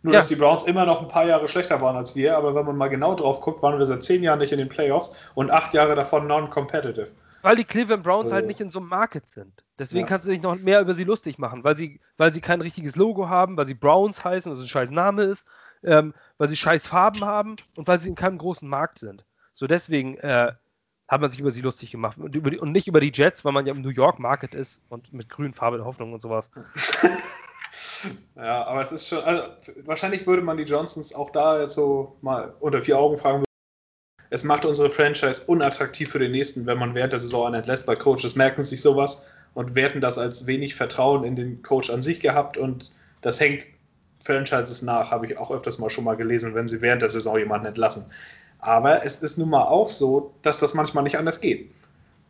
Nur, 0.03 0.13
ja. 0.13 0.19
dass 0.19 0.27
die 0.27 0.35
Browns 0.35 0.65
immer 0.65 0.85
noch 0.85 1.01
ein 1.01 1.09
paar 1.09 1.27
Jahre 1.27 1.47
schlechter 1.47 1.81
waren 1.81 1.97
als 1.97 2.17
wir, 2.17 2.37
aber 2.37 2.57
wenn 2.57 2.67
man 2.67 2.77
mal 2.77 2.89
genau 2.89 3.15
drauf 3.15 3.41
guckt, 3.41 3.63
waren 3.63 3.79
wir 3.79 3.87
seit 3.87 4.03
zehn 4.03 4.23
Jahren 4.23 4.41
nicht 4.41 4.51
in 4.51 4.59
den 4.59 4.69
Playoffs 4.69 5.31
und 5.37 5.53
acht 5.53 5.75
Jahre 5.75 5.95
davon 5.95 6.27
non-competitive. 6.27 7.09
Weil 7.43 7.57
die 7.57 7.65
Cleveland 7.65 8.03
Browns 8.03 8.25
also. 8.25 8.35
halt 8.35 8.47
nicht 8.47 8.61
in 8.61 8.71
so 8.71 8.81
einem 8.81 8.89
Market 8.89 9.29
sind. 9.29 9.53
Deswegen 9.79 10.03
ja. 10.03 10.07
kannst 10.07 10.27
du 10.27 10.33
dich 10.33 10.43
noch 10.43 10.57
mehr 10.59 10.81
über 10.81 10.95
sie 10.95 11.05
lustig 11.05 11.39
machen, 11.39 11.63
weil 11.63 11.77
sie, 11.77 12.01
weil 12.17 12.33
sie 12.33 12.41
kein 12.41 12.61
richtiges 12.61 12.97
Logo 12.97 13.29
haben, 13.29 13.57
weil 13.57 13.67
sie 13.67 13.75
Browns 13.75 14.25
heißen, 14.25 14.51
was 14.51 14.61
ein 14.61 14.67
scheiß 14.67 14.91
Name 14.91 15.23
ist 15.23 15.45
ähm, 15.85 16.15
weil 16.39 16.49
sie 16.49 16.57
scheiß 16.57 16.87
Farben 16.87 17.25
haben 17.25 17.57
und 17.77 17.89
weil 17.89 18.01
sie 18.01 18.09
in 18.09 18.15
keinem 18.15 18.39
großen 18.39 18.69
Markt 18.69 18.99
sind. 18.99 19.25
So 19.55 19.67
deswegen 19.67 20.17
äh, 20.19 20.53
hat 21.09 21.21
man 21.21 21.31
sich 21.31 21.41
über 21.41 21.51
sie 21.51 21.61
lustig 21.61 21.91
gemacht 21.91 22.17
und, 22.19 22.35
die, 22.35 22.41
und, 22.41 22.73
nicht 22.73 22.89
über 22.89 23.01
die 23.01 23.13
Jets, 23.13 23.45
weil 23.45 23.53
man 23.53 23.67
ja 23.67 23.75
im 23.75 23.83
New 23.83 23.91
York 23.91 24.19
Market 24.19 24.55
ist 24.55 24.81
und 24.89 25.13
mit 25.13 25.29
grünen 25.29 25.53
Farbe 25.53 25.77
der 25.77 25.87
Hoffnung 25.87 26.13
und 26.13 26.23
sowas. 26.23 26.51
ja, 28.37 28.67
aber 28.67 28.81
es 28.81 28.93
ist 28.93 29.09
schon, 29.09 29.23
also, 29.23 29.73
wahrscheinlich 29.85 30.27
würde 30.27 30.43
man 30.43 30.57
die 30.57 30.63
Johnsons 30.65 31.15
auch 31.15 31.31
da 31.31 31.61
jetzt 31.61 31.75
so 31.75 32.17
mal 32.23 32.55
unter 32.61 32.81
vier 32.81 32.99
Augen 32.99 33.19
fragen. 33.19 33.45
Es 34.31 34.45
macht 34.45 34.65
unsere 34.65 34.89
Franchise 34.89 35.45
unattraktiv 35.47 36.11
für 36.11 36.19
den 36.19 36.33
nächsten, 36.33 36.65
wenn 36.65 36.79
man 36.79 36.95
während 36.95 37.13
der 37.13 37.21
Saison 37.21 37.47
einen 37.47 37.57
entlässt, 37.57 37.87
weil 37.87 37.97
Coaches 37.97 38.35
merken 38.35 38.63
sich 38.63 38.81
sowas 38.81 39.31
und 39.53 39.75
werten 39.75 40.01
das 40.01 40.17
als 40.17 40.47
wenig 40.47 40.75
Vertrauen 40.75 41.25
in 41.25 41.37
den 41.37 41.63
Coach 41.63 41.91
an 41.91 42.01
sich 42.01 42.21
gehabt 42.21 42.57
und 42.57 42.91
das 43.21 43.39
hängt 43.39 43.67
Franchises 44.25 44.83
nach, 44.83 45.11
habe 45.11 45.27
ich 45.27 45.39
auch 45.39 45.51
öfters 45.51 45.79
mal 45.79 45.91
schon 45.91 46.05
mal 46.05 46.17
gelesen, 46.17 46.55
wenn 46.55 46.69
sie 46.69 46.81
während 46.81 47.03
der 47.03 47.09
Saison 47.09 47.39
jemanden 47.39 47.67
entlassen. 47.67 48.07
Aber 48.59 49.05
es 49.05 49.19
ist 49.19 49.39
nun 49.39 49.51
mal 49.51 49.65
auch 49.65 49.89
so, 49.89 50.35
dass 50.43 50.59
das 50.59 50.75
manchmal 50.75 51.05
nicht 51.05 51.19
anders 51.19 51.41
geht. 51.41 51.71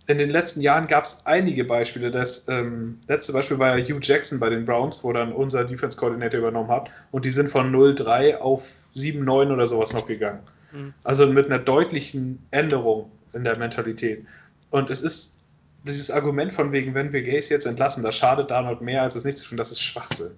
In 0.09 0.19
den 0.19 0.31
letzten 0.31 0.61
Jahren 0.61 0.89
gab 0.89 1.05
es 1.05 1.25
einige 1.27 1.65
Beispiele. 1.65 2.11
Das 2.11 2.49
ähm, 2.49 2.99
letzte 3.07 3.33
Beispiel 3.33 3.59
war 3.59 3.79
ja 3.79 3.85
Hugh 3.85 4.01
Jackson 4.03 4.41
bei 4.41 4.49
den 4.49 4.65
Browns, 4.65 5.05
wo 5.05 5.13
dann 5.13 5.33
unser 5.33 5.65
Defense 5.65 5.97
Coordinator 5.97 6.41
übernommen 6.41 6.71
hat. 6.71 6.89
Und 7.13 7.25
die 7.25 7.31
sind 7.31 7.51
von 7.51 7.73
0-3 7.73 8.39
auf 8.39 8.67
7-9 8.95 9.53
oder 9.53 9.67
sowas 9.67 9.93
noch 9.93 10.07
gegangen. 10.07 10.41
Mhm. 10.73 10.95
Also 11.05 11.27
mit 11.27 11.47
einer 11.47 11.59
deutlichen 11.59 12.45
Änderung 12.51 13.13
in 13.33 13.45
der 13.45 13.57
Mentalität. 13.57 14.25
Und 14.71 14.91
es 14.91 15.03
ist 15.03 15.39
dieses 15.85 16.11
Argument 16.11 16.53
von 16.53 16.73
wegen, 16.73 16.95
wenn 16.95 17.13
wir 17.13 17.23
Gays 17.23 17.49
jetzt 17.49 17.67
entlassen, 17.67 18.03
das 18.03 18.17
schadet 18.17 18.51
Donald 18.51 18.81
mehr, 18.81 19.03
als 19.03 19.15
es 19.15 19.25
nicht 19.25 19.39
zu 19.39 19.49
tun, 19.49 19.59
das 19.59 19.71
ist 19.71 19.81
Schwachsinn. 19.81 20.33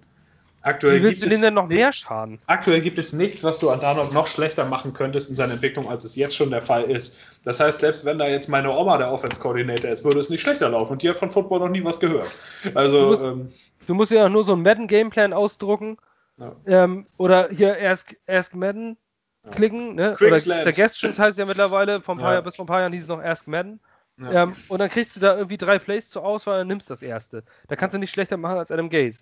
Aktuell 0.65 0.99
Wie 0.99 1.05
willst 1.05 1.23
du 1.23 1.29
denen 1.29 1.43
denn 1.43 1.55
noch 1.55 1.69
mehr 1.69 1.93
schaden? 1.93 2.41
Aktuell 2.47 2.81
gibt 2.81 2.99
es 2.99 3.13
nichts, 3.13 3.45
was 3.45 3.59
du 3.59 3.69
an 3.69 3.81
Darnold 3.81 4.15
noch 4.15 4.27
schlechter 4.27 4.65
machen 4.65 4.95
könntest 4.95 5.29
in 5.29 5.37
seiner 5.37 5.53
Entwicklung, 5.53 5.91
als 5.91 6.05
es 6.05 6.17
jetzt 6.17 6.35
schon 6.35 6.51
der 6.51 6.63
Fall 6.63 6.85
ist. 6.85 7.41
Das 7.45 7.61
heißt, 7.61 7.81
selbst 7.81 8.07
wenn 8.07 8.19
da 8.19 8.27
jetzt 8.27 8.49
meine 8.49 8.71
Oma 8.71 8.97
der 8.97 9.13
Offense 9.13 9.39
Coordinator 9.39 9.91
ist, 9.91 10.07
würde 10.07 10.21
es 10.21 10.31
nicht 10.31 10.41
schlechter 10.41 10.71
laufen. 10.71 10.93
Und 10.93 11.03
die 11.03 11.11
hat 11.11 11.19
von 11.19 11.31
Football 11.31 11.61
noch 11.61 11.69
nie 11.69 11.85
was 11.85 12.01
gehört. 12.01 12.31
Also, 12.75 12.99
du 12.99 13.07
musst, 13.09 13.25
ähm, 13.25 13.49
du 13.87 13.95
musst 13.95 14.11
ja 14.11 14.27
nur 14.31 14.43
so 14.43 14.55
einen 14.55 14.63
Madden-Gameplan 14.63 15.35
ausdrucken. 15.35 15.99
Ja. 16.39 16.57
Ähm, 16.65 17.05
oder 17.19 17.51
hier 17.51 17.77
Ask, 17.83 18.17
Ask 18.27 18.55
Madden 18.55 18.97
ja. 19.45 19.51
klicken. 19.51 19.97
Ne? 19.97 20.17
Oder 20.19 20.37
Suggestions 20.37 21.19
heißt 21.19 21.37
ja 21.37 21.45
mittlerweile. 21.45 22.01
Vom 22.01 22.19
ja. 22.19 22.33
Jahr, 22.33 22.43
bis 22.43 22.57
vor 22.57 22.65
ein 22.65 22.69
paar 22.69 22.81
Jahren 22.81 22.95
hieß 22.95 23.03
es 23.03 23.09
noch 23.09 23.23
Ask 23.23 23.47
Madden. 23.47 23.81
Ähm, 24.19 24.55
und 24.69 24.79
dann 24.79 24.89
kriegst 24.89 25.15
du 25.15 25.21
da 25.21 25.35
irgendwie 25.35 25.59
drei 25.59 25.79
Plays 25.79 26.09
zur 26.09 26.25
Auswahl 26.25 26.63
und 26.63 26.69
nimmst 26.69 26.89
das 26.89 27.03
erste. 27.03 27.45
Da 27.69 27.77
kannst 27.77 27.95
du 27.95 27.99
nicht 27.99 28.13
schlechter 28.13 28.39
machen 28.39 28.57
als 28.57 28.71
Adam 28.71 28.89
Gaze. 28.89 29.19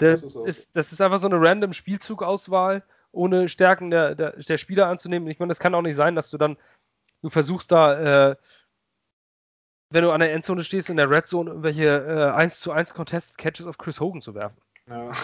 Das, 0.00 0.22
das, 0.22 0.34
ist, 0.34 0.46
ist, 0.46 0.76
das 0.76 0.92
ist 0.92 1.00
einfach 1.00 1.18
so 1.18 1.28
eine 1.28 1.40
random 1.40 1.72
Spielzugauswahl 1.72 2.82
ohne 3.12 3.48
Stärken 3.48 3.90
der, 3.90 4.14
der, 4.14 4.32
der 4.32 4.58
Spieler 4.58 4.88
anzunehmen. 4.88 5.28
Ich 5.28 5.38
meine, 5.38 5.50
das 5.50 5.58
kann 5.58 5.74
auch 5.74 5.82
nicht 5.82 5.96
sein, 5.96 6.14
dass 6.14 6.30
du 6.30 6.38
dann, 6.38 6.56
du 7.22 7.28
versuchst 7.28 7.70
da, 7.70 8.30
äh, 8.30 8.36
wenn 9.90 10.04
du 10.04 10.12
an 10.12 10.20
der 10.20 10.32
Endzone 10.32 10.62
stehst, 10.62 10.88
in 10.88 10.96
der 10.96 11.10
Red 11.10 11.26
Zone, 11.26 11.50
irgendwelche 11.50 11.84
äh, 11.86 12.36
1 12.36 12.60
zu 12.60 12.72
1 12.72 12.94
Contested 12.94 13.36
Catches 13.36 13.66
auf 13.66 13.78
Chris 13.78 14.00
Hogan 14.00 14.20
zu 14.20 14.34
werfen. 14.34 14.56
Ja. 14.88 15.10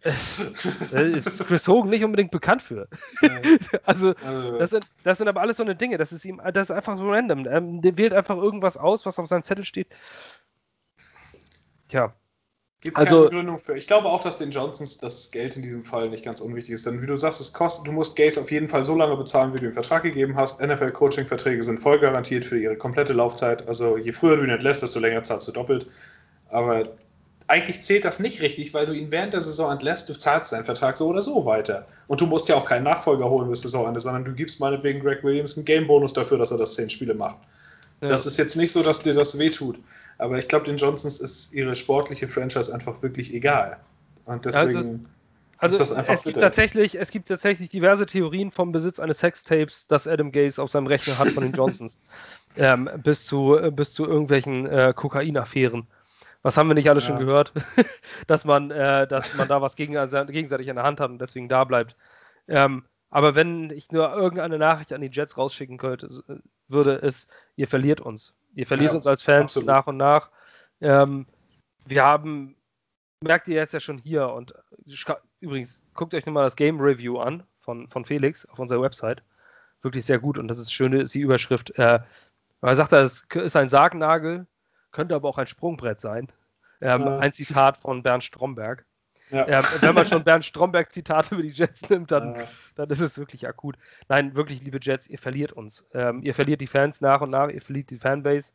ist 0.02 1.46
Chris 1.46 1.68
Hogan 1.68 1.90
nicht 1.90 2.04
unbedingt 2.04 2.30
bekannt 2.30 2.62
für. 2.62 2.88
also, 3.84 4.14
also, 4.24 4.58
das 4.58 4.70
sind, 4.70 4.86
das 5.04 5.18
sind 5.18 5.28
aber 5.28 5.42
alles 5.42 5.58
so 5.58 5.62
eine 5.62 5.76
Dinge. 5.76 5.98
Das 5.98 6.12
ist 6.12 6.24
ihm, 6.24 6.40
das 6.54 6.70
ist 6.70 6.76
einfach 6.76 6.96
so 6.96 7.10
random. 7.10 7.46
Ähm, 7.46 7.82
der 7.82 7.98
wählt 7.98 8.14
einfach 8.14 8.36
irgendwas 8.36 8.78
aus, 8.78 9.04
was 9.04 9.18
auf 9.18 9.26
seinem 9.26 9.44
Zettel 9.44 9.64
steht. 9.64 9.88
Tja. 11.88 12.14
Gibt 12.82 12.96
es 12.96 13.00
also, 13.00 13.16
keine 13.16 13.28
Begründung 13.28 13.58
für. 13.58 13.76
Ich 13.76 13.86
glaube 13.86 14.08
auch, 14.08 14.22
dass 14.22 14.38
den 14.38 14.50
Johnsons 14.50 14.96
das 14.96 15.30
Geld 15.30 15.54
in 15.56 15.62
diesem 15.62 15.84
Fall 15.84 16.08
nicht 16.08 16.24
ganz 16.24 16.40
unwichtig 16.40 16.74
ist. 16.74 16.86
Denn 16.86 17.02
wie 17.02 17.06
du 17.06 17.16
sagst, 17.16 17.40
es 17.40 17.52
kostet, 17.52 17.86
du 17.86 17.92
musst 17.92 18.16
Gaze 18.16 18.40
auf 18.40 18.50
jeden 18.50 18.68
Fall 18.68 18.84
so 18.84 18.94
lange 18.96 19.16
bezahlen, 19.16 19.52
wie 19.52 19.58
du 19.58 19.66
den 19.66 19.74
Vertrag 19.74 20.02
gegeben 20.02 20.34
hast. 20.36 20.62
NFL-Coaching-Verträge 20.62 21.62
sind 21.62 21.80
voll 21.80 21.98
garantiert 21.98 22.44
für 22.44 22.58
ihre 22.58 22.76
komplette 22.76 23.12
Laufzeit. 23.12 23.68
Also 23.68 23.98
je 23.98 24.12
früher 24.12 24.36
du 24.36 24.44
ihn 24.44 24.50
entlässt, 24.50 24.82
desto 24.82 24.98
länger 24.98 25.22
zahlst 25.22 25.46
du 25.48 25.52
doppelt. 25.52 25.86
Aber 26.48 26.84
eigentlich 27.48 27.82
zählt 27.82 28.06
das 28.06 28.18
nicht 28.18 28.40
richtig, 28.40 28.72
weil 28.72 28.86
du 28.86 28.92
ihn 28.94 29.12
während 29.12 29.34
der 29.34 29.42
Saison 29.42 29.72
entlässt, 29.72 30.08
du 30.08 30.14
zahlst 30.14 30.52
deinen 30.52 30.64
Vertrag 30.64 30.96
so 30.96 31.08
oder 31.08 31.20
so 31.20 31.44
weiter. 31.44 31.84
Und 32.06 32.22
du 32.22 32.26
musst 32.26 32.48
ja 32.48 32.54
auch 32.54 32.64
keinen 32.64 32.84
Nachfolger 32.84 33.28
holen 33.28 33.50
bis 33.50 33.60
Saisonende, 33.60 34.00
sondern 34.00 34.24
du 34.24 34.32
gibst 34.32 34.58
meinetwegen 34.58 35.00
Greg 35.00 35.22
Williams 35.22 35.56
einen 35.56 35.66
Game-Bonus 35.66 36.14
dafür, 36.14 36.38
dass 36.38 36.50
er 36.50 36.58
das 36.58 36.76
zehn 36.76 36.88
Spiele 36.88 37.14
macht. 37.14 37.36
Ja. 38.00 38.08
Das 38.08 38.26
ist 38.26 38.38
jetzt 38.38 38.56
nicht 38.56 38.72
so, 38.72 38.82
dass 38.82 39.02
dir 39.02 39.14
das 39.14 39.38
wehtut. 39.38 39.78
Aber 40.18 40.38
ich 40.38 40.48
glaube, 40.48 40.66
den 40.66 40.76
Johnsons 40.76 41.20
ist 41.20 41.52
ihre 41.52 41.74
sportliche 41.74 42.28
Franchise 42.28 42.72
einfach 42.72 43.02
wirklich 43.02 43.32
egal. 43.34 43.78
Und 44.24 44.44
deswegen. 44.44 45.08
Also, 45.58 45.74
ist 45.74 45.90
das 45.90 45.92
einfach 45.92 46.14
es, 46.14 46.22
gibt 46.22 46.40
tatsächlich, 46.40 46.98
es 46.98 47.10
gibt 47.10 47.28
tatsächlich 47.28 47.68
diverse 47.68 48.06
Theorien 48.06 48.50
vom 48.50 48.72
Besitz 48.72 48.98
eines 48.98 49.18
Sextapes, 49.18 49.86
das 49.86 50.06
Adam 50.06 50.32
Gaze 50.32 50.62
auf 50.62 50.70
seinem 50.70 50.86
Rechner 50.86 51.18
hat 51.18 51.32
von 51.32 51.42
den 51.42 51.52
Johnsons. 51.52 51.98
ähm, 52.56 52.88
bis, 53.02 53.26
zu, 53.26 53.58
bis 53.70 53.92
zu 53.92 54.06
irgendwelchen 54.06 54.66
äh, 54.66 54.94
Kokainaffären. 54.96 55.86
Was 56.42 56.56
haben 56.56 56.68
wir 56.68 56.74
nicht 56.74 56.88
alles 56.88 57.04
ja. 57.04 57.10
schon 57.10 57.26
gehört? 57.26 57.52
dass, 58.26 58.46
man, 58.46 58.70
äh, 58.70 59.06
dass 59.06 59.36
man 59.36 59.48
da 59.48 59.60
was 59.60 59.76
gegen, 59.76 59.98
also 59.98 60.24
gegenseitig 60.24 60.68
in 60.68 60.76
der 60.76 60.84
Hand 60.84 60.98
hat 60.98 61.10
und 61.10 61.18
deswegen 61.18 61.48
da 61.50 61.64
bleibt. 61.64 61.94
Ähm, 62.48 62.84
aber 63.10 63.34
wenn 63.34 63.70
ich 63.70 63.92
nur 63.92 64.14
irgendeine 64.14 64.56
Nachricht 64.56 64.94
an 64.94 65.02
die 65.02 65.10
Jets 65.12 65.36
rausschicken 65.36 65.76
könnte, 65.76 66.08
würde, 66.70 66.94
ist, 66.94 67.30
ihr 67.56 67.68
verliert 67.68 68.00
uns. 68.00 68.34
Ihr 68.54 68.66
verliert 68.66 68.92
ja, 68.92 68.96
uns 68.96 69.06
als 69.06 69.22
Fans 69.22 69.52
absolut. 69.52 69.66
nach 69.66 69.86
und 69.86 69.96
nach. 69.96 70.30
Ähm, 70.80 71.26
wir 71.84 72.04
haben, 72.04 72.56
merkt 73.22 73.48
ihr 73.48 73.56
jetzt 73.56 73.74
ja 73.74 73.80
schon 73.80 73.98
hier 73.98 74.28
und 74.28 74.54
übrigens, 75.40 75.82
guckt 75.94 76.14
euch 76.14 76.26
nochmal 76.26 76.44
das 76.44 76.56
Game 76.56 76.80
Review 76.80 77.18
an 77.18 77.42
von, 77.60 77.88
von 77.88 78.04
Felix 78.04 78.46
auf 78.46 78.58
unserer 78.58 78.82
Website. 78.82 79.22
Wirklich 79.82 80.04
sehr 80.04 80.18
gut 80.18 80.36
und 80.36 80.48
das 80.48 80.58
ist 80.58 80.72
schöne, 80.72 81.00
ist 81.00 81.14
die 81.14 81.20
Überschrift. 81.20 81.70
Äh, 81.78 82.00
er 82.62 82.76
sagt, 82.76 82.92
es 82.92 83.24
ist 83.34 83.56
ein 83.56 83.68
Sargnagel, 83.68 84.46
könnte 84.92 85.14
aber 85.14 85.28
auch 85.28 85.38
ein 85.38 85.46
Sprungbrett 85.46 86.00
sein. 86.00 86.28
Ähm, 86.80 87.02
ja. 87.02 87.18
Ein 87.18 87.32
Zitat 87.32 87.76
von 87.76 88.02
Bernd 88.02 88.24
Stromberg. 88.24 88.84
Ja. 89.30 89.46
Ähm, 89.46 89.64
wenn 89.80 89.94
man 89.94 90.06
schon 90.06 90.24
Bernd 90.24 90.44
Stromberg 90.44 90.90
Zitate 90.92 91.34
über 91.34 91.42
die 91.42 91.50
Jets 91.50 91.88
nimmt, 91.88 92.10
dann, 92.10 92.34
ja. 92.34 92.42
dann 92.74 92.90
ist 92.90 93.00
es 93.00 93.18
wirklich 93.18 93.46
akut. 93.46 93.76
Nein, 94.08 94.34
wirklich, 94.36 94.62
liebe 94.62 94.78
Jets, 94.80 95.08
ihr 95.08 95.18
verliert 95.18 95.52
uns. 95.52 95.84
Ähm, 95.94 96.22
ihr 96.22 96.34
verliert 96.34 96.60
die 96.60 96.66
Fans 96.66 97.00
nach 97.00 97.20
und 97.20 97.30
nach, 97.30 97.48
ihr 97.48 97.62
verliert 97.62 97.90
die 97.90 97.98
Fanbase. 97.98 98.52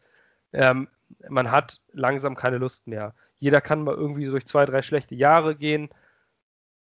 Ähm, 0.54 0.88
man 1.30 1.52
hat 1.52 1.82
langsam 1.94 2.36
keine 2.36 2.58
Lust 2.58 2.88
mehr. 2.88 3.14
Jeder 3.38 3.62
kann 3.62 3.84
mal 3.84 3.96
irgendwie 3.96 4.26
durch 4.26 4.46
zwei, 4.46 4.66
drei 4.66 4.82
schlechte 4.82 5.16
Jahre 5.16 5.56
gehen, 5.56 5.90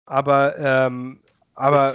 aber, 0.05 0.59
ähm, 0.59 1.20
aber 1.55 1.93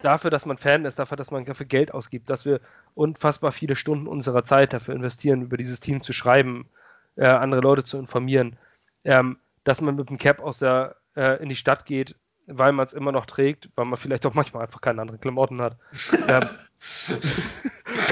dafür, 0.00 0.30
dass 0.30 0.46
man 0.46 0.58
Fan 0.58 0.84
ist, 0.84 0.98
dafür, 0.98 1.16
dass 1.16 1.30
man 1.30 1.44
dafür 1.44 1.66
Geld 1.66 1.94
ausgibt, 1.94 2.28
dass 2.28 2.44
wir 2.44 2.60
unfassbar 2.94 3.52
viele 3.52 3.76
Stunden 3.76 4.06
unserer 4.06 4.44
Zeit 4.44 4.72
dafür 4.72 4.94
investieren, 4.94 5.42
über 5.42 5.56
dieses 5.56 5.80
Team 5.80 6.02
zu 6.02 6.12
schreiben, 6.12 6.68
äh, 7.16 7.26
andere 7.26 7.60
Leute 7.60 7.84
zu 7.84 7.98
informieren, 7.98 8.56
ähm, 9.04 9.38
dass 9.62 9.80
man 9.80 9.96
mit 9.96 10.10
dem 10.10 10.18
Cap 10.18 10.40
aus 10.40 10.58
der, 10.58 10.96
äh, 11.16 11.42
in 11.42 11.48
die 11.48 11.56
Stadt 11.56 11.86
geht, 11.86 12.16
weil 12.46 12.72
man 12.72 12.86
es 12.86 12.92
immer 12.92 13.12
noch 13.12 13.26
trägt, 13.26 13.70
weil 13.76 13.86
man 13.86 13.96
vielleicht 13.96 14.26
auch 14.26 14.34
manchmal 14.34 14.64
einfach 14.64 14.80
keine 14.80 15.00
anderen 15.00 15.20
Klamotten 15.20 15.60
hat. 15.60 15.78
ähm, 16.28 16.48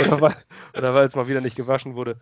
oder 0.76 0.94
weil, 0.94 1.04
es 1.04 1.16
mal 1.16 1.28
wieder 1.28 1.40
nicht 1.40 1.56
gewaschen 1.56 1.94
wurde. 1.94 2.18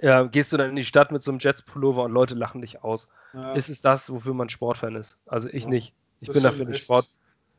Ja, 0.00 0.22
gehst 0.22 0.52
du 0.52 0.56
dann 0.56 0.70
in 0.70 0.76
die 0.76 0.84
Stadt 0.84 1.12
mit 1.12 1.22
so 1.22 1.30
einem 1.30 1.40
Jets-Pullover 1.40 2.04
und 2.04 2.12
Leute 2.12 2.34
lachen 2.34 2.62
dich 2.62 2.82
aus. 2.82 3.08
Ja. 3.34 3.52
Ist 3.52 3.68
es 3.68 3.82
das, 3.82 4.10
wofür 4.10 4.34
man 4.34 4.48
Sportfan 4.48 4.96
ist? 4.96 5.18
Also 5.26 5.48
ich 5.48 5.64
ja. 5.64 5.70
nicht. 5.70 5.92
Ich 6.20 6.26
das 6.28 6.36
bin 6.36 6.42
dafür 6.42 6.64
nicht 6.64 6.84
Sport. 6.84 7.06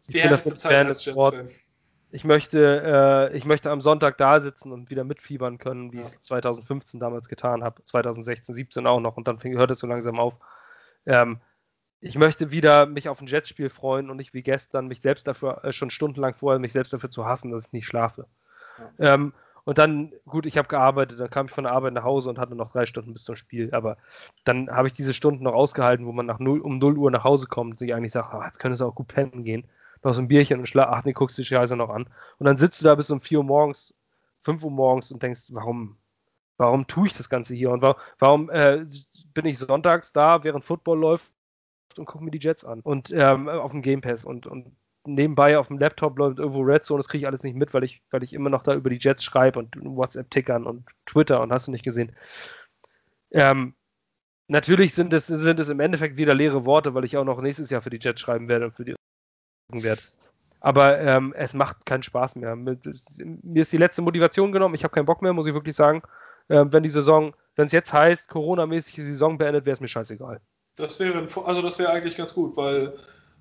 Ich 0.07 0.13
bin 0.13 0.29
dafür 0.29 0.55
Fan 0.57 0.87
des 0.87 1.03
Sport. 1.03 1.35
Ich 2.13 2.23
möchte, 2.25 3.29
äh, 3.31 3.37
ich 3.37 3.45
möchte 3.45 3.71
am 3.71 3.79
Sonntag 3.79 4.17
da 4.17 4.39
sitzen 4.39 4.71
und 4.71 4.89
wieder 4.89 5.03
mitfiebern 5.03 5.59
können, 5.59 5.93
wie 5.93 5.97
ja. 5.97 6.01
ich 6.01 6.07
es 6.07 6.21
2015 6.21 6.99
damals 6.99 7.29
getan 7.29 7.63
habe, 7.63 7.83
2016, 7.85 8.53
17 8.53 8.85
auch 8.85 8.99
noch 8.99 9.15
und 9.15 9.27
dann 9.27 9.41
hört 9.41 9.71
es 9.71 9.79
so 9.79 9.87
langsam 9.87 10.19
auf. 10.19 10.33
Ähm, 11.05 11.39
ich 12.01 12.17
möchte 12.17 12.51
wieder 12.51 12.87
mich 12.87 13.07
auf 13.07 13.21
ein 13.21 13.27
Jetspiel 13.27 13.69
freuen 13.69 14.09
und 14.09 14.17
nicht 14.17 14.33
wie 14.33 14.41
gestern 14.41 14.87
mich 14.87 15.01
selbst 15.01 15.27
dafür, 15.27 15.63
äh, 15.63 15.71
schon 15.71 15.91
stundenlang 15.91 16.33
vorher, 16.33 16.59
mich 16.59 16.73
selbst 16.73 16.91
dafür 16.91 17.11
zu 17.11 17.25
hassen, 17.25 17.51
dass 17.51 17.67
ich 17.67 17.73
nicht 17.73 17.85
schlafe. 17.85 18.25
Ja. 18.97 19.13
Ähm, 19.13 19.33
und 19.63 19.77
dann, 19.77 20.11
gut, 20.25 20.47
ich 20.47 20.57
habe 20.57 20.67
gearbeitet, 20.67 21.19
dann 21.19 21.29
kam 21.29 21.45
ich 21.45 21.51
von 21.51 21.65
der 21.65 21.73
Arbeit 21.73 21.93
nach 21.93 22.03
Hause 22.03 22.31
und 22.31 22.39
hatte 22.39 22.55
noch 22.55 22.71
drei 22.71 22.87
Stunden 22.87 23.13
bis 23.13 23.23
zum 23.23 23.35
Spiel. 23.35 23.69
Aber 23.75 23.97
dann 24.43 24.71
habe 24.71 24.87
ich 24.87 24.93
diese 24.93 25.13
Stunden 25.13 25.43
noch 25.43 25.53
ausgehalten, 25.53 26.07
wo 26.07 26.11
man 26.11 26.25
nach 26.25 26.39
0, 26.39 26.61
um 26.61 26.79
0 26.79 26.97
Uhr 26.97 27.11
nach 27.11 27.23
Hause 27.23 27.45
kommt 27.45 27.71
und 27.71 27.77
sich 27.79 27.93
eigentlich 27.93 28.11
sagt, 28.11 28.33
ach, 28.33 28.43
jetzt 28.43 28.59
könnte 28.59 28.73
es 28.73 28.81
auch 28.81 28.95
gut 28.95 29.09
pennen 29.09 29.43
gehen. 29.43 29.65
Noch 30.03 30.15
so 30.15 30.21
ein 30.23 30.27
Bierchen 30.27 30.59
und 30.59 30.65
schlag, 30.65 30.87
ach 30.89 31.03
nee, 31.03 31.13
guckst 31.13 31.37
du 31.37 31.43
die 31.43 31.47
Scheiße 31.47 31.75
noch 31.75 31.91
an. 31.91 32.07
Und 32.39 32.47
dann 32.47 32.57
sitzt 32.57 32.81
du 32.81 32.85
da 32.85 32.95
bis 32.95 33.11
um 33.11 33.21
4 33.21 33.37
Uhr 33.37 33.43
morgens, 33.43 33.93
5 34.41 34.63
Uhr 34.63 34.71
morgens 34.71 35.11
und 35.11 35.21
denkst, 35.21 35.49
warum, 35.51 35.97
warum 36.57 36.87
tue 36.87 37.05
ich 37.05 37.13
das 37.13 37.29
Ganze 37.29 37.53
hier? 37.53 37.69
Und 37.69 37.83
warum, 37.83 37.99
warum 38.17 38.49
äh, 38.49 38.83
bin 39.35 39.45
ich 39.45 39.59
sonntags 39.59 40.11
da, 40.11 40.43
während 40.43 40.65
Football 40.65 40.97
läuft 40.97 41.31
und 41.99 42.05
gucke 42.05 42.23
mir 42.23 42.31
die 42.31 42.39
Jets 42.39 42.65
an? 42.65 42.81
Und 42.81 43.11
ähm, 43.11 43.49
auf 43.49 43.71
dem 43.71 43.81
Game 43.81 44.01
Pass 44.01 44.25
und, 44.25 44.47
und 44.47 44.75
nebenbei 45.05 45.57
auf 45.57 45.67
dem 45.67 45.79
Laptop 45.79 46.17
läuft 46.17 46.39
irgendwo 46.39 46.61
Red 46.61 46.85
Zone, 46.85 46.99
das 46.99 47.07
kriege 47.07 47.23
ich 47.23 47.27
alles 47.27 47.43
nicht 47.43 47.55
mit, 47.55 47.73
weil 47.73 47.83
ich, 47.83 48.01
weil 48.11 48.23
ich 48.23 48.33
immer 48.33 48.49
noch 48.49 48.63
da 48.63 48.73
über 48.73 48.89
die 48.89 48.99
Jets 48.99 49.23
schreibe 49.23 49.59
und 49.59 49.75
WhatsApp-Tickern 49.75 50.65
und 50.65 50.85
Twitter 51.05 51.41
und 51.41 51.51
hast 51.51 51.67
du 51.67 51.71
nicht 51.71 51.83
gesehen. 51.83 52.15
Ähm, 53.31 53.73
natürlich 54.47 54.93
sind 54.93 55.13
es, 55.13 55.27
sind 55.27 55.59
es 55.59 55.69
im 55.69 55.79
Endeffekt 55.79 56.17
wieder 56.17 56.35
leere 56.35 56.65
Worte, 56.65 56.93
weil 56.93 57.05
ich 57.05 57.17
auch 57.17 57.23
noch 57.23 57.41
nächstes 57.41 57.69
Jahr 57.69 57.81
für 57.81 57.89
die 57.89 57.99
Jets 57.99 58.21
schreiben 58.21 58.47
werde 58.47 58.65
und 58.65 58.75
für 58.75 58.85
die 58.85 58.95
werde. 59.71 60.01
Aber 60.59 60.99
ähm, 60.99 61.33
es 61.35 61.53
macht 61.55 61.85
keinen 61.85 62.03
Spaß 62.03 62.35
mehr. 62.35 62.55
Mir 62.55 62.77
ist 63.61 63.71
die 63.71 63.77
letzte 63.77 64.03
Motivation 64.03 64.51
genommen. 64.51 64.75
Ich 64.75 64.83
habe 64.83 64.93
keinen 64.93 65.05
Bock 65.05 65.21
mehr, 65.21 65.33
muss 65.33 65.47
ich 65.47 65.55
wirklich 65.55 65.75
sagen. 65.75 66.03
Ähm, 66.49 66.71
wenn 66.71 66.83
die 66.83 66.89
Saison, 66.89 67.33
wenn 67.55 67.65
es 67.65 67.71
jetzt 67.71 67.91
heißt, 67.91 68.27
Corona-mäßig 68.29 68.93
die 68.93 69.01
Saison 69.01 69.37
beendet, 69.37 69.65
wäre 69.65 69.73
es 69.73 69.81
mir 69.81 69.87
scheißegal. 69.87 70.39
Das 70.81 70.99
wäre, 70.99 71.27
also 71.45 71.61
das 71.61 71.79
wäre 71.79 71.91
eigentlich 71.91 72.17
ganz 72.17 72.33
gut, 72.33 72.57
weil 72.57 72.93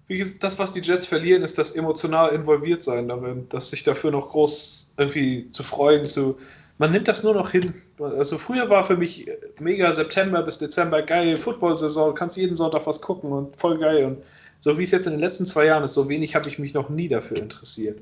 gesagt, 0.09 0.43
das, 0.43 0.59
was 0.59 0.72
die 0.72 0.80
Jets 0.80 1.07
verlieren, 1.07 1.43
ist 1.43 1.57
das 1.59 1.72
emotional 1.72 2.30
involviert 2.30 2.82
sein 2.82 3.09
darin, 3.09 3.49
dass 3.49 3.70
sich 3.70 3.84
dafür 3.84 4.11
noch 4.11 4.30
groß 4.30 4.95
irgendwie 4.99 5.51
zu 5.53 5.62
freuen, 5.62 6.07
zu. 6.07 6.36
Man 6.78 6.93
nimmt 6.93 7.09
das 7.09 7.22
nur 7.22 7.34
noch 7.34 7.51
hin. 7.51 7.74
Also 7.99 8.38
früher 8.38 8.68
war 8.70 8.84
für 8.84 8.97
mich 8.97 9.26
mega 9.59 9.93
September 9.93 10.43
bis 10.43 10.59
Dezember 10.59 11.03
geil, 11.03 11.36
Football-Saison, 11.36 12.14
kannst 12.14 12.38
jeden 12.38 12.57
Sonntag 12.57 12.86
was 12.86 13.03
gucken 13.03 13.32
und 13.32 13.57
voll 13.57 13.78
geil. 13.78 14.05
Und 14.07 14.18
so 14.61 14.78
wie 14.78 14.84
es 14.84 14.91
jetzt 14.91 15.07
in 15.07 15.12
den 15.12 15.20
letzten 15.20 15.47
zwei 15.47 15.66
Jahren 15.66 15.84
ist, 15.84 15.95
so 15.95 16.09
wenig 16.09 16.34
habe 16.34 16.49
ich 16.49 16.59
mich 16.59 16.72
noch 16.72 16.88
nie 16.88 17.09
dafür 17.09 17.36
interessiert. 17.36 18.01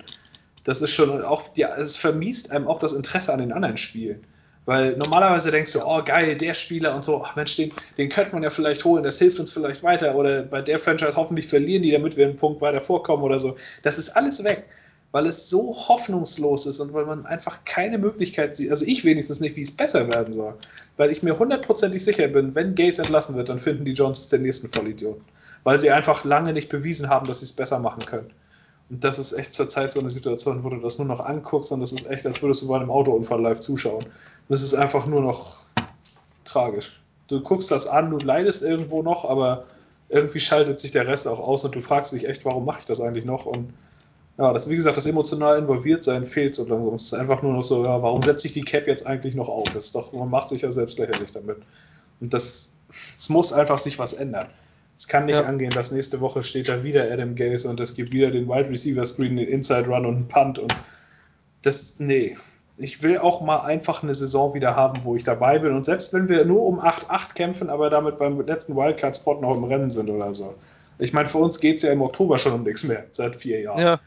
Das 0.64 0.80
ist 0.80 0.92
schon 0.92 1.22
auch, 1.22 1.42
ja, 1.56 1.76
es 1.76 1.96
vermiest 1.96 2.52
einem 2.52 2.68
auch 2.68 2.78
das 2.78 2.92
Interesse 2.92 3.32
an 3.32 3.40
den 3.40 3.52
anderen 3.52 3.76
Spielen. 3.76 4.24
Weil 4.68 4.96
normalerweise 4.98 5.50
denkst 5.50 5.72
du, 5.72 5.80
oh 5.82 6.02
geil, 6.04 6.36
der 6.36 6.52
Spieler 6.52 6.94
und 6.94 7.02
so, 7.02 7.22
ach 7.24 7.34
Mensch, 7.36 7.56
den, 7.56 7.72
den 7.96 8.10
könnte 8.10 8.32
man 8.32 8.42
ja 8.42 8.50
vielleicht 8.50 8.84
holen, 8.84 9.02
das 9.02 9.18
hilft 9.18 9.40
uns 9.40 9.50
vielleicht 9.50 9.82
weiter. 9.82 10.14
Oder 10.14 10.42
bei 10.42 10.60
der 10.60 10.78
Franchise 10.78 11.16
hoffentlich 11.16 11.48
verlieren 11.48 11.80
die, 11.80 11.90
damit 11.90 12.18
wir 12.18 12.26
einen 12.26 12.36
Punkt 12.36 12.60
weiter 12.60 12.82
vorkommen 12.82 13.22
oder 13.22 13.40
so. 13.40 13.56
Das 13.82 13.96
ist 13.96 14.10
alles 14.10 14.44
weg, 14.44 14.64
weil 15.10 15.26
es 15.26 15.48
so 15.48 15.74
hoffnungslos 15.74 16.66
ist 16.66 16.80
und 16.80 16.92
weil 16.92 17.06
man 17.06 17.24
einfach 17.24 17.64
keine 17.64 17.96
Möglichkeit 17.96 18.56
sieht, 18.56 18.68
also 18.70 18.84
ich 18.84 19.06
wenigstens 19.06 19.40
nicht, 19.40 19.56
wie 19.56 19.62
es 19.62 19.74
besser 19.74 20.06
werden 20.06 20.34
soll. 20.34 20.52
Weil 20.98 21.10
ich 21.10 21.22
mir 21.22 21.38
hundertprozentig 21.38 22.04
sicher 22.04 22.28
bin, 22.28 22.54
wenn 22.54 22.74
Gaze 22.74 23.00
entlassen 23.00 23.36
wird, 23.36 23.48
dann 23.48 23.58
finden 23.58 23.86
die 23.86 23.92
Johnsons 23.92 24.28
den 24.28 24.42
nächsten 24.42 24.68
Vollidioten. 24.68 25.24
Weil 25.64 25.78
sie 25.78 25.90
einfach 25.90 26.24
lange 26.24 26.52
nicht 26.52 26.68
bewiesen 26.68 27.08
haben, 27.08 27.26
dass 27.26 27.40
sie 27.40 27.46
es 27.46 27.54
besser 27.54 27.78
machen 27.78 28.04
können. 28.04 28.30
Und 28.90 29.04
das 29.04 29.18
ist 29.18 29.32
echt 29.32 29.52
zurzeit 29.52 29.92
so 29.92 30.00
eine 30.00 30.10
Situation, 30.10 30.64
wo 30.64 30.70
du 30.70 30.80
das 30.80 30.98
nur 30.98 31.06
noch 31.06 31.20
anguckst 31.20 31.72
und 31.72 31.80
das 31.80 31.92
ist 31.92 32.08
echt, 32.10 32.26
als 32.26 32.40
würdest 32.40 32.62
du 32.62 32.68
bei 32.68 32.76
einem 32.76 32.90
Autounfall 32.90 33.40
live 33.40 33.60
zuschauen. 33.60 34.04
Das 34.48 34.62
ist 34.62 34.74
einfach 34.74 35.06
nur 35.06 35.20
noch 35.20 35.66
tragisch. 36.44 37.02
Du 37.28 37.40
guckst 37.42 37.70
das 37.70 37.86
an, 37.86 38.10
du 38.10 38.18
leidest 38.18 38.62
irgendwo 38.62 39.02
noch, 39.02 39.24
aber 39.24 39.64
irgendwie 40.08 40.40
schaltet 40.40 40.80
sich 40.80 40.92
der 40.92 41.06
Rest 41.06 41.28
auch 41.28 41.38
aus 41.38 41.64
und 41.64 41.74
du 41.74 41.80
fragst 41.82 42.12
dich 42.12 42.26
echt, 42.26 42.46
warum 42.46 42.64
mache 42.64 42.80
ich 42.80 42.86
das 42.86 43.00
eigentlich 43.00 43.26
noch? 43.26 43.44
Und 43.44 43.74
ja, 44.38 44.52
das, 44.52 44.70
wie 44.70 44.76
gesagt, 44.76 44.96
das 44.96 45.04
emotional 45.04 45.58
involviert 45.58 46.04
sein 46.04 46.24
fehlt 46.24 46.54
so 46.54 46.64
langsam. 46.64 46.94
Es 46.94 47.02
ist 47.02 47.14
einfach 47.14 47.42
nur 47.42 47.52
noch 47.52 47.64
so, 47.64 47.84
ja, 47.84 48.00
warum 48.00 48.22
setze 48.22 48.46
ich 48.46 48.52
die 48.52 48.62
Cap 48.62 48.86
jetzt 48.86 49.06
eigentlich 49.06 49.34
noch 49.34 49.48
auf? 49.48 49.68
Das 49.74 49.86
ist 49.86 49.94
doch, 49.94 50.12
man 50.12 50.30
macht 50.30 50.48
sich 50.48 50.62
ja 50.62 50.70
selbst 50.70 50.98
lächerlich 50.98 51.32
damit. 51.32 51.58
Und 52.20 52.32
das, 52.32 52.72
es 53.18 53.28
muss 53.28 53.52
einfach 53.52 53.78
sich 53.78 53.98
was 53.98 54.14
ändern. 54.14 54.46
Es 54.98 55.06
kann 55.06 55.26
nicht 55.26 55.38
ja. 55.38 55.46
angehen, 55.46 55.70
dass 55.70 55.92
nächste 55.92 56.20
Woche 56.20 56.42
steht 56.42 56.68
da 56.68 56.82
wieder 56.82 57.10
Adam 57.10 57.36
Gaze 57.36 57.68
und 57.68 57.78
es 57.78 57.94
gibt 57.94 58.10
wieder 58.10 58.32
den 58.32 58.48
Wide 58.48 58.68
Receiver 58.68 59.06
Screen, 59.06 59.36
den 59.36 59.46
Inside 59.46 59.86
Run 59.86 60.04
und 60.04 60.16
einen 60.16 60.28
Punt 60.28 60.58
und 60.58 60.74
das, 61.62 61.94
nee. 61.98 62.36
Ich 62.76 63.02
will 63.02 63.18
auch 63.18 63.40
mal 63.40 63.60
einfach 63.60 64.02
eine 64.02 64.14
Saison 64.14 64.54
wieder 64.54 64.76
haben, 64.76 65.04
wo 65.04 65.16
ich 65.16 65.24
dabei 65.24 65.58
bin. 65.58 65.74
Und 65.74 65.84
selbst 65.84 66.12
wenn 66.12 66.28
wir 66.28 66.44
nur 66.44 66.64
um 66.64 66.78
8-8 66.80 67.34
kämpfen, 67.34 67.70
aber 67.70 67.90
damit 67.90 68.18
beim 68.18 68.40
letzten 68.40 68.76
Wildcard-Spot 68.76 69.40
noch 69.40 69.56
im 69.56 69.64
Rennen 69.64 69.90
sind 69.90 70.08
oder 70.10 70.32
so. 70.32 70.54
Ich 70.98 71.12
meine, 71.12 71.28
für 71.28 71.38
uns 71.38 71.58
geht 71.58 71.76
es 71.76 71.82
ja 71.82 71.92
im 71.92 72.02
Oktober 72.02 72.38
schon 72.38 72.52
um 72.52 72.62
nichts 72.62 72.84
mehr, 72.84 73.06
seit 73.10 73.36
vier 73.36 73.60
Jahren. 73.60 73.80
Ja. 73.80 74.00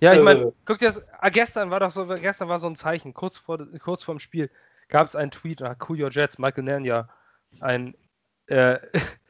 Ja, 0.00 0.12
ich 0.12 0.22
meine, 0.22 0.40
äh, 0.40 0.52
guck 0.64 0.78
dir 0.78 0.88
das, 0.88 1.02
ah, 1.20 1.30
gestern 1.30 1.70
war 1.70 1.80
doch 1.80 1.90
so, 1.90 2.06
gestern 2.06 2.48
war 2.48 2.58
so 2.58 2.68
ein 2.68 2.76
Zeichen, 2.76 3.14
kurz 3.14 3.38
vor, 3.38 3.58
kurz 3.82 4.02
vor 4.02 4.14
dem 4.14 4.18
Spiel 4.18 4.50
gab 4.88 5.06
es 5.06 5.16
einen 5.16 5.30
Tweet, 5.30 5.62
ah, 5.62 5.76
Cool 5.88 6.02
Your 6.02 6.10
Jets, 6.10 6.38
Michael 6.38 6.64
Nania, 6.64 7.08
ein, 7.60 7.94
äh, 8.48 8.78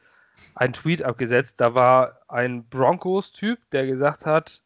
ein 0.55 0.73
Tweet 0.73 1.03
abgesetzt, 1.03 1.55
da 1.59 1.73
war 1.73 2.21
ein 2.27 2.67
Broncos-Typ, 2.69 3.59
der 3.71 3.85
gesagt 3.85 4.25
hat, 4.25 4.61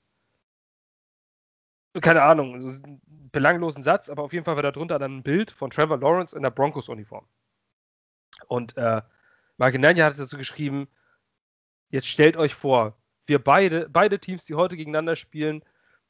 keine 2.02 2.22
Ahnung, 2.22 3.02
belanglosen 3.32 3.84
Satz, 3.84 4.10
aber 4.10 4.24
auf 4.24 4.34
jeden 4.34 4.46
Fall 4.46 4.56
war 4.56 4.64
da 4.64 4.72
drunter 4.72 5.00
dann 5.00 5.18
ein 5.18 5.24
Bild 5.24 5.52
von 5.52 5.70
Trevor 5.70 5.98
Lawrence 5.98 6.36
in 6.36 6.44
der 6.44 6.52
Broncos-Uniform. 6.52 7.26
Und 8.48 8.78
äh, 8.78 9.02
Michael 9.58 9.80
Nania 9.80 10.06
hat 10.06 10.18
dazu 10.18 10.38
geschrieben, 10.38 10.88
jetzt 11.90 12.08
stellt 12.08 12.38
euch 12.38 12.54
vor, 12.54 12.96
wir 13.26 13.44
beide, 13.44 13.90
beide 13.90 14.20
Teams, 14.20 14.46
die 14.46 14.56
heute 14.56 14.78
gegeneinander 14.78 15.16
spielen, 15.16 15.64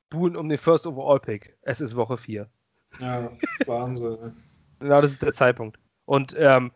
buhlen 0.10 0.36
um 0.36 0.50
den 0.50 0.58
First 0.58 0.88
Overall 0.88 1.20
Pick. 1.20 1.58
Es 1.62 1.82
ist 1.82 1.96
Woche 1.96 2.18
4. 2.18 2.50
Ja, 3.00 3.32
Wahnsinn. 3.66 4.36
genau, 4.80 5.02
das 5.02 5.12
ist 5.12 5.22
der 5.22 5.34
Zeitpunkt. 5.34 5.80
Und, 6.06 6.36
ähm, 6.38 6.72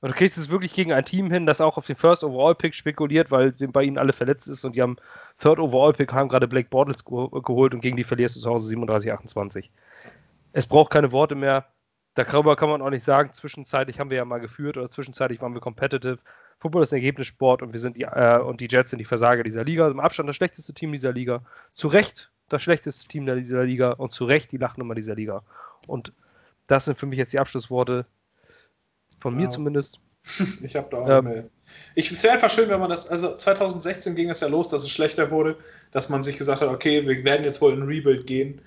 und 0.00 0.10
du 0.10 0.14
kriegst 0.14 0.38
es 0.38 0.50
wirklich 0.50 0.74
gegen 0.74 0.92
ein 0.92 1.04
Team 1.04 1.30
hin, 1.30 1.46
das 1.46 1.60
auch 1.60 1.76
auf 1.76 1.86
den 1.86 1.96
First 1.96 2.22
Overall 2.22 2.54
Pick 2.54 2.74
spekuliert, 2.74 3.30
weil 3.30 3.52
bei 3.52 3.82
ihnen 3.82 3.98
alle 3.98 4.12
verletzt 4.12 4.46
ist 4.46 4.64
und 4.64 4.76
die 4.76 4.82
haben 4.82 4.96
Third 5.40 5.58
Overall 5.58 5.92
Pick, 5.92 6.12
haben 6.12 6.28
gerade 6.28 6.46
Blake 6.46 6.68
Bortles 6.68 7.04
geholt 7.04 7.74
und 7.74 7.80
gegen 7.80 7.96
die 7.96 8.04
verlierst 8.04 8.36
du 8.36 8.40
zu 8.40 8.50
Hause 8.50 8.74
37-28. 8.76 9.70
Es 10.52 10.66
braucht 10.66 10.92
keine 10.92 11.10
Worte 11.10 11.34
mehr. 11.34 11.66
Darüber 12.14 12.56
kann 12.56 12.68
man 12.68 12.82
auch 12.82 12.90
nicht 12.90 13.04
sagen, 13.04 13.32
zwischenzeitlich 13.32 14.00
haben 14.00 14.10
wir 14.10 14.16
ja 14.16 14.24
mal 14.24 14.40
geführt 14.40 14.76
oder 14.76 14.90
zwischenzeitlich 14.90 15.40
waren 15.40 15.54
wir 15.54 15.60
competitive. 15.60 16.18
Football 16.58 16.82
ist 16.82 16.92
ein 16.92 16.96
Ergebnissport 16.96 17.62
und 17.62 17.72
wir 17.72 17.80
sind 17.80 17.96
die 17.96 18.02
äh, 18.02 18.38
und 18.38 18.60
die 18.60 18.66
Jets 18.68 18.90
sind 18.90 18.98
die 18.98 19.04
Versager 19.04 19.44
dieser 19.44 19.64
Liga. 19.64 19.88
Im 19.88 20.00
Abstand 20.00 20.28
das 20.28 20.36
schlechteste 20.36 20.74
Team 20.74 20.90
dieser 20.90 21.12
Liga. 21.12 21.42
Zu 21.70 21.88
Recht 21.88 22.30
das 22.48 22.62
schlechteste 22.62 23.06
Team 23.06 23.26
dieser 23.26 23.64
Liga 23.64 23.92
und 23.92 24.12
zu 24.12 24.24
Recht 24.24 24.50
die 24.52 24.56
Lachnummer 24.56 24.94
dieser 24.94 25.14
Liga. 25.14 25.42
Und 25.86 26.12
das 26.66 26.86
sind 26.86 26.98
für 26.98 27.06
mich 27.06 27.18
jetzt 27.18 27.32
die 27.32 27.38
Abschlussworte 27.38 28.06
von 29.18 29.34
ja. 29.34 29.40
mir 29.40 29.48
zumindest. 29.50 30.00
Ich 30.62 30.76
habe 30.76 30.88
da 30.90 30.96
auch 30.98 31.08
ähm, 31.08 31.24
mehr. 31.24 31.44
Ich 31.94 32.10
es 32.10 32.22
wäre 32.22 32.34
einfach 32.34 32.50
schön, 32.50 32.68
wenn 32.68 32.80
man 32.80 32.90
das, 32.90 33.08
also 33.08 33.36
2016 33.36 34.14
ging 34.14 34.30
es 34.30 34.40
ja 34.40 34.48
los, 34.48 34.68
dass 34.68 34.82
es 34.82 34.90
schlechter 34.90 35.30
wurde, 35.30 35.56
dass 35.90 36.08
man 36.08 36.22
sich 36.22 36.36
gesagt 36.36 36.60
hat, 36.60 36.68
okay, 36.68 37.06
wir 37.06 37.24
werden 37.24 37.44
jetzt 37.44 37.60
wohl 37.60 37.72
in 37.72 37.82
Rebuild 37.82 38.26
gehen. 38.26 38.60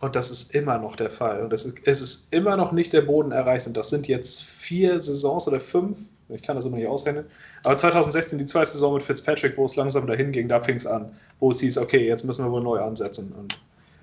Und 0.00 0.16
das 0.16 0.30
ist 0.30 0.54
immer 0.54 0.78
noch 0.78 0.96
der 0.96 1.10
Fall. 1.10 1.42
Und 1.42 1.52
es 1.52 1.64
ist, 1.64 1.86
es 1.86 2.00
ist 2.00 2.34
immer 2.34 2.56
noch 2.56 2.72
nicht 2.72 2.92
der 2.92 3.02
Boden 3.02 3.32
erreicht. 3.32 3.66
Und 3.66 3.76
das 3.76 3.90
sind 3.90 4.08
jetzt 4.08 4.44
vier 4.44 5.00
Saisons 5.00 5.48
oder 5.48 5.60
fünf, 5.60 5.98
ich 6.28 6.42
kann 6.42 6.56
das 6.56 6.64
immer 6.64 6.76
nicht 6.76 6.88
ausrechnen. 6.88 7.26
Aber 7.62 7.76
2016 7.76 8.38
die 8.38 8.46
zweite 8.46 8.70
Saison 8.70 8.94
mit 8.94 9.02
Fitzpatrick, 9.02 9.56
wo 9.56 9.64
es 9.64 9.76
langsam 9.76 10.06
dahin 10.06 10.32
ging, 10.32 10.48
da 10.48 10.60
fing 10.60 10.76
es 10.76 10.86
an, 10.86 11.12
wo 11.38 11.50
es 11.50 11.60
hieß, 11.60 11.78
okay, 11.78 12.06
jetzt 12.06 12.24
müssen 12.24 12.44
wir 12.44 12.50
wohl 12.50 12.62
neu 12.62 12.80
ansetzen. 12.80 13.32
Und 13.32 13.58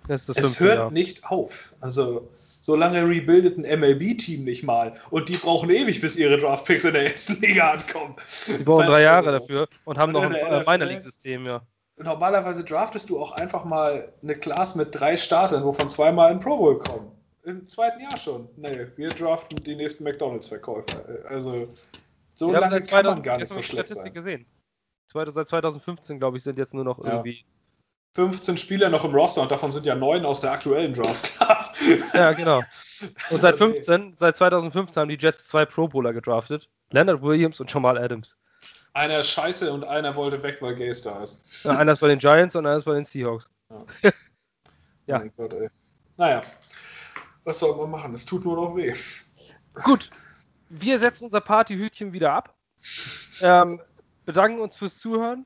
es 0.07 0.59
hört 0.59 0.77
Jahr. 0.77 0.91
nicht 0.91 1.25
auf. 1.25 1.73
Also 1.81 2.29
so 2.61 2.75
lange 2.75 3.05
rebildet 3.05 3.57
ein 3.57 3.79
MLB-Team 3.79 4.45
nicht 4.45 4.63
mal. 4.63 4.93
Und 5.09 5.27
die 5.27 5.37
brauchen 5.37 5.69
ewig, 5.69 5.99
bis 5.99 6.15
ihre 6.15 6.37
Draftpicks 6.37 6.85
in 6.85 6.93
der 6.93 7.11
ersten 7.11 7.41
Liga 7.41 7.71
ankommen. 7.71 8.15
Die 8.47 8.63
brauchen 8.63 8.85
drei 8.85 9.01
Jahre 9.01 9.31
dafür 9.33 9.67
und 9.83 9.97
haben 9.97 10.13
noch 10.13 10.21
ein 10.21 10.33
äh, 10.33 10.59
Minor 10.59 10.87
League-System, 10.87 11.45
ja. 11.45 11.61
Normalerweise 11.97 12.63
draftest 12.63 13.09
du 13.09 13.19
auch 13.19 13.33
einfach 13.33 13.65
mal 13.65 14.13
eine 14.23 14.35
Class 14.35 14.75
mit 14.75 14.89
drei 14.91 15.17
Startern, 15.17 15.63
wovon 15.63 15.89
zweimal 15.89 16.31
in 16.31 16.39
Pro 16.39 16.57
Bowl 16.57 16.77
kommen. 16.77 17.11
Im 17.43 17.65
zweiten 17.65 17.99
Jahr 17.99 18.17
schon. 18.17 18.47
Nee, 18.55 18.87
wir 18.95 19.09
draften 19.09 19.57
die 19.63 19.75
nächsten 19.75 20.03
McDonalds-Verkäufer. 20.03 21.25
Also, 21.27 21.67
so 22.33 22.51
lange 22.51 22.81
kann 22.81 23.05
man 23.05 23.23
gar 23.23 23.37
nicht 23.37 23.49
so 23.49 23.61
schlecht 23.61 23.87
Statistik 23.87 24.13
sein. 24.13 24.13
gesehen. 24.13 24.45
Seit 25.07 25.47
2015, 25.47 26.19
glaube 26.19 26.37
ich, 26.37 26.43
sind 26.43 26.57
jetzt 26.57 26.73
nur 26.73 26.85
noch 26.85 26.99
irgendwie 26.99 27.43
15 28.13 28.57
Spieler 28.57 28.89
noch 28.89 29.05
im 29.05 29.15
Roster 29.15 29.41
und 29.41 29.51
davon 29.51 29.71
sind 29.71 29.85
ja 29.85 29.95
neun 29.95 30.25
aus 30.25 30.41
der 30.41 30.51
aktuellen 30.51 30.93
Draft 30.93 31.33
Class. 31.35 31.71
ja, 32.13 32.33
genau. 32.33 32.57
Und 32.57 33.41
seit 33.41 33.55
15, 33.57 34.15
seit 34.17 34.35
2015 34.35 35.01
haben 35.01 35.09
die 35.09 35.17
Jets 35.17 35.47
zwei 35.47 35.65
Pro 35.65 35.87
Bowler 35.87 36.11
gedraftet. 36.11 36.67
Leonard 36.91 37.21
Williams 37.21 37.59
und 37.61 37.73
Jamal 37.73 37.97
Adams. 37.97 38.35
Einer 38.93 39.19
ist 39.19 39.29
scheiße 39.29 39.71
und 39.71 39.85
einer 39.85 40.15
wollte 40.17 40.43
weg, 40.43 40.57
weil 40.61 40.75
Gay 40.75 40.91
da 41.03 41.23
ist. 41.23 41.63
Ja, 41.63 41.77
einer 41.77 41.93
ist 41.93 42.01
bei 42.01 42.09
den 42.09 42.19
Giants 42.19 42.55
und 42.57 42.65
einer 42.65 42.75
ist 42.75 42.83
bei 42.83 42.95
den 42.95 43.05
Seahawks. 43.05 43.49
Ja. 43.69 43.85
ja. 45.07 45.19
Mein 45.19 45.31
Gott, 45.37 45.53
ey. 45.53 45.69
Naja, 46.17 46.43
was 47.45 47.59
soll 47.59 47.77
man 47.77 47.89
machen? 47.89 48.13
Es 48.13 48.25
tut 48.25 48.43
nur 48.43 48.57
noch 48.57 48.75
weh. 48.75 48.93
Gut, 49.85 50.09
wir 50.67 50.99
setzen 50.99 51.25
unser 51.25 51.39
Partyhütchen 51.39 52.11
wieder 52.11 52.33
ab. 52.33 52.53
Ähm, 53.41 53.81
bedanken 54.25 54.59
uns 54.59 54.75
fürs 54.75 54.99
Zuhören. 54.99 55.45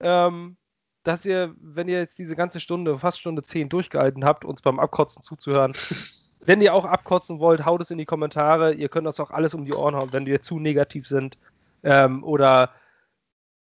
Ähm, 0.00 0.58
dass 1.02 1.26
ihr, 1.26 1.54
wenn 1.60 1.88
ihr 1.88 1.98
jetzt 1.98 2.18
diese 2.18 2.36
ganze 2.36 2.60
Stunde, 2.60 2.98
fast 2.98 3.20
Stunde 3.20 3.42
10 3.42 3.68
durchgehalten 3.68 4.24
habt, 4.24 4.44
uns 4.44 4.62
beim 4.62 4.78
Abkotzen 4.78 5.22
zuzuhören. 5.22 5.72
wenn 6.44 6.60
ihr 6.60 6.74
auch 6.74 6.84
abkotzen 6.84 7.38
wollt, 7.38 7.64
haut 7.64 7.80
es 7.80 7.90
in 7.90 7.98
die 7.98 8.04
Kommentare. 8.04 8.74
Ihr 8.74 8.88
könnt 8.88 9.06
uns 9.06 9.20
auch 9.20 9.30
alles 9.30 9.54
um 9.54 9.64
die 9.64 9.74
Ohren 9.74 9.94
hauen, 9.96 10.12
wenn 10.12 10.26
wir 10.26 10.42
zu 10.42 10.58
negativ 10.58 11.06
sind. 11.06 11.38
Ähm, 11.82 12.22
oder 12.24 12.70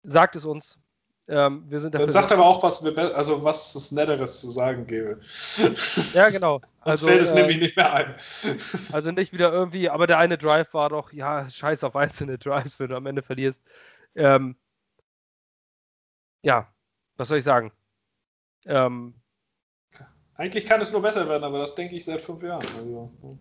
sagt 0.03 0.35
es 0.35 0.45
uns. 0.45 0.79
Ähm, 1.27 1.65
wir 1.67 1.79
sind 1.79 1.93
Dann 1.93 2.09
sagt 2.09 2.31
aber 2.31 2.43
auch, 2.43 2.63
was, 2.63 2.83
wir, 2.83 2.97
also 3.15 3.43
was 3.43 3.75
es 3.75 3.91
Netteres 3.91 4.41
zu 4.41 4.49
sagen 4.49 4.87
gäbe. 4.87 5.19
Ja, 6.13 6.29
genau. 6.29 6.59
Also, 6.81 7.05
fällt 7.05 7.21
es 7.21 7.31
äh, 7.31 7.35
nämlich 7.35 7.59
nicht 7.59 7.77
mehr 7.77 7.93
ein. 7.93 8.15
Also 8.91 9.11
nicht 9.11 9.31
wieder 9.31 9.53
irgendwie, 9.53 9.91
aber 9.91 10.07
der 10.07 10.17
eine 10.17 10.39
Drive 10.39 10.73
war 10.73 10.89
doch, 10.89 11.13
ja, 11.13 11.47
scheiß 11.47 11.83
auf 11.83 11.95
einzelne 11.95 12.39
Drives, 12.39 12.79
wenn 12.79 12.89
du 12.89 12.95
am 12.95 13.05
Ende 13.05 13.21
verlierst. 13.21 13.61
Ähm, 14.15 14.55
ja, 16.41 16.67
was 17.19 17.27
soll 17.27 17.37
ich 17.37 17.43
sagen? 17.43 17.71
Ähm, 18.65 19.13
Eigentlich 20.35 20.65
kann 20.65 20.79
es 20.79 20.91
nur 20.93 21.01
besser 21.01 21.27
werden, 21.27 21.43
aber 21.43 21.59
das 21.59 21.75
denke 21.75 21.95
ich 21.95 22.05
seit 22.05 22.21
fünf 22.21 22.41
Jahren. 22.41 22.65
Also, 22.77 23.37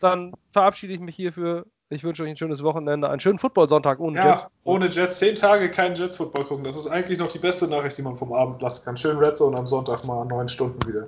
dann 0.00 0.32
verabschiede 0.52 0.92
ich 0.92 1.00
mich 1.00 1.16
hierfür 1.16 1.66
ich 1.90 2.04
wünsche 2.04 2.22
euch 2.22 2.30
ein 2.30 2.36
schönes 2.36 2.62
Wochenende, 2.62 3.08
einen 3.08 3.20
schönen 3.20 3.38
Football-Sonntag 3.38 3.98
ohne 4.00 4.18
ja, 4.18 4.28
Jets. 4.30 4.46
Ohne 4.64 4.86
Jets. 4.88 5.18
Zehn 5.18 5.34
Tage 5.34 5.70
kein 5.70 5.94
Jets-Football 5.94 6.44
gucken. 6.44 6.64
Das 6.64 6.76
ist 6.76 6.86
eigentlich 6.88 7.18
noch 7.18 7.28
die 7.28 7.38
beste 7.38 7.66
Nachricht, 7.68 7.96
die 7.96 8.02
man 8.02 8.16
vom 8.16 8.32
Abend 8.32 8.60
lassen 8.60 8.84
kann. 8.84 8.96
Schön 8.96 9.16
Red 9.18 9.38
Zone 9.38 9.56
am 9.56 9.66
Sonntag 9.66 10.04
mal 10.04 10.24
neun 10.26 10.48
Stunden 10.48 10.86
wieder. 10.86 11.06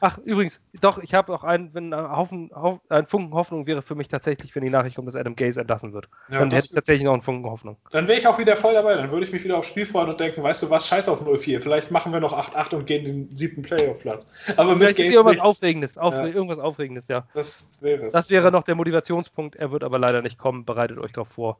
Ach, 0.00 0.18
übrigens, 0.18 0.60
doch, 0.80 0.98
ich 0.98 1.14
habe 1.14 1.32
auch 1.32 1.44
einen, 1.44 1.72
wenn 1.72 1.94
ein, 1.94 2.10
Haufen, 2.10 2.50
ein 2.88 3.06
Funken 3.06 3.34
Hoffnung 3.34 3.66
wäre 3.66 3.82
für 3.82 3.94
mich 3.94 4.08
tatsächlich, 4.08 4.54
wenn 4.54 4.64
die 4.64 4.70
Nachricht 4.70 4.96
kommt, 4.96 5.08
dass 5.08 5.16
Adam 5.16 5.36
Gaze 5.36 5.60
entlassen 5.60 5.92
wird. 5.92 6.08
Ja, 6.28 6.40
dann 6.40 6.50
hätte 6.50 6.66
ich 6.66 6.72
tatsächlich 6.72 7.04
noch 7.04 7.14
einen 7.14 7.22
Funken 7.22 7.48
Hoffnung. 7.50 7.76
Dann 7.92 8.06
wäre 8.08 8.18
ich 8.18 8.26
auch 8.26 8.38
wieder 8.38 8.56
voll 8.56 8.74
dabei. 8.74 8.94
Dann 8.94 9.10
würde 9.10 9.24
ich 9.24 9.32
mich 9.32 9.44
wieder 9.44 9.56
aufs 9.56 9.68
Spiel 9.68 9.86
freuen 9.86 10.08
und 10.08 10.20
denken, 10.20 10.42
weißt 10.42 10.64
du 10.64 10.70
was, 10.70 10.88
scheiß 10.88 11.08
auf 11.08 11.22
0-4. 11.22 11.60
Vielleicht 11.60 11.90
machen 11.90 12.12
wir 12.12 12.20
noch 12.20 12.32
8-8 12.32 12.74
und 12.74 12.86
gehen 12.86 13.04
den 13.04 13.34
siebten 13.34 13.62
Playoff-Platz. 13.62 14.26
Aber 14.56 14.70
mit 14.70 14.78
Vielleicht 14.78 14.96
Gaze 14.98 15.08
ist 15.08 15.14
irgendwas 15.14 15.38
Aufregendes. 15.38 15.98
Auf, 15.98 16.14
ja. 16.14 16.26
Irgendwas 16.26 16.58
Aufregendes, 16.58 17.08
ja. 17.08 17.26
Das 17.32 17.78
wäre 17.80 18.06
es. 18.06 18.12
Das 18.12 18.28
wäre 18.28 18.52
noch 18.52 18.64
der 18.64 18.74
Motivationspunkt. 18.74 19.56
Er 19.56 19.70
wird 19.70 19.82
aber 19.82 19.98
leider 19.98 20.15
nicht 20.22 20.38
kommen. 20.38 20.64
Bereitet 20.64 20.98
euch 20.98 21.12
darauf 21.12 21.28
vor, 21.28 21.58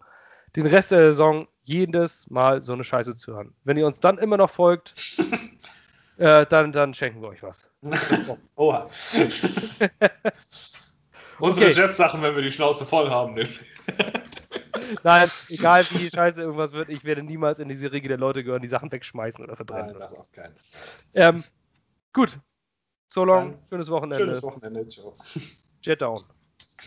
den 0.54 0.66
Rest 0.66 0.90
der 0.90 0.98
Saison 0.98 1.48
jedes 1.62 2.28
Mal 2.30 2.62
so 2.62 2.72
eine 2.72 2.84
Scheiße 2.84 3.16
zu 3.16 3.34
hören. 3.34 3.54
Wenn 3.64 3.76
ihr 3.76 3.86
uns 3.86 4.00
dann 4.00 4.18
immer 4.18 4.36
noch 4.36 4.50
folgt, 4.50 4.94
äh, 6.18 6.46
dann, 6.46 6.72
dann 6.72 6.94
schenken 6.94 7.20
wir 7.22 7.28
euch 7.28 7.42
was. 7.42 7.68
Oha. 8.56 8.88
Unsere 11.38 11.66
okay. 11.66 11.76
Jets-Sachen, 11.76 12.22
wenn 12.22 12.34
wir 12.34 12.42
die 12.42 12.50
Schnauze 12.50 12.86
voll 12.86 13.10
haben, 13.10 13.34
nicht. 13.34 13.60
Nein, 15.02 15.28
egal 15.48 15.84
wie 15.90 16.08
scheiße 16.08 16.40
irgendwas 16.40 16.72
wird, 16.72 16.88
ich 16.88 17.04
werde 17.04 17.22
niemals 17.22 17.58
in 17.58 17.68
diese 17.68 17.92
Riege 17.92 18.08
der 18.08 18.16
Leute 18.16 18.42
gehören, 18.42 18.62
die 18.62 18.68
Sachen 18.68 18.90
wegschmeißen 18.90 19.44
oder 19.44 19.56
verbrennen. 19.56 19.90
Nein, 19.92 20.00
das 20.00 20.14
auf 20.14 20.32
keinen. 20.32 20.56
Ähm, 21.12 21.44
gut. 22.12 22.38
So 23.06 23.24
long, 23.24 23.52
Dann 23.52 23.68
schönes 23.68 23.90
Wochenende. 23.90 24.24
Schönes 24.24 24.42
Wochenende, 24.42 24.88
ciao. 24.88 25.14
Jet 25.82 26.00
down. 26.02 26.22